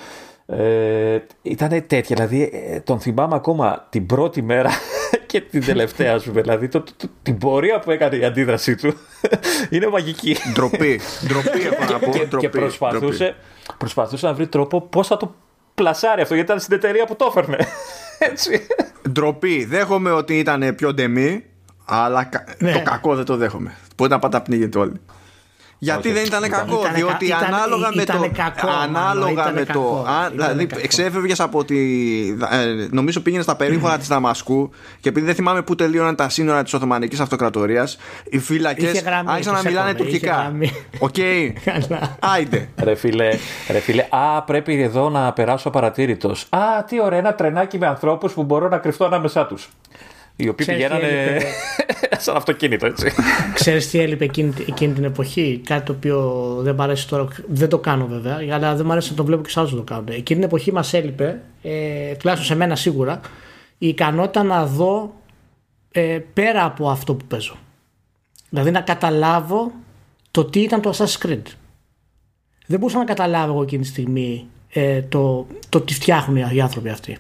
[0.51, 4.71] Ε, ήταν τέτοια, δηλαδή ε, τον θυμάμαι ακόμα την πρώτη μέρα
[5.27, 6.41] και την τελευταία, α πούμε.
[6.41, 8.95] Δηλαδή το, το, την πορεία που έκανε η αντίδρασή του
[9.71, 10.37] είναι μαγική.
[10.53, 11.01] Ντροπή.
[11.27, 12.11] Ντροπή, έχω να πω.
[12.11, 13.37] Και, και προσπαθούσε,
[13.79, 15.35] προσπαθούσε να βρει τρόπο πώς θα το
[15.75, 17.59] πλασάρει αυτό, γιατί ήταν στην εταιρεία που το έφερνε.
[18.31, 18.67] Έτσι.
[19.11, 19.65] Ντροπή.
[19.65, 21.45] Δέχομαι ότι ήταν πιο ντεμή,
[21.85, 22.73] αλλά ναι.
[22.73, 23.77] το κακό δεν το δέχομαι.
[23.97, 25.01] Μπορεί να πάτε πνίγετε όλοι.
[25.79, 28.31] Γιατί δεν ήταν κακό, διότι ήταν, ανάλογα με το.
[28.35, 30.07] Κακό, ανάλογα με το.
[30.31, 31.79] δηλαδή, εξέφευγε από τη.
[32.29, 36.63] Ε, νομίζω πήγαινες στα περίχωρα της Δαμασκού και επειδή δεν θυμάμαι πού τελείωναν τα σύνορα
[36.63, 38.93] της Οθωμανικής Αυτοκρατορίας, οι φύλακες
[39.25, 40.53] άρχισαν να μιλάνε τουρκικά.
[40.99, 41.17] Οκ.
[42.19, 42.69] Άιντε.
[42.83, 43.29] Ρε φίλε,
[43.71, 46.47] ρε φίλε, α, πρέπει εδώ να περάσω απαρατήρητος.
[46.49, 49.69] Α, τι ωραία, ένα τρενάκι με ανθρώπους που μπορώ να κρυφτώ ανάμεσά τους
[50.41, 51.41] οι οποίοι Ξέρεις πηγαίνανε
[52.25, 53.13] σαν αυτοκίνητο, έτσι.
[53.55, 57.69] Ξέρεις τι έλειπε εκείνη, εκείνη, την εποχή, κάτι το οποίο δεν μ' αρέσει τώρα, δεν
[57.69, 59.85] το κάνω βέβαια, αλλά δεν μ' αρέσει να το βλέπω και σε άλλους να το
[59.85, 60.07] κάνουν.
[60.09, 63.21] Εκείνη την εποχή μας έλειπε, ε, τουλάχιστον σε μένα σίγουρα,
[63.79, 65.15] η ικανότητα να δω
[65.91, 67.57] ε, πέρα από αυτό που παίζω.
[68.49, 69.73] Δηλαδή να καταλάβω
[70.31, 71.43] το τι ήταν το Assassin's Creed.
[72.67, 76.89] Δεν μπορούσα να καταλάβω εγώ εκείνη τη στιγμή ε, το, το τι φτιάχνουν οι άνθρωποι
[76.89, 77.19] αυτοί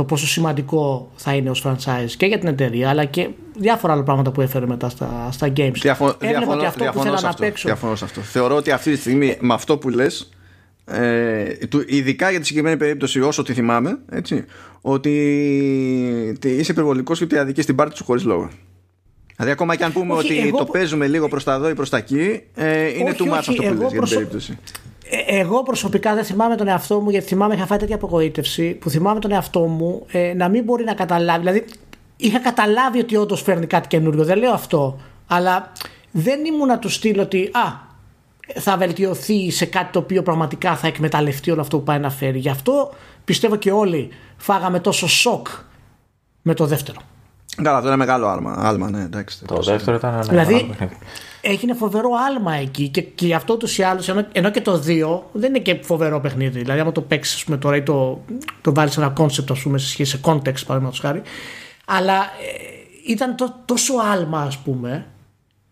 [0.00, 3.28] το πόσο σημαντικό θα είναι ως franchise και για την εταιρεία αλλά και
[3.58, 5.72] διάφορα άλλα πράγματα που έφερε μετά στα, στα games.
[5.72, 7.68] Διαφο- διαφωνώ, ότι αυτό που θέλω να παίξω.
[7.68, 8.20] Διαφωνώ σε αυτό.
[8.20, 10.30] Θεωρώ ότι αυτή τη στιγμή με αυτό που λες
[10.84, 11.52] ε,
[11.86, 14.44] ειδικά για τη συγκεκριμένη περίπτωση όσο τη θυμάμαι έτσι,
[14.80, 15.10] ότι
[16.42, 18.50] είσαι υπερβολικός και ότι αδικείς την πάρτι σου χωρίς λόγο.
[19.36, 20.58] Δηλαδή ακόμα και αν πούμε όχι, ότι εγώ...
[20.58, 23.52] το παίζουμε λίγο προς τα εδώ ή προς τα εκεί ε, είναι too much αυτό
[23.52, 24.58] που λες για την περίπτωση.
[25.12, 28.90] Ε, εγώ προσωπικά δεν θυμάμαι τον εαυτό μου γιατί θυμάμαι είχα φάει τέτοια απογοήτευση που
[28.90, 31.38] θυμάμαι τον εαυτό μου ε, να μην μπορεί να καταλάβει.
[31.38, 31.64] Δηλαδή
[32.16, 34.24] είχα καταλάβει ότι όντως φέρνει κάτι καινούριο.
[34.24, 35.00] Δεν λέω αυτό.
[35.26, 35.72] Αλλά
[36.10, 37.88] δεν ήμουν να του στείλω ότι α,
[38.60, 42.38] θα βελτιωθεί σε κάτι το οποίο πραγματικά θα εκμεταλλευτεί όλο αυτό που πάει να φέρει.
[42.38, 42.90] Γι' αυτό
[43.24, 45.48] πιστεύω και όλοι φάγαμε τόσο σοκ
[46.42, 47.00] με το δεύτερο.
[47.56, 48.54] Καλά, αυτό είναι μεγάλο άλμα.
[48.58, 50.74] άλμα ναι, εντάξει, το δεύτερο ήταν ένα δηλαδή,
[51.40, 54.82] έγινε φοβερό άλμα εκεί και, και γι' αυτό ούτως ή άλλως, ενώ, ενώ, και το
[54.86, 56.58] 2 δεν είναι και φοβερό παιχνίδι.
[56.58, 58.24] Δηλαδή, άμα το παίξεις πούμε, τώρα ή το,
[58.60, 61.22] το βάλεις ένα concept, ας πούμε, σε σχέση σε context, παραδείγματος χάρη.
[61.84, 65.06] Αλλά ε, ήταν το, τόσο άλμα, ας πούμε,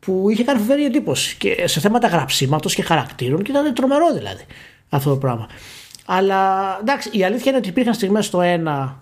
[0.00, 4.44] που είχε κάνει φοβερή εντύπωση και σε θέματα γραψίματος και χαρακτήρων και ήταν τρομερό δηλαδή
[4.88, 5.48] αυτό το πράγμα.
[6.06, 8.92] Αλλά εντάξει, η αλήθεια είναι ότι υπήρχαν στιγμές στο 1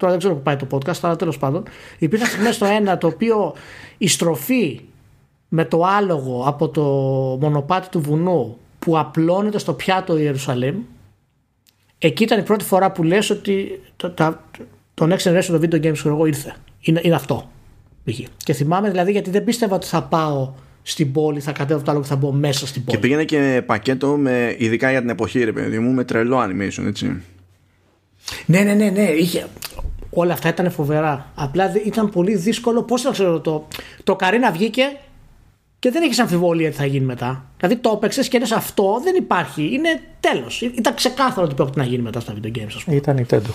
[0.00, 1.62] Τώρα δεν ξέρω που πάει το podcast, αλλά τέλος πάντων.
[1.98, 3.54] Υπήρχαν στιγμέ στο ένα το οποίο
[3.98, 4.80] η στροφή
[5.48, 6.82] με το άλογο από το
[7.40, 10.76] μονοπάτι του βουνού που απλώνεται στο πιάτο Ιερουσαλήμ
[11.98, 14.38] εκεί ήταν η πρώτη φορά που λες ότι το, το,
[14.94, 16.54] το next generation των video games εγώ ήρθε.
[16.80, 17.50] Είναι, είναι αυτό.
[18.36, 20.52] Και θυμάμαι δηλαδή γιατί δεν πίστευα ότι θα πάω
[20.82, 22.96] στην πόλη, θα κατέβω το άλλο και θα μπω μέσα στην πόλη.
[22.96, 26.84] Και πήγαινε και πακέτο με, ειδικά για την εποχή, ρε παιδί μου, με τρελό animation,
[26.86, 27.22] έτσι.
[28.46, 29.02] Ναι, ναι, ναι, ναι.
[29.02, 29.46] Είχε...
[30.10, 31.26] Όλα αυτά ήταν φοβερά.
[31.34, 32.82] Απλά ήταν πολύ δύσκολο.
[32.82, 33.66] Πώς να ξέρω το.
[34.04, 34.96] Το Καρίνα βγήκε
[35.78, 37.44] και δεν έχεις αμφιβολία τι θα γίνει μετά.
[37.56, 39.62] Δηλαδή το έπαιξες και λες αυτό δεν υπάρχει.
[39.72, 40.60] Είναι τέλος.
[40.60, 42.96] Ήταν ξεκάθαρο τι πρόκειται να γίνει μετά στα video games, ας πούμε.
[42.96, 43.50] Ήταν η Nintendo.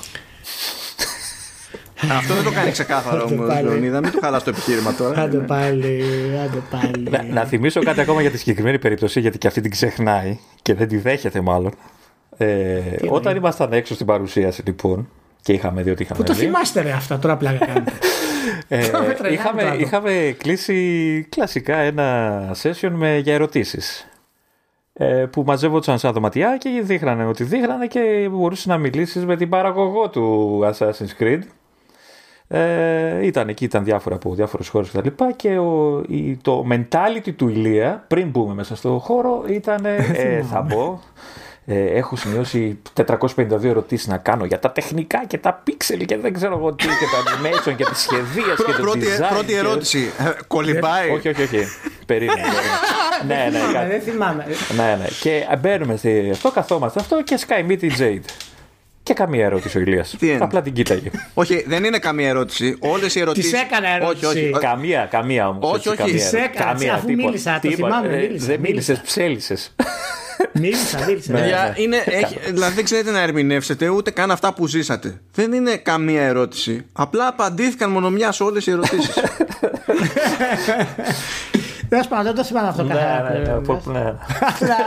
[2.11, 3.99] Αυτό δεν το κάνει ξεκάθαρο όμως, Λεωνίδα.
[3.99, 5.21] Μην το χαλάς το επιχείρημα τώρα.
[5.21, 6.03] Άντε πάλι,
[6.43, 7.09] άντε πάλι.
[7.09, 10.73] Να, να θυμίσω κάτι ακόμα για τη συγκεκριμένη περίπτωση, γιατί και αυτή την ξεχνάει και
[10.73, 11.73] δεν τη δέχεται μάλλον.
[12.37, 15.09] Ε, όταν ήμασταν έξω στην παρουσίαση λοιπόν
[15.45, 16.19] και είχαμε δει ότι είχαμε.
[16.19, 17.91] Πού το δει, θυμάστε ρε αυτά, τώρα πλάκα κάνετε.
[18.67, 19.79] ε, Τώρα με τρελάνει το είχαμε, άλλο.
[19.79, 24.07] είχαμε κλείσει κλασικά ένα session με, για ερωτήσεις.
[24.93, 29.49] Ε, που μαζεύονταν σαν δωματιά και δείχνανε ότι δείχνανε και μπορούσες να μιλήσεις με την
[29.49, 31.41] παραγωγό του Assassin's Creed.
[32.47, 36.65] Ε, ήταν εκεί, ήταν διάφορα από διάφορες χώρες και τα λοιπά και ο, η, το
[36.71, 40.99] mentality του Ηλία πριν μπούμε μέσα στο χώρο ήταν ε, θα μπω
[41.65, 46.33] ε, έχω σημειώσει 452 ερωτήσεις να κάνω για τα τεχνικά και τα pixel και δεν
[46.33, 49.57] ξέρω εγώ τι και τα animation και τη σχεδία και το Πρώτη, design πρώτη και-
[49.57, 50.11] ερώτηση.
[50.19, 51.09] Ε, Κολυμπάει.
[51.09, 51.57] όχι, όχι, όχι.
[52.05, 52.41] Περίμενε.
[53.27, 53.49] περίμενε.
[53.51, 53.89] ναι, ναι, κάτι.
[53.89, 54.45] Δεν θυμάμαι.
[54.75, 55.05] ναι, ναι.
[55.19, 58.29] Και μπαίνουμε σε αυτό, καθόμαστε αυτό και Sky Meet η Jade.
[59.05, 60.15] Και καμία ερώτηση ο Ηλίας.
[60.19, 61.09] Τι είναι; Απλά την κοίταγε.
[61.33, 62.75] Όχι, δεν είναι καμία ερώτηση.
[62.79, 63.51] Όλες οι ερωτήσει.
[63.51, 64.25] Της έκανα ερώτηση.
[64.25, 64.49] Όχι, όχι.
[64.53, 64.63] όχι.
[64.65, 65.71] Καμία, καμία όμως.
[65.73, 69.01] Όχι, όχι, τις έκανα, αφού μίλησα, το θυμάμαι, μίλησα, Δεν μίλησες, μίλησα.
[69.05, 69.55] ψέλισε.
[70.51, 71.31] Μίλησα, μίλησα.
[71.33, 71.39] Ναι.
[71.39, 75.21] Παιδιά, είναι, έχει, δηλαδή δεν ξέρετε να ερμηνεύσετε ούτε καν αυτά που ζήσατε.
[75.33, 76.85] Δεν είναι καμία ερώτηση.
[76.93, 79.13] Απλά απαντήθηκαν μόνο μια σε όλες οι ερωτήσεις.
[81.89, 83.29] Δεν σου δεν το θυμάμαι αυτό καθαρά.
[83.31, 83.99] Ναι, ναι, ναι, Ε, πω- ναι.
[83.99, 84.85] Αλλά-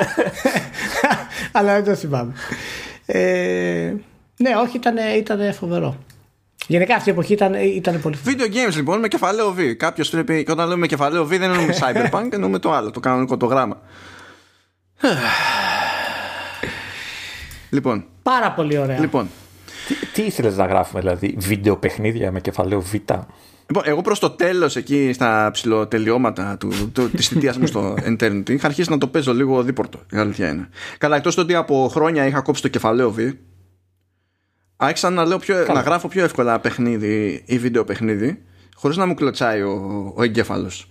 [1.53, 2.32] Αλλά δεν το θυμάμαι.
[3.10, 3.94] Ε,
[4.36, 5.97] ναι, όχι, ήταν, ήταν φοβερό.
[6.66, 8.36] Γενικά αυτή η εποχή ήταν, ήταν πολύ φοβερή.
[8.39, 9.74] Video games λοιπόν με κεφαλαίο V.
[9.76, 10.44] Κάποιος πρέπει.
[10.44, 13.80] Και όταν λέμε κεφαλαίο V δεν εννοούμε Cyberpunk, εννοούμε το άλλο, το κανονικό το γράμμα.
[17.70, 18.98] λοιπόν, Πάρα πολύ ωραία.
[18.98, 19.28] λοιπόν,
[19.89, 22.94] Τι, τι ήθελες να γράφουμε, δηλαδή, βίντεο παιχνίδια με κεφαλαίο Β;
[23.69, 28.51] Λοιπόν, εγώ προς το τέλος εκεί στα ψηλοτελειώματα του, του, της θητείας μου στο Eternity
[28.51, 30.69] είχα αρχίσει να το παίζω λίγο δίπορτο, η αλήθεια είναι.
[30.99, 33.32] Καλά, εκτός το ότι από χρόνια είχα κόψει το κεφαλαίο V,
[34.77, 38.43] άρχισα να, λέω πιο, να γράφω πιο εύκολα παιχνίδι ή βίντεο παιχνίδι,
[38.74, 40.90] χωρίς να μου κλωτσάει ο, ο εγκέφαλος.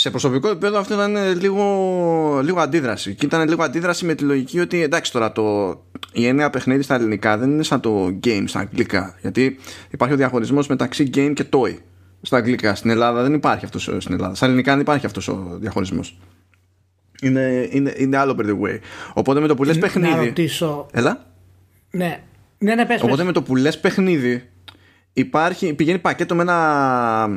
[0.00, 3.14] Σε προσωπικό επίπεδο αυτό ήταν λίγο, λίγο αντίδραση.
[3.14, 5.68] Και ήταν λίγο αντίδραση με τη λογική ότι εντάξει τώρα το,
[6.12, 9.16] η έννοια παιχνίδι στα ελληνικά δεν είναι σαν το game στα αγγλικά.
[9.20, 9.58] Γιατί
[9.90, 11.74] υπάρχει ο διαχωρισμός μεταξύ game και toy
[12.22, 12.74] στα αγγλικά.
[12.74, 14.34] Στην Ελλάδα δεν υπάρχει αυτός ο- στην Ελλάδα.
[14.34, 16.18] Στα ελληνικά δεν υπάρχει αυτός ο διαχωρισμός.
[17.22, 18.78] Είναι, είναι, είναι άλλο by the way.
[19.12, 20.24] Οπότε με το που λες Να παιχνίδι.
[20.26, 20.86] ρωτήσω.
[20.92, 21.26] Έλα.
[21.90, 22.20] Ναι,
[22.58, 23.24] ναι, ναι, πες, Οπότε πες.
[23.24, 24.48] με το που λες παιχνίδι
[25.12, 27.28] υπάρχει, πηγαίνει πακέτο με ένα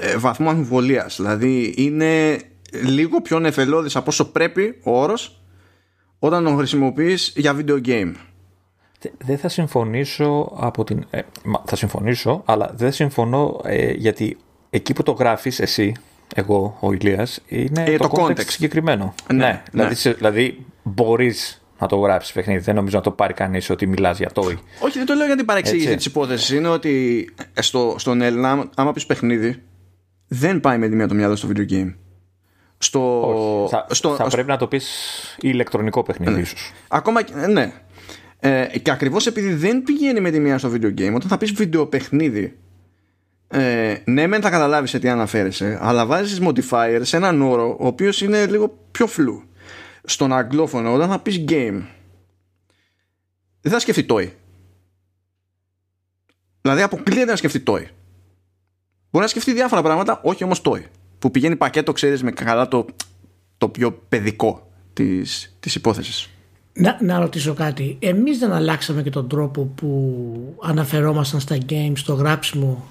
[0.00, 1.16] ε, ε, βαθμό αμφιβολίας.
[1.16, 2.38] Δηλαδή είναι
[2.84, 5.40] λίγο πιο νεφελώδης από όσο πρέπει ο όρος
[6.18, 8.12] όταν τον χρησιμοποιείς για video game.
[9.18, 11.04] Δεν θα συμφωνήσω από την.
[11.10, 14.36] ε, μα, θα συμφωνήσω, αλλά δεν συμφωνώ ε, γιατί
[14.70, 15.94] εκεί που το γράφεις εσύ,
[16.34, 18.46] εγώ, ο Ηλίας, είναι Ε, το, το context, context.
[18.48, 19.14] συγκεκριμένο.
[19.32, 19.62] Ναι, Ναι, ναι.
[19.70, 22.60] Δηλαδή, σε- δηλαδή μπορείς να το γράψει παιχνίδι.
[22.60, 24.54] Δεν νομίζω να το πάρει κανείς ότι μιλάς για toy.
[24.80, 25.96] Όχι, δεν το λέω για την παρεξήγηση Έτσι.
[25.96, 26.50] της υπόθεσης.
[26.50, 27.24] Είναι ότι
[27.54, 29.62] ε, στο, στον Έλληνα, άμα- άμα πεις παιχνίδι,
[30.28, 31.94] δεν πάει με τη μία το μυαλό στο video game.
[32.78, 33.20] Στο,
[33.62, 33.70] Όχι.
[33.70, 34.86] Θα, στο, θα πρέπει να το πεις
[35.40, 36.72] ηλεκτρονικό παιχνίδι, ίσως.
[36.88, 37.32] Ακόμα και.
[37.36, 37.72] ε, Ναι.
[38.40, 41.52] Ε, και ακριβώς επειδή δεν πηγαίνει με τη μία στο video game, όταν θα πεις
[41.52, 42.56] βιντεοπαιχνίδι,
[43.48, 47.86] ε, ναι, μεν θα καταλάβεις σε τι αναφέρεσαι, αλλά βάζεις modifier σε έναν όρο ο
[47.86, 49.42] οποίος είναι λίγο πιο φλου.
[50.06, 51.82] Στον αγγλόφωνο, όταν θα πεις game,
[53.60, 54.30] δεν θα σκεφτεί toy.
[56.60, 57.84] Δηλαδή αποκλείεται να σκεφτεί toy.
[59.10, 60.82] Μπορεί να σκεφτεί διάφορα πράγματα, όχι όμως toy.
[61.18, 62.86] Που πηγαίνει πακέτο, ξέρεις, με καλά το,
[63.58, 66.28] το πιο παιδικό της, της υπόθεσης.
[66.72, 67.96] Να, να ρωτήσω κάτι.
[68.00, 72.86] Εμείς δεν αλλάξαμε και τον τρόπο που αναφερόμασταν στα games στο γράψιμο;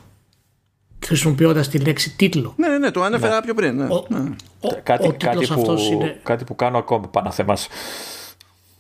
[1.06, 2.54] Χρησιμοποιώντας τη λέξη τίτλο.
[2.58, 3.76] Ναι, ναι, ναι, το ανέφερα πιο πριν.
[3.76, 3.84] Ναι.
[3.84, 4.20] Ο, ναι.
[4.60, 6.20] ο, Κάτι, ο κάτι, τίτλος που, αυτός είναι...
[6.24, 7.58] κάτι που κάνω ακόμα πάνω θέμα.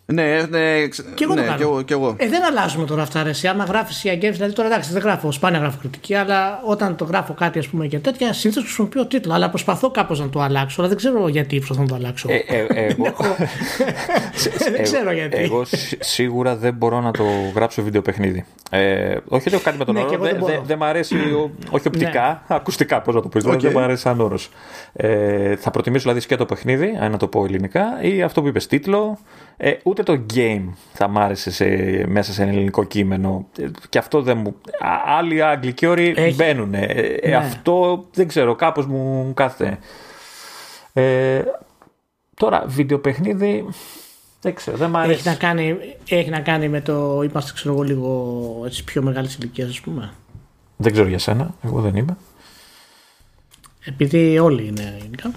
[0.08, 1.58] Ναι, ναι, ξε- Και εγώ το ναι, κάνω.
[1.58, 2.16] κι εγώ, κι εγώ.
[2.18, 3.24] Ε, δεν αλλάζουμε τώρα αυτά.
[3.24, 3.30] Ρε.
[3.30, 6.96] Εσύ, άμα γράφεις για games, δηλαδή τώρα εντάξει, δεν γράφω, σπάνια γράφω κριτική, αλλά όταν
[6.96, 9.34] το γράφω κάτι ας πούμε και τέτοια, συνήθως χρησιμοποιώ τίτλο.
[9.34, 12.30] Αλλά προσπαθώ κάπως να το αλλάξω, αλλά δεν ξέρω γιατί προσπαθώ να το αλλάξω.
[12.32, 13.06] Ε, ε, εγώ,
[14.72, 15.38] δεν ξέρω γιατί.
[15.38, 17.24] Εγώ σι- σίγουρα δεν μπορώ να το
[17.56, 18.46] γράψω βιντεοπαιχνίδι.
[18.70, 20.54] Ε, όχι ότι έχω κάτι με τον Ναι, όρο, και εγώ δεν δεν μπορώ.
[20.54, 23.60] δε, δε μ' αρέσει, ο- όχι οπτικά, ακουστικά πώς να το πεις, Οκ.
[23.62, 24.50] δεν μ' αρέσει σαν όρος.
[24.94, 28.68] Ε, θα προτιμήσω δηλαδή σκέτο παιχνίδι, αν να το πω ελληνικά, ή αυτό που είπες
[28.68, 29.18] τίτλο,
[29.58, 31.66] ε, ούτε το game θα μ' άρεσε σε,
[32.08, 33.48] μέσα σε ένα ελληνικό κείμενο.
[33.58, 34.56] Ε, και αυτό δεν μου...
[34.80, 36.36] Α, άλλοι αγγλικοί όροι Έχει.
[36.36, 36.74] μπαίνουν.
[36.74, 37.36] Ε, ε, Ναι.
[37.36, 39.78] Αυτό δεν ξέρω, κάπως μου κάθεται.
[40.94, 41.42] Ε,
[42.36, 43.66] τώρα, βιντεοπαιχνίδι.
[44.42, 45.20] Δεν ξέρω, δεν μ' αρέσει.
[45.20, 45.78] Έχει να κάνει,
[46.10, 47.22] έχει να κάνει με το.
[47.22, 50.14] Είμαστε, ξέρω εγώ, λίγο έτσι, πιο μεγάλη ηλικία, ας πούμε.
[50.78, 52.18] Δεν ξέρω για σένα, εγώ δεν είμαι.
[53.86, 55.32] Επειδή όλοι είναι γενικά.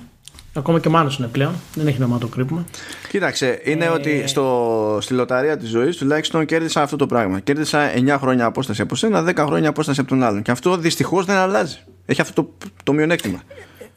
[0.54, 1.52] Ακόμα και ο Μάνος είναι πλέον.
[1.74, 2.64] Δεν έχει νόημα να το κρύβουμε.
[3.08, 3.88] Κοίταξε, είναι ε...
[3.88, 7.40] ότι στο, στη λοταρία της ζωής τουλάχιστον κέρδισα αυτό το πράγμα.
[7.40, 10.42] Κέρδισα 9 χρόνια απόσταση από σένα, 10 χρόνια απόσταση από τον άλλον.
[10.42, 11.78] Και αυτό δυστυχώς δεν αλλάζει.
[12.06, 13.42] Έχει αυτό το, το μειονέκτημα.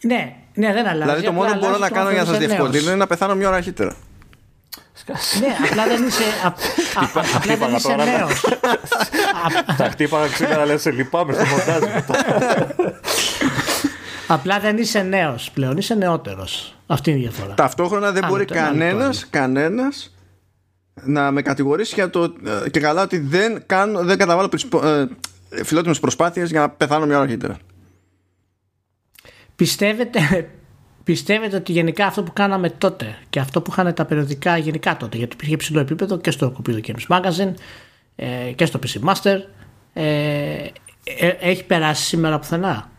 [0.01, 1.01] Ναι, ναι, δεν αλλάζει.
[1.01, 3.47] Δηλαδή το μόνο που μπορώ να κάνω για να σας διευκολύνω είναι να πεθάνω μια
[3.47, 3.95] ώρα αρχίτερα.
[5.39, 6.23] ναι, απλά δεν είσαι,
[7.35, 8.45] απλά δεν είσαι νέος.
[9.77, 11.83] Τα χτύπαγα ξύλα, λες, σε λυπάμαι στο μοντάζ.
[14.33, 16.75] Απλά δεν είσαι νέος πλέον, είσαι νεότερος.
[16.87, 17.53] Αυτή είναι η διαφορά.
[17.53, 20.15] Ταυτόχρονα δεν μπορεί κανένας, κανένας
[21.03, 24.49] να με κατηγορήσει για το ε, και καλά ότι δεν, κάνω, δεν καταβάλω
[24.83, 25.05] ε,
[25.63, 27.57] φιλότιμες προσπάθειες για να πεθάνω μια ώρα αρχίτερα.
[29.55, 30.49] Πιστεύετε,
[31.03, 35.17] πιστεύετε ότι γενικά αυτό που κάναμε τότε και αυτό που είχαν τα περιοδικά γενικά τότε,
[35.17, 37.53] γιατί υπήρχε ψηλό επίπεδο και στο Computer Games Magazine
[38.15, 39.37] ε, και στο PC Master,
[39.93, 40.03] ε,
[41.03, 42.90] ε, έχει περάσει σήμερα πουθενά;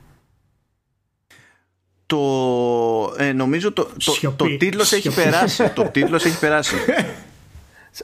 [2.13, 5.69] Το, ε, νομίζω το, το, το, τίτλος έχει περάσει.
[5.75, 6.75] το τίτλος έχει περάσει.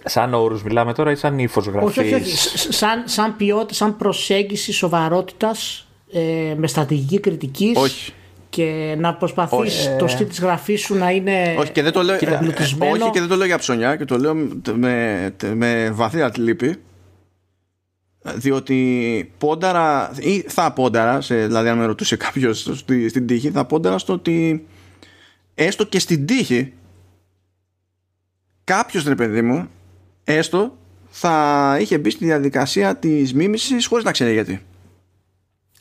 [0.05, 2.37] Σαν όρους μιλάμε τώρα ή σαν ύφος γραφής; Όχι, όχι,
[2.73, 7.77] Σαν, σαν ποιότητα, σαν προσέγγιση σοβαρότητας ε, με στρατηγική κριτικής.
[7.77, 8.13] Όχι
[8.49, 12.15] και να προσπαθείς το στυλ της γραφής σου να είναι όχι και δεν το λέω,
[12.15, 14.35] όχι και δεν το λέω για ψωνιά και το λέω
[14.75, 16.77] με, με βαθύ λύπη
[18.23, 22.61] διότι πόνταρα ή θα πόνταρα σε, δηλαδή αν με ρωτούσε κάποιος
[23.09, 24.67] στην τύχη θα πόνταρα στο ότι
[25.55, 26.73] έστω και στην τύχη
[28.65, 29.69] κάποιος ρε παιδί μου
[30.25, 30.77] έστω
[31.09, 34.63] θα είχε μπει στη διαδικασία της μίμησης χωρίς να ξέρει γιατί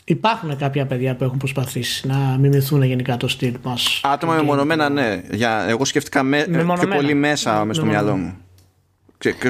[0.10, 4.02] Υπάρχουν κάποια παιδιά που έχουν προσπαθήσει να μιμηθούν γενικά το στυλ μας.
[4.04, 5.22] Άτομα μεμονωμένα, ναι.
[5.32, 6.46] Για, εγώ σκέφτηκα με,
[6.80, 8.38] πιο πολύ μέσα μες στο μυαλό μου.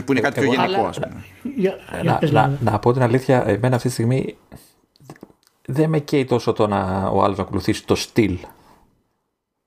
[0.06, 1.24] Που είναι κάτι πιο γενικό, ας πούμε.
[2.32, 4.38] Να, να, πω την αλήθεια, εμένα αυτή τη στιγμή
[5.66, 8.38] δεν με καίει τόσο το να ο άλλος να ακολουθήσει το στυλ.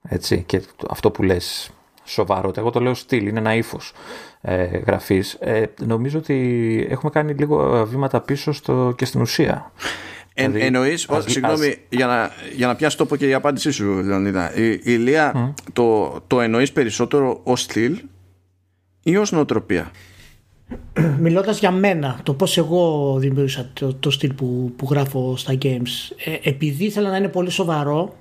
[0.02, 1.70] Έτσι, και αυτό που λες
[2.05, 2.52] σοβαρό.
[2.56, 3.93] Εγώ το λέω στυλ, είναι ένα ύφος
[4.40, 5.36] ε, γραφής.
[5.40, 9.72] Ε, νομίζω ότι έχουμε κάνει λίγο βήματα πίσω στο, και στην ουσία.
[10.35, 10.97] Εν, δηλαδή, Εννοεί,
[11.27, 14.56] συγγνώμη, για, να, για να πιάσει τόπο και η απάντησή σου, Λεωνίδα.
[14.56, 17.98] Η, η Λία, το, το εννοείς περισσότερο ως στυλ
[19.02, 19.90] ή ως νοοτροπία;
[21.24, 26.14] Μιλώντας για μένα, το πώς εγώ δημιούργησα το, το στυλ που, που γράφω στα games,
[26.24, 28.16] ε, επειδή ήθελα να είναι πολύ σοβαρό,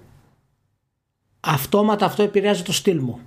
[1.39, 3.19] αυτόματα αυτό επηρεάζει το στυλ μου.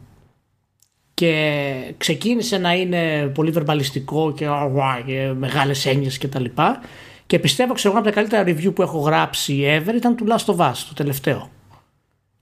[1.14, 4.46] Και ξεκίνησε να είναι πολύ βερμπαλιστικό και,
[5.06, 6.80] και μεγάλες έννοιες και τα λοιπά.
[7.26, 10.56] Και πιστεύω, ξέρω από τα καλύτερα review που έχω γράψει ever ήταν του Last of
[10.56, 11.50] Us, το τελευταίο.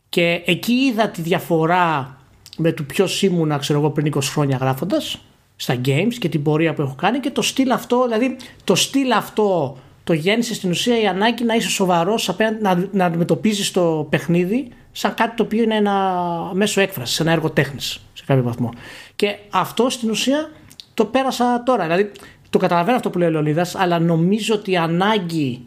[0.09, 2.20] Και εκεί είδα τη διαφορά
[2.61, 5.19] με το ποιος ήμουνα, ξέρω εγώ, πριν 20 χρόνια γράφοντας
[5.57, 9.13] στα games και την πορεία που έχω κάνει και το στυλ αυτό, δηλαδή το στυλ
[9.13, 14.69] αυτό το γέννησε στην ουσία η ανάγκη να είσαι σοβαρός, να, να αντιμετωπίζεις το παιχνίδι
[14.93, 16.21] σαν κάτι το οποίο είναι ένα
[16.53, 18.71] μέσο έκφρασης, ένα έργο τέχνης σε κάποιο βαθμό.
[19.17, 20.51] Και αυτό στην ουσία
[20.95, 21.83] το πέρασα τώρα.
[21.83, 22.11] Δηλαδή
[22.51, 25.61] το καταλαβαίνω αυτό που λέει ο Λεωνίδας, αλλά νομίζω ότι η ανάγκη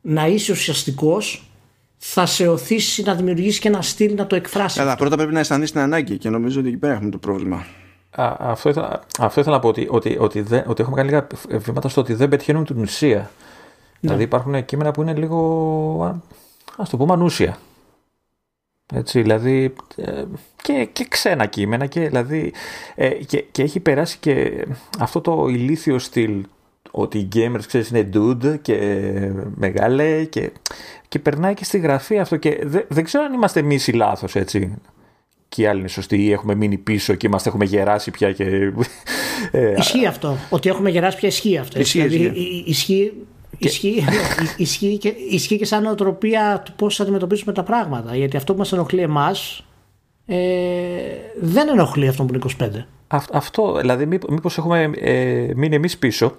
[0.00, 1.47] να είσαι ουσιαστικός
[1.98, 4.80] θα σε οθήσει να δημιουργήσεις και ένα στυλ να το εκφράσεις.
[4.80, 7.66] Αλλά πρώτα πρέπει να αισθανθεί την ανάγκη και νομίζω ότι εκεί πέρα έχουμε το πρόβλημα.
[8.10, 11.26] Α, αυτό, ήθελα, αυτό ήθελα να πω ότι, ότι, ότι, δεν, ότι έχουμε κάνει λίγα
[11.58, 13.18] βήματα στο ότι δεν πετυχαίνουμε την ουσία.
[13.18, 13.28] Ναι.
[14.00, 16.22] Δηλαδή υπάρχουν κείμενα που είναι λίγο,
[16.76, 17.58] ας το πούμε, ανούσια.
[18.92, 20.24] Έτσι, δηλαδή ε,
[20.62, 22.52] και, και ξένα κείμενα και, δηλαδή,
[22.94, 24.66] ε, και, και έχει περάσει και
[24.98, 26.44] αυτό το ηλίθιο στυλ
[26.90, 28.76] ότι οι gamers ξέρεις είναι dude και
[29.54, 30.50] μεγάλε και,
[31.08, 34.36] και περνάει και στη γραφή αυτό και δεν, δεν ξέρω αν είμαστε εμείς οι λάθος
[34.36, 34.74] έτσι
[35.48, 38.72] και οι άλλοι είναι σωστοί ή έχουμε μείνει πίσω και είμαστε, έχουμε γεράσει πια και...
[39.52, 41.80] Ε, ισχύει αυτό, ότι έχουμε γεράσει πια ισχύει αυτό.
[41.80, 43.12] Ισχύει, δηλαδή, ισχύει
[43.58, 44.04] Ισχύει,
[44.56, 48.16] ισχύει, και, ισχύει και σαν νοοτροπία του πώς αντιμετωπίζουμε τα πράγματα.
[48.16, 49.64] Γιατί αυτό που μας ενοχλεί εμάς
[50.26, 50.36] ε,
[51.40, 53.18] δεν ενοχλεί αυτόν που είναι 25.
[53.32, 56.36] αυτό, δηλαδή, μήπως έχουμε ε, μείνει εμείς πίσω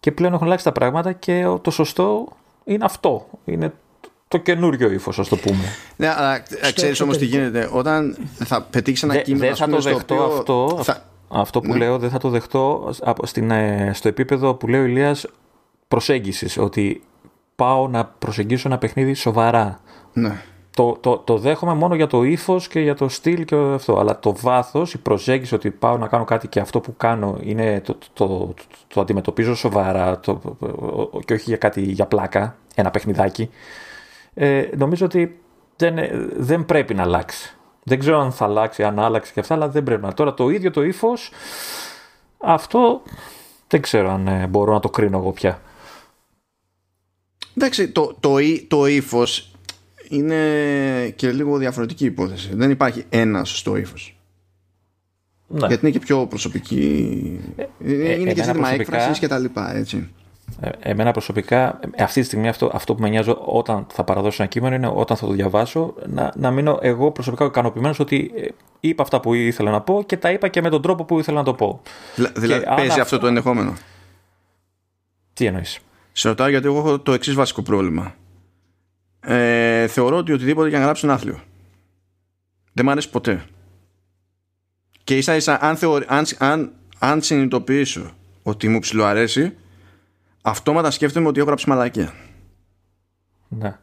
[0.00, 2.28] και πλέον έχουν αλλάξει τα πράγματα και το σωστό
[2.64, 3.26] είναι αυτό.
[3.44, 3.72] Είναι
[4.28, 5.64] το καινούριο ύφος, ας το πούμε.
[5.96, 6.42] Ναι, αλλά
[6.74, 7.68] ξέρεις όμως τι γίνεται.
[7.72, 9.46] Όταν θα πετύχεις ένα κείμενο.
[9.46, 10.84] Δεν θα το δεχτώ αυτό.
[11.28, 11.78] Αυτό που ναι.
[11.78, 15.26] λέω δεν θα το δεχτώ στην, ε, στο επίπεδο που λέει ο Ηλίας
[15.88, 17.02] προσέγγισης, ότι
[17.56, 19.80] πάω να προσεγγίσω ένα παιχνίδι σοβαρά.
[20.12, 20.42] Ναι.
[20.74, 23.98] Το, το, το δέχομαι μόνο για το ύφο και για το στυλ και αυτό.
[23.98, 27.80] Αλλά το βάθος, η προσέγγιση ότι πάω να κάνω κάτι και αυτό που κάνω είναι
[27.80, 28.54] το, το, το,
[28.86, 30.56] το αντιμετωπίζω σοβαρά το,
[31.24, 33.50] και όχι για κάτι για πλάκα, ένα παιχνιδάκι.
[34.34, 35.40] Ε, νομίζω ότι
[35.76, 35.98] δεν,
[36.36, 37.54] δεν πρέπει να αλλάξει.
[37.82, 40.12] Δεν ξέρω αν θα αλλάξει, αν άλλαξε και αυτά, αλλά δεν πρέπει να.
[40.12, 41.30] Τώρα το ίδιο το ύφος,
[42.38, 43.02] αυτό
[43.66, 45.60] δεν ξέρω αν ε, μπορώ να το κρίνω εγώ πια.
[47.56, 48.36] Εντάξει, το, το,
[48.68, 49.49] το ύφος
[50.10, 52.50] είναι και λίγο διαφορετική υπόθεση.
[52.52, 54.18] Δεν υπάρχει ένα σωστό ύφος.
[55.46, 55.66] Ναι.
[55.66, 57.40] Γιατί είναι και πιο προσωπική.
[57.56, 60.08] Ε, είναι ε, και ζήτημα έκφρασης και τα λοιπά, έτσι.
[60.60, 64.50] Ε, εμένα προσωπικά, αυτή τη στιγμή αυτό, αυτό που με νοιάζει όταν θα παραδώσω ένα
[64.50, 68.46] κείμενο είναι όταν θα το διαβάσω να, να μείνω εγώ προσωπικά ικανοποιημένος ότι ε,
[68.80, 71.38] είπα αυτά που ήθελα να πω και τα είπα και με τον τρόπο που ήθελα
[71.38, 71.82] να το πω.
[72.36, 73.74] Δηλαδή, παίζει αυτό το ενδεχόμενο;
[75.32, 75.78] Τι εννοείς;
[76.12, 78.14] Σε ρωτάω γιατί εγώ έχω το εξής βασικό πρόβλημα.
[79.20, 81.40] Ε, θεωρώ ότι οτιδήποτε για να γράψει ένα άθλιο.
[82.72, 83.44] Δεν μου αρέσει ποτέ.
[85.04, 88.10] Και ίσα ίσα αν, αν, αν, αν συνειδητοποιήσω
[88.42, 89.56] ότι μου ψιλοαρέσει
[90.42, 92.14] αυτόματα σκέφτομαι ότι έχω γράψει μαλακία.
[93.48, 93.78] Ναι.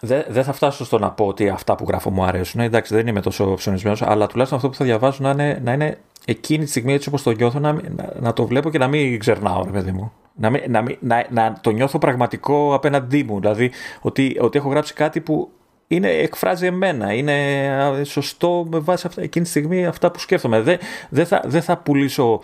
[0.00, 2.60] Δεν δε θα φτάσω στο να πω ότι αυτά που γράφω μου αρέσουν.
[2.60, 5.98] Εντάξει, δεν είμαι τόσο ψωνισμένος, αλλά τουλάχιστον αυτό που θα διαβάζω να είναι, να είναι
[6.24, 7.80] εκείνη τη στιγμή έτσι όπως το νιώθω, να,
[8.20, 10.12] να, το βλέπω και να μην ξερνάω, ρε παιδί μου.
[10.36, 13.40] Να, να, να, να το νιώθω πραγματικό απέναντί μου.
[13.40, 15.50] Δηλαδή ότι, ότι έχω γράψει κάτι που
[15.86, 20.60] είναι, εκφράζει εμένα, είναι σωστό με βάση αυτά, εκείνη τη στιγμή αυτά που σκέφτομαι.
[20.60, 22.40] Δεν δε θα, δε θα πουλήσω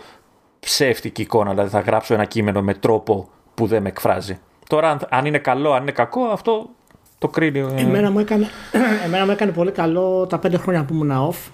[0.59, 4.39] ψεύτικη εικόνα, δηλαδή θα γράψω ένα κείμενο με τρόπο που δεν με εκφράζει.
[4.69, 6.69] Τώρα αν είναι καλό, αν είναι κακό, αυτό
[7.17, 7.59] το κρίνει.
[7.59, 8.47] Ε, εμένα μου έκανε,
[9.05, 11.51] εμένα μου έκανε πολύ καλό τα πέντε χρόνια που ήμουν off.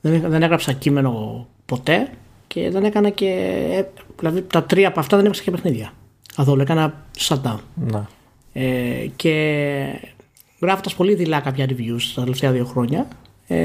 [0.00, 2.08] Δεν, δεν έγραψα κείμενο ποτέ
[2.52, 3.26] και δεν έκανα και.
[3.72, 3.84] Ε,
[4.18, 5.92] δηλαδή τα τρία από αυτά δεν έπαιξα και παιχνίδια.
[6.36, 7.58] Καθόλου έκανα shutdown.
[7.74, 8.08] Να.
[8.52, 9.34] Ε, και
[10.60, 13.08] γράφοντας πολύ δειλά κάποια reviews τα τελευταία δύο χρόνια,
[13.46, 13.56] ε,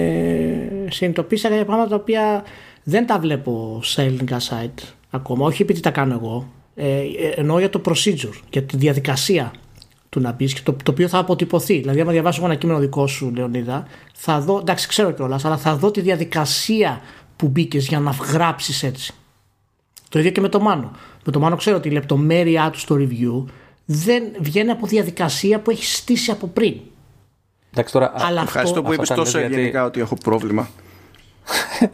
[0.89, 2.43] συνειδητοποίησα κάποια πράγματα τα οποία
[2.83, 6.51] δεν τα βλέπω σε ελληνικά site ακόμα, όχι επειδή τα κάνω εγώ.
[6.75, 7.01] Ε,
[7.35, 9.53] εννοώ για το procedure, για τη διαδικασία
[10.09, 11.80] του να μπεις και το, το οποίο θα αποτυπωθεί.
[11.80, 15.75] Δηλαδή, άμα διαβάσω ένα κείμενο δικό σου, Λεωνίδα, θα δω, εντάξει, ξέρω κιόλας, αλλά θα
[15.75, 17.01] δω τη διαδικασία
[17.35, 19.14] που μπήκες για να γράψεις έτσι.
[20.09, 20.91] Το ίδιο και με το Μάνο.
[21.25, 23.43] Με το Μάνο ξέρω ότι η λεπτομέρειά του στο review
[23.85, 26.75] δεν βγαίνει από διαδικασία που έχει στήσει από πριν.
[27.72, 30.69] Εντάξει, τώρα, αλλά Ευχαριστώ αυτό, που είπες τόσο ευγενικά ότι έχω πρόβλημα.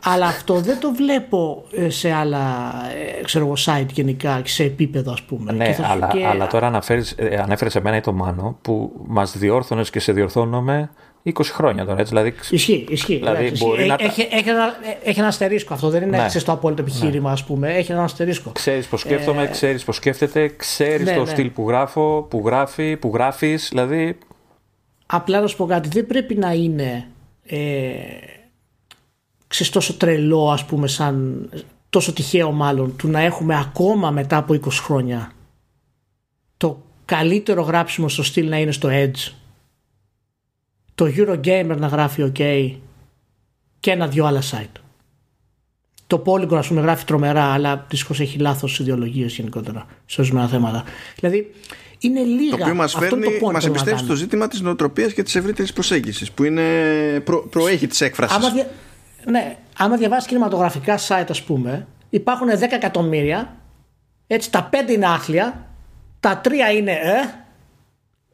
[0.03, 2.73] Αλλά αυτό δεν το βλέπω ε, σε άλλα
[3.19, 5.51] ε, ξέρω εγώ, site γενικά, σε επίπεδο ας πούμε.
[5.51, 6.25] Ναι, αλλά, και...
[6.25, 10.89] αλλά τώρα αναφέρεις, ε, ανέφερες εμένα ή το Μάνο που μας διόρθωνες και σε διορθώνομαι
[11.23, 11.99] 20 χρόνια τώρα.
[11.99, 13.15] Έτσι, δηλαδή, ισχύει, ισχύει.
[13.15, 13.95] Δηλαδή, μπορεί να...
[13.99, 15.89] έχει, έχει, ένα, έχει ένα αστερίσκο αυτό.
[15.89, 16.41] Δεν είναι ναι.
[16.41, 17.33] το απόλυτο επιχείρημα, ναι.
[17.33, 17.73] ας πούμε.
[17.73, 18.51] Έχει ένα αστερίσκο.
[18.51, 19.47] Ξέρεις πώ σκέφτομαι, ε...
[19.47, 21.29] ξέρεις πώ σκέφτεται, ξέρεις ναι, το ναι.
[21.29, 23.67] στυλ που γράφω, που γράφει, που γράφεις.
[23.69, 24.17] Δηλαδή.
[25.05, 25.89] Απλά να σου πω κάτι.
[25.89, 27.07] Δεν πρέπει να είναι.
[27.43, 27.57] Ε,
[29.47, 31.49] ξέρεις, τόσο τρελό ας πούμε σαν
[31.89, 35.31] τόσο τυχαίο μάλλον του να έχουμε ακόμα μετά από 20 χρόνια
[36.57, 39.31] το καλύτερο γράψιμο στο στυλ να είναι στο Edge
[40.95, 42.71] το Eurogamer να γράφει ok
[43.79, 44.79] και ένα-δυο άλλα site
[46.07, 50.83] το Polygon ας πούμε γράφει τρομερά αλλά δυστυχώς έχει λάθος ιδεολογίες γενικότερα σε ορισμένα θέματα
[51.19, 51.51] δηλαδή
[51.99, 52.57] είναι λίγα.
[52.57, 56.43] Το οποίο μας φέρνει, μας εμπιστεύει στο ζήτημα της νοοτροπίας και της ευρύτερης προσέγγισης που
[56.43, 56.63] είναι,
[57.23, 58.65] προ, προέχει της έκφρασης
[59.25, 63.55] ναι, άμα διαβάσεις κινηματογραφικά site, ας πούμε, υπάρχουν 10 εκατομμύρια.
[64.27, 65.67] Έτσι, τα 5 είναι άθλια,
[66.19, 67.43] τα 3 είναι ε,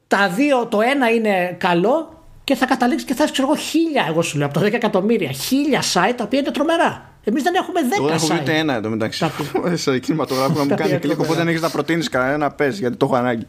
[0.08, 0.78] τα 2, το
[1.12, 2.17] 1 είναι καλό
[2.48, 4.74] και θα καταλήξεις και θα έχεις, ξέρω εγώ, χίλια, εγώ σου λέω, από τα 10
[4.74, 7.10] εκατομμύρια, χίλια site τα οποία είναι τρομερά.
[7.24, 9.26] Εμείς δεν έχουμε 10 Εγώ έχω ούτε ένα εδώ μεταξύ.
[9.84, 13.06] Σε κινηματογράφο να μου κάνει κλικ, οπότε δεν έχεις να προτείνεις κανένα πες γιατί το
[13.06, 13.48] έχω ανάγκη.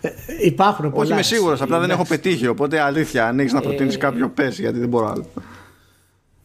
[0.00, 0.10] Ε,
[0.44, 1.02] υπάρχουν πολλά.
[1.02, 2.46] Όχι, είμαι σίγουρος, απλά δεν έχω πετύχει.
[2.46, 5.26] Οπότε αλήθεια, αν έχεις να προτείνεις ε, κάποιο πες, γιατί δεν μπορώ άλλο.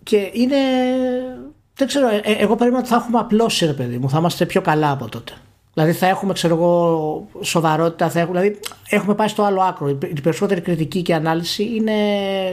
[0.04, 0.58] Και είναι.
[1.74, 4.10] Δεν ξέρω, ε, εγώ περίμενα ότι θα έχουμε απλώσει, ρε παιδί μου.
[4.10, 5.34] Θα είμαστε πιο καλά από τότε.
[5.74, 8.10] Δηλαδή θα έχουμε, ξέρω εγώ, σοβαρότητα.
[8.10, 9.90] Θα έχουμε, δηλαδή έχουμε πάει στο άλλο άκρο.
[9.90, 11.92] Η περισσότερη κριτική και ανάλυση είναι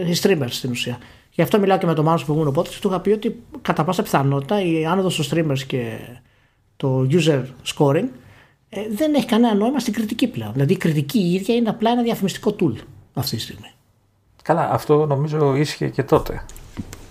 [0.07, 0.99] οι streamers στην ουσία.
[1.31, 3.43] Γι' αυτό μιλάω και με τον Μάνος στο προηγούμενο podcast και του είχα πει ότι
[3.62, 5.99] κατά πάσα πιθανότητα η άνοδος των streamers και
[6.77, 7.43] το user
[7.75, 8.09] scoring
[8.69, 10.53] ε, δεν έχει κανένα νόημα στην κριτική πλέον.
[10.53, 12.75] Δηλαδή η κριτική η ίδια είναι απλά ένα διαφημιστικό tool
[13.15, 13.70] αυτή τη στιγμή.
[14.43, 16.45] Καλά, αυτό νομίζω ίσχυε και τότε.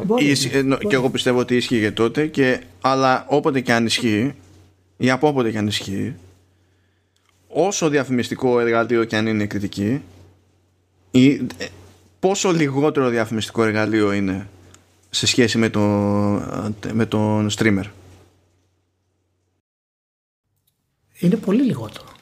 [0.04, 4.34] Μπορεί, ε, Και εγώ πιστεύω ότι ίσχυε και τότε και, αλλά όποτε και αν ισχύει
[4.98, 6.16] ή από όποτε και αν ισχύει
[7.48, 10.02] όσο διαφημιστικό εργαλείο και αν είναι η κριτική
[11.12, 11.68] ή ε,
[12.20, 14.50] πόσο λιγότερο διαφημιστικό εργαλείο είναι
[15.10, 15.82] σε σχέση με, το,
[16.94, 17.86] με τον streamer
[21.20, 22.14] είναι πολύ λιγότερο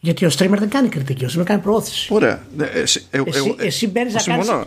[0.00, 2.14] γιατί ο streamer δεν κάνει κριτική, ο streamer κάνει προώθηση.
[2.14, 2.42] Ωραία.
[2.58, 4.66] Ε, εσύ, εσύ, εσύ μπαίνεις να κάνει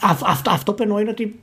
[0.00, 1.40] αυτό, αυτό που εννοώ είναι ότι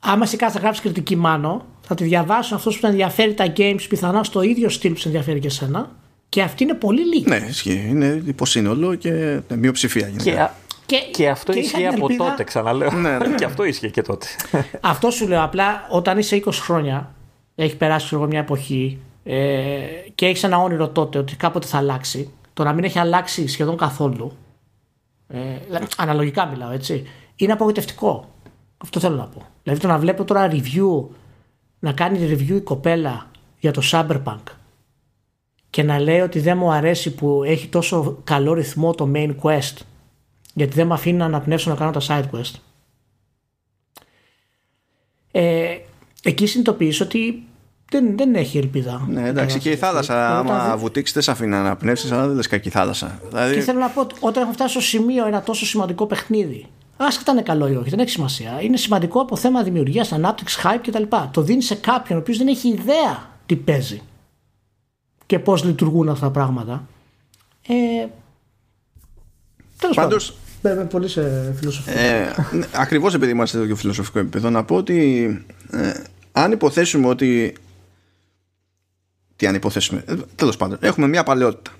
[0.00, 3.52] άμα σε κάθε θα γράψεις κριτική μάνο, θα τη διαβάσουν αυτός που θα ενδιαφέρει τα
[3.56, 5.90] games πιθανά στο ίδιο στυλ που σε ενδιαφέρει και εσένα.
[6.28, 7.24] Και αυτή είναι πολύ λίγη.
[7.28, 7.86] Ναι, ισχύει.
[7.88, 9.10] Είναι υποσύνολο και
[9.48, 10.52] ναι, μειοψηφία γίνεται.
[10.86, 12.30] Και, και, και αυτό ισχύει από ελπίδα...
[12.30, 12.90] τότε, ξαναλέω.
[12.90, 13.34] ναι, ναι.
[13.34, 14.26] και αυτό ισχύει και τότε.
[14.80, 15.42] αυτό σου λέω.
[15.42, 17.14] Απλά όταν είσαι 20 χρόνια,
[17.54, 19.78] έχει περάσει εγώ, μια εποχή ε,
[20.14, 22.32] και έχεις ένα όνειρο τότε ότι κάποτε θα αλλάξει.
[22.52, 24.32] Το να μην έχει αλλάξει σχεδόν καθόλου.
[25.28, 25.38] Ε,
[25.96, 27.06] αναλογικά μιλάω, έτσι.
[27.36, 28.28] Είναι απογοητευτικό.
[28.78, 29.42] Αυτό θέλω να πω.
[29.62, 31.06] Δηλαδή το να βλέπω τώρα review,
[31.80, 34.42] να κάνει review η κοπέλα για το Cyberpunk
[35.70, 39.76] και να λέει ότι δεν μου αρέσει που έχει τόσο καλό ρυθμό το main quest
[40.54, 42.54] γιατί δεν με αφήνει να αναπνεύσω να κάνω τα side quest.
[45.30, 45.76] Ε,
[46.22, 47.44] εκεί συνειδητοποιείς ότι
[47.90, 49.06] δεν, δεν έχει ελπίδα.
[49.08, 52.46] Ναι, εντάξει, και η θάλασσα, άμα βουτήξει, δεν σε αφήνει να αναπνεύσεις, αλλά δεν λες
[52.46, 53.20] κακή θάλασσα.
[53.28, 53.54] Δηλαδή...
[53.54, 56.66] Και θέλω να πω, όταν έχω φτάσει στο σημείο ένα τόσο σημαντικό παιχνίδι,
[57.04, 58.62] άσχετα είναι καλό ή όχι, δεν έχει σημασία.
[58.62, 61.02] Είναι σημαντικό από θέμα δημιουργίας, ανάπτυξης, hype κτλ.
[61.30, 64.02] Το δίνεις σε κάποιον ο οποίος δεν έχει ιδέα τι παίζει
[65.26, 66.86] και πώς λειτουργούν αυτά τα πράγματα.
[67.66, 68.06] Ε,
[69.78, 70.18] Τέλος πάντων.
[70.62, 71.98] Μπαίνουμε πολύ σε φιλοσοφικό.
[71.98, 72.34] Ε,
[72.72, 75.24] Ακριβώς επειδή είμαστε στο φιλοσοφικό επίπεδο, να πω ότι
[75.70, 75.92] ε,
[76.32, 77.54] αν υποθέσουμε ότι.
[79.36, 80.04] Τι αν υποθέσουμε.
[80.06, 81.70] Ε, Τέλος πάντων, έχουμε μια παλαιότητα.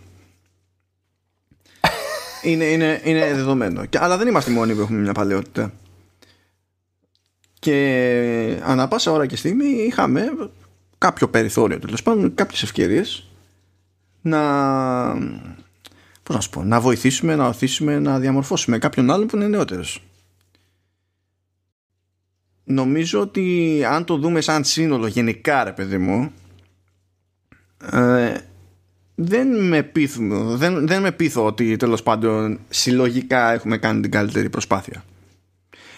[2.42, 3.84] Είναι, είναι, είναι δεδομένο.
[3.84, 5.72] Και, αλλά δεν είμαστε οι μόνοι που έχουμε μια παλαιότητα.
[7.58, 10.50] Και ανά πάσα ώρα και στιγμή είχαμε
[10.98, 13.30] κάποιο περιθώριο τέλος πάντων, κάποιες ευκαιρίες
[14.20, 14.40] να
[16.22, 20.02] πώς να, σου πω, να βοηθήσουμε, να οθήσουμε, να διαμορφώσουμε κάποιον άλλον που είναι νεότερος.
[22.64, 26.32] Νομίζω ότι αν το δούμε σαν σύνολο γενικά ρε παιδί μου
[27.92, 28.34] ε,
[29.22, 34.50] δεν με πείθουμε, δεν, δεν με πείθω ότι τέλος πάντων συλλογικά έχουμε κάνει την καλύτερη
[34.50, 35.04] προσπάθεια.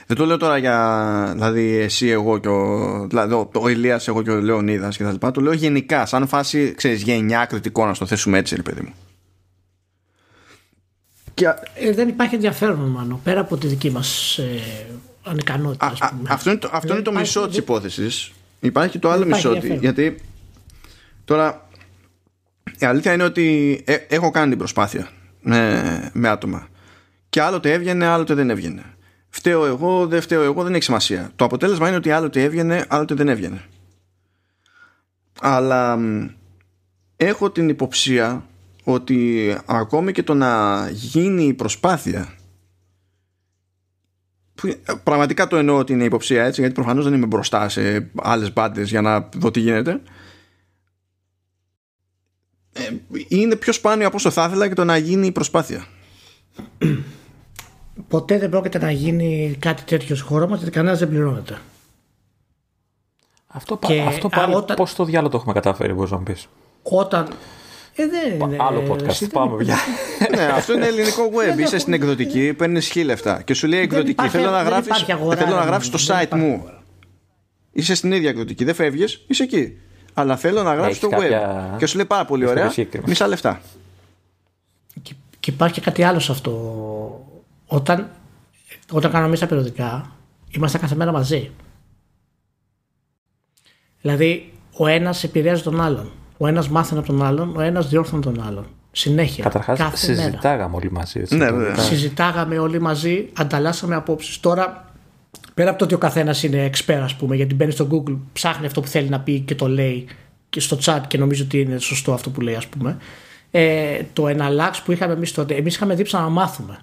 [0.06, 4.22] Δεν το λέω τώρα για δηλαδή εσύ, εγώ και ο, δηλαδή, ο, ο Ηλίας, εγώ
[4.22, 5.30] και ο Λεωνίδας και τα λοιπά.
[5.30, 8.92] Το λέω γενικά, σαν φάση, ξέρεις, γενιά κριτικό να στο θέσουμε έτσι, ρε παιδί μου.
[11.34, 11.46] Και...
[11.74, 14.60] Ε, δεν υπάρχει ενδιαφέρον μάλλον πέρα από τη δική μας ε,
[15.22, 15.86] ανικανότητα.
[15.86, 18.32] Α, αυτό είναι το, αυτό είναι το μισό της υπόθεσης.
[18.60, 19.54] Υπάρχει το άλλο μισό.
[19.80, 20.20] Γιατί
[21.24, 21.68] τώρα
[22.78, 25.08] η αλήθεια είναι ότι ε, έχω κάνει την προσπάθεια
[25.40, 26.68] με, με άτομα.
[27.28, 28.82] Και άλλοτε έβγαινε, άλλοτε δεν έβγαινε.
[29.28, 31.30] Φταίω εγώ, δεν φταίω εγώ, δεν έχει σημασία.
[31.36, 33.62] Το αποτέλεσμα είναι ότι άλλοτε έβγαινε, άλλοτε δεν έβγαινε.
[35.40, 35.98] Αλλά
[37.16, 38.46] έχω την υποψία
[38.84, 42.34] ότι ακόμη και το να γίνει η προσπάθεια
[44.54, 48.52] που πραγματικά το εννοώ ότι είναι υποψία έτσι γιατί προφανώς δεν είμαι μπροστά σε άλλες
[48.52, 50.00] μπάντες για να δω τι γίνεται
[52.72, 52.90] ε,
[53.28, 55.86] είναι πιο σπάνιο από όσο θα ήθελα και το να γίνει η προσπάθεια
[58.08, 61.58] ποτέ δεν πρόκειται να γίνει κάτι τέτοιο στη χώρα μας γιατί κανένας δεν πληρώνεται.
[63.46, 64.76] Αυτό, και αυτό πάλι όταν...
[64.76, 66.48] πώς το διάλογο το έχουμε καταφέρει μπορείς να πεις;
[66.82, 67.28] Όταν...
[67.94, 68.56] Ε, δεν είναι.
[68.60, 69.30] Άλλο podcast.
[69.32, 69.76] Πάμε πια.
[70.36, 71.58] ναι, αυτό είναι ελληνικό web.
[71.58, 74.28] Είσαι στην εκδοτική, παίρνεις χίλια λεφτά και σου λέει εκδοτική.
[74.28, 74.90] Θέλω να γράφει
[75.36, 76.68] θέλω να γράψεις το site μου.
[77.72, 78.64] Είσαι στην ίδια εκδοτική.
[78.64, 79.78] Δεν φεύγεις, είσαι εκεί.
[80.14, 81.76] Αλλά θέλω να γράψει το web.
[81.78, 82.72] Και σου λέει πάρα πολύ ωραία.
[83.06, 83.60] Μισά λεφτά.
[85.40, 86.52] Και υπάρχει και κάτι άλλο σε αυτό
[87.66, 88.10] όταν,
[88.92, 90.12] όταν κάναμε εμεί τα περιοδικά,
[90.50, 91.50] ήμασταν κάθε μέρα μαζί.
[94.00, 96.10] Δηλαδή, ο ένας επηρέαζε τον άλλον.
[96.38, 98.66] Ο ένας μάθαινε από τον άλλον, ο ένας διόρθωνε τον άλλον.
[98.92, 99.42] Συνέχεια.
[99.42, 101.20] Καταρχάς, συζητάγαμε όλοι μαζί.
[101.20, 101.74] Έτσι, ναι, ναι.
[101.78, 104.40] Συζητάγαμε όλοι μαζί, ανταλλάσσαμε απόψεις.
[104.40, 104.91] Τώρα,
[105.54, 108.66] πέρα από το ότι ο καθένας είναι expert, ας πούμε, γιατί μπαίνει στο Google, ψάχνει
[108.66, 110.06] αυτό που θέλει να πει και το λέει
[110.48, 112.96] και στο chat και νομίζω ότι είναι σωστό αυτό που λέει, ας πούμε.
[113.50, 116.78] Ε, το εναλλάξ που είχαμε εμείς τότε, εμείς είχαμε δείψει να μάθουμε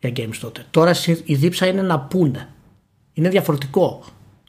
[0.00, 0.64] για games τότε.
[0.70, 0.94] Τώρα
[1.24, 2.48] η δίψα είναι να πούνε.
[3.12, 4.04] Είναι διαφορετικό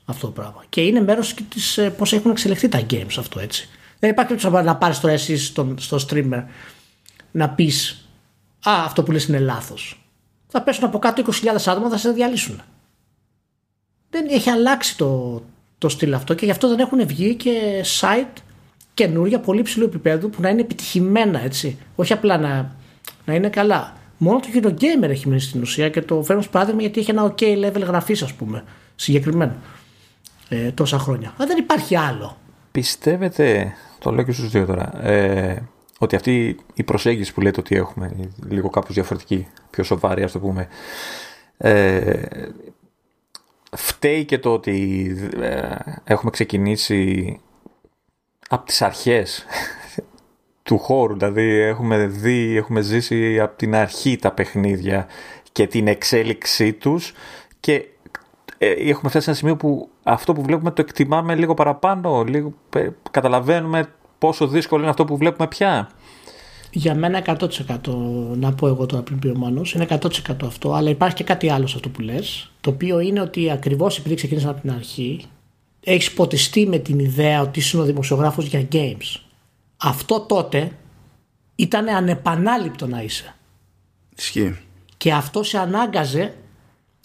[0.06, 0.64] αυτό το πράγμα.
[0.70, 3.70] Και είναι μέρος της ε, πώς έχουν εξελιχθεί τα games αυτό έτσι.
[4.00, 5.38] Δεν υπάρχει περίπτωση να πάρεις τώρα εσύ
[5.78, 6.44] στο streamer
[7.32, 8.06] να πεις
[8.70, 10.08] Α, αυτό που λες είναι λάθος.
[10.48, 11.32] Θα πέσουν από κάτω 20.000
[11.66, 12.62] άτομα, θα σε διαλύσουν.
[14.18, 15.42] Δεν έχει αλλάξει το,
[15.78, 18.42] το στυλ αυτό και γι' αυτό δεν έχουν βγει και site
[18.94, 21.78] καινούρια πολύ ψηλού επίπεδου που να είναι επιτυχημένα έτσι.
[21.96, 22.76] Όχι απλά να,
[23.26, 23.94] να είναι καλά.
[24.18, 27.42] Μόνο το Eurogamer έχει μείνει στην ουσία και το φέρνω παράδειγμα γιατί έχει ένα OK
[27.42, 28.64] level γραφής, ας πούμε,
[28.96, 29.56] συγκεκριμένο
[30.50, 31.34] ε, τόσα χρόνια.
[31.38, 32.38] Αλλά δεν υπάρχει άλλο.
[32.72, 35.64] Πιστεύετε, το λέω και στους δύο τώρα, ε,
[36.00, 38.16] ότι αυτή η προσέγγιση που λέτε ότι έχουμε,
[38.50, 40.68] λίγο κάπως διαφορετική, πιο σοβαρή ας το πούμε,
[41.58, 42.22] ε,
[43.76, 45.08] φταίει και το ότι
[45.40, 47.40] ε, έχουμε ξεκινήσει
[48.50, 49.46] από τις αρχές
[50.64, 51.18] του χώρου.
[51.18, 55.08] Δηλαδή έχουμε δει, έχουμε ζήσει από την αρχή τα παιχνίδια
[55.52, 57.14] και την εξέλιξή τους
[57.60, 57.86] και
[58.58, 62.54] ε, έχουμε φτάσει σε ένα σημείο που αυτό που βλέπουμε το εκτιμάμε λίγο παραπάνω, λίγο,
[63.12, 65.90] καταλαβαίνουμε πόσο δύσκολο είναι αυτό που βλέπουμε πια.
[66.78, 67.48] Για μένα 100%
[68.36, 70.08] να πω εγώ τώρα πριν πει ο Μάνος, είναι 100%
[70.46, 73.98] αυτό, αλλά υπάρχει και κάτι άλλο σε αυτό που λες, το οποίο είναι ότι ακριβώς
[73.98, 75.26] επειδή ξεκίνησα από την αρχή,
[75.84, 79.22] έχεις ποτιστεί με την ιδέα ότι είσαι ο δημοσιογράφος για games.
[79.78, 80.72] Αυτό τότε
[81.56, 83.36] ήταν ανεπανάληπτο να είσαι.
[84.18, 84.58] Ισχύει.
[84.98, 86.34] Και αυτό σε ανάγκαζε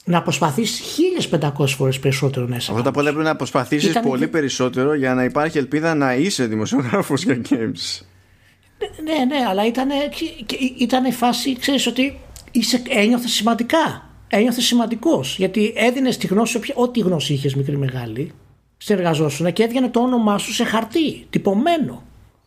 [0.04, 0.98] να προσπαθήσεις
[1.30, 2.72] 1500 φορές περισσότερο να είσαι.
[2.72, 6.46] Αυτό απ' όλα πρέπει να προσπαθήσεις Ήταν- πολύ περισσότερο για να υπάρχει ελπίδα να είσαι
[6.46, 8.04] δημοσιογράφος για games.
[9.04, 9.88] Ναι, ναι, αλλά ήταν,
[10.78, 12.18] ήταν η φάση, ξέρεις ότι
[12.50, 14.08] είσαι, ένιωθες σημαντικά.
[14.28, 15.36] Ένιωθες σημαντικός.
[15.38, 18.32] Γιατί έδινες τη γνώση, όποια- ό,τι γνώση είχες μικρή μεγάλη,
[18.76, 22.02] συνεργαζόσουν και έβγαινε το όνομά σου σε χαρτί, τυπωμένο.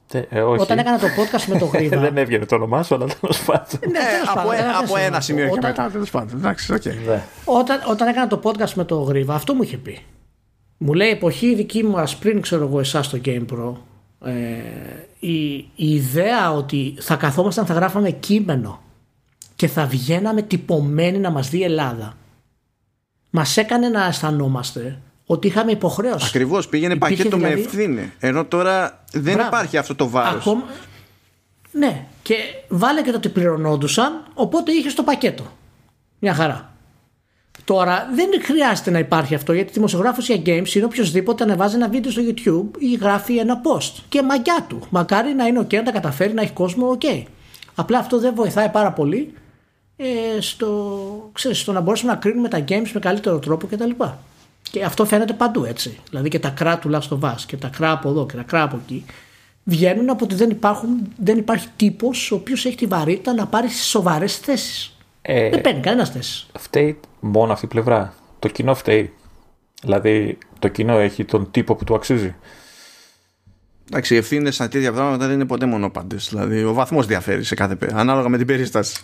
[0.07, 0.61] Τε- ε, όχι.
[0.61, 1.97] Όταν έκανα το podcast με το Γρήβα.
[1.99, 3.79] Δεν έβγαινε το όνομά σου, αλλά τέλος πάντων.
[3.79, 5.31] Ναι, τέλος από, πάντων, ε- δεν από σημαίνει ένα αυτό.
[5.31, 5.89] σημείο και Όταν- μετά.
[5.91, 6.37] Τέλος πάντων.
[6.37, 6.85] Εντάξει, οκ.
[6.85, 7.21] Ναι.
[7.45, 9.99] Όταν, όταν έκανα το podcast με το Γρήβα, αυτό μου είχε πει.
[10.77, 13.73] Μου λέει εποχή δική μου πριν ξέρω εγώ εσάς στο Game Pro
[14.23, 14.31] ε,
[15.19, 18.83] η, η ιδέα ότι θα καθόμασταν θα γράφαμε κείμενο
[19.55, 22.17] και θα βγαίναμε τυπωμένοι να μας δει η Ελλάδα
[23.29, 26.25] μας έκανε να αισθανόμαστε ότι είχαμε υποχρέωση.
[26.27, 28.11] Ακριβώς πήγαινε Υπήρχε πακέτο με δηλαδή- ευθύνη.
[28.19, 29.47] Ενώ τώρα δεν Μπράβο.
[29.47, 30.41] υπάρχει αυτό το βάρος.
[30.41, 30.63] Ακόμα...
[31.71, 32.35] Ναι, και
[32.67, 35.43] βάλε και το ότι πληρωνόντουσαν, οπότε είχες το πακέτο.
[36.19, 36.72] Μια χαρά.
[37.65, 42.11] Τώρα δεν χρειάζεται να υπάρχει αυτό γιατί δημοσιογράφος για games είναι οποιοδήποτε ανεβάζει ένα βίντεο
[42.11, 43.91] στο YouTube ή γράφει ένα post.
[44.09, 44.82] Και μαγιά του.
[44.90, 47.23] Μακάρι να είναι OK, να τα καταφέρει, να έχει κόσμο OK.
[47.75, 49.33] Απλά αυτό δεν βοηθάει πάρα πολύ
[49.95, 53.91] ε, στο, ξέρεις, στο να μπορέσουμε να κρίνουμε τα games με καλύτερο τρόπο κτλ.
[54.72, 55.99] Και αυτό φαίνεται παντού έτσι.
[56.09, 58.43] Δηλαδή και τα κρά του Last of Us και τα κρά από εδώ και τα
[58.43, 59.06] κρά από εκεί
[59.64, 63.69] βγαίνουν από ότι δεν, υπάρχουν, δεν υπάρχει τύπος ο οποίος έχει τη βαρύτητα να πάρει
[63.69, 64.92] σοβαρές θέσεις.
[65.25, 66.45] Ε, δεν παίρνει κανένας θέση.
[66.59, 68.13] φταίει μόνο αυτή η πλευρά.
[68.39, 69.13] Το κοινό φταίει.
[69.81, 72.35] Δηλαδή, το κοινό έχει τον τύπο που του αξίζει.
[73.87, 76.15] Εντάξει, οι ευθύνες σε τέτοια πράγματα δεν είναι ποτέ μονόπαντε.
[76.15, 79.03] Δηλαδή, ο βαθμός διαφέρει σε κάθε πέρα, ανάλογα με την περίσταση.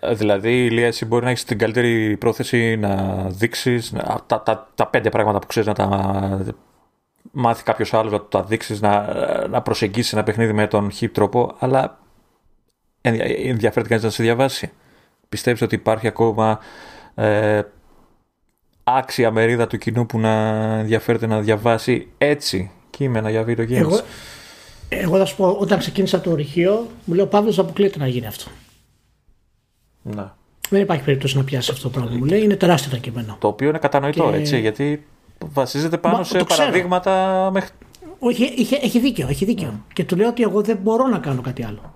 [0.00, 3.92] Ε, Δηλαδή, Ηλία, εσύ μπορεί να έχεις την καλύτερη πρόθεση να δείξεις
[4.26, 6.46] τα, τα, τα πέντε πράγματα που ξέρεις να τα
[7.32, 9.06] μάθει κάποιος άλλος, να τα δείξεις, να,
[9.48, 11.98] να προσεγγίσεις ένα παιχνίδι με τον χι τρόπο, αλλά
[13.00, 14.72] ενδια- ενδιαφέρεται κανείς να σε διαβάσει.
[15.28, 16.58] Πιστεύεις ότι υπάρχει ακόμα
[17.14, 17.62] ε,
[18.84, 20.30] άξια μερίδα του κοινού που να
[20.78, 24.00] ενδιαφέρεται να διαβάσει έτσι κείμενα για video games; Εγώ,
[24.88, 28.26] εγώ θα σου πω, όταν ξεκίνησα το ορυχείο, μου λέει ο Παύλος αποκλείεται να γίνει
[28.26, 28.50] αυτό.
[30.02, 30.24] Ναι.
[30.68, 32.16] Δεν υπάρχει περίπτωση να πιάσει αυτό το πράγμα.
[32.16, 33.36] Μου λέει είναι τεράστιο το κείμενο.
[33.40, 35.06] Το οποίο είναι κατανοητό, Και- έτσι, γιατί
[35.38, 36.60] βασίζεται πάνω Μα, σε το ξέρω.
[36.60, 37.70] παραδείγματα μέχρι
[38.18, 39.84] Όχι, είχε, έχει δίκιο, έχει δίκιο.
[39.92, 41.94] Και του λέω ότι εγώ δεν μπορώ να κάνω κάτι άλλο.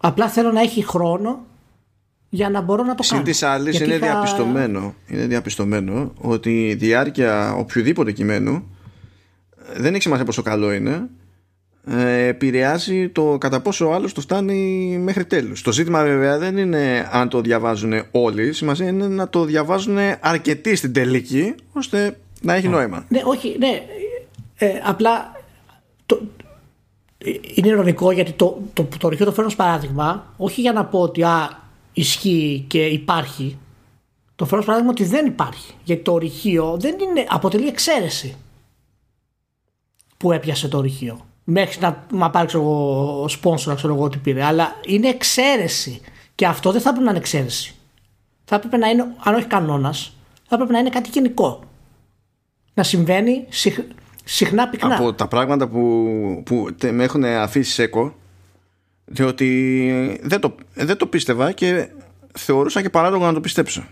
[0.00, 1.38] Απλά θέλω να έχει χρόνο
[2.34, 3.24] για να μπορώ να το Συν κάνω.
[3.28, 8.64] της άλλης, Γιατί είναι, είχα- διαπιστωμένο, είναι διαπιστωμένο ότι η διάρκεια οποιοδήποτε κειμένου
[9.74, 11.08] ε, δεν έχει σημασία πόσο καλό είναι.
[11.86, 15.62] ε, επηρεάζει το κατά πόσο ο άλλος το φτάνει μέχρι τέλους.
[15.62, 20.76] Το ζήτημα βέβαια δεν είναι αν το διαβάζουν όλοι, σημασία είναι να το διαβάζουν αρκετοί
[20.76, 23.04] στην τελική ώστε να έχει νόημα.
[23.08, 23.82] Ναι, όχι, ναι.
[24.56, 25.32] Ε, απλά
[26.06, 26.20] το,
[27.18, 30.84] ε, είναι ειρωνικό γιατί το, το, το, ορυχείο το φέρνω ως παράδειγμα όχι για να
[30.84, 31.61] πω ότι α,
[31.92, 33.58] ισχύει και υπάρχει.
[34.36, 35.74] Το φέρνω ως παράδειγμα ότι δεν υπάρχει.
[35.84, 38.36] Γιατί το ορυχείο δεν είναι, αποτελεί εξαίρεση
[40.16, 41.26] που έπιασε το ορυχείο.
[41.44, 44.44] Μέχρι να μα πάρει ξέρω εγώ, σπόνσορα, ξέρω εγώ τι πήρε.
[44.44, 46.00] Αλλά είναι εξαίρεση.
[46.34, 47.74] Και αυτό δεν θα πρέπει να είναι εξαίρεση.
[48.44, 50.16] Θα έπρεπε να είναι, αν όχι κανόνας,
[50.48, 51.60] θα έπρεπε να είναι κάτι γενικό
[52.74, 53.78] να συμβαίνει συχ,
[54.24, 54.94] συχνά πυκνά.
[54.94, 58.14] Από τα πράγματα που, που τε- με έχουν αφήσει σέκο
[59.12, 61.88] διότι δεν το, δεν το πίστευα και
[62.38, 63.84] θεωρούσα και παράλογο να το πιστέψω.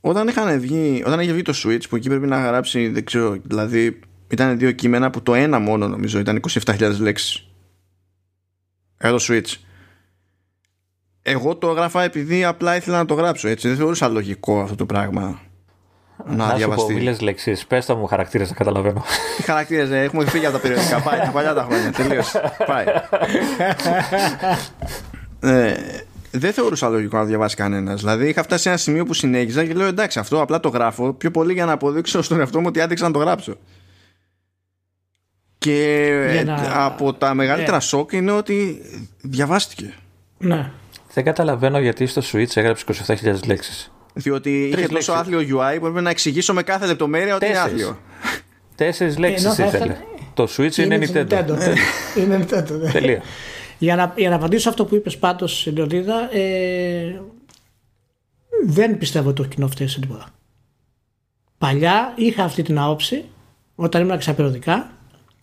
[0.00, 3.36] Όταν, είχαν βγει, όταν είχε βγει το Switch που εκεί πρέπει να γράψει δεν ξέρω,
[3.42, 7.48] δηλαδή ήταν δύο κείμενα που το ένα μόνο νομίζω ήταν 27.000 λέξεις.
[9.00, 9.54] Για το Switch.
[11.22, 13.68] Εγώ το έγραφα επειδή απλά ήθελα να το γράψω έτσι.
[13.68, 15.40] Δεν θεωρούσα λογικό αυτό το πράγμα
[16.26, 17.66] να, Να σου πω, διαβαστεί μη λες λέξεις.
[17.66, 19.04] Πες τα μου χαρακτήρες να καταλαβαίνω.
[19.36, 21.00] τι χαρακτήρες ε, έχουμε φύγει από τα περιοδικά.
[21.00, 21.92] Πάει τα παλιά τα χρόνια.
[21.92, 22.32] Τελείως.
[22.66, 22.84] Πάει.
[25.40, 25.74] ε,
[26.30, 28.00] δεν θεωρούσα λογικό να διαβάσει κανένας.
[28.00, 31.12] Δηλαδή είχα φτάσει σε ένα σημείο που συνέχιζα και λέω εντάξει, αυτό απλά το γράφω
[31.12, 33.56] πιο πολύ για να αποδείξω στον εαυτό μου ότι άντεξα να το γράψω.
[35.58, 37.80] Και Για ε, να- από τα μεγαλύτερα Ε.
[37.80, 38.80] σοκ είναι ότι
[39.22, 39.94] διαβάστηκε.
[40.38, 40.70] Ναι.
[41.14, 43.92] Δεν καταλαβαίνω γιατί στο Switch έγραψες 27.000 λέξεις.
[44.16, 45.08] Διότι είχε τόσο λέξεις.
[45.14, 47.82] άθλιο UI που έπρεπε να εξηγήσω με κάθε λεπτομέρεια ότι είναι Τέσσερις.
[47.82, 47.98] άθλιο.
[48.74, 49.84] Τέσσερις λέξεις Ενώ θα ήθελε.
[49.84, 51.56] ήθελα- Το Switch είναι, Nintendo.
[51.56, 51.72] ναι.
[52.22, 52.90] είναι Nintendo, ναι.
[52.90, 53.22] Τελεία.
[53.78, 57.20] Για να, για να απαντήσω αυτό που είπες πάντως Λεωνίδα ε,
[58.66, 60.26] δεν πιστεύω ότι το κοινό φταίει σε τίποτα.
[61.58, 63.24] Παλιά είχα αυτή την άποψη
[63.74, 64.90] όταν ήμουν στα περιοδικά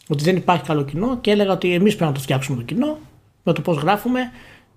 [0.07, 2.97] ότι δεν υπάρχει καλό κοινό και έλεγα ότι εμείς πρέπει να το φτιάξουμε το κοινό
[3.43, 4.31] με το πώς γράφουμε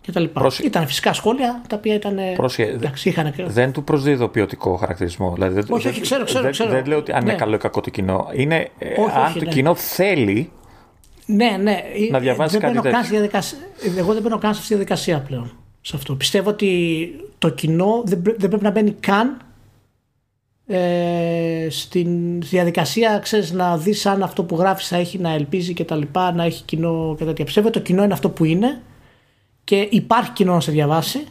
[0.06, 0.24] κτλ.
[0.24, 0.66] Πρόσεχε.
[0.66, 2.16] Ήταν φυσικά σχόλια τα οποία ήταν.
[2.36, 3.32] Πρόσεχε, εντάξει, είχαν...
[3.46, 5.32] Δεν του προσδίδω ποιοτικό χαρακτηρισμό.
[5.34, 6.70] Δηλαδή, δεν- Όχι, όχι, ξέρω, ξέρω, δεν, ξέρω.
[6.70, 7.38] δεν λέω ότι αν είναι Ναι.
[7.38, 8.28] καλό ή κακό το κοινό.
[8.34, 9.50] Είναι ε, Όχι, αν όχι, το ναι.
[9.50, 10.50] κοινό θέλει.
[11.26, 11.80] Ναι, ναι.
[12.10, 13.04] Να διαβάσει δεν κάτι μπαίνω καν τέτοιο.
[13.06, 13.58] στη διαδικασία.
[13.98, 15.56] Εγώ δεν μπαίνω καν σε αυτή τη διαδικασία πλέον.
[15.80, 16.14] Σε αυτό.
[16.14, 17.06] Πιστεύω ότι
[17.38, 19.36] το κοινό δεν, πρέ- δεν πρέπει να μπαίνει καν
[20.66, 25.84] ε, στην διαδικασία ξέρεις, να δεις αν αυτό που γράφεις θα έχει να ελπίζει και
[25.84, 27.44] τα λοιπά, να έχει κοινό και τέτοια.
[27.44, 28.80] Πιστεύω ότι το κοινό είναι αυτό που είναι
[29.64, 31.26] και υπάρχει κοινό να σε διαβάσει,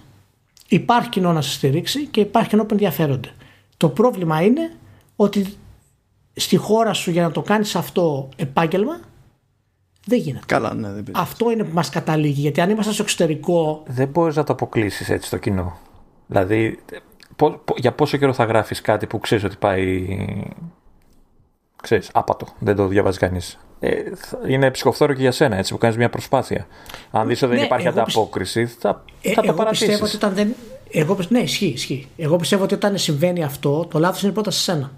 [0.67, 3.31] υπάρχει κοινό να σε στηρίξει και υπάρχει κοινό που ενδιαφέρονται.
[3.77, 4.71] Το πρόβλημα είναι
[5.15, 5.53] ότι
[6.33, 8.99] στη χώρα σου για να το κάνεις αυτό επάγγελμα
[10.05, 10.45] δεν γίνεται.
[10.45, 11.25] Καλά, ναι, δεν πειράζει.
[11.25, 12.41] Αυτό είναι που μας καταλήγει.
[12.41, 15.77] Γιατί αν ήμασταν στο εξωτερικό, Δεν μπορείς να το αποκλείσεις έτσι το κοινό.
[16.27, 16.79] Δηλαδή,
[17.35, 20.07] πο- πο- για πόσο καιρό θα γράφεις κάτι που ξέρεις ότι πάει.
[21.81, 22.47] ξέρεις, άπατο.
[22.59, 23.59] Δεν το διαβάζει κανείς.
[23.85, 26.67] Ε, θα- είναι ψυχοφθόρο και για σένα, έτσι που κάνεις μια προσπάθεια.
[27.11, 29.91] Αν δεις ότι δεν Ναι, υπάρχει εγώ πιστεύ- ανταπόκριση, θα, ε, θα τα εγώ πιστεύω
[29.91, 30.15] ότι παρατήσει.
[30.15, 30.55] όταν δεν.
[30.91, 32.07] Εγώ, πιστε- ναι, ισχύει, ισχύει.
[32.17, 34.91] Εγώ πιστεύω ότι όταν συμβαίνει αυτό, το λάθος είναι πρώτα σε σένα.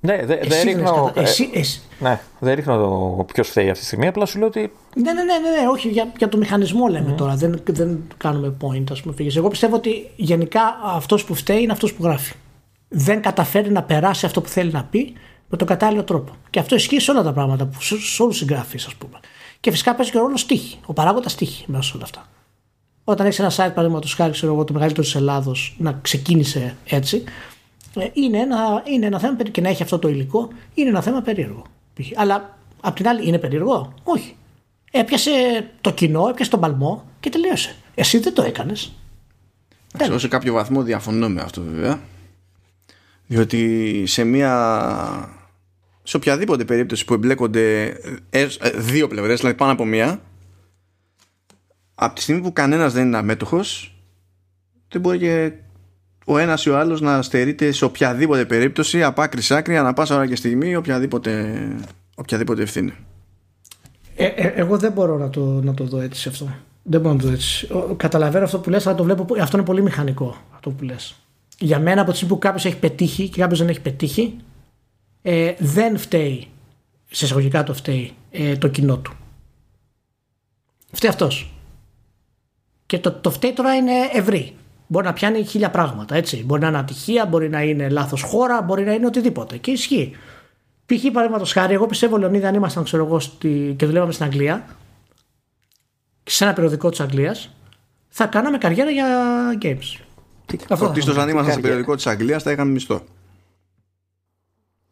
[0.00, 0.80] Ναι, δε- δεν Εσύ δεν ρίχνω.
[0.80, 4.06] έχεις κατα- ε, εσύ- εσύ- ναι, δεν ρίχνω το ποιος φταίει αυτή τη στιγμή.
[4.06, 7.12] Απλά σου λέω ότι Ναι, ναι, ναι, ναι, ναι, όχι για, για το μηχανισμό λέμε
[7.12, 7.34] τώρα.
[7.34, 9.14] Δεν, δεν κάνουμε point, ας πούμε.
[9.14, 9.36] φύγες.
[9.36, 12.34] Εγώ πιστεύω ότι γενικά αυτός που φταίει είναι αυτός που γράφει.
[12.88, 15.12] Δεν καταφέρει να περάσει αυτό που θέλει να πει
[15.48, 16.32] με τον κατάλληλο τρόπο.
[16.50, 19.20] Και αυτό ισχύει σε όλα τα πράγματα, που, σε, σε όλους του συγγραφεί, ας πούμε.
[19.60, 20.78] Και φυσικά παίζει και ρόλο στίχη.
[20.86, 22.28] Ο παράγοντας στίχη μέσα σε όλα αυτά.
[23.04, 27.24] Όταν έχεις ένα site, παραδείγματος χάρη, ξέρω εγώ, το μεγαλύτερος της Ελλάδος να ξεκίνησε έτσι,
[27.96, 31.02] ε, είναι ένα, είναι ένα θέμα περί- και να έχει αυτό το υλικό, είναι ένα
[31.02, 31.62] θέμα περίεργο.
[31.94, 32.06] π.χ.
[32.16, 34.36] Αλλά απ' την άλλη, είναι περίεργο; Όχι.
[34.90, 35.30] Έπιασε
[35.80, 37.76] το κοινό, έπιασε τον παλμό και τελείωσε.
[37.94, 38.92] Εσύ δεν το έκανες.
[39.94, 42.00] Εντάξει, σε κάποιο βαθμό διαφωνώ με αυτό βέβαια.
[43.26, 45.37] Διότι σε μια.
[46.08, 47.84] Σε οποιαδήποτε περίπτωση που εμπλέκονται
[48.30, 50.20] ε, ε, δύο πλευρές, δηλαδή πάνω από μία,
[51.94, 53.94] από τη στιγμή που κανένας δεν είναι αμέτωχος,
[54.88, 55.52] δεν μπορεί και
[56.24, 59.92] ο ένας ή ο άλλος να στερείται σε οποιαδήποτε περίπτωση, από άκρη σ' άκρη, ανά
[59.92, 61.58] πάσα ώρα και στιγμή, οποιαδήποτε,
[62.14, 62.92] οποιαδήποτε ευθύνη.
[64.16, 66.48] Ε, ε, εγώ δεν μπορώ να το, να το δω έτσι αυτό.
[66.82, 67.68] Δεν μπορώ να το δω έτσι.
[67.72, 69.26] Ο- Καταλαβαίνω αυτό που λες, αλλά το βλέπω.
[69.40, 71.16] Αυτό είναι πολύ μηχανικό αυτό που λες.
[71.58, 74.36] Για μένα, από τη στιγμή που κάποιος έχει πετύχει και κάποιος δεν έχει πετύχει,
[75.30, 76.48] ε, δεν φταίει,
[77.10, 79.12] σε εισαγωγικά το φταίει, ε, το κοινό του.
[80.92, 81.52] Φταίει αυτός.
[82.86, 84.56] Και το, το φταίει τώρα είναι ευρύ.
[84.86, 86.44] Μπορεί να πιάνει χίλια πράγματα, έτσι.
[86.44, 89.56] Μπορεί να είναι ατυχία, μπορεί να είναι λάθος χώρα, μπορεί να είναι οτιδήποτε.
[89.56, 90.16] Και ισχύει.
[90.86, 91.02] Π.χ.
[91.12, 93.74] παραδείγματος χάρη, εγώ πιστεύω, Λεωνίδα, αν ήμασταν ξέρω εγώ, στη...
[93.78, 94.66] και δουλεύαμε στην Αγγλία,
[96.22, 97.54] σε ένα περιοδικό της Αγγλίας,
[98.08, 99.06] θα κάναμε καριέρα για
[99.62, 100.00] games.
[100.52, 101.22] Αυτό θα Πρωτίστως κάναμε.
[101.22, 101.60] αν ήμασταν στο καριέρα.
[101.60, 103.02] περιοδικό της Αγγλίας θα είχαμε μισθό.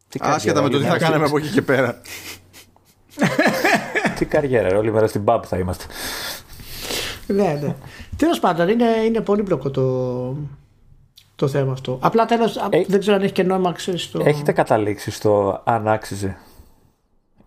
[0.09, 2.01] Τι Άσχετα με το τι θα καριέρα, κάναμε από εκεί και πέρα.
[4.17, 5.85] Τι καριέρα, ρε, όλη μέρα στην pub θα είμαστε.
[7.27, 7.75] ναι, ναι.
[8.15, 10.37] Τέλος πάντων, είναι, είναι πολύπλοκο το,
[11.35, 11.99] το θέμα αυτό.
[12.01, 14.21] Απλά τέλος, Ε- δεν ξέρω αν έχει και νόημα, ξέρεις, το...
[14.25, 16.37] Έχετε καταλήξει στο αν άξιζε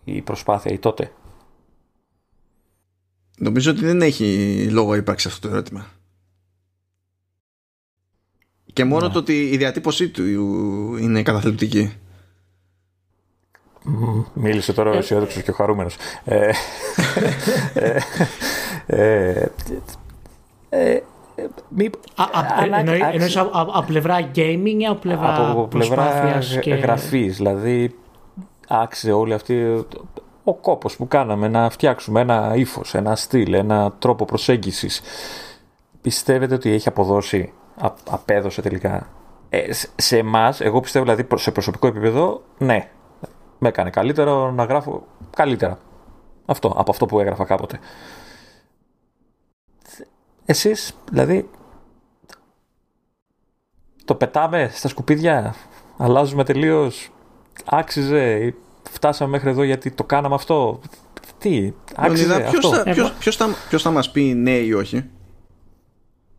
[0.05, 1.13] η προσπάθεια ή τότε;
[3.39, 5.87] Νομίζω ότι δεν έχει λόγο ύπαρξη αυτό το ερώτημα.
[8.73, 9.13] Και μόνο Ναι.
[9.13, 10.25] το ότι η διατύπωσή του
[10.97, 11.93] είναι καταθλιπτική.
[13.91, 15.97] Μμμ, Μίλησε τώρα ο αισιόδοξος και ο χαρούμενος.
[16.25, 16.51] Ε,
[17.75, 17.97] ε,
[18.87, 19.49] ε,
[20.69, 21.01] ε,
[21.69, 22.29] μη- Α, α,
[22.63, 26.59] αν εννοεί- άξι- εννοείς από, από, από πλευρά gaming ή από πλευρά από πλευρά προσπάθειας
[26.61, 26.75] και...
[26.75, 27.95] γραφής δηλαδή
[28.69, 29.85] άξιζε όλη αυτή
[30.45, 35.01] ο κόπος που κάναμε να φτιάξουμε ένα ύφος, ένα στυλ, ένα τρόπο προσέγγισης.
[36.01, 39.09] Πιστεύετε ότι έχει αποδώσει α- απέδωσε τελικά;
[39.49, 42.89] Ε, σε- σε εμάς, εγώ πιστεύω δηλαδή προ- σε προσωπικό επίπεδο ναι
[43.61, 45.07] με έκανε καλύτερο να γράφω
[45.37, 45.79] καλύτερα
[46.47, 47.79] αυτό, από αυτό που έγραφα κάποτε
[50.45, 51.51] εσείς δηλαδή
[54.05, 55.55] το πετάμε στα σκουπίδια,
[55.97, 57.11] αλλάζουμε τελείως.
[57.65, 58.55] Άξιζε, ή
[58.91, 60.81] φτάσαμε μέχρι εδώ γιατί το κάναμε αυτό.
[61.39, 64.73] Τι, άξιζε Λεωνίδα, ποιος, αυτό; θα, ποιος, ποιος, θα, ποιος θα μας πει ναι ή
[64.73, 65.11] όχι;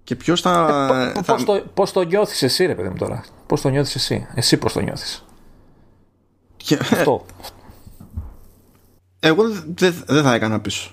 [0.04, 0.66] Και ποιος θα...
[1.14, 3.96] Πώ θα- Ε, το, πώς το νιώθεις εσύ, ρε παιδί μου τώρα; Πώς το νιώθεις
[3.96, 5.26] εσύ; Εσύ πώς το νιώθεις;
[6.64, 7.26] Και- αυτό.
[9.20, 10.92] Εγώ δεν δεν θα έκανα πίσω.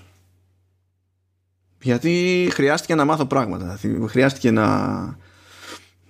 [1.81, 3.79] Γιατί χρειάστηκε να μάθω πράγματα.
[4.07, 4.67] Χρειάστηκε να,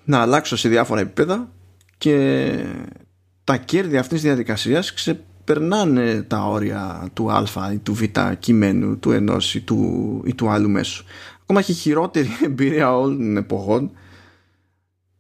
[0.04, 1.50] να αλλάξω σε διάφορα επίπεδα
[1.98, 2.50] και
[3.44, 8.04] τα κέρδη αυτής της διαδικασίας ξεπερνάνε τα όρια του α ή του β
[8.40, 11.04] κειμένου, του ενός ή του, ή του άλλου μέσου.
[11.42, 13.92] Ακόμα και η χειρότερη εμπειρία όλων των εποχών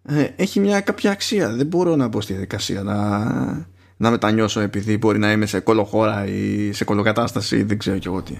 [0.04, 1.50] ε, έχει μια κάποια αξία.
[1.50, 3.68] Δεν μπορώ να μπω στη διαδικασία να,
[4.02, 8.08] να μετανιώσω επειδή μπορεί να είμαι σε κολοχώρα ή σε κολοκατάσταση ή δεν ξέρω κι
[8.08, 8.38] εγώ τι.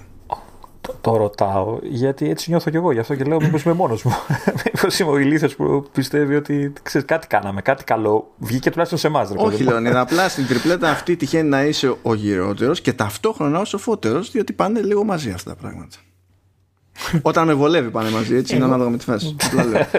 [1.02, 2.92] το ρωτάω, γιατί έτσι νιώθω κι εγώ.
[2.92, 4.12] Γι' αυτό και λέω: Μήπως είμαι μόνος μου.
[4.66, 8.32] Μήπως είμαι ο ηλίθιος που πιστεύει ότι ξέρεις, κάτι κάναμε, κάτι καλό.
[8.38, 9.32] Βγήκε τουλάχιστον σε εμάς.
[9.36, 10.00] Όχι, Λεωνίδα.
[10.00, 14.82] Απλά στην τριπλέτα αυτή τυχαίνει να είσαι ο γυρότερος και ταυτόχρονα ο σοφότερο, διότι πάνε
[14.82, 15.98] λίγο μαζί αυτά τα πράγματα.
[17.22, 19.36] Όταν με βολεύει πάνε μαζί, έτσι είναι ανάλογα με τη φάση.
[19.46, 19.82] Απλά λέω.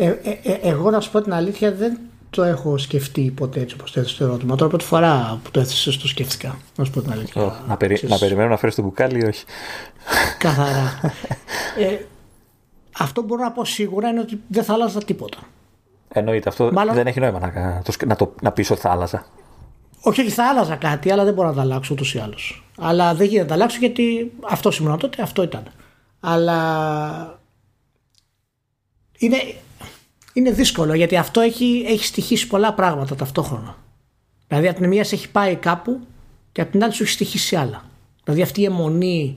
[0.00, 1.98] Ε, ε, ε, εγώ να σου πω την αλήθεια δεν
[2.30, 4.56] το έχω σκεφτεί ποτέ έτσι όπως το έθεσες το ερώτημα.
[4.56, 6.58] Τώρα πρώτη φορά που το έθεσες το σκέφτηκα.
[6.76, 7.42] Να σου πω την αλήθεια.
[7.42, 8.00] Oh, να, περι...
[8.02, 9.44] να περιμένω να φέρεις το μπουκάλι ή όχι;
[10.38, 11.00] Καθαρά.
[11.78, 11.98] ε,
[12.98, 15.38] αυτό μπορώ να πω σίγουρα είναι ότι δεν θα άλλαζα τίποτα.
[16.08, 16.48] Εννοείται.
[16.48, 16.94] Αυτό Μάλλον...
[16.94, 19.26] δεν έχει νόημα να, το, να, το, να πεις ότι θα άλλαζα.
[20.00, 22.64] Όχι, όχι, θα άλλαζα κάτι, αλλά δεν μπορώ να τα αλλάξω ούτως ή άλλως.
[22.78, 25.62] Αλλά δεν γίνεται να τα αλλάξω γιατί αυτό ήμουν τότε, αυτό ήταν.
[26.20, 27.40] Αλλά
[29.18, 29.36] είναι,
[30.38, 33.76] είναι δύσκολο γιατί αυτό έχει, έχει στοιχήσει πολλά πράγματα ταυτόχρονα.
[34.48, 36.00] Δηλαδή, από την μία σε έχει πάει κάπου
[36.52, 37.84] και από την άλλη σου έχει στοιχήσει άλλα.
[38.24, 39.36] Δηλαδή, αυτή η αιμονή,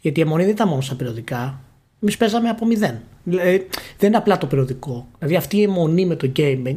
[0.00, 1.60] γιατί η αιμονή δεν ήταν μόνο στα περιοδικά.
[2.02, 2.94] Εμείς παίζαμε από μηδέn.
[3.24, 3.66] Δηλαδή,
[3.98, 5.06] δεν είναι απλά το περιοδικό.
[5.18, 6.76] Δηλαδή, αυτή η αιμονή με το gaming,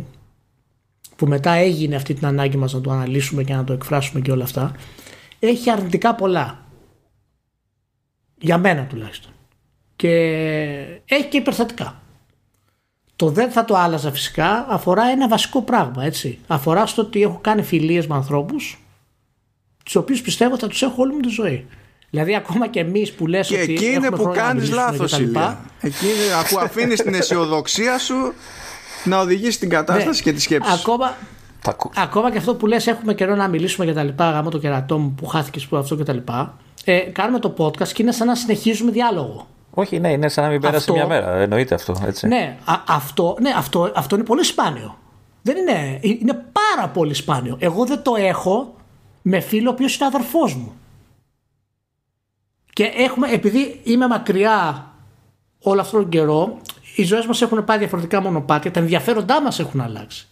[1.16, 4.32] που μετά έγινε αυτή την ανάγκη μας να το αναλύσουμε και να το εκφράσουμε και
[4.32, 4.76] όλα αυτά,
[5.40, 6.66] έχει αρνητικά πολλά.
[8.40, 9.32] Για μένα τουλάχιστον.
[9.96, 10.10] Και
[11.06, 12.02] έχει και υπερστατικά.
[13.18, 16.40] Το δεν θα το άλλαζα φυσικά αφορά ένα βασικό πράγμα, έτσι.
[16.48, 18.78] Αφορά στο ότι έχω κάνει φιλίες με ανθρώπους
[19.88, 21.66] τους οποίους πιστεύω θα τους έχω όλη μου τη ζωή.
[22.10, 23.74] Δηλαδή, ακόμα και εμείς που λες και ότι.
[23.74, 25.60] εκεί είναι που κάνεις λάθος, Ηλία.
[25.82, 28.34] Εκεί είναι, αφού αφήνεις την αισιοδοξία σου
[29.04, 30.72] να οδηγήσει την κατάσταση ναι, και τη σκέψη.
[30.74, 31.18] Ακόμα,
[31.96, 34.98] ακόμα και αυτό που λες έχουμε καιρό να μιλήσουμε για τα λοιπά, γάμο το κερατό
[34.98, 36.58] μου που χάθηκε που αυτό και τα λοιπά.
[36.84, 39.48] Ε, κάνουμε το podcast και είναι σαν να συνεχίζουμε διάλογο.
[39.80, 41.32] Όχι, ναι, είναι σαν να μην πέρασε αυτό, μια μέρα.
[41.32, 41.96] Εννοείται αυτό.
[42.06, 42.28] Έτσι.
[42.28, 44.98] Ναι, α, αυτό, ναι αυτό, αυτό είναι πολύ σπάνιο.
[45.42, 47.56] Δεν είναι, είναι πάρα πολύ σπάνιο.
[47.60, 48.76] Εγώ δεν το έχω
[49.22, 50.74] με φίλο ο οποίος είναι αδερφός μου.
[52.74, 54.86] Και έχουμε, επειδή είμαι μακριά
[55.62, 56.58] όλο αυτόν τον καιρό,
[56.96, 60.28] οι ζωές μας έχουν πάει διαφορετικά μονοπάτια, τα ενδιαφέροντά μας έχουν αλλάξει.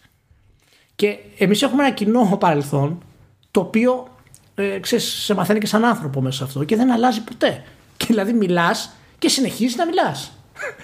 [0.94, 3.02] Και εμείς έχουμε ένα κοινό παρελθόν,
[3.50, 4.06] το οποίο
[4.54, 7.62] ε, ξέρεις, σε μαθαίνει και σαν άνθρωπο μέσα σε αυτό και δεν αλλάζει ποτέ.
[7.96, 10.30] Και δηλαδή μιλάς και συνεχίζεις να μιλάς.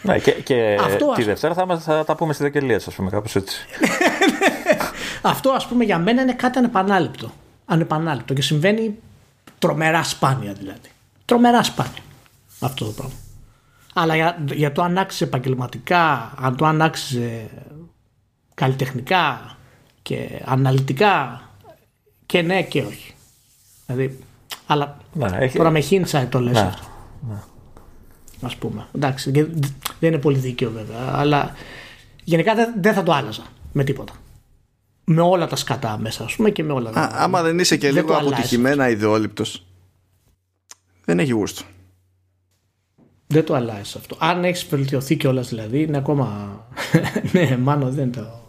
[0.02, 3.36] Ναι, και, και Αυτό, τη Δευτέρα θα, θα τα πούμε στη Δεκελία, ας πούμε, κάπως
[3.36, 3.67] έτσι.
[5.23, 7.33] Αυτό, ας πούμε, για μένα είναι κάτι ανεπανάληπτο.
[7.65, 8.99] Ανεπανάληπτο και συμβαίνει
[9.59, 10.89] τρομερά σπάνια δηλαδή.
[11.25, 12.02] Τρομερά σπάνια
[12.61, 13.15] αυτό το πράγμα.
[13.94, 17.51] Αλλά για, για το αν άξιζε επαγγελματικά, αν το αν άξιζε
[18.55, 19.57] καλλιτεχνικά
[20.02, 21.43] και αναλυτικά
[22.27, 23.15] και ναι και όχι.
[23.86, 24.19] Δηλαδή,
[24.67, 25.57] αλλά ναι, έχει...
[25.57, 26.86] τώρα με hindsight το λες ναι, αυτό.
[27.28, 27.36] Ναι.
[28.43, 28.87] Ας πούμε.
[28.95, 29.51] Εντάξει, δεν
[30.01, 31.55] είναι πολύ δίκαιο βέβαια, αλλά
[32.25, 34.12] γενικά δεν, θα το άλλαζα με τίποτα.
[35.05, 37.11] Με όλα τα σκατά μέσα, ας πούμε, και με όλα τα.
[37.12, 39.67] Άμα δεν είσαι και δεν λίγο αποτυχημένα ιδεόλειπτος,
[41.05, 41.62] δεν έχει γούστο.
[43.27, 44.17] Δεν το αλλάζεις αυτό.
[44.19, 46.59] Αν έχεις βελτιωθεί κιόλας δηλαδή, είναι ακόμα.
[47.33, 48.41] ναι, μάλλον δεν το.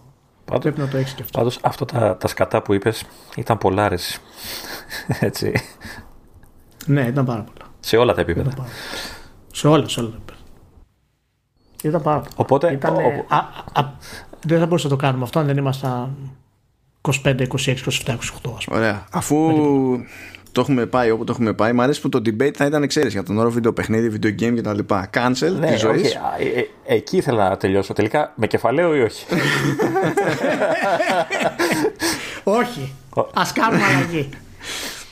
[0.46, 1.38] Πάντως, Πρέπει να το έχεις και αυτό.
[1.38, 3.04] Πάντως, αυτό τα, τα σκατά που είπες
[3.36, 3.92] ήταν πολλά
[5.20, 5.54] Έτσι.
[6.86, 7.72] Ναι, ήταν πάρα πολλά.
[7.80, 8.54] Σε όλα τα επίπεδα.
[9.56, 10.40] Σε όλα, σε όλα τα επίπεδα.
[11.84, 12.32] Ήταν πάρα πολλά.
[12.36, 12.72] Οπότε.
[12.72, 13.26] Ήταν, ο...
[13.28, 13.38] α,
[13.74, 13.92] α,
[14.46, 16.16] δεν θα μπορούσαμε να το κάνουμε αυτό αν δεν ήμασταν
[17.02, 17.76] 25, 26, 27,
[18.06, 18.16] 28
[18.70, 19.06] Ωραία.
[19.12, 19.38] Αφού
[20.52, 21.74] το έχουμε πάει όπου το έχουμε πάει.
[21.74, 24.80] Μ' αρέσει που το debate θα ήταν, ξέρεις, για τον όρο βιντεοπαιχνίδι, video game κτλ.
[25.14, 26.14] Cancel ναι, της ζωής.
[26.14, 27.94] Ε, ε, εκεί ήθελα να τελειώσω.
[27.94, 29.26] Τελικά με κεφαλαίο ή όχι;
[32.44, 32.94] όχι.
[33.34, 34.30] Α κάνουμε αλλαγή.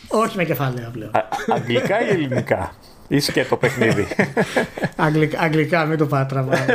[0.08, 1.12] όχι με κεφαλαίο πλέον.
[1.48, 2.72] αγγλικά ή ελληνικά;
[3.12, 4.08] Είσαι και το παιχνίδι.
[4.96, 6.54] αγγλικά, αγγλικά, μην το πάτραμα.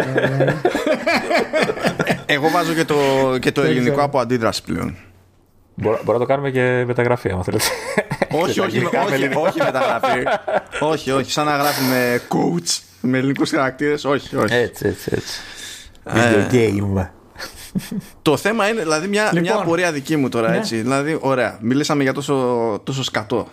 [2.26, 2.97] Εγώ βάζω και το,
[3.40, 4.97] και το ελληνικό από αντίδραση πλέον.
[5.74, 7.65] Μπορώ, να το κάνουμε και μεταγραφή, αν θέλετε.
[8.31, 8.97] όχι, όχι, όχι,
[9.36, 10.23] όχι μεταγραφή.
[10.81, 11.31] όχι, όχι.
[11.31, 14.05] Σαν να γράφουμε coach με ελληνικούς χαρακτήρες.
[14.05, 14.55] Όχι, όχι.
[14.55, 15.40] Έτσι, έτσι, έτσι.
[16.15, 17.08] Video game.
[18.23, 20.56] Το θέμα είναι, δηλαδή, μια, λοιπόν, μια απορία δική μου τώρα, ναι.
[20.56, 20.76] έτσι.
[20.76, 22.34] Δηλαδή, ωραία, μιλήσαμε για τόσο,
[22.84, 23.48] τόσο σκατό.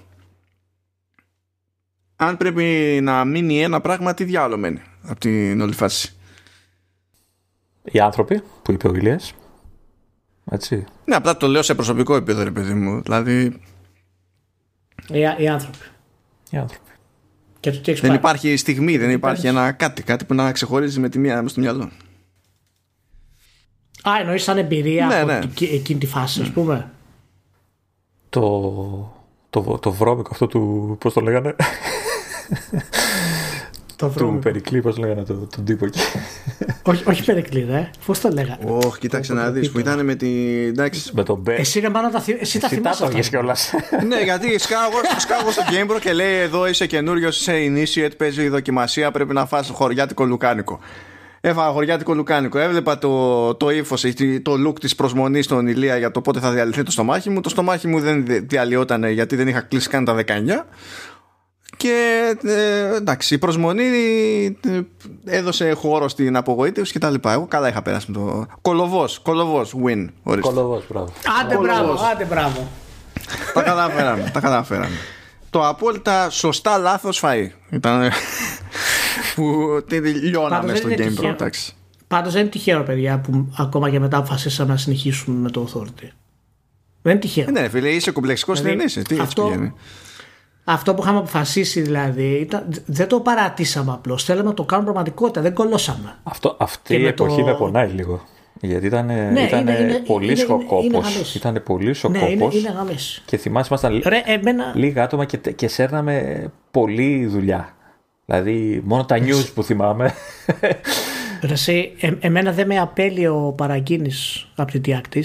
[2.15, 6.13] Αν πρέπει να μείνει ένα πράγμα, τι διάλογο μένει από την όλη φάση;
[7.83, 9.33] Οι άνθρωποι που είπε ο Ηλίας
[10.51, 10.85] έτσι.
[11.05, 13.01] Ναι, απλά το λέω σε προσωπικό επίπεδο, ρε παιδί μου.
[13.01, 13.61] Δηλαδή.
[15.07, 15.85] Οι, οι άνθρωποι.
[16.49, 16.89] Οι άνθρωποι.
[17.59, 21.09] Και το τι δεν υπάρχει στιγμή, δεν υπάρχει ένα κάτι, κάτι που να ξεχωρίζει με
[21.09, 21.91] τη μία μέσα στο μυαλό.
[24.09, 25.39] Α, εννοείς σαν εμπειρία ναι, από ναι.
[25.59, 26.91] εκείνη τη φάση, ας πούμε.
[28.29, 29.22] Το,
[29.53, 30.95] το, το βρώμικο αυτό του.
[30.99, 31.55] Πώς το λέγανε;
[33.95, 35.99] το του Περικλή, πώς λέγανε το, τον τύπο εκεί.
[36.83, 37.89] όχι, όχι Περικλή, ρε.
[38.05, 40.67] Πώς το λέγανε; Όχι, κοίταξε να δεις που ήταν με την.
[40.67, 41.11] Εντάξει.
[41.13, 41.55] Με τον Μπέ.
[41.55, 43.09] Εσύ, ρε, μάνα, τα, εσύ τα θυμάσαι.
[43.15, 43.73] Εσύ κιόλας.
[44.07, 49.11] ναι, γιατί σκάγω στο Gamebro και λέει εδώ είσαι καινούριος, είσαι initiate, παίζει η δοκιμασία,
[49.11, 50.79] πρέπει να φας χωριάτικο λουκάνικο.
[51.45, 52.59] Έφαγα χωριάτικο λουκάνικο.
[52.59, 54.01] Έβλεπα το, το ύφος,
[54.41, 57.41] το look της προσμονής στον Ηλία για το πότε θα διαλυθεί το στομάχι μου.
[57.41, 60.21] Το στομάχι μου δεν διαλυόταν γιατί δεν είχα κλείσει καν τα 19.
[61.77, 63.83] Και ε, εντάξει, η προσμονή
[64.67, 64.79] ε,
[65.25, 67.33] έδωσε χώρο στην απογοήτευση και τα λοιπά.
[67.33, 68.45] Εγώ καλά είχα περάσει με το.
[68.61, 70.07] Κολοβός, κολοβός, win.
[70.39, 71.13] Κολοβός, μπράβο.
[71.41, 72.67] Άντε μπράβο, άντε μπράβο.
[73.53, 74.95] τα καταφέραμε, τα καταφέραμε.
[75.53, 77.47] Το απόλυτα σωστά λάθος φαΐ.
[77.69, 78.11] Ήταν.
[79.35, 79.67] που
[80.21, 81.73] λιώναμε στο Game Pro, εντάξει.
[82.07, 86.07] Πάντως δεν είναι τυχαίο, παιδιά, που ακόμα και μετά αποφασίσαμε να συνεχίσουμε με το Authority.
[87.01, 87.51] Δεν είναι τυχαίο.
[87.51, 89.01] Ναι, φίλε, είσαι κομπλεξικός δηλαδή, δεν είσαι.
[89.01, 89.73] Τι αυτό,
[90.63, 94.23] αυτό που είχαμε αποφασίσει δηλαδή ήταν, δεν το παρατήσαμε απλώς.
[94.23, 95.41] Θέλαμε να το κάνουμε πραγματικότητα.
[95.41, 96.15] Δεν κολώσαμε.
[96.23, 97.45] Αυτό, αυτή η εποχή το...
[97.45, 98.21] με πονάει λίγο.
[98.65, 101.01] Γιατί ήταν, ναι, ήταν είναι, είναι, πολύ είναι, σκοκόπο.
[101.35, 102.25] Ήταν πολύ σκοκόπο.
[102.25, 104.71] Ναι, είναι, είναι και θυμάσαι, ήμασταν Ρε, εμένα...
[104.75, 107.75] λίγα άτομα και, και σέρναμε πολλή δουλειά.
[108.25, 110.13] Δηλαδή, μόνο τα news που θυμάμαι.
[111.41, 111.53] Ρε,
[111.99, 114.11] ε, εμένα δεν με απέλει ο παραγκίνη
[114.55, 115.23] από την διάκτη.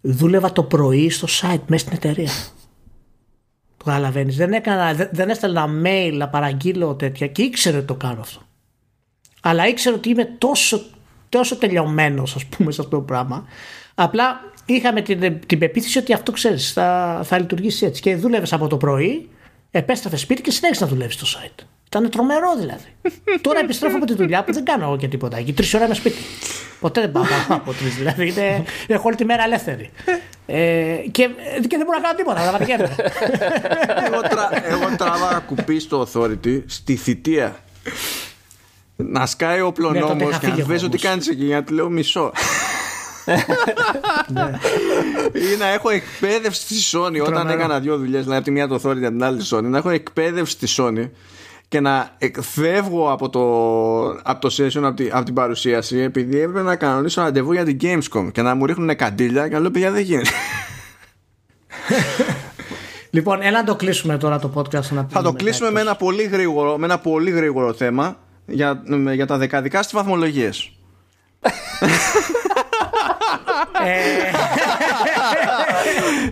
[0.00, 2.30] Δούλευα το πρωί στο site μέσα στην εταιρεία.
[3.76, 4.36] Το καταλαβαίνεις.
[4.36, 8.40] Δεν, έκανα, δεν, δεν έστελνα mail να παραγγείλω τέτοια και ήξερε ότι το κάνω αυτό.
[9.40, 10.80] Αλλά ήξερε ότι είμαι τόσο,
[11.32, 13.46] τόσο τελειωμένος, ας πούμε, σε αυτό το πράγμα.
[13.94, 18.02] Απλά είχαμε την, την πεποίθηση ότι αυτό ξέρεις, θα, θα λειτουργήσει έτσι.
[18.02, 19.28] Και δούλευες από το πρωί,
[19.70, 21.64] επέστρεφες σπίτι και συνέχισε να δουλεύεις στο site.
[21.86, 22.88] Ήταν τρομερό δηλαδή.
[23.46, 25.36] Τώρα επιστρέφω από τη δουλειά που δεν κάνω εγώ και τίποτα.
[25.36, 26.16] Εκεί τρεις ώρε είμαι σπίτι.
[26.80, 27.94] Ποτέ δεν πάω από τρεις.
[27.96, 29.90] Δηλαδή είναι, έχω όλη τη μέρα ελεύθερη.
[30.46, 31.28] Ε, και,
[31.68, 32.58] και δεν μπορώ να κάνω τίποτα.
[32.58, 32.80] Δεν
[34.06, 37.56] εγώ, τρα, εγώ τράβα κουπί στο authority στη θητεία.
[39.02, 41.44] Να σκάει ο πλονόμο ναι, και να βάζει ότι κάνεις εκεί.
[41.44, 42.32] Για να του λέω μισό.
[44.26, 44.50] Ναι.
[45.32, 48.74] ή να έχω εκπαίδευση στη Sony όταν έκανα δύο δουλειές, δηλαδή από τη μία το
[48.74, 51.08] Authority από την άλλη τη Sony, να έχω εκπαίδευση στη Sony
[51.68, 53.42] και να φεύγω από το,
[54.22, 58.28] από το session, από, από την παρουσίαση, επειδή έπρεπε να κανονίσω ραντεβού για την Gamescom
[58.32, 60.30] και να μου ρίχνουν καντήλια και να λέω παιδιά δεν γίνεται.
[63.10, 64.88] λοιπόν, έλα να το κλείσουμε τώρα το podcast.
[64.90, 68.16] Να Θα το κλείσουμε με ένα, πολύ γρήγορο, με ένα πολύ γρήγορο θέμα
[68.52, 68.82] για,
[69.12, 70.72] για τα δεκαδικά στις βαθμολογίες.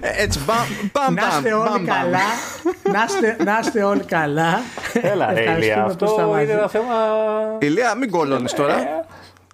[0.01, 2.21] Ε, έτσι, μπαμ, Να είστε όλοι καλά.
[3.45, 4.61] Να είστε όλοι καλά.
[4.93, 6.95] Έλα, ρε Ηλία, αυτό είναι ένα θέμα.
[7.59, 9.07] Ηλία, μην κολώνεις τώρα.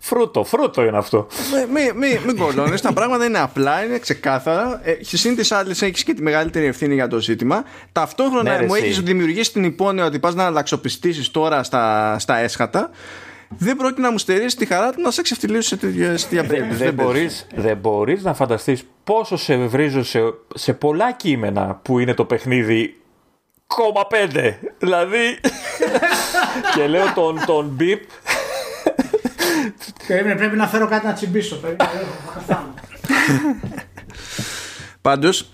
[0.06, 1.26] Ε, φρούτο, φρούτο είναι αυτό.
[1.74, 2.80] Μην μη, μη κολώνεις.
[2.80, 4.80] Τα πράγματα είναι απλά, είναι ξεκάθαρα.
[4.84, 7.64] Ε, Συν τη άλλη, έχεις και τη μεγαλύτερη ευθύνη για το ζήτημα.
[7.92, 12.90] Ταυτόχρονα ναι, μου έχεις δημιουργήσει την υπόνοια ότι πας να αλλαξοπιστήσεις τώρα στα, στα έσχατα
[13.48, 16.84] δεν πρόκειται να μου στερήσει τη χαρά του να σε ξεφτυλίσω σε τέτοια περίπτωση.
[16.84, 20.20] Δεν, μπορείς, δεν μπορείς να φανταστείς πόσο σε βρίζω σε,
[20.54, 22.96] σε πολλά κείμενα που είναι το παιχνίδι
[23.66, 24.58] κόμμα πέντε.
[24.78, 25.38] Δηλαδή
[26.74, 28.02] και λέω τον, τον μπιπ
[30.36, 31.60] πρέπει να φέρω κάτι να τσιμπήσω.
[35.00, 35.50] Πάντως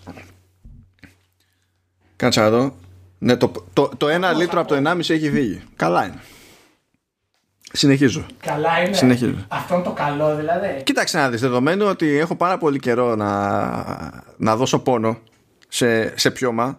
[2.16, 2.74] Κάτσε εδώ
[3.18, 5.62] ναι, το, το, το, ένα λίτρο από το 1,5 έχει δίγει.
[5.76, 6.20] Καλά είναι.
[7.72, 8.26] Συνεχίζω.
[8.40, 8.92] Καλά είναι.
[8.97, 9.34] Συνεχίζω.
[9.48, 10.82] Αυτό είναι το καλό δηλαδή.
[10.82, 15.18] Κοίταξε να δεις, δεδομένου ότι έχω πάρα πολύ καιρό να, να δώσω πόνο
[15.68, 16.78] σε, σε πιώμα,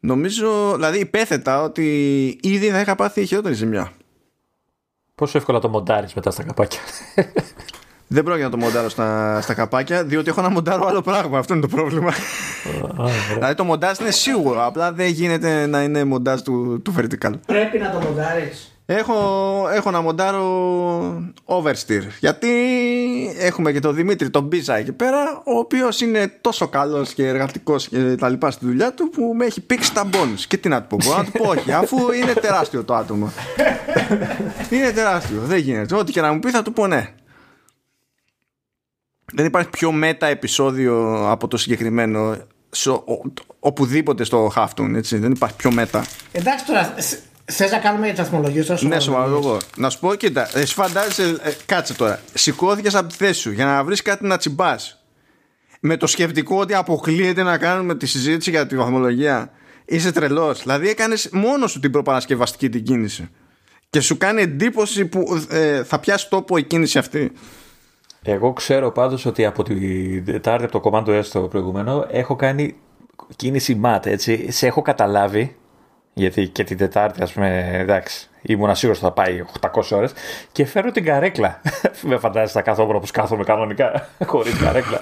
[0.00, 3.92] νομίζω, δηλαδή υπέθετα ότι ήδη θα είχα πάθει χειρότερη ζημιά.
[5.16, 6.80] Πόσο εύκολα το μοντάρεις μετά στα καπάκια.
[8.06, 11.38] Δεν πρόκειται να το μοντάρω στα, στα καπάκια, διότι έχω να μοντάρω άλλο πράγμα.
[11.38, 12.12] Αυτό είναι το πρόβλημα.
[13.34, 17.32] δηλαδή το μοντάζ είναι σίγουρο, απλά δεν γίνεται να είναι μοντάζ του, του vertical.
[17.46, 18.75] Πρέπει να το μοντάρεις.
[18.88, 22.48] Έχω, έχω να μοντάρω oversteer γιατί
[23.38, 27.88] έχουμε και τον Δημήτρη τον Μπίζα εκεί πέρα ο οποίος είναι τόσο καλός και εργατικός
[27.88, 30.40] και τα λοιπά στη δουλειά του που με έχει πήξει τα bonus.
[30.48, 33.32] Και τι να του πω, μπορώ να του πω όχι αφού είναι τεράστιο το άτομο.
[34.70, 35.94] Είναι τεράστιο, δεν γίνεται.
[35.94, 37.12] Ό,τι και να μου πει θα του πω ναι.
[39.32, 42.36] Δεν υπάρχει πιο μέτα επεισόδιο από το συγκεκριμένο
[42.70, 43.22] σε, ο,
[43.58, 45.18] οπουδήποτε στο Halftone έτσι.
[45.18, 46.94] Δεν υπάρχει πιο μέτα εντάξει τώρα
[47.52, 49.58] Θες να κάνουμε τι βαθμολογίε τόσο Ναι, σοβαρό.
[49.76, 52.20] Να σου πω, κοίτα, εσύ φαντάζεσαι, ε, κάτσε τώρα.
[52.34, 55.04] Σηκώθηκες από τη θέση σου για να βρεις κάτι να τσιμπάς.
[55.80, 59.50] Με το σκεπτικό ότι αποκλείεται να κάνουμε τη συζήτηση για τη βαθμολογία.
[59.84, 60.62] Είσαι τρελός.
[60.62, 63.28] Δηλαδή, έκανες μόνος σου την προπαρασκευαστική την κίνηση.
[63.90, 67.32] Και σου κάνει εντύπωση που ε, θα πιάσει τόπο η κίνηση αυτή.
[68.22, 72.76] Εγώ ξέρω πάντως ότι από την Τετάρτη από το κομμάτι έστω προηγούμενο έχω κάνει
[73.36, 74.50] κίνηση ΜΑΤ, έτσι.
[74.50, 75.56] Σε έχω καταλάβει
[76.18, 80.12] Γιατί και την Τετάρτη, ας πούμε, εντάξει, ήμουν σίγουρος ότι θα πάει 800 ώρες.
[80.52, 81.60] Και φέρω την καρέκλα.
[82.08, 85.00] Με φαντάζεσαι να κάθομαι όπω κάθομαι κανονικά, χωρίς καρέκλα.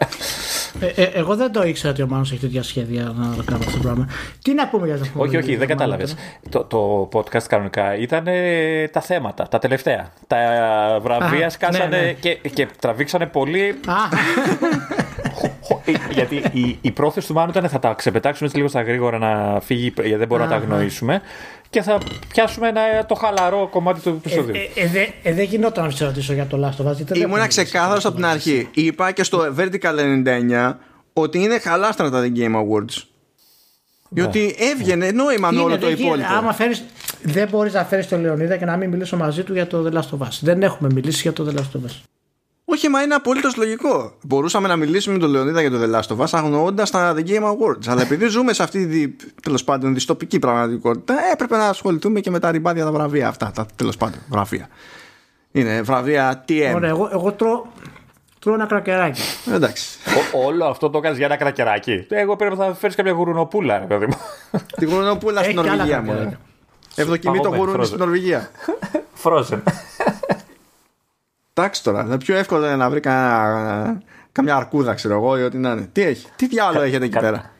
[0.81, 3.77] Ε, ε, εγώ δεν το ήξερα ότι ο Μάνος έχει τέτοια σχέδια να κάνω αυτό
[3.77, 4.09] το πράγμα.
[4.43, 5.09] Τι να πούμε για αυτό.
[5.17, 6.15] Όχι, όχι, δεν κατάλαβες.
[6.49, 10.13] Το, το podcast κανονικά ήταν ε, τα θέματα, τα τελευταία.
[10.27, 10.39] Τα
[11.03, 12.13] βραβεία σκάσανε ναι, ναι.
[12.13, 13.75] Και, και τραβήξανε πολύ.
[16.11, 19.61] γιατί η, η πρόθεση του Μάνου ήταν θα τα ξεπετάξουμε έτσι λίγο στα γρήγορα να
[19.61, 21.23] φύγει γιατί δεν μπορούμε να τα αγνοήσουμε
[21.75, 24.55] και θα πιάσουμε ένα, το χαλαρό κομμάτι του επεισοδίου.
[24.55, 27.17] Ε, ε, ε, ε, δεν γινόταν να σε ρωτήσω για το Last of Us.
[27.17, 28.69] Ήμουν ξεκάθαρο από την αρχή.
[28.75, 30.75] Είπα και στο Vertical 99
[31.13, 33.03] ότι είναι χαλάστρα τα The Game Awards.
[34.09, 36.33] Διότι έβγαινε νόημα με όλο το υπόλοιπο.
[36.33, 36.85] Άμα φέρεις,
[37.23, 39.97] δεν μπορείς να φέρεις τον Λεωνίδα και να μην μιλήσω μαζί του για το The
[39.97, 40.39] Last of Us.
[40.41, 42.03] Δεν έχουμε μιλήσει για το The Last of Us.
[42.65, 44.13] Όχι, μα είναι απολύτως λογικό.
[44.23, 47.29] Μπορούσαμε να μιλήσουμε με τον Λεωνίδα για το The Last of Us αγνοώντας τα The
[47.29, 47.89] Game Awards.
[47.89, 52.39] Αλλά επειδή ζούμε σε αυτή τη τέλος πάντων δυστοπική πραγματικότητα, έπρεπε να ασχοληθούμε και με
[52.39, 53.51] τα ριμπάδια τα βραβεία αυτά.
[53.55, 54.69] Τα τέλος πάντων βραβεία.
[55.53, 56.73] Είναι βραβεία TM.
[56.75, 57.65] Ωραία, εγώ, εγώ τρώω,
[58.39, 59.23] τρώω ένα κρακεράκι.
[59.55, 59.99] Εντάξει.
[60.35, 62.07] Ό, όλο αυτό το κάνει για ένα κρακεράκι.
[62.09, 64.17] Εγώ πρέπει να φέρεις κάποια γουρουνοπούλα, ρε παιδί μου.
[64.77, 66.39] Τη γουρουνοπούλα στην Νορβηγία μου.
[66.95, 68.51] Ευδοκιμεί το γουρούνι στην Νορβηγία.
[69.23, 69.63] Frozen.
[71.57, 74.03] Εντάξει τώρα, είναι πιο εύκολο είναι να βρει καμιά,
[74.33, 75.89] καμιά αρκούδα, ξέρω εγώ, ή ό,τι να είναι.
[75.93, 77.51] Τι έχει, τι διάλογο Κα, έχετε εκεί κα, πέρα;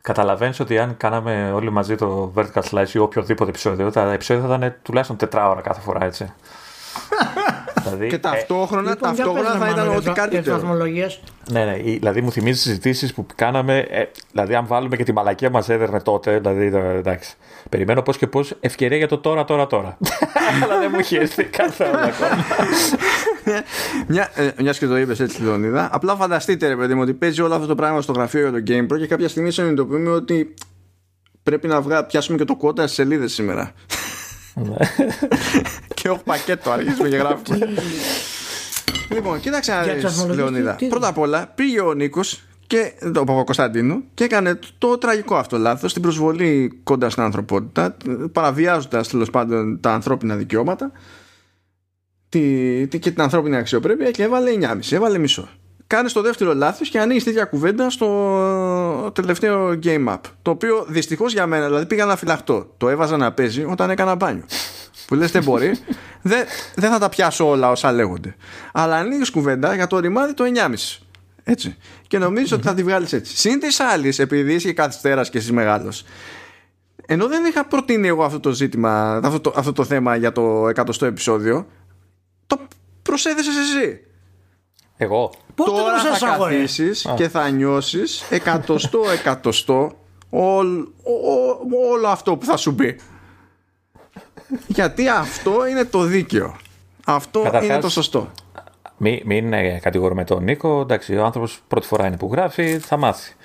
[0.00, 4.54] Καταλαβαίνεις ότι αν κάναμε όλοι μαζί το Vertical Slice ή οποιοδήποτε επεισόδιο, τα επεισόδια θα
[4.54, 6.32] ήταν τουλάχιστον τετράωρα κάθε φορά, έτσι.
[7.82, 10.42] δηλαδή, και ταυτόχρονα, λοιπόν, ταυτόχρονα θα ήταν ό,τι κάτι
[11.50, 11.76] Ναι, ναι.
[11.76, 13.78] Δηλαδή μου θυμίζει συζητήσεις που κάναμε.
[13.78, 16.38] Ε, δηλαδή, αν βάλουμε και τη μαλακία μας έδερνε τότε.
[16.38, 16.66] Δηλαδή,
[16.96, 17.34] εντάξει.
[17.68, 19.98] Περιμένω πώς και πώς ευκαιρία για το τώρα, τώρα, τώρα.
[20.62, 22.44] Αλλά δεν μου έχει έρθει καθόλου ακόμα.
[24.08, 25.88] Μια ε, και το είπες έτσι, Λεωνίδα.
[25.92, 28.58] Απλά φανταστείτε, ρε παιδί μου, ότι παίζει όλο αυτό το πράγμα στο γραφείο για το
[28.66, 30.54] GamePro και κάποια στιγμή συνειδητοποιούμε ότι
[31.42, 33.72] πρέπει να βγά, πιάσουμε και το κότα στι σελίδες σήμερα.
[35.94, 37.58] και έχω πακέτο, αρχίζουμε και γράφουμε.
[39.14, 40.76] λοιπόν, κοίταξε να δεις, Λεωνίδα.
[40.88, 45.90] Πρώτα απ' όλα πήγε ο Νίκος και το Παπα-Κωνσταντίνου και έκανε το τραγικό αυτό λάθος
[45.90, 47.96] στην προσβολή κοντά στην ανθρωπότητα,
[48.32, 50.92] παραβιάζοντας τέλος πάντων τα ανθρώπινα δικαιώματα
[52.28, 55.48] τη, τη, και την ανθρώπινη αξιοπρέπεια και έβαλε 9,5, έβαλε μισό.
[55.86, 60.18] Κάνει το δεύτερο λάθος και ανοίγεις τέτοια κουβέντα στο τελευταίο game up.
[60.42, 62.74] Το οποίο δυστυχώς για μένα, δηλαδή πήγα να φυλαχτώ.
[62.76, 64.44] Το έβαζα να παίζει όταν έκανα μπάνιο.
[65.06, 65.78] Που λες δεν μπορεί,
[66.22, 68.36] δεν, δεν θα τα πιάσω όλα όσα λέγονται.
[68.72, 70.98] Αλλά ανοίγεις κουβέντα για το ρημάδι το 9,5.
[71.44, 71.76] Έτσι.
[72.06, 73.36] Και νομίζω ότι θα τη βγάλεις έτσι.
[73.36, 76.04] Συν της άλλης, επειδή είσαι καθυστέρας και εσύ μεγάλος,
[77.06, 80.68] ενώ δεν είχα προτείνει εγώ αυτό το ζήτημα, αυτό το, αυτό το θέμα για το
[80.68, 81.66] εκατοστό επεισόδιο,
[83.06, 84.00] το προσέθεσες εσύ.
[84.96, 85.30] Εγώ.
[85.54, 89.92] Πότε Τώρα θα καθίσεις και θα νιώσεις εκατοστό εκατοστό
[90.30, 90.92] όλο,
[91.90, 93.00] όλο αυτό που θα σου πει.
[94.66, 96.56] Γιατί αυτό είναι το δίκαιο.
[97.06, 98.30] Αυτό Καταρχάς, είναι το σωστό.
[98.96, 100.80] Μην, μην κατηγορούμε τον Νίκο.
[100.80, 103.35] Εντάξει, ο άνθρωπος πρώτη φορά είναι που γράφει, θα μάθει.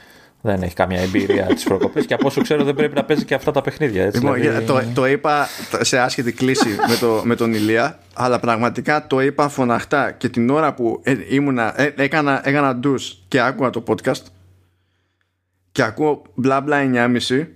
[0.42, 3.34] Δεν έχει καμία εμπειρία τις προκοπές και από όσο ξέρω δεν πρέπει να παίζει και
[3.34, 4.04] αυτά τα παιχνίδια.
[4.04, 4.66] Έτσι, λοιπόν, δηλαδή...
[4.66, 5.48] το, το είπα
[5.80, 10.50] σε άσχετη κλίση με, το, με τον Ηλία, αλλά πραγματικά το είπα φωναχτά και την
[10.50, 14.22] ώρα που ε, ήμουνα, ε, έκανα, έκανα ντους και άκουγα το podcast
[15.72, 17.48] και ακούω μπλα μπλα 9,5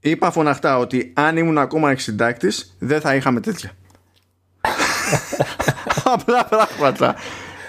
[0.00, 3.70] είπα φωναχτά ότι αν ήμουν ακόμα εξυντάκτης δεν θα είχαμε τέτοια.
[6.14, 7.14] Απλά πράγματα.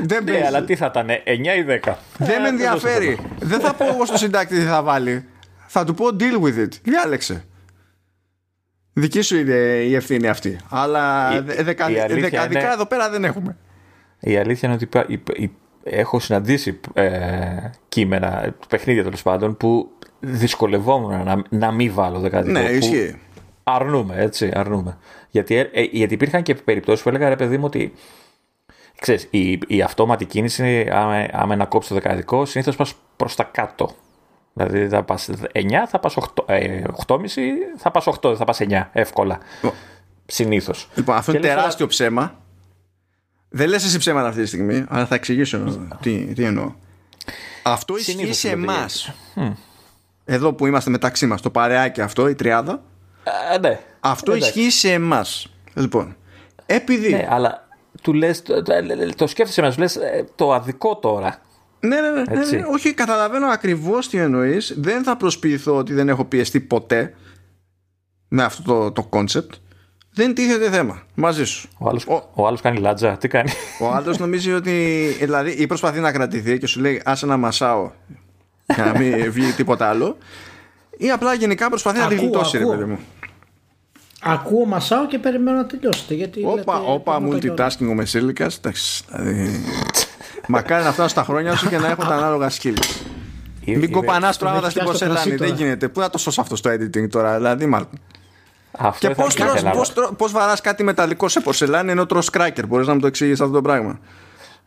[0.04, 1.94] Δεν ναι, αλλά τι θα ήταν, 9 ή 10.
[2.18, 3.18] Δεν με ε, ενδιαφέρει.
[3.40, 5.26] Δεν θα πω εγώ στο συντάκτη τι θα βάλει.
[5.68, 6.70] Θα του πω deal with it.
[6.84, 7.44] Διάλεξε.
[8.94, 9.54] Δική σου είναι
[9.88, 10.60] η ευθύνη αυτή.
[10.70, 12.70] Αλλά δεκαδικά είναι...
[12.74, 13.58] εδώ πέρα δεν έχουμε.
[14.20, 15.14] Η αλήθεια είναι ότι
[15.84, 17.10] έχω συναντήσει ε,
[17.90, 19.90] κείμενα, παιχνίδια τέλος πάντων, που
[20.20, 22.60] δυσκολευόμουν να, να μην βάλω δεκαδικό.
[22.60, 23.16] Ναι, ισχύει.
[23.64, 24.98] Αρνούμε, έτσι, αρνούμε.
[25.30, 27.94] Γιατί, ε, ε, γιατί υπήρχαν και περιπτώσεις που έλεγα ρε παιδί μου ότι
[29.02, 33.44] ξέρεις, η, η αυτόματη κίνηση, άμα, άμα να κόψει το δεκαδικό, συνήθως πας προς τα
[33.44, 33.96] κάτω.
[34.54, 37.18] Δηλαδή θα πας 9, θα πας 8, ε, 8,5,
[37.78, 39.40] θα πας 8, θα πας 9, εύκολα.
[40.26, 40.90] Συνήθως.
[40.96, 42.36] Λοιπόν, αυτό είναι τεράστιο ψέμα.
[43.50, 46.74] Δεν λες εσύ ψέματα αυτή τη στιγμή, αλλά θα εξηγήσω τι, τι εννοώ.
[47.64, 49.14] Αυτό ισχύει σε εμάς.
[50.26, 52.84] Εδώ που είμαστε μεταξύ μας, το παρεάκι αυτό, η τριάδα.
[53.54, 53.80] Ε, ναι.
[54.00, 55.54] Αυτό ισχύει σε εμάς.
[55.74, 56.16] Λοιπόν,
[56.66, 57.10] επειδή.
[57.10, 57.70] Ναι, αλλά
[58.02, 58.74] του λες, το, το,
[59.16, 61.42] το σκέφτεσαι να σου λες ε, το αδικό τώρα.
[61.80, 62.64] Ναι, ναι, ναι, ναι, ναι.
[62.72, 64.74] όχι, καταλαβαίνω ακριβώς τι εννοείς.
[64.78, 67.14] Δεν θα προσποιηθώ ότι δεν έχω πιεστεί ποτέ
[68.28, 69.50] με αυτό το, το concept.
[70.14, 71.70] Δεν τίθεται θέμα μαζί σου.
[71.78, 75.68] Ο άλλος, ο, ο άλλος κάνει λάτζα, τι κάνει; Ο άλλος νομίζει ότι δηλαδή ή
[75.68, 77.92] προσπαθεί να κρατηθεί και σου λέει άσε να μασάω
[78.66, 80.18] για να μην βγει τίποτα άλλο
[80.98, 83.00] ή απλά γενικά προσπαθεί να τη γλιτώσει ρε παιδί μου.
[84.24, 86.14] Ακούω μασάω και περιμένω να τελειώσετε.
[86.14, 88.56] Γιατί όπα, λέτε, όπα, έχουμε multitasking ο Μεσήλικας.
[88.58, 89.04] Εντάξει.
[89.10, 89.64] Δηλαδή,
[90.48, 93.02] μακάρι να φτάσουν στα χρόνια σου και να έχουν τα ανάλογα skills.
[93.66, 95.16] Μην κοπανάς πράγματα στην πιάσει το πορσελάνη.
[95.16, 95.62] κρασί Δεν τώρα.
[95.62, 95.88] γίνεται.
[95.88, 97.90] Πού να το σώσω αυτό στο editing τώρα, δηλαδή, Μάρκο;
[98.72, 99.72] Αυτό Και θα πώ ήθελα.
[99.72, 102.68] πώς, τρως- πώς βαράς κάτι μεταλλικό σε πορσελάνη ενώ τρως κράκερ.
[102.68, 104.00] Μπορείς να μου το εξηγήσεις αυτό το πράγμα;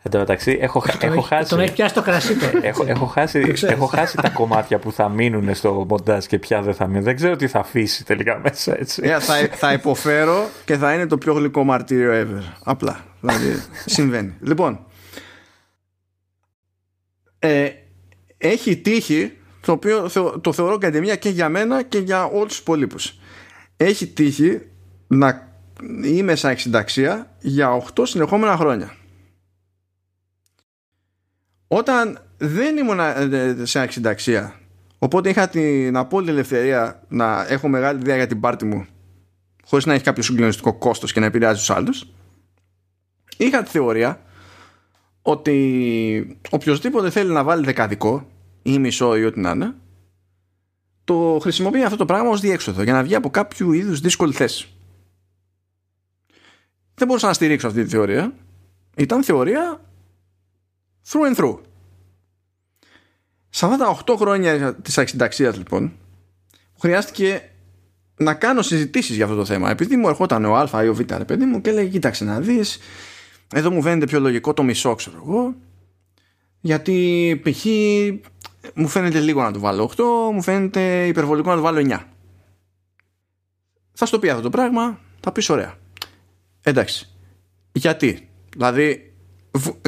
[0.07, 1.49] Εν τω μεταξύ, έχω, χα- Τον έχω έχει- χάσει.
[1.49, 2.45] Τον έχει πιάσει το κρασί του.
[2.61, 3.63] Έχω, έχω, χάσει, ξέρεις.
[3.63, 7.03] έχω χάσει τα κομμάτια που θα μείνουν στο μοντάζ και ποια δεν θα μείνουν.
[7.03, 9.01] Δεν ξέρω τι θα αφήσει τελικά μέσα έτσι.
[9.05, 12.43] Yeah, θα, θα υποφέρω και θα είναι το πιο γλυκό μαρτύριο ever.
[12.63, 13.05] Απλά.
[13.21, 14.33] Δηλαδή, συμβαίνει.
[14.41, 14.85] Λοιπόν,
[17.39, 17.67] ε,
[18.37, 22.57] έχει τύχει, το οποίο θεω- το θεωρώ καντεμία και για μένα και για όλους τους
[22.57, 23.19] υπολείπους.
[23.77, 24.61] Έχει τύχει
[25.07, 25.53] να
[26.03, 28.93] είμαι σαν εξυνταξία για 8 συνεχόμενα χρόνια.
[31.67, 34.59] Όταν δεν ήμουν ε, σε εξυνταξία
[35.05, 38.85] Οπότε είχα την απόλυτη ελευθερία να έχω μεγάλη ιδέα για την πάρτη μου
[39.65, 42.07] χωρίς να έχει κάποιο συγκλονιστικό κόστος και να επηρεάζει τους άλλους.
[43.37, 44.21] Είχα τη θεωρία
[45.21, 48.27] ότι οποιοδήποτε θέλει να βάλει δεκαδικό
[48.61, 49.75] ή μισό ή ό,τι να είναι
[51.03, 54.67] το χρησιμοποιεί αυτό το πράγμα ως διέξοδο για να βγει από κάποιο είδους δύσκολη θέση.
[56.95, 58.33] Δεν μπορούσα να στηρίξω αυτή τη θεωρία.
[58.95, 59.81] Ήταν θεωρία
[61.09, 61.57] through and through.
[63.49, 65.93] Σε αυτά τα 8 χρόνια της αξινταξίας λοιπόν
[66.79, 67.49] χρειάστηκε
[68.17, 69.69] να κάνω συζητήσεις για αυτό το θέμα.
[69.69, 72.39] Επειδή μου ερχόταν ο Α ή ο Β ρε παιδί μου και λέει κοίταξε να
[72.39, 72.77] δεις
[73.53, 75.55] εδώ μου φαίνεται πιο λογικό το μισό ξέρω εγώ.
[76.59, 77.65] Γιατί π.χ.
[78.73, 80.03] μου φαίνεται λίγο να το βάλω 8
[80.33, 81.99] μου φαίνεται υπερβολικό να το βάλω 9
[83.93, 85.77] θα στο πει αυτό το πράγμα θα πεις ωραία
[86.61, 87.09] εντάξει.
[87.71, 89.14] Γιατί; Δηλαδή β-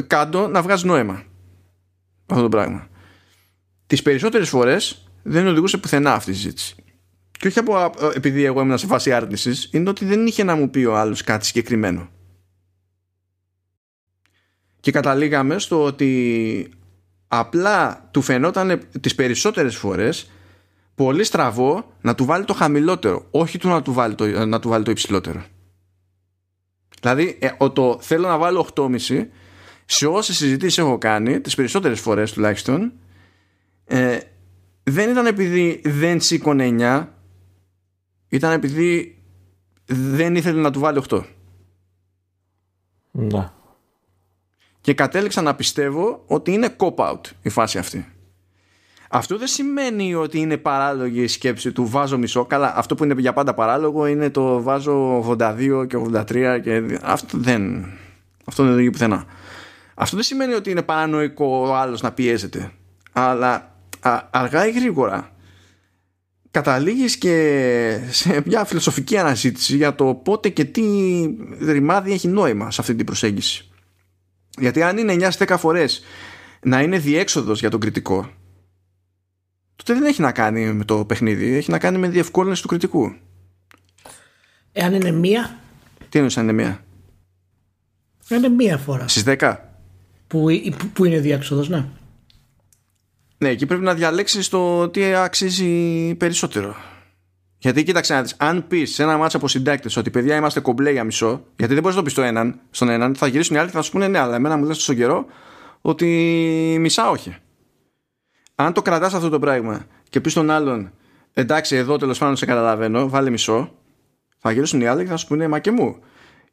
[0.06, 1.22] κάτω να βγάζει νόημα
[2.26, 2.88] αυτό το πράγμα
[3.88, 6.74] τις περισσότερες φορές δεν οδηγούσε πουθενά αυτή η συζήτηση.
[7.30, 10.54] Και όχι από, ε, επειδή εγώ ήμουν σε φάση άρνησης, είναι ότι δεν είχε να
[10.56, 12.08] μου πει ο άλλος κάτι συγκεκριμένο.
[14.80, 16.70] Και καταλήγαμε στο ότι
[17.28, 20.30] απλά του φαινόταν τις περισσότερες φορές
[20.94, 24.68] πολύ στραβό να του βάλει το χαμηλότερο, όχι του να του βάλει το, να του
[24.68, 25.44] βάλει το υψηλότερο.
[27.00, 29.26] Δηλαδή, ε, ο, το θέλω να βάλω 8,5
[29.90, 32.92] σε όσες συζητήσεις έχω κάνει, τις περισσότερες φορές τουλάχιστον,
[33.84, 34.18] ε,
[34.82, 37.08] δεν ήταν επειδή δεν σήκωνε 9
[38.28, 39.18] ήταν επειδή
[39.86, 41.22] δεν ήθελε να του βάλει 8
[43.10, 43.54] Να.
[44.80, 48.12] και κατέληξα να πιστεύω ότι είναι cop-out η φάση αυτή.
[49.10, 53.14] Αυτό δεν σημαίνει ότι είναι παράλογη η σκέψη του βάζω μισό καλά αυτό που είναι
[53.18, 57.86] για πάντα παράλογο είναι το βάζω 82 και 83 και αυτό δεν
[58.44, 59.26] αυτό δεν οδηγεί πουθενά
[60.00, 62.72] αυτό δεν σημαίνει ότι είναι παρανοϊκό ο άλλος να πιέζεται
[63.12, 65.32] αλλά α, αργά ή γρήγορα
[66.50, 70.82] καταλήγεις και σε μια φιλοσοφική αναζήτηση για το πότε και τι
[71.60, 73.70] ρημάδι έχει νόημα σε αυτή την προσέγγιση.
[74.58, 76.02] Γιατί αν είναι 9 10 φορές
[76.62, 78.30] να είναι διέξοδος για τον κριτικό
[79.76, 83.12] τότε δεν έχει να κάνει με το παιχνίδι, έχει να κάνει με διευκόλυνση του κριτικού.
[84.72, 85.58] Εάν είναι μία,
[86.08, 86.84] Τι εννοείς αν είναι μία,
[88.28, 89.67] είναι μία φορά στις 10.
[90.28, 90.46] Που,
[90.78, 91.84] που, που είναι διέξοδος, ναι.
[93.38, 96.76] Ναι, εκεί πρέπει να διαλέξεις το τι αξίζει περισσότερο.
[97.58, 100.90] Γιατί κοίταξε να δεις, αν πεις σε ένα μάτσο από συντάκτες ότι παιδιά είμαστε κομπλέ
[100.90, 103.58] για μισό, γιατί δεν μπορείς να το πεις στο έναν, στον έναν, θα γυρίσουν οι
[103.58, 105.26] άλλοι και θα σου πούνε ναι, αλλά εμένα μου λες τόσο καιρό
[105.80, 106.06] ότι
[106.80, 107.36] μισά όχι.
[108.54, 110.92] Αν το κρατάς αυτό το πράγμα και πεις στον άλλον,
[111.32, 113.72] εντάξει, εδώ τέλος πάντων σε καταλαβαίνω, βάλε μισό,
[114.38, 115.96] θα γυρίσουν οι άλλοι και θα σου πούνε μα και μου.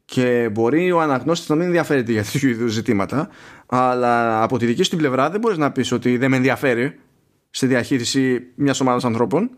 [0.06, 3.28] Και μπορεί ο αναγνώστης να μην ενδιαφέρεται για τέτοιου είδους ζητήματα,
[3.66, 6.98] αλλά από τη δική σου την πλευρά δεν μπορείς να πεις ότι δεν με ενδιαφέρει
[7.50, 9.50] στη διαχείριση μιας ομάδας ανθρώπων.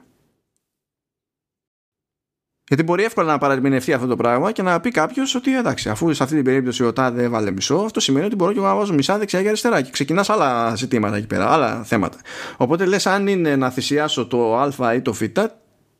[2.68, 6.14] Γιατί μπορεί εύκολα να παραμηνευτεί αυτό το πράγμα και να πει κάποιος ότι εντάξει, αφού
[6.14, 8.74] σε αυτή την περίπτωση ο Τάδε έβαλε μισό, αυτό σημαίνει ότι μπορώ και εγώ να
[8.74, 9.82] βάζω μισά δεξιά και αριστερά.
[9.82, 12.18] Και ξεκινάς άλλα ζητήματα εκεί πέρα, άλλα θέματα.
[12.56, 15.22] Οπότε λες, αν είναι να θυσιάσω το Α ή το Β,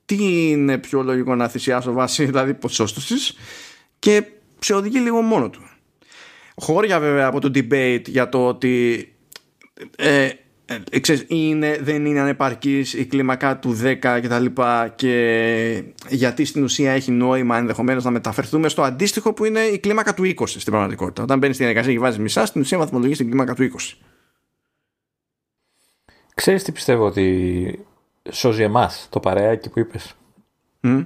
[0.04, 3.36] τι είναι πιο λογικό να θυσιάσω βάσει δηλαδή ποσόστοσης
[3.98, 4.24] και
[4.58, 5.62] σε οδηγεί λίγο μόνο του.
[6.54, 9.08] Χώρια βέβαια από το debate για το ότι
[9.96, 10.28] ε,
[10.90, 16.44] ε, ξέρεις, είναι, δεν είναι ανεπαρκής η κλίμακα του 10 και τα λοιπά και γιατί
[16.44, 20.44] στην ουσία έχει νόημα ενδεχομένως να μεταφερθούμε στο αντίστοιχο που είναι η κλίμακα του 20
[20.46, 21.22] στην πραγματικότητα.
[21.22, 23.98] Όταν μπαίνεις στην εργασία και βάζεις μισά, στην ουσία βαθμολογείς στην κλίμακα του 20.
[26.34, 27.84] Ξέρεις τι πιστεύω ότι
[28.30, 30.16] σώζει εμάς το παρεάκι που είπες;
[30.80, 31.00] Μμ.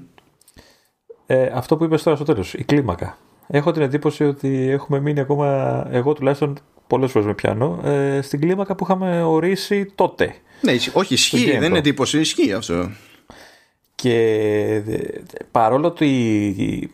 [1.26, 3.18] Ε, αυτό που είπες τώρα στο τέλος, η κλίμακα.
[3.54, 8.40] Έχω την εντύπωση ότι έχουμε μείνει ακόμα, εγώ τουλάχιστον πολλές φορές με πιάνω, ε, στην
[8.40, 10.34] κλίμακα που είχαμε ορίσει τότε.
[10.60, 11.58] Ναι, ισχύ- όχι, ισχύει, GamePro.
[11.58, 12.90] δεν είναι εντύπωση, ισχύει αυτό.
[13.94, 14.82] Και
[15.50, 16.92] παρόλο ότι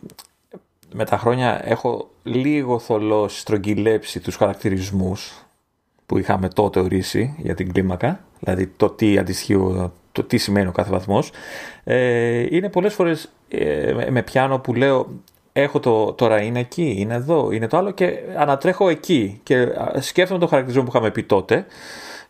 [0.93, 5.45] με τα χρόνια έχω λίγο θολώσει, στρογγυλέψει τους χαρακτηρισμούς
[6.05, 9.57] που είχαμε τότε ορίσει για την κλίμακα, δηλαδή το τι αντιστοιχεί,
[10.11, 11.31] το τι σημαίνει ο κάθε βαθμός,
[11.83, 15.07] ε, είναι πολλές φορές ε, με πιάνω που λέω
[15.61, 19.67] έχω το, τώρα είναι εκεί, είναι εδώ, είναι το άλλο και ανατρέχω εκεί και
[19.99, 21.65] σκέφτομαι το χαρακτηρισμό που είχαμε πει τότε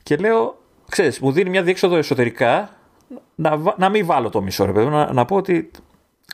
[0.03, 0.57] και λέω,
[0.89, 2.69] ξέρεις, μου δίνει μια διέξοδο εσωτερικά
[3.35, 5.71] να, να μην βάλω το μισό ρε παιδί, να, να πω ότι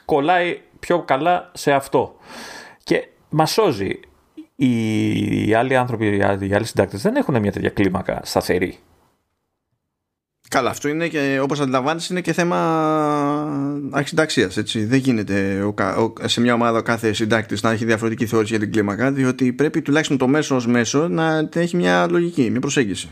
[0.06, 2.16] κολλάει πιο καλά σε αυτό.
[2.84, 4.00] Και μας σώζει.
[4.56, 8.78] Οι, άλλοι άνθρωποι, οι άλλοι συντάκτες δεν έχουν μια τέτοια κλίμακα σταθερή.
[10.48, 12.58] Καλά, αυτό είναι και όπως αντιλαμβάνεις είναι και θέμα
[13.92, 14.86] αρχισυνταξίας, έτσι.
[14.86, 18.62] Δεν γίνεται ο, ο, σε μια ομάδα ο κάθε συντάκτης να έχει διαφορετική θεώρηση για
[18.62, 23.10] την κλίμακα, διότι πρέπει τουλάχιστον το μέσος ως μέσο να έχει μια λογική, μια προσέγγιση.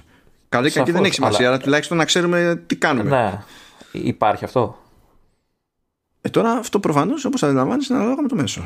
[0.50, 1.50] Καλή κακή δεν έχει σημασία, αλλά...
[1.50, 3.10] αλλά τουλάχιστον να ξέρουμε τι κάνουμε.
[3.10, 3.40] Ναι,
[3.92, 4.78] υπάρχει αυτό;
[6.22, 8.66] Ε, τώρα αυτό προφανώς όπως αντιλαμβάνεις είναι ανάλογα με το μέσο.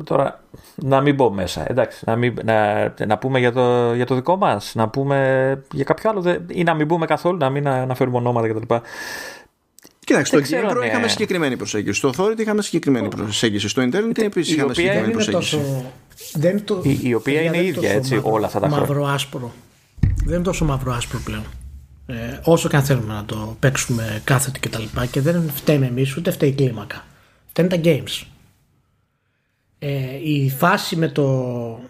[0.00, 0.40] Ε, τώρα
[0.74, 4.36] να μην μπω μέσα, εντάξει, να, μην, να, να πούμε για το, για το δικό
[4.36, 8.48] μας, να πούμε για κάποιο άλλο ή να μην μπούμε καθόλου, να μην αναφέρουμε ονόματα
[8.48, 8.74] κτλ.
[10.04, 11.98] Κοιτάξτε, στο Game Pro είχαμε συγκεκριμένη προσέγγιση.
[11.98, 13.68] Στο Authority είχαμε συγκεκριμένη προσέγγιση.
[13.68, 15.56] Στο Internet επίσης είχαμε συγκεκριμένη προσέγγιση.
[15.56, 15.84] Τόσο,
[16.32, 18.86] δεν το, η, η οποία είναι ίδια έτσι όλα αυτά τα χρόνια.
[18.86, 19.52] Μαύρο άσπρο.
[20.24, 21.44] Δεν είναι τόσο μαύρο άσπρο πλέον.
[22.06, 25.86] Ε, όσο και αν θέλουμε να το παίξουμε κάθετη και τα λοιπά και δεν φταίμε
[25.86, 27.04] εμείς ούτε φταίει η κλίμακα.
[27.48, 28.26] Φταίνουν τα games.
[29.82, 31.80] Ε, η φάση με, το,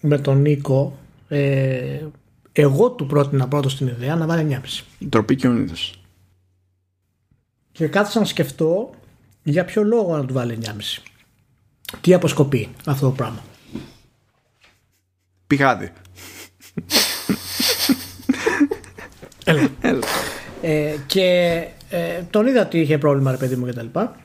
[0.00, 0.98] με τον Νίκο
[1.28, 2.00] ε,
[2.52, 4.60] εγώ του πρότεινα πρώτο στην ιδέα να βάλει
[5.00, 5.06] 9,5.
[5.08, 5.64] Τροπή και ο
[7.72, 8.90] Και κάθισα να σκεφτώ
[9.42, 10.70] για ποιο λόγο να του βάλει 9,5.
[12.00, 13.42] Τι αποσκοπεί αυτό το πράγμα.
[15.46, 15.92] Πηγάδι.
[19.44, 19.70] Έλα.
[20.62, 21.22] Ε, και
[21.90, 24.16] ε, τον είδα ότι είχε πρόβλημα ρε παιδί μου και τα λοιπά.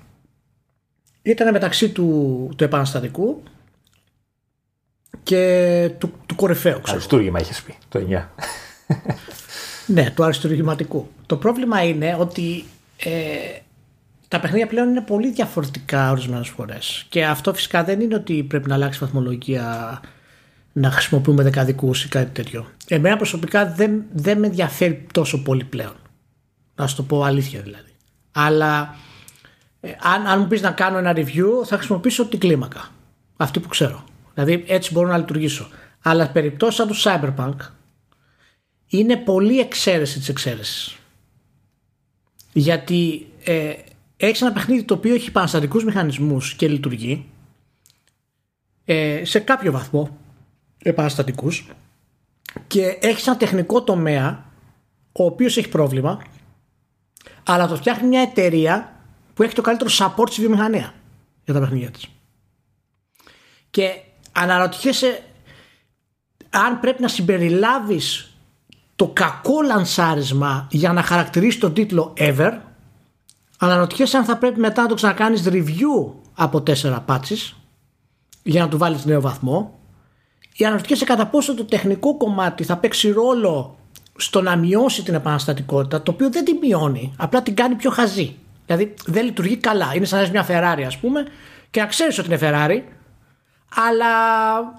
[1.22, 3.44] Ήταν μεταξύ του, του επαναστατικού
[5.24, 6.82] και του, του κορυφαίου.
[6.86, 8.26] Αριστούργημα είχες πει το 9.
[9.86, 11.10] ναι, του αριστούργηματικού.
[11.26, 12.64] Το πρόβλημα είναι ότι
[12.98, 13.10] ε,
[14.28, 17.06] τα παιχνίδια πλέον είναι πολύ διαφορετικά ορισμένες φορές.
[17.10, 20.00] Και αυτό φυσικά δεν είναι ότι πρέπει να αλλάξει βαθμολογία
[20.74, 22.66] να χρησιμοποιούμε δεκαδικούς ή κάτι τέτοιο.
[22.88, 25.96] Εμένα προσωπικά δεν, δεν με ενδιαφέρει τόσο πολύ πλέον.
[26.76, 27.92] Να σου το πω αλήθεια δηλαδή.
[28.32, 29.11] Αλλά ε,
[30.02, 32.90] αν, αν μου πεις να κάνω ένα review, θα χρησιμοποιήσω την κλίμακα.
[33.38, 34.04] Αυτή που ξέρω.
[34.34, 35.68] Δηλαδή έτσι μπορώ να λειτουργήσω.
[36.02, 37.56] Αλλά περιπτώσεις σαν του Cyberpunk
[38.88, 40.98] είναι πολύ εξαίρεση της εξαίρεσης.
[42.54, 43.74] Γιατί ε,
[44.18, 47.26] έχεις ένα παιχνίδι το οποίο έχει επαναστατικού μηχανισμούς και λειτουργεί
[48.86, 50.18] ε, σε κάποιο βαθμό
[50.78, 51.70] επαναστατικούς
[52.68, 54.46] και έχεις ένα τεχνικό τομέα
[55.12, 56.22] ο οποίος έχει πρόβλημα
[57.44, 58.91] αλλά το φτιάχνει μια εταιρεία
[59.34, 60.94] που έχει το καλύτερο support στη βιομηχανία
[61.44, 62.08] για τα παιχνίδια της.
[63.70, 63.92] Και
[64.32, 65.24] αναρωτιέσαι
[66.50, 68.36] αν πρέπει να συμπεριλάβεις
[68.96, 72.58] το κακό λανσάρισμα για να χαρακτηρίσει τον τίτλο Ever
[73.58, 77.54] αναρωτιέσαι αν θα πρέπει μετά να το ξανακάνεις review από τέσσερα patches
[78.44, 79.80] για να του βάλεις νέο βαθμό
[80.54, 83.76] ή αναρωτιέσαι κατά πόσο το τεχνικό κομμάτι θα παίξει ρόλο
[84.16, 88.36] στο να μειώσει την επαναστατικότητα, το οποίο δεν την μειώνει, απλά την κάνει πιο χαζή.
[88.66, 89.92] Δηλαδή δεν λειτουργεί καλά.
[89.96, 91.26] Είναι σαν να έχεις μια Ferrari, ας πούμε,
[91.70, 92.82] και να ξέρεις ότι είναι Ferrari,
[93.76, 94.08] αλλά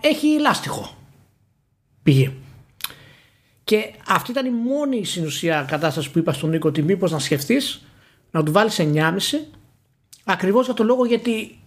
[0.00, 0.96] έχει λάστιχο.
[2.02, 2.36] Πηγή.
[3.64, 7.84] Και αυτή ήταν η μόνη συνουσία κατάστασης που είπα στον Νίκο ότι μήπως να σκεφτείς
[8.30, 9.12] να του βάλεις 9,5
[10.24, 11.58] ακριβώς για το λόγο γιατί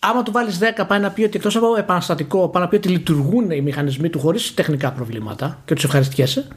[0.00, 2.88] άμα του βάλεις 10 πάει να πει ότι εκτός από επαναστατικό, πάει να πει ότι
[2.88, 6.48] λειτουργούν οι μηχανισμοί του χωρίς τεχνικά προβλήματα και τους ευχαριστιέσαι.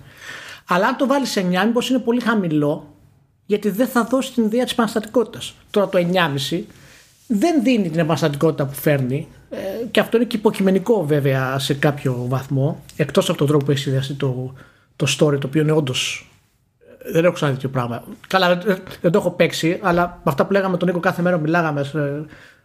[0.68, 2.97] Αλλά αν το βάλεις 9, μήπως είναι πολύ χαμηλό,
[3.48, 5.56] γιατί δεν θα δώσει την ιδέα της επαναστατικότητας.
[5.72, 6.08] Τώρα το
[6.50, 6.62] 9,5
[7.28, 9.58] δεν δίνει την επαναστατικότητα που φέρνει ε,
[9.92, 13.80] και αυτό είναι και υποκειμενικό βέβαια σε κάποιο βαθμό, εκτός από τον τρόπο που έχει
[13.80, 14.54] συνδυαστεί το,
[14.96, 16.32] το story, το οποίο είναι όντως.
[17.04, 18.04] Ε, δεν έχω ξαναδεί τέτοιο πράγμα.
[18.28, 18.58] Καλά,
[19.02, 21.92] δεν το έχω παίξει, αλλά με αυτά που λέγαμε τον Νίκο κάθε μέρα μιλάγαμε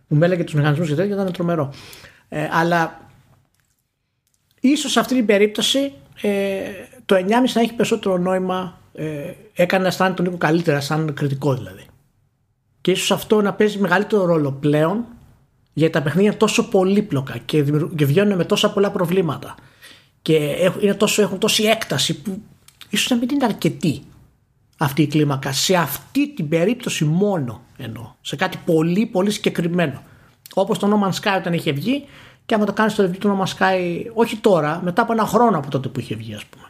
[0.08, 1.72] μου έλεγε τους μηχανισμούς και τέτοια ήταν τρομερό.
[2.28, 3.00] Ε, αλλά
[4.60, 6.60] ίσως σε αυτή την περίπτωση ε,
[7.06, 8.80] το 9,5 να έχει περισσότερο νόημα.
[8.94, 11.86] Ε, έκανε να αισθάνεται τον Νίκο καλύτερα, σαν κριτικό δηλαδή.
[12.80, 15.04] Και ίσως αυτό να παίζει μεγαλύτερο ρόλο πλέον
[15.72, 17.64] γιατί τα παιχνίδια είναι τόσο πολύπλοκα και,
[17.96, 19.54] και βγαίνουν με τόσα πολλά προβλήματα.
[20.22, 20.34] Και
[20.80, 22.42] είναι τόσο, έχουν τόση έκταση που
[22.90, 24.02] ίσως να μην είναι αρκετή
[24.78, 25.52] αυτή η κλίμακα.
[25.52, 28.12] Σε αυτή την περίπτωση μόνο εννοώ.
[28.20, 30.02] Σε κάτι πολύ πολύ συγκεκριμένο.
[30.54, 32.04] Όπως το No Man's Sky όταν είχε βγει
[32.46, 35.26] και άμα το κάνεις το review του No Man's Sky όχι τώρα μετά από ένα
[35.26, 36.61] χρόνο από τότε που είχε βγει ας πούμε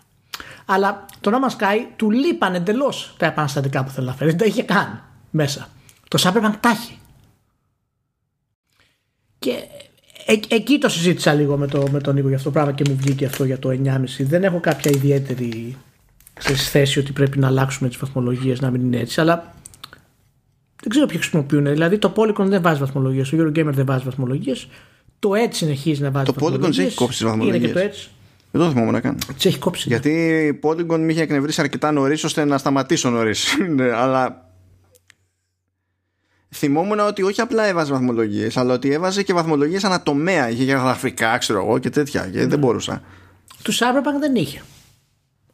[0.64, 4.38] αλλά το No Man's Sky του λείπαν εντελώς τα επαναστατικά που θέλει να φέρει δεν
[4.38, 5.68] τα είχε καν μέσα.
[6.08, 6.98] Το Cyberpunk τα έχει.
[9.38, 9.50] Και
[10.26, 12.84] ε, εκεί το συζήτησα λίγο με, το, με τον Νίκο για αυτό το πράγμα και
[12.88, 13.98] μου βγήκε αυτό για το 9,5.
[14.18, 15.76] Δεν έχω κάποια ιδιαίτερη
[16.70, 19.54] θέση ότι πρέπει να αλλάξουμε τις βαθμολογίες να μην είναι έτσι, αλλά
[20.80, 21.64] δεν ξέρω ποιοι χρησιμοποιούν.
[21.64, 24.68] Δηλαδή το Polygon δεν βάζει βαθμολογίες, το Eurogamer δεν βάζει βαθμολογίες.
[25.18, 26.76] Το Edge συνεχίζει να βάζει το βαθμολογίες.
[26.76, 27.58] Το Polygon έχει κόψει βαθμολογίε.
[27.58, 28.08] Είναι και το Edge.
[28.52, 29.18] Δεν το θυμόμαι να κάνω.
[29.38, 29.88] Τι έχει κόψει.
[29.88, 33.56] Γιατί η Polygon με είχε εκνευρίσει αρκετά νωρίς ώστε να σταματήσω νωρίς.
[33.74, 34.50] Ναι, αλλά
[36.54, 40.50] θυμόμουν ότι όχι απλά έβαζε βαθμολογίες, αλλά ότι έβαζε και βαθμολογίες ανατομέα.
[40.50, 42.22] Είχε για γραφικά, ξέρω εγώ και τέτοια.
[42.32, 42.56] Και δεν ναι.
[42.56, 43.02] μπορούσα.
[43.62, 44.62] Τους Cyberpunk δεν είχε.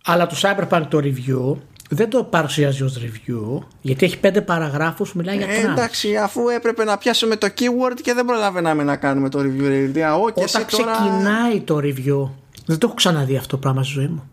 [0.05, 1.57] Αλλά τους Cyberpunk το review
[1.91, 6.49] δεν το παρουσιάζει ως review, γιατί έχει πέντε παραγράφους που μιλάει για ε, Εντάξει, αφού
[6.49, 9.89] έπρεπε να πιάσουμε το keyword και δεν προλαβαίναμε να κάνουμε το review.
[9.91, 10.03] Δηλαδή,
[10.35, 12.31] Όταν ξεκινάει το review,
[12.69, 14.31] δεν το έχω ξαναδεί αυτό το πράγμα στη ζωή μου.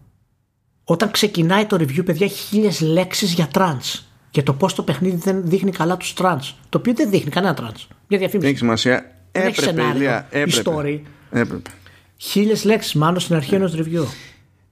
[0.83, 4.03] Όταν ξεκινάει το review, παιδιά, έχει χίλιες λέξεις για trans.
[4.31, 6.53] Για το πώς το παιχνίδι δεν δείχνει καλά τους trans.
[6.69, 7.87] Το οποίο δεν δείχνει κανένα trans.
[8.07, 8.49] Για διαφήμιση.
[8.49, 8.95] Έχει σημασία.
[9.31, 11.01] Έπρεπε, έχει σενάριο, έπρεπε.
[11.31, 11.69] Έπρεπε.
[12.17, 14.05] Χίλιες λέξεις, μάλλον στην αρχή ενός review.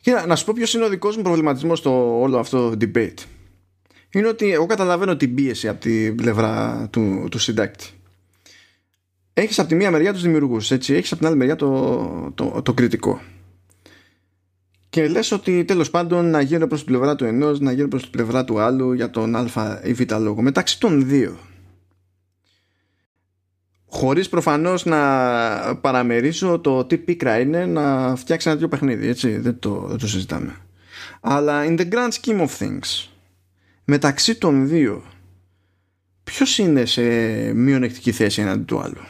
[0.01, 3.17] Κοίτα, να σου πω ποιος είναι ο δικός μου προβληματισμός στο όλο αυτό το debate.
[4.09, 7.85] Είναι ότι εγώ καταλαβαίνω την πίεση από την πλευρά του, του συντάκτη.
[9.33, 10.93] Έχεις από τη μία μεριά τους δημιουργούς, έτσι.
[10.93, 13.22] Έχεις από την άλλη μεριά το, το, το κριτικό.
[14.93, 18.01] Και λες ότι τέλος πάντων να γίνω προς την πλευρά του ενός, να γίνω προς
[18.01, 20.41] την πλευρά του άλλου για τον α ή β λόγο.
[20.41, 21.38] Μεταξύ των δύο.
[23.85, 24.99] Χωρίς προφανώς να
[25.75, 30.07] παραμερίσω το τι πίκρα είναι να φτιάξει ένα τέτοιο παιχνίδι, έτσι, δεν το, δεν το
[30.07, 30.55] συζητάμε.
[31.22, 33.07] Αλλά in the grand scheme of things,
[33.83, 35.03] μεταξύ των δύο,
[36.23, 37.03] ποιος είναι σε
[37.53, 39.01] μειονεκτική θέση εναντί του άλλου;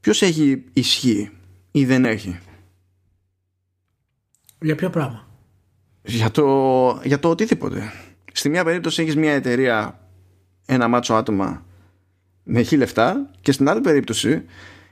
[0.00, 1.30] Ποιος έχει ισχύ
[1.70, 2.38] ή δεν έχει;
[4.60, 5.28] Για ποιο πράγμα;
[6.02, 7.92] Για το, για το οτιδήποτε.
[8.32, 10.00] Στη μία περίπτωση έχεις μια εταιρεία
[10.66, 11.66] ένα μάτσο άτομα
[12.42, 14.44] με χι λεφτά και στην άλλη περίπτωση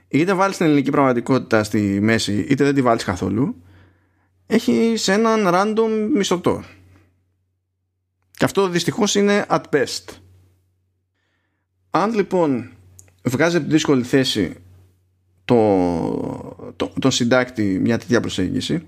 [0.07, 3.55] είτε βάλεις την ελληνική πραγματικότητα στη μέση είτε δεν τη βάλεις καθόλου
[4.45, 6.63] έχεις έναν random μισθωτό.
[8.31, 10.15] Και αυτό δυστυχώς είναι at best.
[11.89, 12.69] Αν λοιπόν
[13.23, 14.55] βγάζει από τη δύσκολη θέση
[15.45, 18.87] το, το, τον συντάκτη μια τέτοια προσέγγιση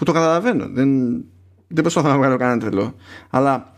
[0.00, 0.68] που το καταλαβαίνω.
[0.68, 1.10] Δεν,
[1.68, 2.94] δεν προσπαθώ να βγάλω κανένα τρελό.
[3.30, 3.74] Αλλά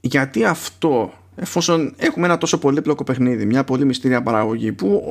[0.00, 5.02] γιατί αυτό εφόσον έχουμε ένα τόσο πολύπλοκο παιχνίδι μια πολύ μυστήρια παραγωγή που,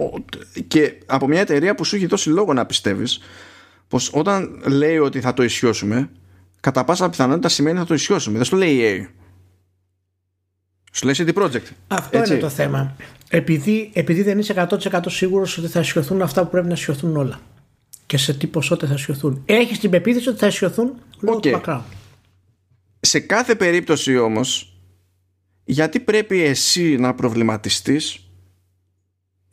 [0.68, 3.20] και από μια εταιρεία που σου έχει δώσει λόγο να πιστεύεις
[3.88, 6.10] πως όταν λέει ότι θα το ισιώσουμε
[6.60, 8.38] κατά πάσα πιθανότητα σημαίνει θα το ισιώσουμε.
[8.38, 9.08] Δεν σου λέει EA
[10.92, 11.72] σου λέει CD Project.
[11.88, 12.32] Αυτό Έτσι.
[12.32, 12.96] είναι το θέμα.
[13.30, 17.40] Επειδή, επειδή δεν είσαι 100% σίγουρος ότι θα ισιωθούν αυτά που πρέπει να ισιωθούν όλα
[18.12, 19.42] και σε τι ποσότητα θα σιωθούν.
[19.46, 21.42] Έχεις την πεποίθηση ότι θα σιωθούν λόγω okay.
[21.42, 21.82] του background.
[23.00, 24.80] Σε κάθε περίπτωση όμως
[25.64, 28.30] γιατί πρέπει εσύ να προβληματιστείς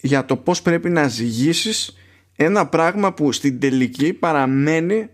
[0.00, 1.96] για το πώς πρέπει να ζυγίσεις
[2.36, 5.08] ένα πράγμα που στην τελική παραμένει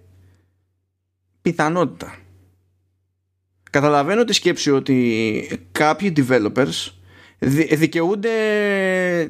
[1.42, 2.18] πιθανότητα.
[3.70, 6.90] Καταλαβαίνω τη σκέψη ότι κάποιοι developers
[7.46, 8.30] δικαιούνται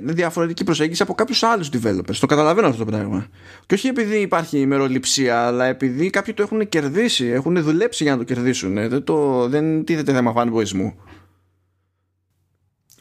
[0.03, 2.17] διαφορετική προσέγγιση από κάποιους άλλους developers.
[2.21, 3.27] Το καταλαβαίνω αυτό το πράγμα.
[3.67, 8.19] Και όχι επειδή υπάρχει ημεροληψία, αλλά επειδή κάποιοι το έχουν κερδίσει, έχουν δουλέψει για να
[8.19, 8.75] το κερδίσουν.
[8.75, 10.93] Δεν, το, δεν τίθεται θέμα fanboyισμού.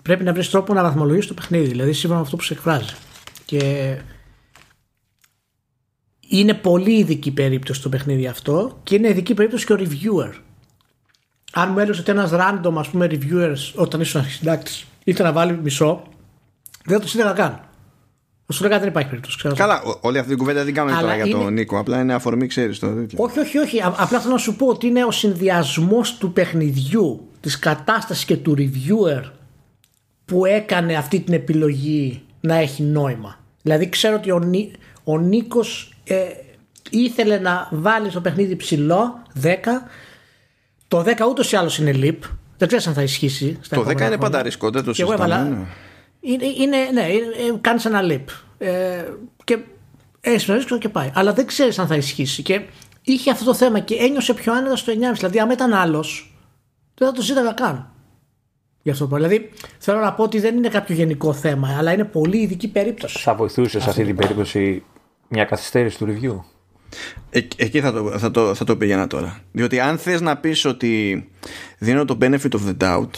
[0.02, 2.96] Πρέπει να βρεις τρόπο να βαθμολογήσει το παιχνίδι, δηλαδή σύμφωνα με αυτό που σε εκφράζει.
[3.46, 3.96] Και
[6.28, 10.34] είναι πολύ ειδική περίπτωση το παιχνίδι αυτό και είναι ειδική περίπτωση και ο reviewer.
[11.54, 14.72] Αν μου έλεγε ότι ένας random ας πούμε reviewers όταν ήσουν συντάκτη
[15.04, 16.04] ήθελε να βάλει μισό,
[16.86, 17.60] δεν θα το σύνταγα καν.
[18.46, 19.38] Θα σου λέγα δεν υπάρχει περίπτωση.
[19.38, 19.56] Ξέρω.
[19.56, 21.80] Καλά, όλη αυτή την κουβέντα δεν κάνουμε τώρα για τον Νίκο.
[21.80, 23.18] Απλά είναι αφορμή, ξέρεις το τέτοιο.
[23.22, 23.82] Όχι, όχι, όχι.
[23.84, 28.56] Απλά θέλω να σου πω ότι είναι ο συνδυασμός του παιχνιδιού, της κατάστασης και του
[28.58, 29.32] reviewer
[30.26, 33.40] που έκανε αυτή την επιλογή να έχει νόημα.
[33.62, 34.72] Δηλαδή ξέρω ότι ο, Νί,
[35.04, 36.16] ο Νίκος ε,
[36.90, 39.48] ήθελε να βάλει στο παιχνίδι ψηλό 10
[40.88, 42.30] το 10 ούτως ή άλλως είναι leap
[42.68, 43.58] δεν ξέρω αν θα ισχύσει.
[43.62, 45.50] Στα το 10 είναι πάντα ρίσκο, δεν το συζητάμε.
[45.50, 45.66] Ναι.
[46.20, 48.24] Είναι, είναι, ναι, ε, κάνεις ένα leap.
[48.58, 49.04] Ε,
[49.44, 49.60] και
[50.22, 51.12] έχεις ένα ρίσκο και πάει.
[51.14, 52.42] Αλλά δεν ξέρεις αν θα ισχύσει.
[52.42, 52.62] Και
[53.02, 55.14] είχε αυτό το θέμα και ένιωσε πιο άνετα στο 9,5.
[55.14, 56.38] Δηλαδή, αν ήταν άλλος,
[56.96, 57.92] δεν θα το ζήταγα καν.
[58.82, 59.16] Γι' αυτό πω.
[59.16, 63.20] Δηλαδή, θέλω να πω ότι δεν είναι κάποιο γενικό θέμα, αλλά είναι πολύ ειδική περίπτωση.
[63.20, 64.84] Θα βοηθούσε σε αυτή την περίπτωση
[65.28, 66.40] μια καθυστέρηση του review;
[67.30, 69.40] Ε, εκεί θα το, θα, το, θα το πήγαινα τώρα.
[69.52, 71.26] Διότι αν θες να πεις ότι
[71.78, 73.10] δίνω το benefit of the doubt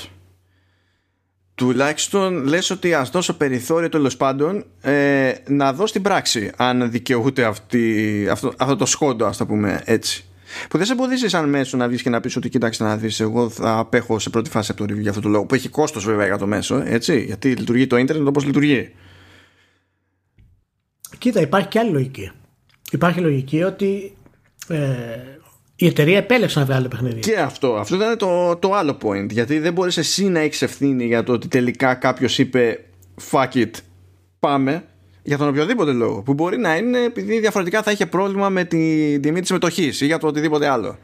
[1.55, 7.43] τουλάχιστον λες ότι ας δώσω περιθώριο τέλος πάντων ε, να δω στην πράξη αν δικαιούται
[7.43, 10.25] αυτή, αυτό, αυτό το σκόντο ας το πούμε έτσι.
[10.69, 13.19] Που δεν σε εμποδίζει σαν μέσο να βγεις και να πεις ότι κοίταξε να δεις.
[13.19, 15.45] Εγώ θα απέχω σε πρώτη φάση από το review για αυτό το λόγο.
[15.45, 17.23] Που έχει κόστος βέβαια για το μέσο, έτσι.
[17.23, 18.93] Γιατί λειτουργεί το ίντερνετ όπως λειτουργεί.
[21.17, 22.31] Κοίτα, υπάρχει και άλλη λογική.
[22.95, 24.17] Υπάρχει λογική ότι
[24.67, 24.77] ε,
[25.75, 27.19] η εταιρεία επέλεξε να βγάλει παιχνίδι.
[27.19, 27.75] Και αυτό.
[27.75, 29.29] Αυτό ήταν το, το άλλο point.
[29.29, 32.85] Γιατί δεν μπορείς εσύ να έχεις ευθύνη για το ότι τελικά κάποιος είπε
[33.31, 33.71] fuck it,
[34.39, 34.83] πάμε
[35.23, 36.21] για τον οποιοδήποτε λόγο.
[36.21, 40.05] Που μπορεί να είναι επειδή διαφορετικά θα είχε πρόβλημα με την τιμή της συμμετοχής ή
[40.05, 40.97] για το οτιδήποτε άλλο.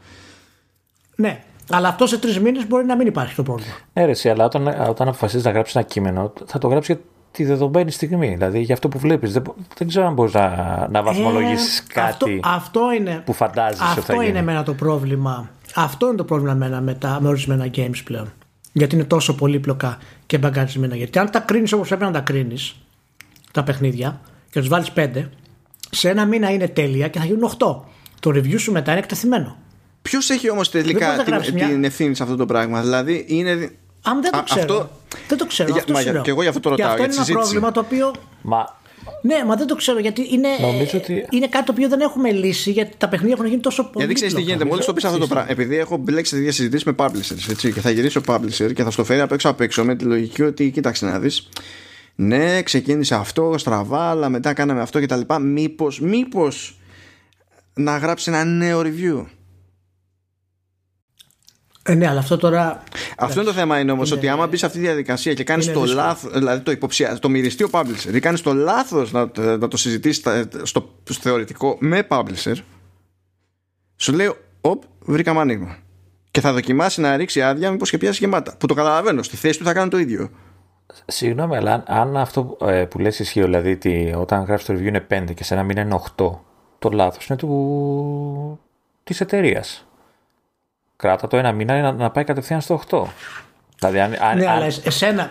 [1.16, 3.74] Ναι, αλλά αυτό σε τρεις μήνες μπορεί να μην υπάρχει το πρόβλημα.
[3.92, 7.90] Έρεση, αλλά όταν, όταν αποφασίζεις να γράψεις ένα κείμενο, θα το γράψει για τη δεδομένη
[7.90, 8.28] στιγμή.
[8.28, 9.32] Δηλαδή για αυτό που βλέπεις.
[9.32, 9.42] Δεν,
[9.76, 14.00] δεν ξέρω αν μπορείς να, να βαθμολογήσεις ε, κάτι αυτό, αυτό είναι, που φαντάζεσαι αυτό
[14.00, 14.26] ότι θα γίνει.
[14.26, 15.50] είναι εμένα το πρόβλημα.
[15.74, 18.32] Αυτό είναι το πρόβλημα εμένα με, τα, με ορισμένα games πλέον.
[18.72, 20.96] Γιατί είναι τόσο πολύπλοκα και μπαγκαρισμένα.
[20.96, 22.76] Γιατί αν τα κρίνεις όπως πρέπει να τα κρίνεις,
[23.52, 24.20] τα παιχνίδια,
[24.50, 25.28] και τους βάλεις 5,
[25.90, 27.76] σε ένα μήνα είναι τέλεια και θα γίνουν 8.
[28.20, 29.56] Το review σου μετά είναι εκτεθειμένο.
[30.02, 31.68] Ποιος έχει όμως τελικά την, μια...
[31.68, 33.72] την ευθύνη σε αυτό το πράγμα; Δηλαδή είναι.
[34.02, 34.60] Αν δεν το Α, ξέρω.
[34.60, 34.90] αυτό-
[35.28, 35.68] Δεν το ξέρω.
[35.70, 36.22] Για- αυτό μα, σου για- λέω.
[36.22, 37.52] και εγώ γι' αυτό το Και ρωτάω, αυτό για είναι τη ένα συζήτηση.
[37.60, 38.12] πρόβλημα το οποίο.
[38.42, 38.80] Μα
[39.22, 42.30] Ναι, μα δεν το ξέρω γιατί είναι, Νομίζω ότι- είναι κάτι το οποίο δεν έχουμε
[42.32, 43.92] λύσει γιατί τα παιχνίδια έχουν γίνει τόσο πολύ.
[43.96, 45.50] Γιατί ξέρεις τι γίνεται, μόλις το πεις αυτό το πράγμα.
[45.50, 48.90] Επειδή έχω μπλέξει τέτοιε συζητήσεις με publishers έτσι, και θα γυρίσει ο publisher και θα
[48.90, 51.48] στο φέρει απ' έξω απ' έξω με τη λογική ότι κοίταξε να δεις.
[52.14, 55.38] Ναι, ξεκίνησε αυτό στραβά, αλλά μετά κάναμε αυτό και τα λοιπά.
[55.38, 56.78] Μήπω, μήπως
[57.74, 59.24] να γράψει ένα νέο review.
[61.84, 62.82] Ε, ναι, αλλά αυτό τώρα.
[63.18, 65.44] Αυτό είναι το θέμα είναι όμως Είναι- ότι άμα μπεις σε αυτή τη διαδικασία και
[65.44, 66.02] κάνεις είναι το δύσκολο.
[66.02, 69.76] λάθος, δηλαδή το υποψία, το μυριστεί ο publisher ή κάνεις το λάθος να, να το
[69.76, 72.54] συζητήσεις στα- στο, στο θεωρητικό με publisher,
[73.96, 75.76] σου λέει, Οπ, βρήκαμε άνοιγμα.
[76.30, 78.56] Και θα δοκιμάσει να ρίξει άδεια, μήπως και πιάσει γεμάτα.
[78.56, 79.22] Που το καταλαβαίνω.
[79.22, 80.30] Στη θέση του θα κάνει το ίδιο.
[81.06, 84.82] Συγγνώμη, αλλά αν- αν αυτό ε, που λες ισχύει, δηλαδή ότι όταν γράφεις το review
[84.82, 86.30] είναι 5 και σε ένα μήνα είναι 8,
[86.78, 88.60] το λάθος είναι του...
[89.04, 89.86] της εταιρείας.
[91.02, 93.02] Κράτα το ένα μήνα να, να πάει κατευθείαν στο 8.
[93.78, 95.30] Δηλαδή, αν, αν, Ναι, αν- αλλά εσ- εσένα,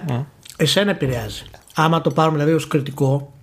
[0.58, 1.44] εσένα επηρεάζει.
[1.76, 3.34] Άμα το πάρουμε δηλαδή ως κριτικό,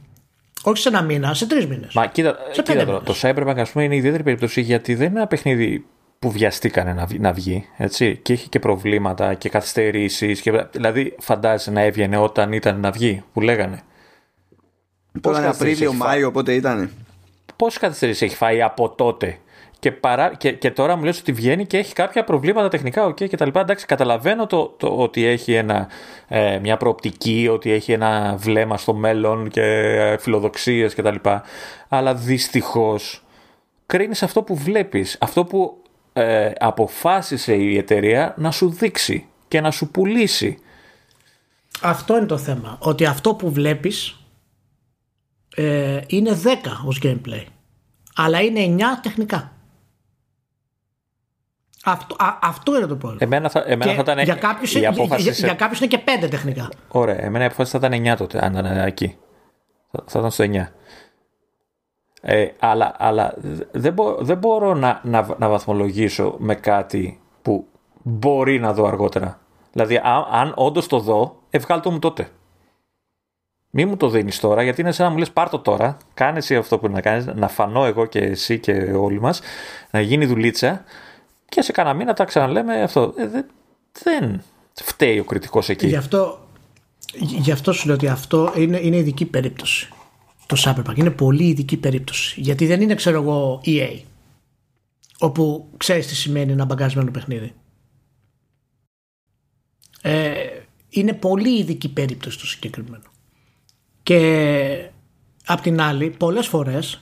[0.62, 1.94] όχι σε ένα μήνα, σε τρεις μήνες.
[1.94, 3.20] Μα κοίτα, Σε κοίτα πέντε τώρα, μήνες.
[3.20, 5.84] το Cyberpunk ας πούμε είναι ιδιαίτερη περίπτωση γιατί δεν είναι ένα παιχνίδι
[6.18, 11.14] που βιαστήκανε να, βγει- να βγει, έτσι, και έχει και προβλήματα και καθυστερήσεις, και, δηλαδή
[11.18, 13.80] φαντάζεσαι να έβγαινε όταν ήταν να βγει, που λέγανε.
[15.20, 16.90] Τώρα είναι καθυστερήσεις Απρίλιο, έχει φάει; Μάιο, πότε ήταν.
[17.56, 19.38] Πόσες καθυστερήσεις έχει φάει από τότε;
[19.80, 23.28] Και, παρά, και, και τώρα μου λες ότι βγαίνει και έχει κάποια προβλήματα τεχνικά okay,
[23.28, 23.60] και τα λοιπά.
[23.60, 25.88] Εντάξει, καταλαβαίνω το, το ότι έχει ένα,
[26.28, 31.42] ε, μια προοπτική, ότι έχει ένα βλέμμα στο μέλλον και ε, φιλοδοξίες και τα λοιπά.
[31.88, 33.22] Αλλά δυστυχώς
[33.86, 35.82] κρίνεις αυτό που βλέπεις, αυτό που
[36.12, 40.58] ε, αποφάσισε η εταιρεία να σου δείξει και να σου πουλήσει.
[41.82, 42.76] Αυτό είναι το θέμα.
[42.80, 44.16] Ότι αυτό που βλέπεις
[45.54, 46.46] ε, είναι 10
[46.86, 47.44] ως gameplay.
[48.14, 49.52] Αλλά είναι 9 τεχνικά.
[51.90, 53.24] Αυτό, α- αυτό είναι το πρόβλημα.
[53.24, 55.78] Εμένα θα, εμένα Και θα ήταν για κάποιους, η για, απόφαση για, σε- για κάποιους
[55.80, 56.68] είναι και 5 τεχνικά.
[56.88, 59.16] Ωραία, εμένα η αποφάση θα ήταν 9 τότε, αν ήταν εκεί.
[59.90, 60.66] Θα, θα ήταν στο 9.
[62.20, 63.34] Ε, αλλά αλλά
[63.72, 67.66] δεν, μπο- δεν μπορώ να, να, να βαθμολογήσω με κάτι που
[68.02, 69.38] μπορεί να δω αργότερα.
[69.72, 72.28] Δηλαδή, αν, αν όντως το δω, ευγάλ το μου τότε.
[73.70, 76.38] Μη μου το δίνεις τώρα, γιατί είναι σαν να μου λες: Πάρ το τώρα, κάνε
[76.38, 79.40] εσύ αυτό που είναι να κάνεις, να φανώ εγώ και εσύ και όλοι μας,
[79.90, 80.84] να γίνει δουλίτσα
[81.48, 83.14] και σε κανένα μήνα τα ξαναλέμε αυτό.
[83.16, 83.44] Ε, δεν,
[84.02, 84.42] δεν
[84.74, 85.86] φταίει ο κριτικός εκεί.
[85.86, 86.48] Γι' αυτό,
[87.14, 89.88] γι' αυτό σου λέω ότι αυτό είναι, είναι ειδική περίπτωση.
[90.46, 92.40] Το Cyberpunk είναι πολύ ειδική περίπτωση.
[92.40, 94.00] Γιατί δεν είναι, ξέρω εγώ, EA.
[95.18, 97.54] Όπου ξέρεις τι σημαίνει ένα μπαγκασμένο παιχνίδι.
[100.02, 100.34] Ε,
[100.88, 103.04] είναι πολύ ειδική περίπτωση το συγκεκριμένο.
[104.02, 104.90] Και
[105.46, 107.00] απ' την άλλη, πολλές φορές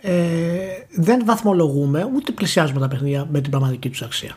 [0.00, 4.36] ε, δεν βαθμολογούμε ούτε πλησιάζουμε τα παιχνίδια με την πραγματική τους αξία.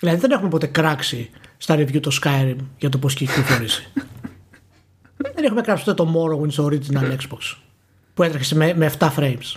[0.00, 3.92] Δηλαδή δεν έχουμε ποτέ κράξει στα review το Skyrim για το πώς έχει κυκλοφορήσει.
[5.34, 7.56] δεν έχουμε κράξει ποτέ το Morrowind στο original Xbox
[8.14, 9.54] που έτρεχε με, με 7 frames.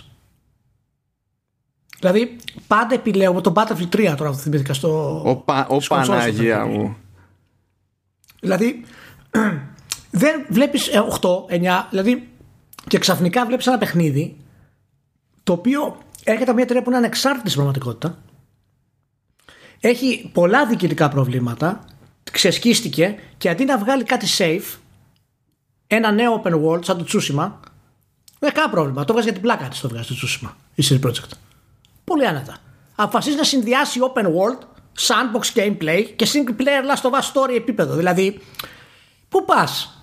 [1.98, 5.22] Δηλαδή πάντα επιλέγουμε το Battlefield 3 τώρα που θυμήθηκα στο...
[5.24, 6.78] Ο, πα, ο στις κονσόλες το Παναγία παιχνίδι.
[6.78, 6.96] μου.
[8.40, 8.84] Δηλαδή
[10.10, 12.28] δεν βλέπεις ε, 8, 9, δηλαδή
[12.88, 14.36] και ξαφνικά βλέπεις ένα παιχνίδι
[15.44, 18.18] το οποίο έρχεται από μια εταιρεία που είναι ανεξάρτητη στην πραγματικότητα.
[19.80, 21.84] Έχει πολλά διοικητικά προβλήματα
[22.30, 24.78] ξεσκίστηκε και αντί να βγάλει κάτι safe
[25.86, 27.52] ένα νέο open world σαν το Tsushima
[28.38, 31.06] δεν κανένα πρόβλημα, το βγάζει για την πλάκα της το βγάζει το Tsushima η CD
[31.06, 31.36] Projekt
[32.04, 32.56] πολύ άνετα.
[32.94, 34.58] Αποφασίζει να συνδυάσει open world
[34.98, 37.94] sandbox gameplay και single player last of us story επίπεδο.
[37.94, 38.40] Δηλαδή
[39.28, 39.98] πού πας;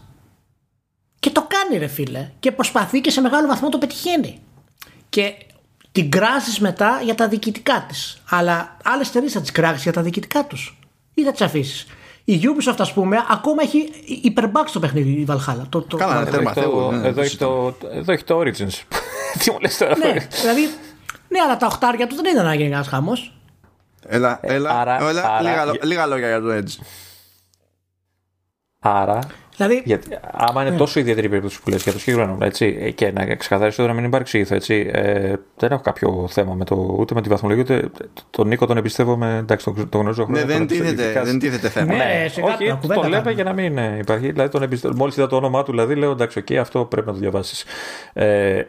[1.20, 4.42] Και το κάνει ρε φίλε και προσπαθεί και σε μεγάλο βαθμό το πετυχαίνει
[5.12, 5.36] και
[5.92, 8.22] την κράζεις μετά για τα διοικητικά της.
[8.30, 10.78] Αλλά άλλες εταιρείες θα τις κράξεις για τα διοικητικά τους.
[11.14, 11.88] Ή θα τις αφήσεις.
[12.24, 13.90] Η Ubisoft, ας πούμε, ακόμα έχει
[14.22, 15.64] υπερμπάξει στο παιχνίδι η Valhalla.
[15.70, 15.98] Το, το...
[15.98, 18.82] Καλά, εδώ, έχει το, ναι, εδώ, έχει το, εδώ έχει το Origins.
[19.40, 19.98] Τι μου λες τώρα.
[19.98, 20.70] Ναι, δηλαδή,
[21.28, 23.34] ναι, αλλά τα οχτάρια τους δεν ήταν να γίνει ένας χαμός.
[24.06, 26.84] Έλα, ε, έλα, άρα, έλα άρα, λίγα, λίγα λόγια για το Edge.
[28.80, 29.20] Άρα
[29.68, 30.78] Δηλαδή, Γιατί, άμα είναι ναι.
[30.78, 34.00] τόσο ιδιαίτερη η περίπτωση που λες για το συγκεκριμένο, έτσι, και να ξεκαθαρίσω τώρα να
[34.00, 37.90] μην υπάρξει έτσι, ε, δεν έχω κάποιο θέμα με το, ούτε με τη βαθμολογία, ούτε
[38.30, 39.38] τον Νίκο τον εμπιστεύω με.
[39.38, 41.94] Εντάξει, τον, τον γνωρίζω Ναι, δεν τίθεται, δεν τίθεται θέμα.
[41.94, 44.32] Ναι, ναι όχι, το λέμε για να μην ε, υπάρχει.
[44.32, 44.96] Δηλαδή, τον εμπιστεύω.
[44.96, 47.66] Μόλις είδα το όνομά του, δηλαδή, λέω εντάξει, okay, αυτό πρέπει να το διαβάσεις.
[48.14, 48.64] Ε,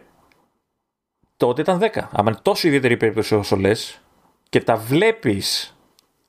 [1.37, 2.01] τότε ήταν 10.
[2.13, 4.01] Άμα είναι τόσο ιδιαίτερη η περίπτωση όσο λες
[4.49, 5.77] και τα βλέπεις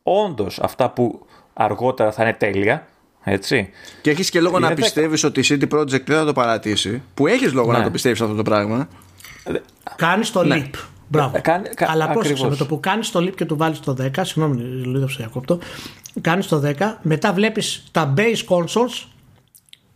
[0.04, 2.88] όντως αυτά που αργότερα θα είναι τέλεια,
[3.24, 3.70] έτσι.
[4.02, 7.02] Και έχεις και λόγο να πιστεύεις ότι η CD Projekt δεν θα το παρατήσει.
[7.14, 7.78] Που έχεις λόγο ναι.
[7.78, 8.88] να το πιστεύεις αυτό το πράγμα.
[9.96, 10.70] Κάνεις το ναι.
[10.72, 10.80] leap.
[11.08, 11.42] Μπράβο.
[11.42, 14.10] Κάν, Αλλά πρόσεξε με το που κάνεις το leap και του βάλεις το 10.
[14.22, 15.60] Συγγνώμη, Λίδο, διακόπτω.
[16.22, 19.08] Κάνεις το 10, μετά βλέπεις τα base consoles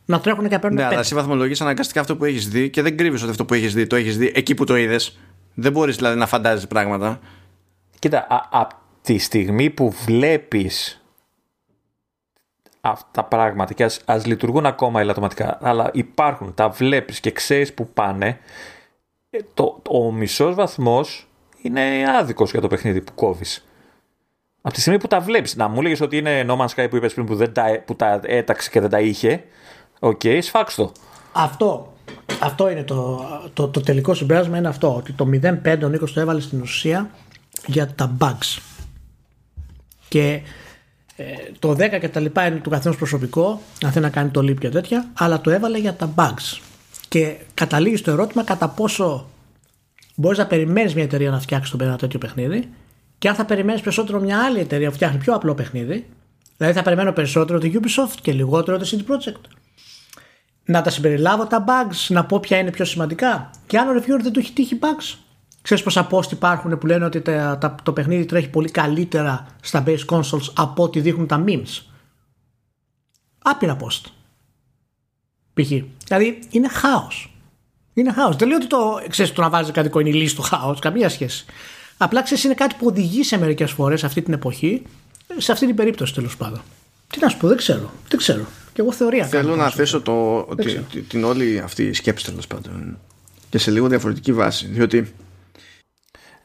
[0.05, 0.79] να τρέχουν και παίρνουν.
[0.79, 3.53] Ναι, αλλά εσύ βαθμολογείς αναγκαστικά αυτό που έχεις δει και δεν κρύβεις ότι αυτό που
[3.53, 5.17] έχεις δει το έχεις δει εκεί που το είδες.
[5.53, 7.19] Δεν μπορείς δηλαδή να φαντάζει πράγματα.
[7.99, 11.01] Κοίτα, από τη στιγμή που βλέπεις
[12.89, 13.73] αυτά τα πράγματα.
[13.73, 15.57] Και ας, ας λειτουργούν ακόμα ελαττωματικά.
[15.61, 18.39] Αλλά υπάρχουν, τα βλέπεις και ξέρεις που πάνε.
[19.29, 21.27] Ε, το, ο μισός βαθμός
[21.61, 21.81] είναι
[22.19, 23.65] άδικος για το παιχνίδι που κόβεις.
[24.61, 25.55] Από τη στιγμή που τα βλέπεις.
[25.55, 27.95] Να μου λέγεις ότι είναι No Man's Sky που είπες πριν που, δεν τα, που
[27.95, 29.43] τα έταξε και δεν τα είχε.
[29.99, 30.91] OK, okay, σφάξ το
[31.37, 31.93] αυτό.
[32.41, 34.57] Αυτό είναι το, το, το τελικό συμπέρασμα.
[34.57, 34.95] Είναι αυτό.
[34.95, 37.09] Ότι το 0-5 ο Νίκος το έβαλε στην ουσία
[37.65, 38.61] για τα bugs.
[40.07, 40.41] Και ε,
[41.59, 44.57] το 10 και τα λοιπά είναι του καθένα προσωπικό, αν θέλει να κάνει το leap
[44.59, 46.59] και τέτοια, αλλά το έβαλε για τα bugs.
[47.07, 49.29] Και καταλήγει στο ερώτημα κατά πόσο
[50.15, 52.69] μπορείς να περιμένεις μια εταιρεία να φτιάξει το ένα τέτοιο παιχνίδι
[53.17, 56.05] και αν θα περιμένεις περισσότερο μια άλλη εταιρεία που φτιάχνει πιο απλό παιχνίδι.
[56.57, 59.41] Δηλαδή θα περιμένω περισσότερο το Ubisoft και λιγότερο το CD Projekt.
[60.65, 63.49] Να τα συμπεριλάβω τα bugs, να πω ποια είναι πιο σημαντικά.
[63.67, 65.17] Και αν ο reviewer δεν του έχει τύχει bugs,
[65.67, 69.83] Ξέρεις πόσα post υπάρχουν που λένε ότι τα, τα, το παιχνίδι τρέχει πολύ καλύτερα στα
[69.87, 71.83] base consoles από ό,τι δείχνουν τα memes.
[73.41, 74.01] Άπειρα post.
[75.53, 75.67] Π.χ.
[76.05, 77.37] Δηλαδή είναι χάος.
[77.93, 78.35] Είναι χάος.
[78.35, 80.79] Δεν λέω ότι το, ξέρεις, το να βάζεις κάτι κοινιλί στο χάος.
[80.79, 81.45] Καμία σχέση.
[81.97, 84.81] Απλά ξέρεις είναι κάτι που οδηγεί σε μερικές φορές αυτή την εποχή
[85.37, 86.61] σε αυτή την περίπτωση τέλος πάντων.
[87.07, 87.91] Τι να σου πω, δεν ξέρω.
[88.07, 88.45] Δεν ξέρω.
[88.73, 89.25] Και εγώ θεωρία.
[89.25, 92.97] Θέλω να θέσω το, την, την όλη αυτή σκέψη τέλος πάντων
[93.49, 94.67] και σε λίγο διαφορετική βάση.
[94.67, 95.13] Διότι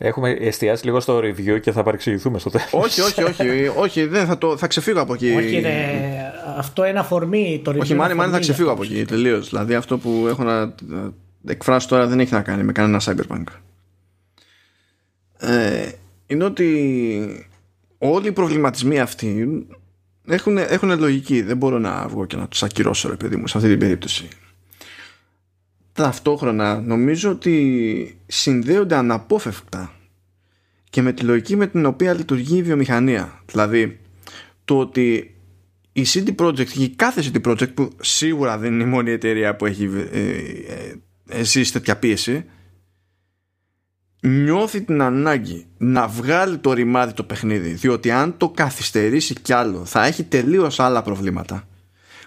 [0.05, 2.73] Έχουμε εστιάσει λίγο στο review και θα παρεξηγηθούμε στο τέλος.
[2.73, 5.35] Όχι, όχι, όχι, όχι δεν θα, το, θα ξεφύγω από εκεί.
[5.37, 7.61] Όχι, ρε, αυτό είναι αφορμή.
[7.65, 9.49] Το review όχι, μάλλον μάλλον θα ξεφύγω από εκεί τελείως.
[9.49, 10.75] Δηλαδή αυτό που έχω να
[11.47, 13.45] εκφράσω τώρα δεν έχει να κάνει με κανένα cyberpunk.
[15.39, 15.89] Ε,
[16.27, 17.49] είναι ότι
[17.99, 19.65] όλοι οι προβληματισμοί αυτοί
[20.27, 21.43] έχουν, έχουν λογική.
[21.43, 24.29] Δεν μπορώ να βγω και να τους ακυρώσω, ρε παιδί μου, σε αυτή την περίπτωση
[25.93, 29.93] ταυτόχρονα νομίζω ότι συνδέονται αναπόφευκτα
[30.91, 33.43] και με τη λογική με την οποία λειτουργεί η βιομηχανία.
[33.47, 34.01] Δηλαδή,
[34.65, 35.35] το ότι
[35.93, 39.57] η CD Projekt και η κάθε CD Projekt που σίγουρα δεν είναι η μόνη εταιρεία
[39.57, 40.95] που έχει ε, ε,
[41.29, 42.45] ε, ζήσει τέτοια πίεση
[44.21, 47.73] νιώθει την ανάγκη να βγάλει το ρημάδι το παιχνίδι.
[47.73, 51.69] Διότι αν το καθυστερήσει κι άλλο θα έχει τελείως άλλα προβλήματα.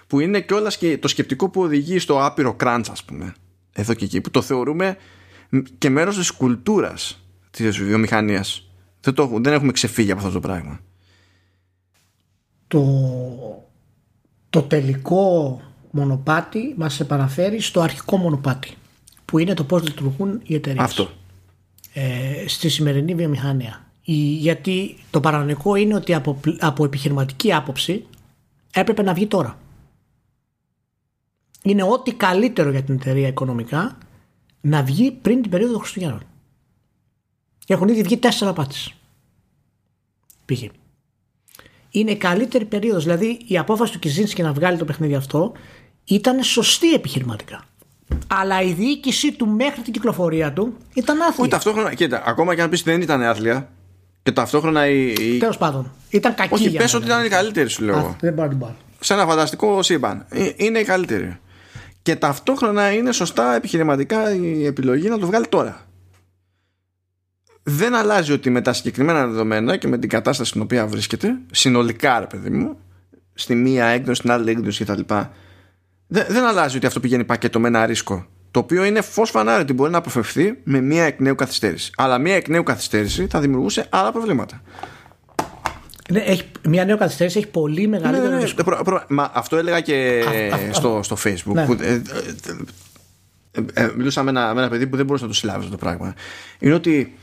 [0.06, 3.34] Που είναι κιόλας και το σκεπτικό που οδηγεί στο άπειρο crunch ας πούμε
[3.76, 4.96] εδώ και εκεί που το θεωρούμε
[5.78, 8.68] και μέρος της κουλτούρας της βιομηχανίας
[9.00, 10.80] δεν, το, δεν έχουμε ξεφύγει από αυτό το πράγμα
[12.68, 12.84] το,
[14.50, 18.74] το τελικό μονοπάτι μας επαναφέρει στο αρχικό μονοπάτι
[19.24, 20.84] που είναι το πώς λειτουργούν οι εταιρείες.
[20.84, 21.08] Αυτό.
[21.92, 23.84] Ε, στη σημερινή βιομηχανία.
[24.38, 28.06] γιατί το παρανομικό είναι ότι από, από επιχειρηματική άποψη
[28.72, 29.58] έπρεπε να βγει τώρα
[31.66, 33.98] είναι ό,τι καλύτερο για την εταιρεία οικονομικά
[34.60, 36.22] να βγει πριν την περίοδο των Χριστουγέννων.
[37.66, 38.94] Έχουν ήδη βγει τέσσερα πάτες.
[40.44, 40.70] Πήγε.
[41.90, 43.02] Είναι καλύτερη περίοδος.
[43.04, 45.52] Δηλαδή η απόφαση του Κιζίνσκι να βγάλει το παιχνίδι αυτό
[46.04, 47.64] ήταν σωστή επιχειρηματικά.
[48.26, 51.36] Αλλά η διοίκησή του μέχρι την κυκλοφορία του ήταν άθλια.
[51.38, 51.94] Όχι, ταυτόχρονα.
[51.94, 53.70] Κοίτα, ακόμα και αν πεις δεν ήταν άθλια.
[54.22, 55.12] Και ταυτόχρονα η.
[55.12, 55.38] η...
[55.38, 55.92] Τέλος πάντων.
[56.10, 56.54] Ήταν κακή.
[56.54, 58.16] Όχι, πες ότι ήταν η καλύτερη σου λέω.
[58.20, 58.66] δεν πάρει την
[59.00, 60.26] Σε ένα φανταστικό σύμπαν.
[60.28, 61.38] Ε, είναι η καλύτερη
[62.06, 65.86] και ταυτόχρονα είναι σωστά επιχειρηματικά η επιλογή να το βγάλει τώρα.
[67.62, 72.18] Δεν αλλάζει ότι με τα συγκεκριμένα δεδομένα και με την κατάσταση στην οποία βρίσκεται, συνολικά
[72.20, 72.78] ρε παιδί μου,
[73.34, 75.00] στη μία έκδοση, στην άλλη έκδοση κτλ.
[76.06, 79.62] Δεν, δεν αλλάζει ότι αυτό πηγαίνει πακέτο με ένα ρίσκο Το οποίο είναι φως φανάρι
[79.62, 81.90] ότι μπορεί να αποφευθεί με μία εκ νέου καθυστέρηση.
[81.96, 84.62] Αλλά μία εκ νέου καθυστέρηση θα δημιουργούσε άλλα προβλήματα.
[86.10, 88.62] Ναι, έχει, μια νέα καθυστέρηση έχει πολύ μεγαλύτερο Ναι, ναι, ρίσκο.
[88.64, 91.64] προ- προ- μα αυτό έλεγα και Α, α, στο, στο facebook Ναι.
[91.66, 92.02] που, ε, ε,
[93.74, 95.70] ε, ε, μιλούσα με ένα, με ένα παιδί που δεν μπορούσε να το συλλάβει αυτό
[95.70, 96.14] το πράγμα.
[96.58, 97.14] Είναι ότι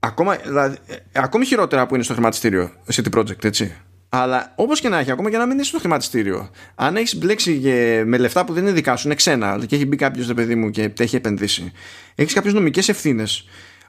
[0.00, 3.74] ακόμα, δηλαδή, ε, ακόμη χειρότερα που είναι στο χρηματιστήριο City Project έτσι.
[4.08, 7.58] Αλλά όπως και να έχει, ακόμα και να μην είσαι στο χρηματιστήριο, αν έχεις μπλέξει
[7.58, 10.34] και με λεφτά που δεν είναι δικά σου, είναι ξένα, και έχει μπει κάποιος ρε
[10.34, 11.72] παιδί μου και τα έχει επενδύσει,
[12.14, 13.44] έχεις κάποιες νομικές ευθύνες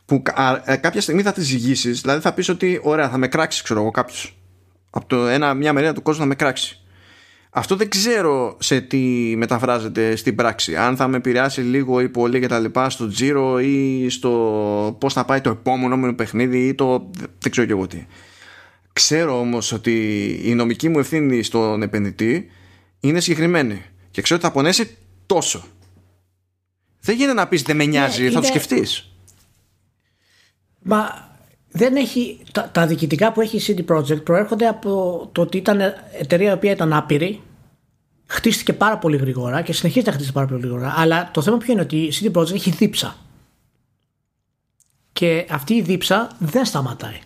[0.05, 3.17] που κα- α, ε, κάποια στιγμή θα τις ζυγίσεις, δηλαδή θα πεις ότι ωραία, θα
[3.17, 4.37] με κράξεις, ξέρω εγώ, κάποιος.
[4.89, 6.77] Από το ένα, μια μερίδα του κόσμου θα με κράξει.
[7.55, 8.97] Αυτό δεν ξέρω σε τι
[9.37, 10.75] μεταφράζεται στην πράξη.
[10.75, 15.13] Αν θα με επηρεάσει λίγο ή πολύ και τα λοιπά στο τζίρο ή στο πώς
[15.13, 17.09] θα πάει το επόμενο μου παιχνίδι ή το
[17.39, 18.05] δεν ξέρω και εγώ τι.
[18.93, 22.49] Ξέρω όμως ότι η νομική μου ευθύνη στον επενδυτή
[22.99, 25.63] είναι συγκεκριμένη και ξέρω ότι θα πονέσει τόσο.
[26.99, 29.12] Δεν γίνεται να πεις δεν με νοιάζει, θα είναι- το σκεφτείς.
[30.83, 31.31] Μα
[31.71, 35.81] δεν έχει, τα, τα διοικητικά που έχει η CD Projekt προέρχονται από το ότι ήταν
[36.19, 37.41] εταιρεία η οποία ήταν άπειρη,
[38.25, 40.93] χτίστηκε πάρα πολύ γρήγορα και συνεχίζει να χτίζεται πάρα πολύ γρήγορα.
[40.97, 43.15] Αλλά το θέμα ποιο είναι ότι η CD Projekt έχει δίψα.
[45.13, 47.19] Και αυτή η δίψα δεν σταματάει.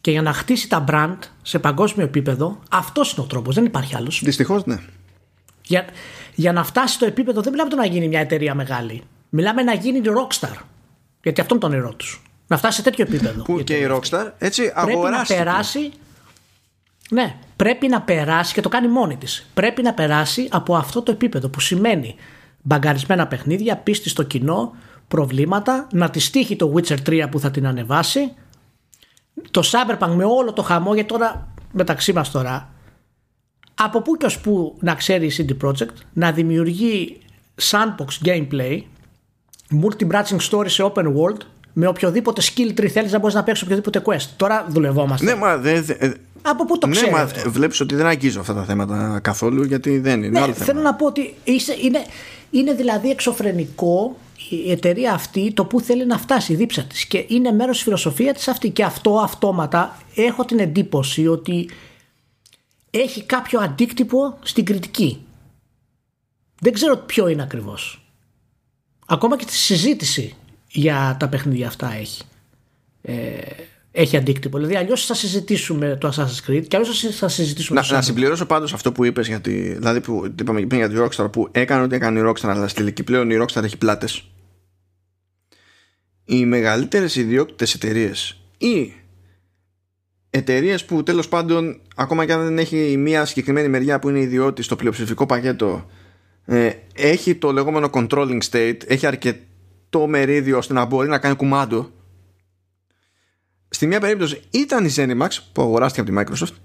[0.00, 3.54] Και για να χτίσει τα brand σε παγκόσμιο επίπεδο, αυτός είναι ο τρόπος.
[3.54, 4.20] Δεν υπάρχει άλλος.
[4.24, 4.78] Δυστυχώς ναι.
[5.62, 5.84] Για,
[6.34, 9.02] για να φτάσει στο επίπεδο, δεν μιλάμε το να γίνει μια εταιρεία μεγάλη.
[9.28, 10.56] Μιλάμε να γίνει rockstar.
[11.22, 12.22] Γιατί αυτό είναι το όνειρό τους.
[12.52, 13.42] Να φτάσει σε τέτοιο επίπεδο.
[13.42, 13.98] Που η και η εταιρεία.
[13.98, 15.38] Rockstar έτσι πρέπει να αγοράστηκε.
[15.38, 15.92] περάσει.
[17.10, 19.46] Ναι, πρέπει να περάσει και το κάνει μόνη της.
[19.54, 22.14] Πρέπει να περάσει από αυτό το επίπεδο που σημαίνει
[22.62, 24.74] μπαγκαρισμένα παιχνίδια, πίστη στο κοινό,
[25.08, 28.34] προβλήματα, να τη στήχει το Witcher 3 που θα την ανεβάσει,
[29.50, 32.72] το Cyberpunk με όλο το χαμό, γιατί τώρα μεταξύ μας τώρα,
[33.74, 37.18] από πού και ως πού να ξέρει η CD Projekt να δημιουργεί
[37.70, 38.80] sandbox gameplay,
[39.82, 41.40] multi-branching story σε open world,
[41.72, 44.28] με οποιοδήποτε skill tree θέλεις να μπορείς να παίξεις οποιοδήποτε quest.
[44.36, 45.24] Τώρα δουλευόμαστε.
[45.26, 45.84] Ναι, μα δεν.
[45.84, 49.20] δε- Από πού το ναι, ξέρει μα αυτό; βλέπεις ότι δεν αγγίζω αυτά τα θέματα
[49.22, 50.28] καθόλου γιατί δεν είναι.
[50.28, 50.80] Ναι, άλλο θέλω θέμα.
[50.80, 52.04] να πω ότι είσαι, είναι,
[52.50, 54.16] είναι δηλαδή εξωφρενικό
[54.50, 57.82] η εταιρεία αυτή το που θέλει να φτάσει, η δίψα της και είναι μέρος της
[57.84, 61.70] φιλοσοφίας της αυτή και αυτό αυτόματα έχω την εντύπωση ότι
[62.90, 65.24] έχει κάποιο αντίκτυπο στην κριτική.
[66.60, 68.04] Δεν ξέρω ποιο είναι ακριβώς.
[69.06, 70.34] Ακόμα και στη συζήτηση
[70.72, 72.22] για τα παιχνίδια αυτά έχει.
[73.02, 73.14] Ε,
[73.92, 74.56] έχει αντίκτυπο.
[74.56, 78.04] Δηλαδή, αλλιώς θα συζητήσουμε το Assassin's Creed και αλλιώς θα συζητήσουμε Να, το να Cyberpunk.
[78.04, 81.82] συμπληρώσω πάντως αυτό που είπες, γιατί, δηλαδή που είπαμε πριν για τη Rockstar που έκανε
[81.82, 84.30] ό,τι έκανε η Rockstar, αλλά στη τελική πλέον η Rockstar έχει πλάτες.
[86.24, 88.92] Οι μεγαλύτερες ιδιόκτητε εταιρείες ή
[90.30, 94.62] εταιρείες που τέλος πάντων, ακόμα και αν δεν έχει μία συγκεκριμένη μεριά που είναι ιδιώτη
[94.62, 95.90] στο πλειοψηφικό πακέτο,
[96.44, 99.06] ε, έχει το λεγόμενο controlling state, έχει
[99.92, 101.90] αρκετό μερίδιο ώστε να μπορεί να κάνει κουμάντο.
[103.68, 106.56] Στη μία περίπτωση ήταν η Zenimax που αγοράστηκε από τη Microsoft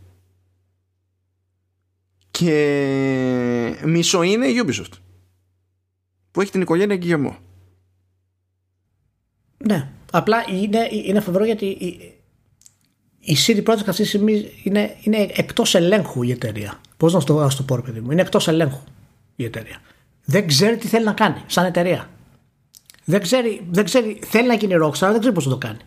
[2.31, 4.91] και μισό είναι η Ubisoft
[6.31, 7.37] που έχει την οικογένεια Γκυγεμό.
[9.57, 9.89] Ναι.
[10.11, 12.13] Απλά είναι, είναι φοβερό γιατί η,
[13.19, 16.81] η CD Projekt αυτή τη στιγμή είναι, είναι εκτός ελέγχου η εταιρεία.
[16.97, 18.11] Πώς να στο, να στο πω, ρε παιδί μου.
[18.11, 18.83] Είναι εκτός ελέγχου
[19.35, 19.81] η εταιρεία.
[20.25, 22.09] Δεν ξέρει τι θέλει να κάνει σαν εταιρεία.
[23.09, 25.77] Δεν ξέρει, δεν ξέρει θέλει να γίνει rockstar, αλλά δεν ξέρει πώς θα το κάνει.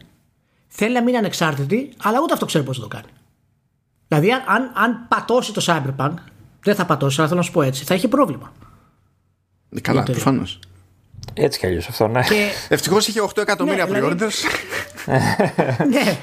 [0.69, 3.09] Θέλει να μείνει ανεξάρτητη, αλλά ούτε αυτό ξέρει πώς θα το κάνει.
[4.09, 6.15] Δηλαδή, αν, αν, αν πατώσει το Cyberpunk,
[6.63, 8.53] δεν θα πατώσει, αλλά θέλω να σου πω έτσι, θα έχει πρόβλημα.
[9.83, 10.23] Καλά, εταιρεία.
[10.23, 10.59] προφανώς.
[11.35, 12.23] Έτσι κι αλλιώς αυτό, ναι.
[12.23, 14.45] Και Ευτυχώς είχε 8 εκατομμύρια Ναι, δηλαδή- pre-orders.
[15.95, 16.19] ναι.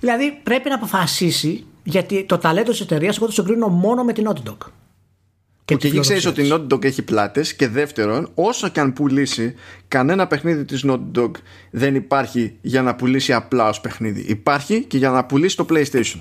[0.00, 4.28] δηλαδή πρέπει να αποφασίσει γιατί το ταλέντο της εταιρείας εγώ το συγκρίνω μόνο με την
[4.28, 4.56] Naughty Dog.
[5.76, 7.54] Και τη εκεί ξέρεις φιλοδοξία ότι η Naughty Dog έχει πλάτες.
[7.54, 9.54] Και δεύτερον, όσο και αν πουλήσει,
[9.88, 11.30] κανένα παιχνίδι της Naughty Dog
[11.70, 14.20] δεν υπάρχει για να πουλήσει απλά ως παιχνίδι.
[14.20, 16.20] Υπάρχει και για να πουλήσει το PlayStation.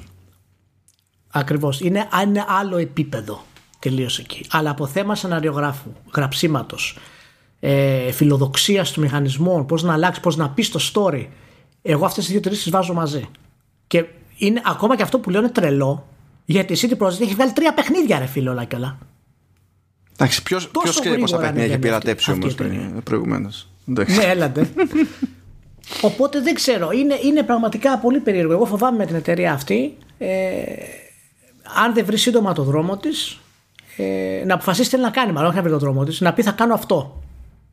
[1.31, 1.81] Ακριβώς.
[1.81, 3.45] Είναι, είναι άλλο επίπεδο
[3.79, 4.45] τελείω εκεί.
[4.49, 6.97] Αλλά από θέμα σεναριογράφου, γραψίματος,
[7.59, 11.27] ε, φιλοδοξίας του μηχανισμών, πώς να αλλάξει, πώς να πεις το story.
[11.81, 13.29] Εγώ αυτές τις δύο-τρει τις βάζω μαζί.
[13.87, 14.05] Και
[14.37, 16.07] είναι ακόμα και αυτό που λέω είναι τρελό.
[16.45, 18.97] Γιατί η CD Projekt έχει βγάλει τρία παιχνίδια, ρε φίλε, όλα και όλα.
[20.21, 23.01] Εντάξει, ποιο Τόσο ξέρει πόσα γρήγορα παιχνίδια έχει ανεβαίνει πειρατέψει αυτή- όμως αυτή η εταιρεία.
[23.01, 23.49] προηγουμένω.
[23.85, 24.69] ναι, έλατε.
[26.01, 26.91] Οπότε δεν ξέρω.
[26.91, 28.53] Είναι, είναι πραγματικά πολύ περίεργο.
[28.53, 29.97] Εγώ φοβάμαι με την εταιρεία αυτή.
[30.17, 30.61] Ε,
[31.83, 33.39] αν δεν βρει σύντομα το δρόμο της,
[33.97, 36.33] ε, να αποφασίσει τι θέλει να κάνει, μάλλον όχι να βρει το δρόμο της, να
[36.33, 37.21] πει θα κάνω αυτό.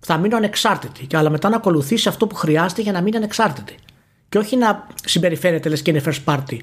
[0.00, 1.06] Θα μείνω ανεξάρτητη.
[1.06, 3.74] Και αλλά μετά να ακολουθήσει αυτό που χρειάζεται για να μείνει ανεξάρτητη.
[4.28, 6.58] Και όχι να συμπεριφέρεται λες και είναι first party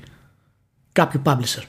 [0.92, 1.64] κάποιου publisher.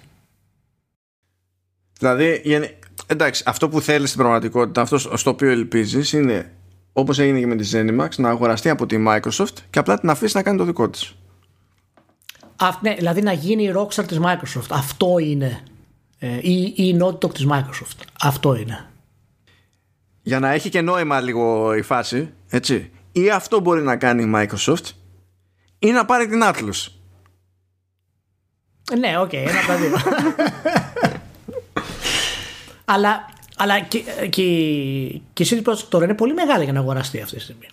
[1.99, 2.76] Δηλαδή, γενε-
[3.07, 6.53] εντάξει, αυτό που θέλεις στην πραγματικότητα, αυτός στο οποίο ελπίζεις είναι
[6.93, 10.37] όπως έγινε και με τη ZeniMax να αγοραστεί από τη Microsoft και απλά την αφήσει
[10.37, 11.15] να κάνει το δικό της.
[12.57, 14.67] Α, ναι, δηλαδή να γίνει η Rockstar της Microsoft.
[14.71, 15.63] Αυτό είναι.
[16.19, 18.05] Ε, ή, ή η Naughty Dog της Microsoft.
[18.21, 18.91] Αυτό είναι.
[20.23, 22.91] Για να έχει και νόημα λίγο η φάση, έτσι.
[23.13, 24.91] Ή αυτό μπορεί να κάνει η Microsoft
[25.79, 26.87] ή να πάρει την Atlas.
[28.99, 29.97] Ναι, OK, okay, ένα από τα δύο.
[32.89, 33.99] αλλά αλλά και,
[34.31, 34.43] και,
[35.33, 37.67] και η CD τώρα είναι πολύ μεγάλη για να αγοραστεί αυτή τη στιγμή.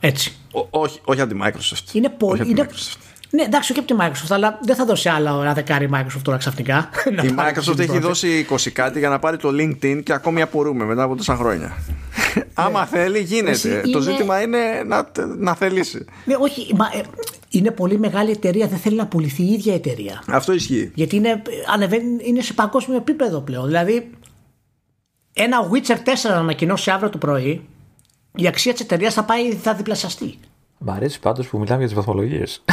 [0.00, 0.32] Έτσι.
[0.52, 1.94] Ό, όχι, όχι από τη Microsoft.
[1.94, 2.50] Είναι πολύ.
[2.50, 2.66] Είναι...
[3.30, 6.20] Ναι, εντάξει, όχι από τη Microsoft, αλλά δεν θα δώσει άλλα ώρα δεκάρι η Microsoft
[6.22, 6.88] τώρα ξαφνικά.
[7.28, 11.02] Η Microsoft έχει δώσει 20 κάτι για να πάρει το LinkedIn και ακόμη απορούμε μετά
[11.02, 11.76] από τόσα χρόνια.
[12.34, 12.42] Ναι.
[12.54, 13.82] Άμα θέλει, γίνεται.
[13.92, 16.04] Το ζήτημα είναι να, να θελήσει.
[16.24, 16.74] Ναι, όχι.
[16.74, 17.00] Μα, ε,
[17.48, 20.22] είναι πολύ μεγάλη εταιρεία, δεν θέλει να πουληθεί η ίδια εταιρεία.
[20.28, 20.90] Αυτό ισχύει.
[20.94, 21.42] Γιατί είναι,
[21.72, 23.66] ανεβαίνει, είναι σε παγκόσμιο επίπεδο πλέον.
[23.66, 24.10] Δηλαδή,
[25.42, 27.68] ένα Witcher 4 να ανακοινώσει αύριο το πρωί,
[28.34, 30.38] η αξία της εταιρείας θα πάει, θα διπλασιαστεί.
[30.78, 32.64] Μ' αρέσει πάντως που μιλάμε για τις βαθμολογίες.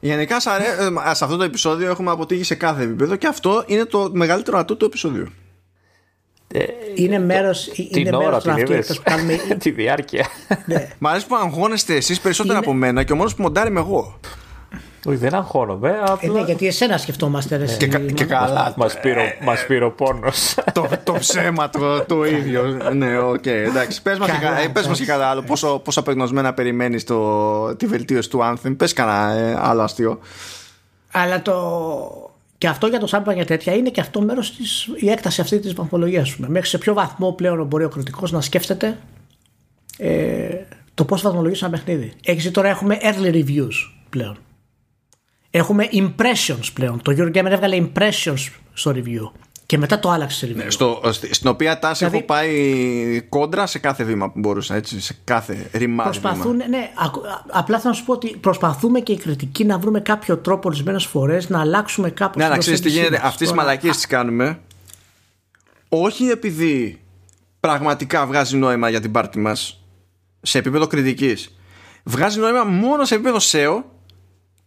[0.00, 4.10] Γενικά ε, σε αυτό το επεισόδιο έχουμε αποτύχει σε κάθε επίπεδο και αυτό είναι το
[4.12, 5.28] μεγαλύτερο ατού του επεισόδιου.
[6.52, 7.50] Ε, είναι μέρο
[7.92, 9.36] την ώρα την είδες, κάνουμε...
[9.62, 10.26] τη διάρκεια.
[10.66, 10.88] ναι.
[10.98, 12.66] Μ' αρέσει που αγχώνεστε εσείς περισσότερο είναι...
[12.66, 14.20] από μένα και ο μόνος που μοντάρει είμαι εγώ.
[15.06, 15.98] Όχι, δεν αγχώνομαι.
[16.06, 16.30] Απλά...
[16.30, 17.56] Ε, ναι, γιατί εσένα σκεφτόμαστε.
[17.56, 18.74] Ρε, και, και, και καλά.
[18.76, 20.54] Μα πήρε, μας πήρε ο πόνος.
[20.74, 22.62] το, το ψέμα το, το ίδιο.
[22.94, 24.02] ναι, OK, okay, εντάξει.
[24.02, 25.42] Πες μας και, και κάτι άλλο.
[25.42, 27.04] Πόσο, πόσο απεγνωσμένα περιμένεις
[27.76, 28.74] τη βελτίωση του Anthem.
[28.76, 30.18] Πες κανένα ε, άλλο αστείο.
[31.10, 32.32] Αλλά το.
[32.58, 34.62] Και αυτό για το Cyberpunk για τέτοια είναι και αυτό μέρος τη
[34.96, 36.36] η έκταση αυτή της βαθμολογίας.
[36.36, 38.98] Μέχρι σε ποιο βαθμό πλέον μπορεί ο κριτικός να σκέφτεται
[39.98, 40.48] ε,
[40.94, 42.12] το πώς βαθμολογήσει ένα παιχνίδι.
[42.24, 43.74] Έχεις τώρα έχουμε early reviews
[44.10, 44.38] πλέον.
[45.50, 47.02] Έχουμε impressions πλέον.
[47.02, 49.30] Το Eurogamer έβγαλε impressions στο review.
[49.66, 50.56] Και μετά το άλλαξε σε review.
[50.64, 55.00] Ναι, στο, στην οποία τάση δηλαδή, έχω πάει κόντρα σε κάθε βήμα που μπορούσα, έτσι,
[55.00, 56.18] σε κάθε ρημάδι.
[56.18, 56.90] Προσπαθούν, ναι,
[57.50, 61.48] απλά θα σου πω ότι προσπαθούμε και οι κριτικοί να βρούμε κάποιο τρόπο ορισμένες φορές
[61.48, 63.20] να αλλάξουμε κάπως Ναι, να ξέρεις τι γίνεται.
[63.22, 64.60] Αυτές τις μαλακίες τις κάνουμε.
[65.88, 67.00] Όχι επειδή
[67.60, 69.82] πραγματικά βγάζει νόημα για την πάρτη μας
[70.42, 71.58] σε επίπεδο κριτικής.
[72.02, 73.82] Βγάζει νόημα μόνο σε επίπεδο SEO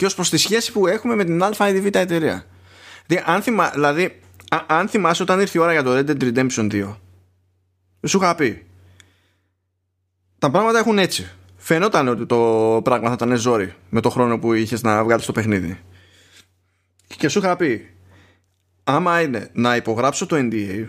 [0.02, 2.46] και ως προς τη σχέση που έχουμε με την Α ή Β εταιρεία.
[3.06, 4.20] Δηλαδή, αν, θυμά, δηλαδή,
[4.68, 6.96] αν θυμάσαι όταν ήρθε η ώρα για το Red Dead Redemption 2,
[8.08, 8.66] σου είχα πει.
[10.40, 11.32] Τα πράγματα έχουν έτσι.
[11.58, 15.32] Φαινόταν ότι το πράγμα θα ήταν ζόρι με το χρόνο που είχες να βγάλεις το
[15.32, 15.80] παιχνίδι.
[17.08, 17.90] Και σου είχα πει,
[18.84, 20.88] άμα είναι να υπογράψω το NDA,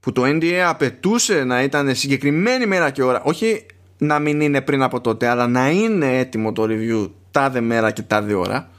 [0.00, 3.66] που το NDA απαιτούσε να ήταν συγκεκριμένη μέρα και ώρα, όχι
[3.98, 8.02] να μην είναι πριν από τότε, αλλά να είναι έτοιμο το review τάδε μέρα και
[8.02, 8.70] τάδε ώρα.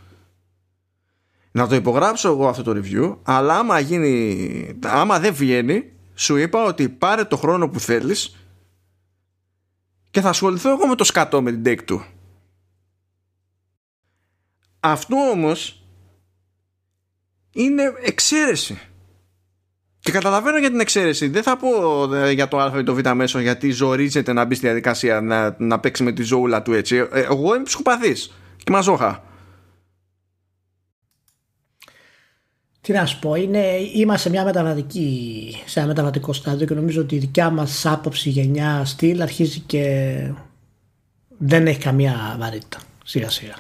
[1.51, 6.63] Να το υπογράψω εγώ αυτό το review αλλά άμα γίνει άμα δεν βγαίνει σου είπα
[6.63, 8.35] ότι πάρε το χρόνο που θέλεις
[10.11, 12.05] και θα ασχοληθώ εγώ με το σκατό με την take του
[14.79, 15.83] αυτό όμως
[17.51, 18.79] είναι εξαίρεση
[20.09, 21.27] και καταλαβαίνω για την εξαίρεση.
[21.27, 21.69] Δεν θα πω
[22.15, 25.55] ε, για το Α ή το Β μέσο γιατί ζορίζεται να μπει στη διαδικασία να,
[25.59, 26.95] να παίξει με τη ζωούλα του έτσι.
[26.95, 29.23] Ε, εγώ είμαι ψυχοπαθής και μαζόχα.
[32.81, 37.01] Τι να σου πω, είναι, είμαστε σε μια μεταβατική, σε ένα μεταβατικό στάδιο και νομίζω
[37.01, 40.15] ότι η δικιά μας άποψη γενιά στυλ αρχίζει και
[41.37, 43.55] δεν έχει καμία βαρύτητα σιγά σιγά.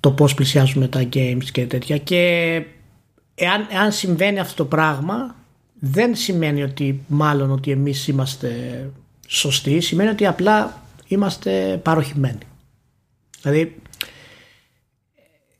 [0.00, 2.52] Το πώς πλησιάζουμε τα games και τέτοια και
[3.34, 5.39] εάν, εάν συμβαίνει αυτό το πράγμα
[5.80, 8.50] δεν σημαίνει ότι μάλλον ότι εμείς είμαστε
[9.26, 12.38] σωστοί, σημαίνει ότι απλά είμαστε παροχημένοι.
[13.40, 13.76] Δηλαδή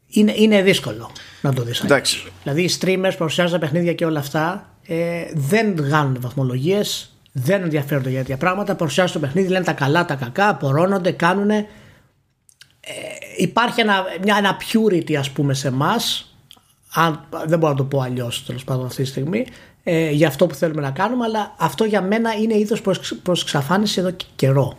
[0.07, 1.81] είναι, είναι δύσκολο να το δεις.
[1.81, 2.33] Εντάξει.
[2.43, 8.11] Δηλαδή οι streamers παρουσιάζουν τα παιχνίδια και όλα αυτά ε, δεν βγάλουν βαθμολογίες, δεν ενδιαφέρονται
[8.11, 11.51] για τέτοια πράγματα, παρουσιάζουν το παιχνίδι, λένε τα καλά, τα κακά, απορρώνονται, κάνουν.
[11.51, 11.67] Ε,
[13.37, 16.35] υπάρχει ένα, μια, ένα purity ας πούμε σε εμάς,
[17.47, 19.47] δεν μπορώ να το πω αλλιώς τέλος πάντων αυτή τη στιγμή,
[19.83, 22.81] ε, για αυτό που θέλουμε να κάνουμε, αλλά αυτό για μένα είναι είδος
[23.23, 24.79] προ εξαφάνιση εδώ και καιρό.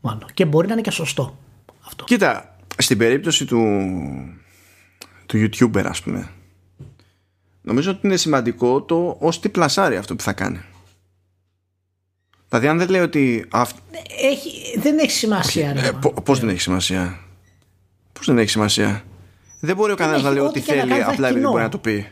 [0.00, 0.26] Μάλλον.
[0.34, 1.38] Και μπορεί να είναι και σωστό
[1.86, 2.04] αυτό.
[2.04, 3.60] Κοίτα, στην περίπτωση του,
[5.26, 6.28] του YouTuber, ας πούμε,
[7.62, 10.60] νομίζω ότι είναι σημαντικό το ως τι πλασάρει αυτό που θα κάνει.
[12.48, 13.48] Δηλαδή, αν δεν λέει ότι.
[14.22, 15.70] Έχει, δεν έχει σημασία.
[15.70, 17.18] Ε, Πώς δεν έχει σημασία;
[18.12, 19.04] Πώς δεν έχει σημασία;
[19.60, 22.06] Δεν μπορεί ο κανένας να λέει ό,τι θέλει, απλά επειδή μπορεί να το πει.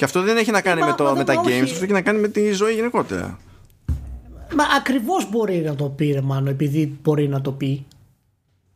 [0.00, 2.18] Και αυτό δεν έχει να κάνει με, το, με τα games, αυτό έχει να κάνει
[2.20, 3.38] με τη ζωή γενικότερα.
[4.54, 7.86] Μα ακριβώς μπορεί να το πει, ρε Μάνο, επειδή μπορεί να το πει.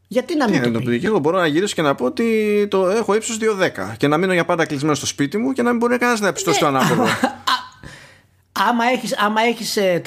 [0.08, 2.66] Γιατί να μην Τι, το, πει; Και εγώ μπορώ να γυρίσω και να πω ότι
[2.70, 5.70] το έχω ύψος 2,10 και να μείνω για πάντα κλεισμένο στο σπίτι μου και να
[5.70, 6.78] μην μπορεί κανένας να επιστώσει το ναι.
[6.78, 7.04] ανάποδο.
[8.68, 10.06] άμα έχεις, άμα έχεις 30.000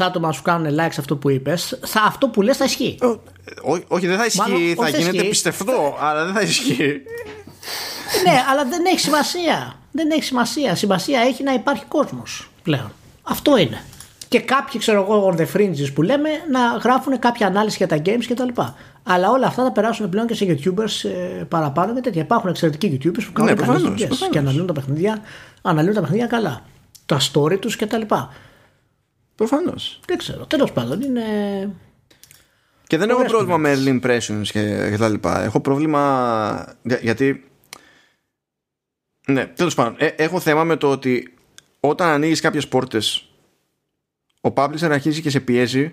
[0.00, 2.64] ε, άτομα να σου κάνουν like σε αυτό που είπες, θα, αυτό που λες θα
[2.64, 2.98] ισχύει.
[3.62, 5.28] Ό, όχι, δεν θα ισχύει, Μάλλον, θα όχι, δεν γίνεται ισχύει.
[5.28, 7.00] πιστευτό, αλλά δεν θα ισχύει.
[8.24, 9.74] ναι, αλλά δεν έχει σημασία.
[9.92, 10.74] Δεν έχει σημασία.
[10.74, 12.92] Σημασία έχει να υπάρχει κόσμος πλέον.
[13.22, 13.82] Αυτό είναι.
[14.28, 18.02] Και κάποιοι, ξέρω εγώ, on the fringes που λέμε, να γράφουν κάποια ανάλυση για τα
[18.04, 18.48] games κτλ.
[19.02, 21.08] Αλλά όλα αυτά θα περάσουν πλέον και σε YouTubers
[21.38, 22.22] ε, παραπάνω και τέτοια.
[22.22, 24.32] Υπάρχουν εξαιρετικοί YouTubers που κάνουν Ναι, καλές προφανώς, δουλειές προφανώς.
[24.32, 25.22] και αναλύουν τα παιχνίδια,
[25.62, 26.60] αναλύουν τα παιχνίδια καλά.
[27.06, 28.00] Τα story τους κτλ.
[29.34, 30.00] Προφανώς.
[30.06, 30.44] Δεν ξέρω.
[30.46, 31.22] Τέλος πάντων είναι.
[32.86, 35.42] Και δεν έχω Ωραίες πρόβλημα με early impressions και, και τα λοιπά.
[35.42, 37.49] Έχω πρόβλημα για- γιατί.
[39.32, 39.94] Ναι, τέλος πάντων.
[39.98, 41.34] ε, έχω θέμα με το ότι
[41.80, 43.28] όταν ανοίγεις κάποιες πόρτες,
[44.40, 45.92] ο publisher αρχίζει και σε πιέζει.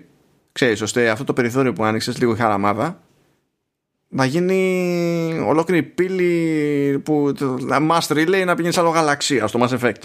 [0.52, 3.00] Ξέρεις, ώστε αυτό το περιθώριο που άνοιξες λίγο χαραμάδα
[4.08, 9.78] να γίνει ολόκληρη πύλη που το- must relay να πηγαίνεις σε άλλο γαλαξία στο Mass
[9.80, 10.02] Effect.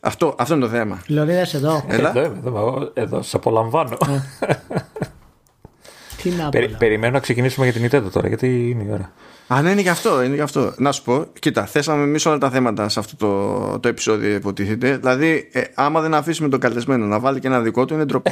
[0.00, 1.02] Αυτό, αυτό είναι το θέμα.
[1.06, 1.84] Λεωνίδας εδώ.
[1.88, 2.08] Έλα.
[2.08, 3.96] Εδώ, είμαι, εδώ, εγώ- εδώ σε απολαμβάνω.
[6.22, 6.48] Τι να πω.
[6.50, 6.78] Περι- λέω.
[6.78, 9.12] περιμένω να ξεκινήσουμε για την Nintendo τώρα, γιατί είναι η ώρα.
[9.46, 10.74] Α, ναι, είναι γι' αυτό, είναι γι' αυτό.
[10.76, 14.96] Να σου πω, κοίτα, θέσαμε εμείς όλα τα θέματα σε αυτό το, το επεισόδιο, υποτίθεται.
[14.96, 18.30] Δηλαδή, ε, άμα δεν αφήσουμε τον καλεσμένο να βάλει και ένα δικό του, είναι ντροπή.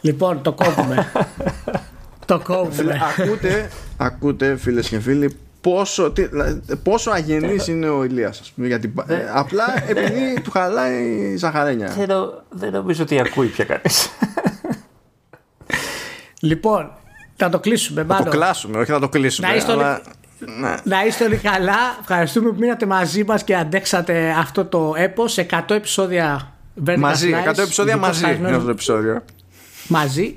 [0.00, 1.12] Λοιπόν, το κόβουμε.
[2.26, 3.00] το κόβουμε.
[3.18, 8.66] ακούτε, ακούτε, φίλες και φίλοι, πόσο, τι, δηλαδή, πόσο αγενής είναι ο Ηλίας, ας πούμε,
[8.66, 11.88] γιατί, ε, απλά επειδή του χαλάει η ζαχαρένια.
[11.88, 14.10] Δεν, νο- δεν νομίζω ότι ακούει πια κανείς.
[16.40, 16.90] λοιπόν,
[17.44, 18.00] θα το κλείσουμε.
[18.00, 18.30] Θα το Μάλλον.
[18.30, 19.48] κλάσουμε, όχι θα το κλείσουμε.
[19.48, 20.00] Να είστε όλοι- αλλά,
[20.60, 20.74] ναι.
[20.84, 21.96] Να είστε όλοι καλά.
[22.00, 25.38] Ευχαριστούμε που μείνατε μαζί μας και αντέξατε αυτό το έπος.
[25.38, 26.52] 100 επεισόδια
[26.86, 29.22] Vertical Μαζί, Slice, 100 επεισόδια ειδικό μαζί slice είναι αυτό το επεισόδιο.
[29.88, 30.36] μαζί.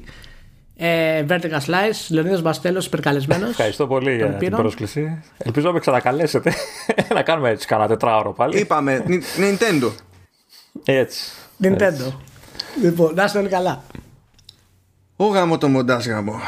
[0.78, 3.50] Ε, Vertical Slice, Λεωνίδας Μπαστέλος, υπερκαλεσμένος.
[3.50, 4.60] Ευχαριστώ πολύ για την πήραν.
[4.62, 5.24] πρόσκληση.
[5.38, 6.54] Ελπίζω να με ξανακαλέσετε.
[7.16, 8.60] να κάνουμε έτσι κανένα τετράωρο πάλι.
[8.60, 9.12] Είπαμε, Ni-
[9.42, 9.92] Nintendo.
[10.86, 11.32] Έτσι.
[11.64, 12.14] Nintendo.
[12.82, 13.84] Λοιπόν, να είστε όλοι καλά.
[15.16, 16.40] Ω γάμο το μοντάζ γάμο.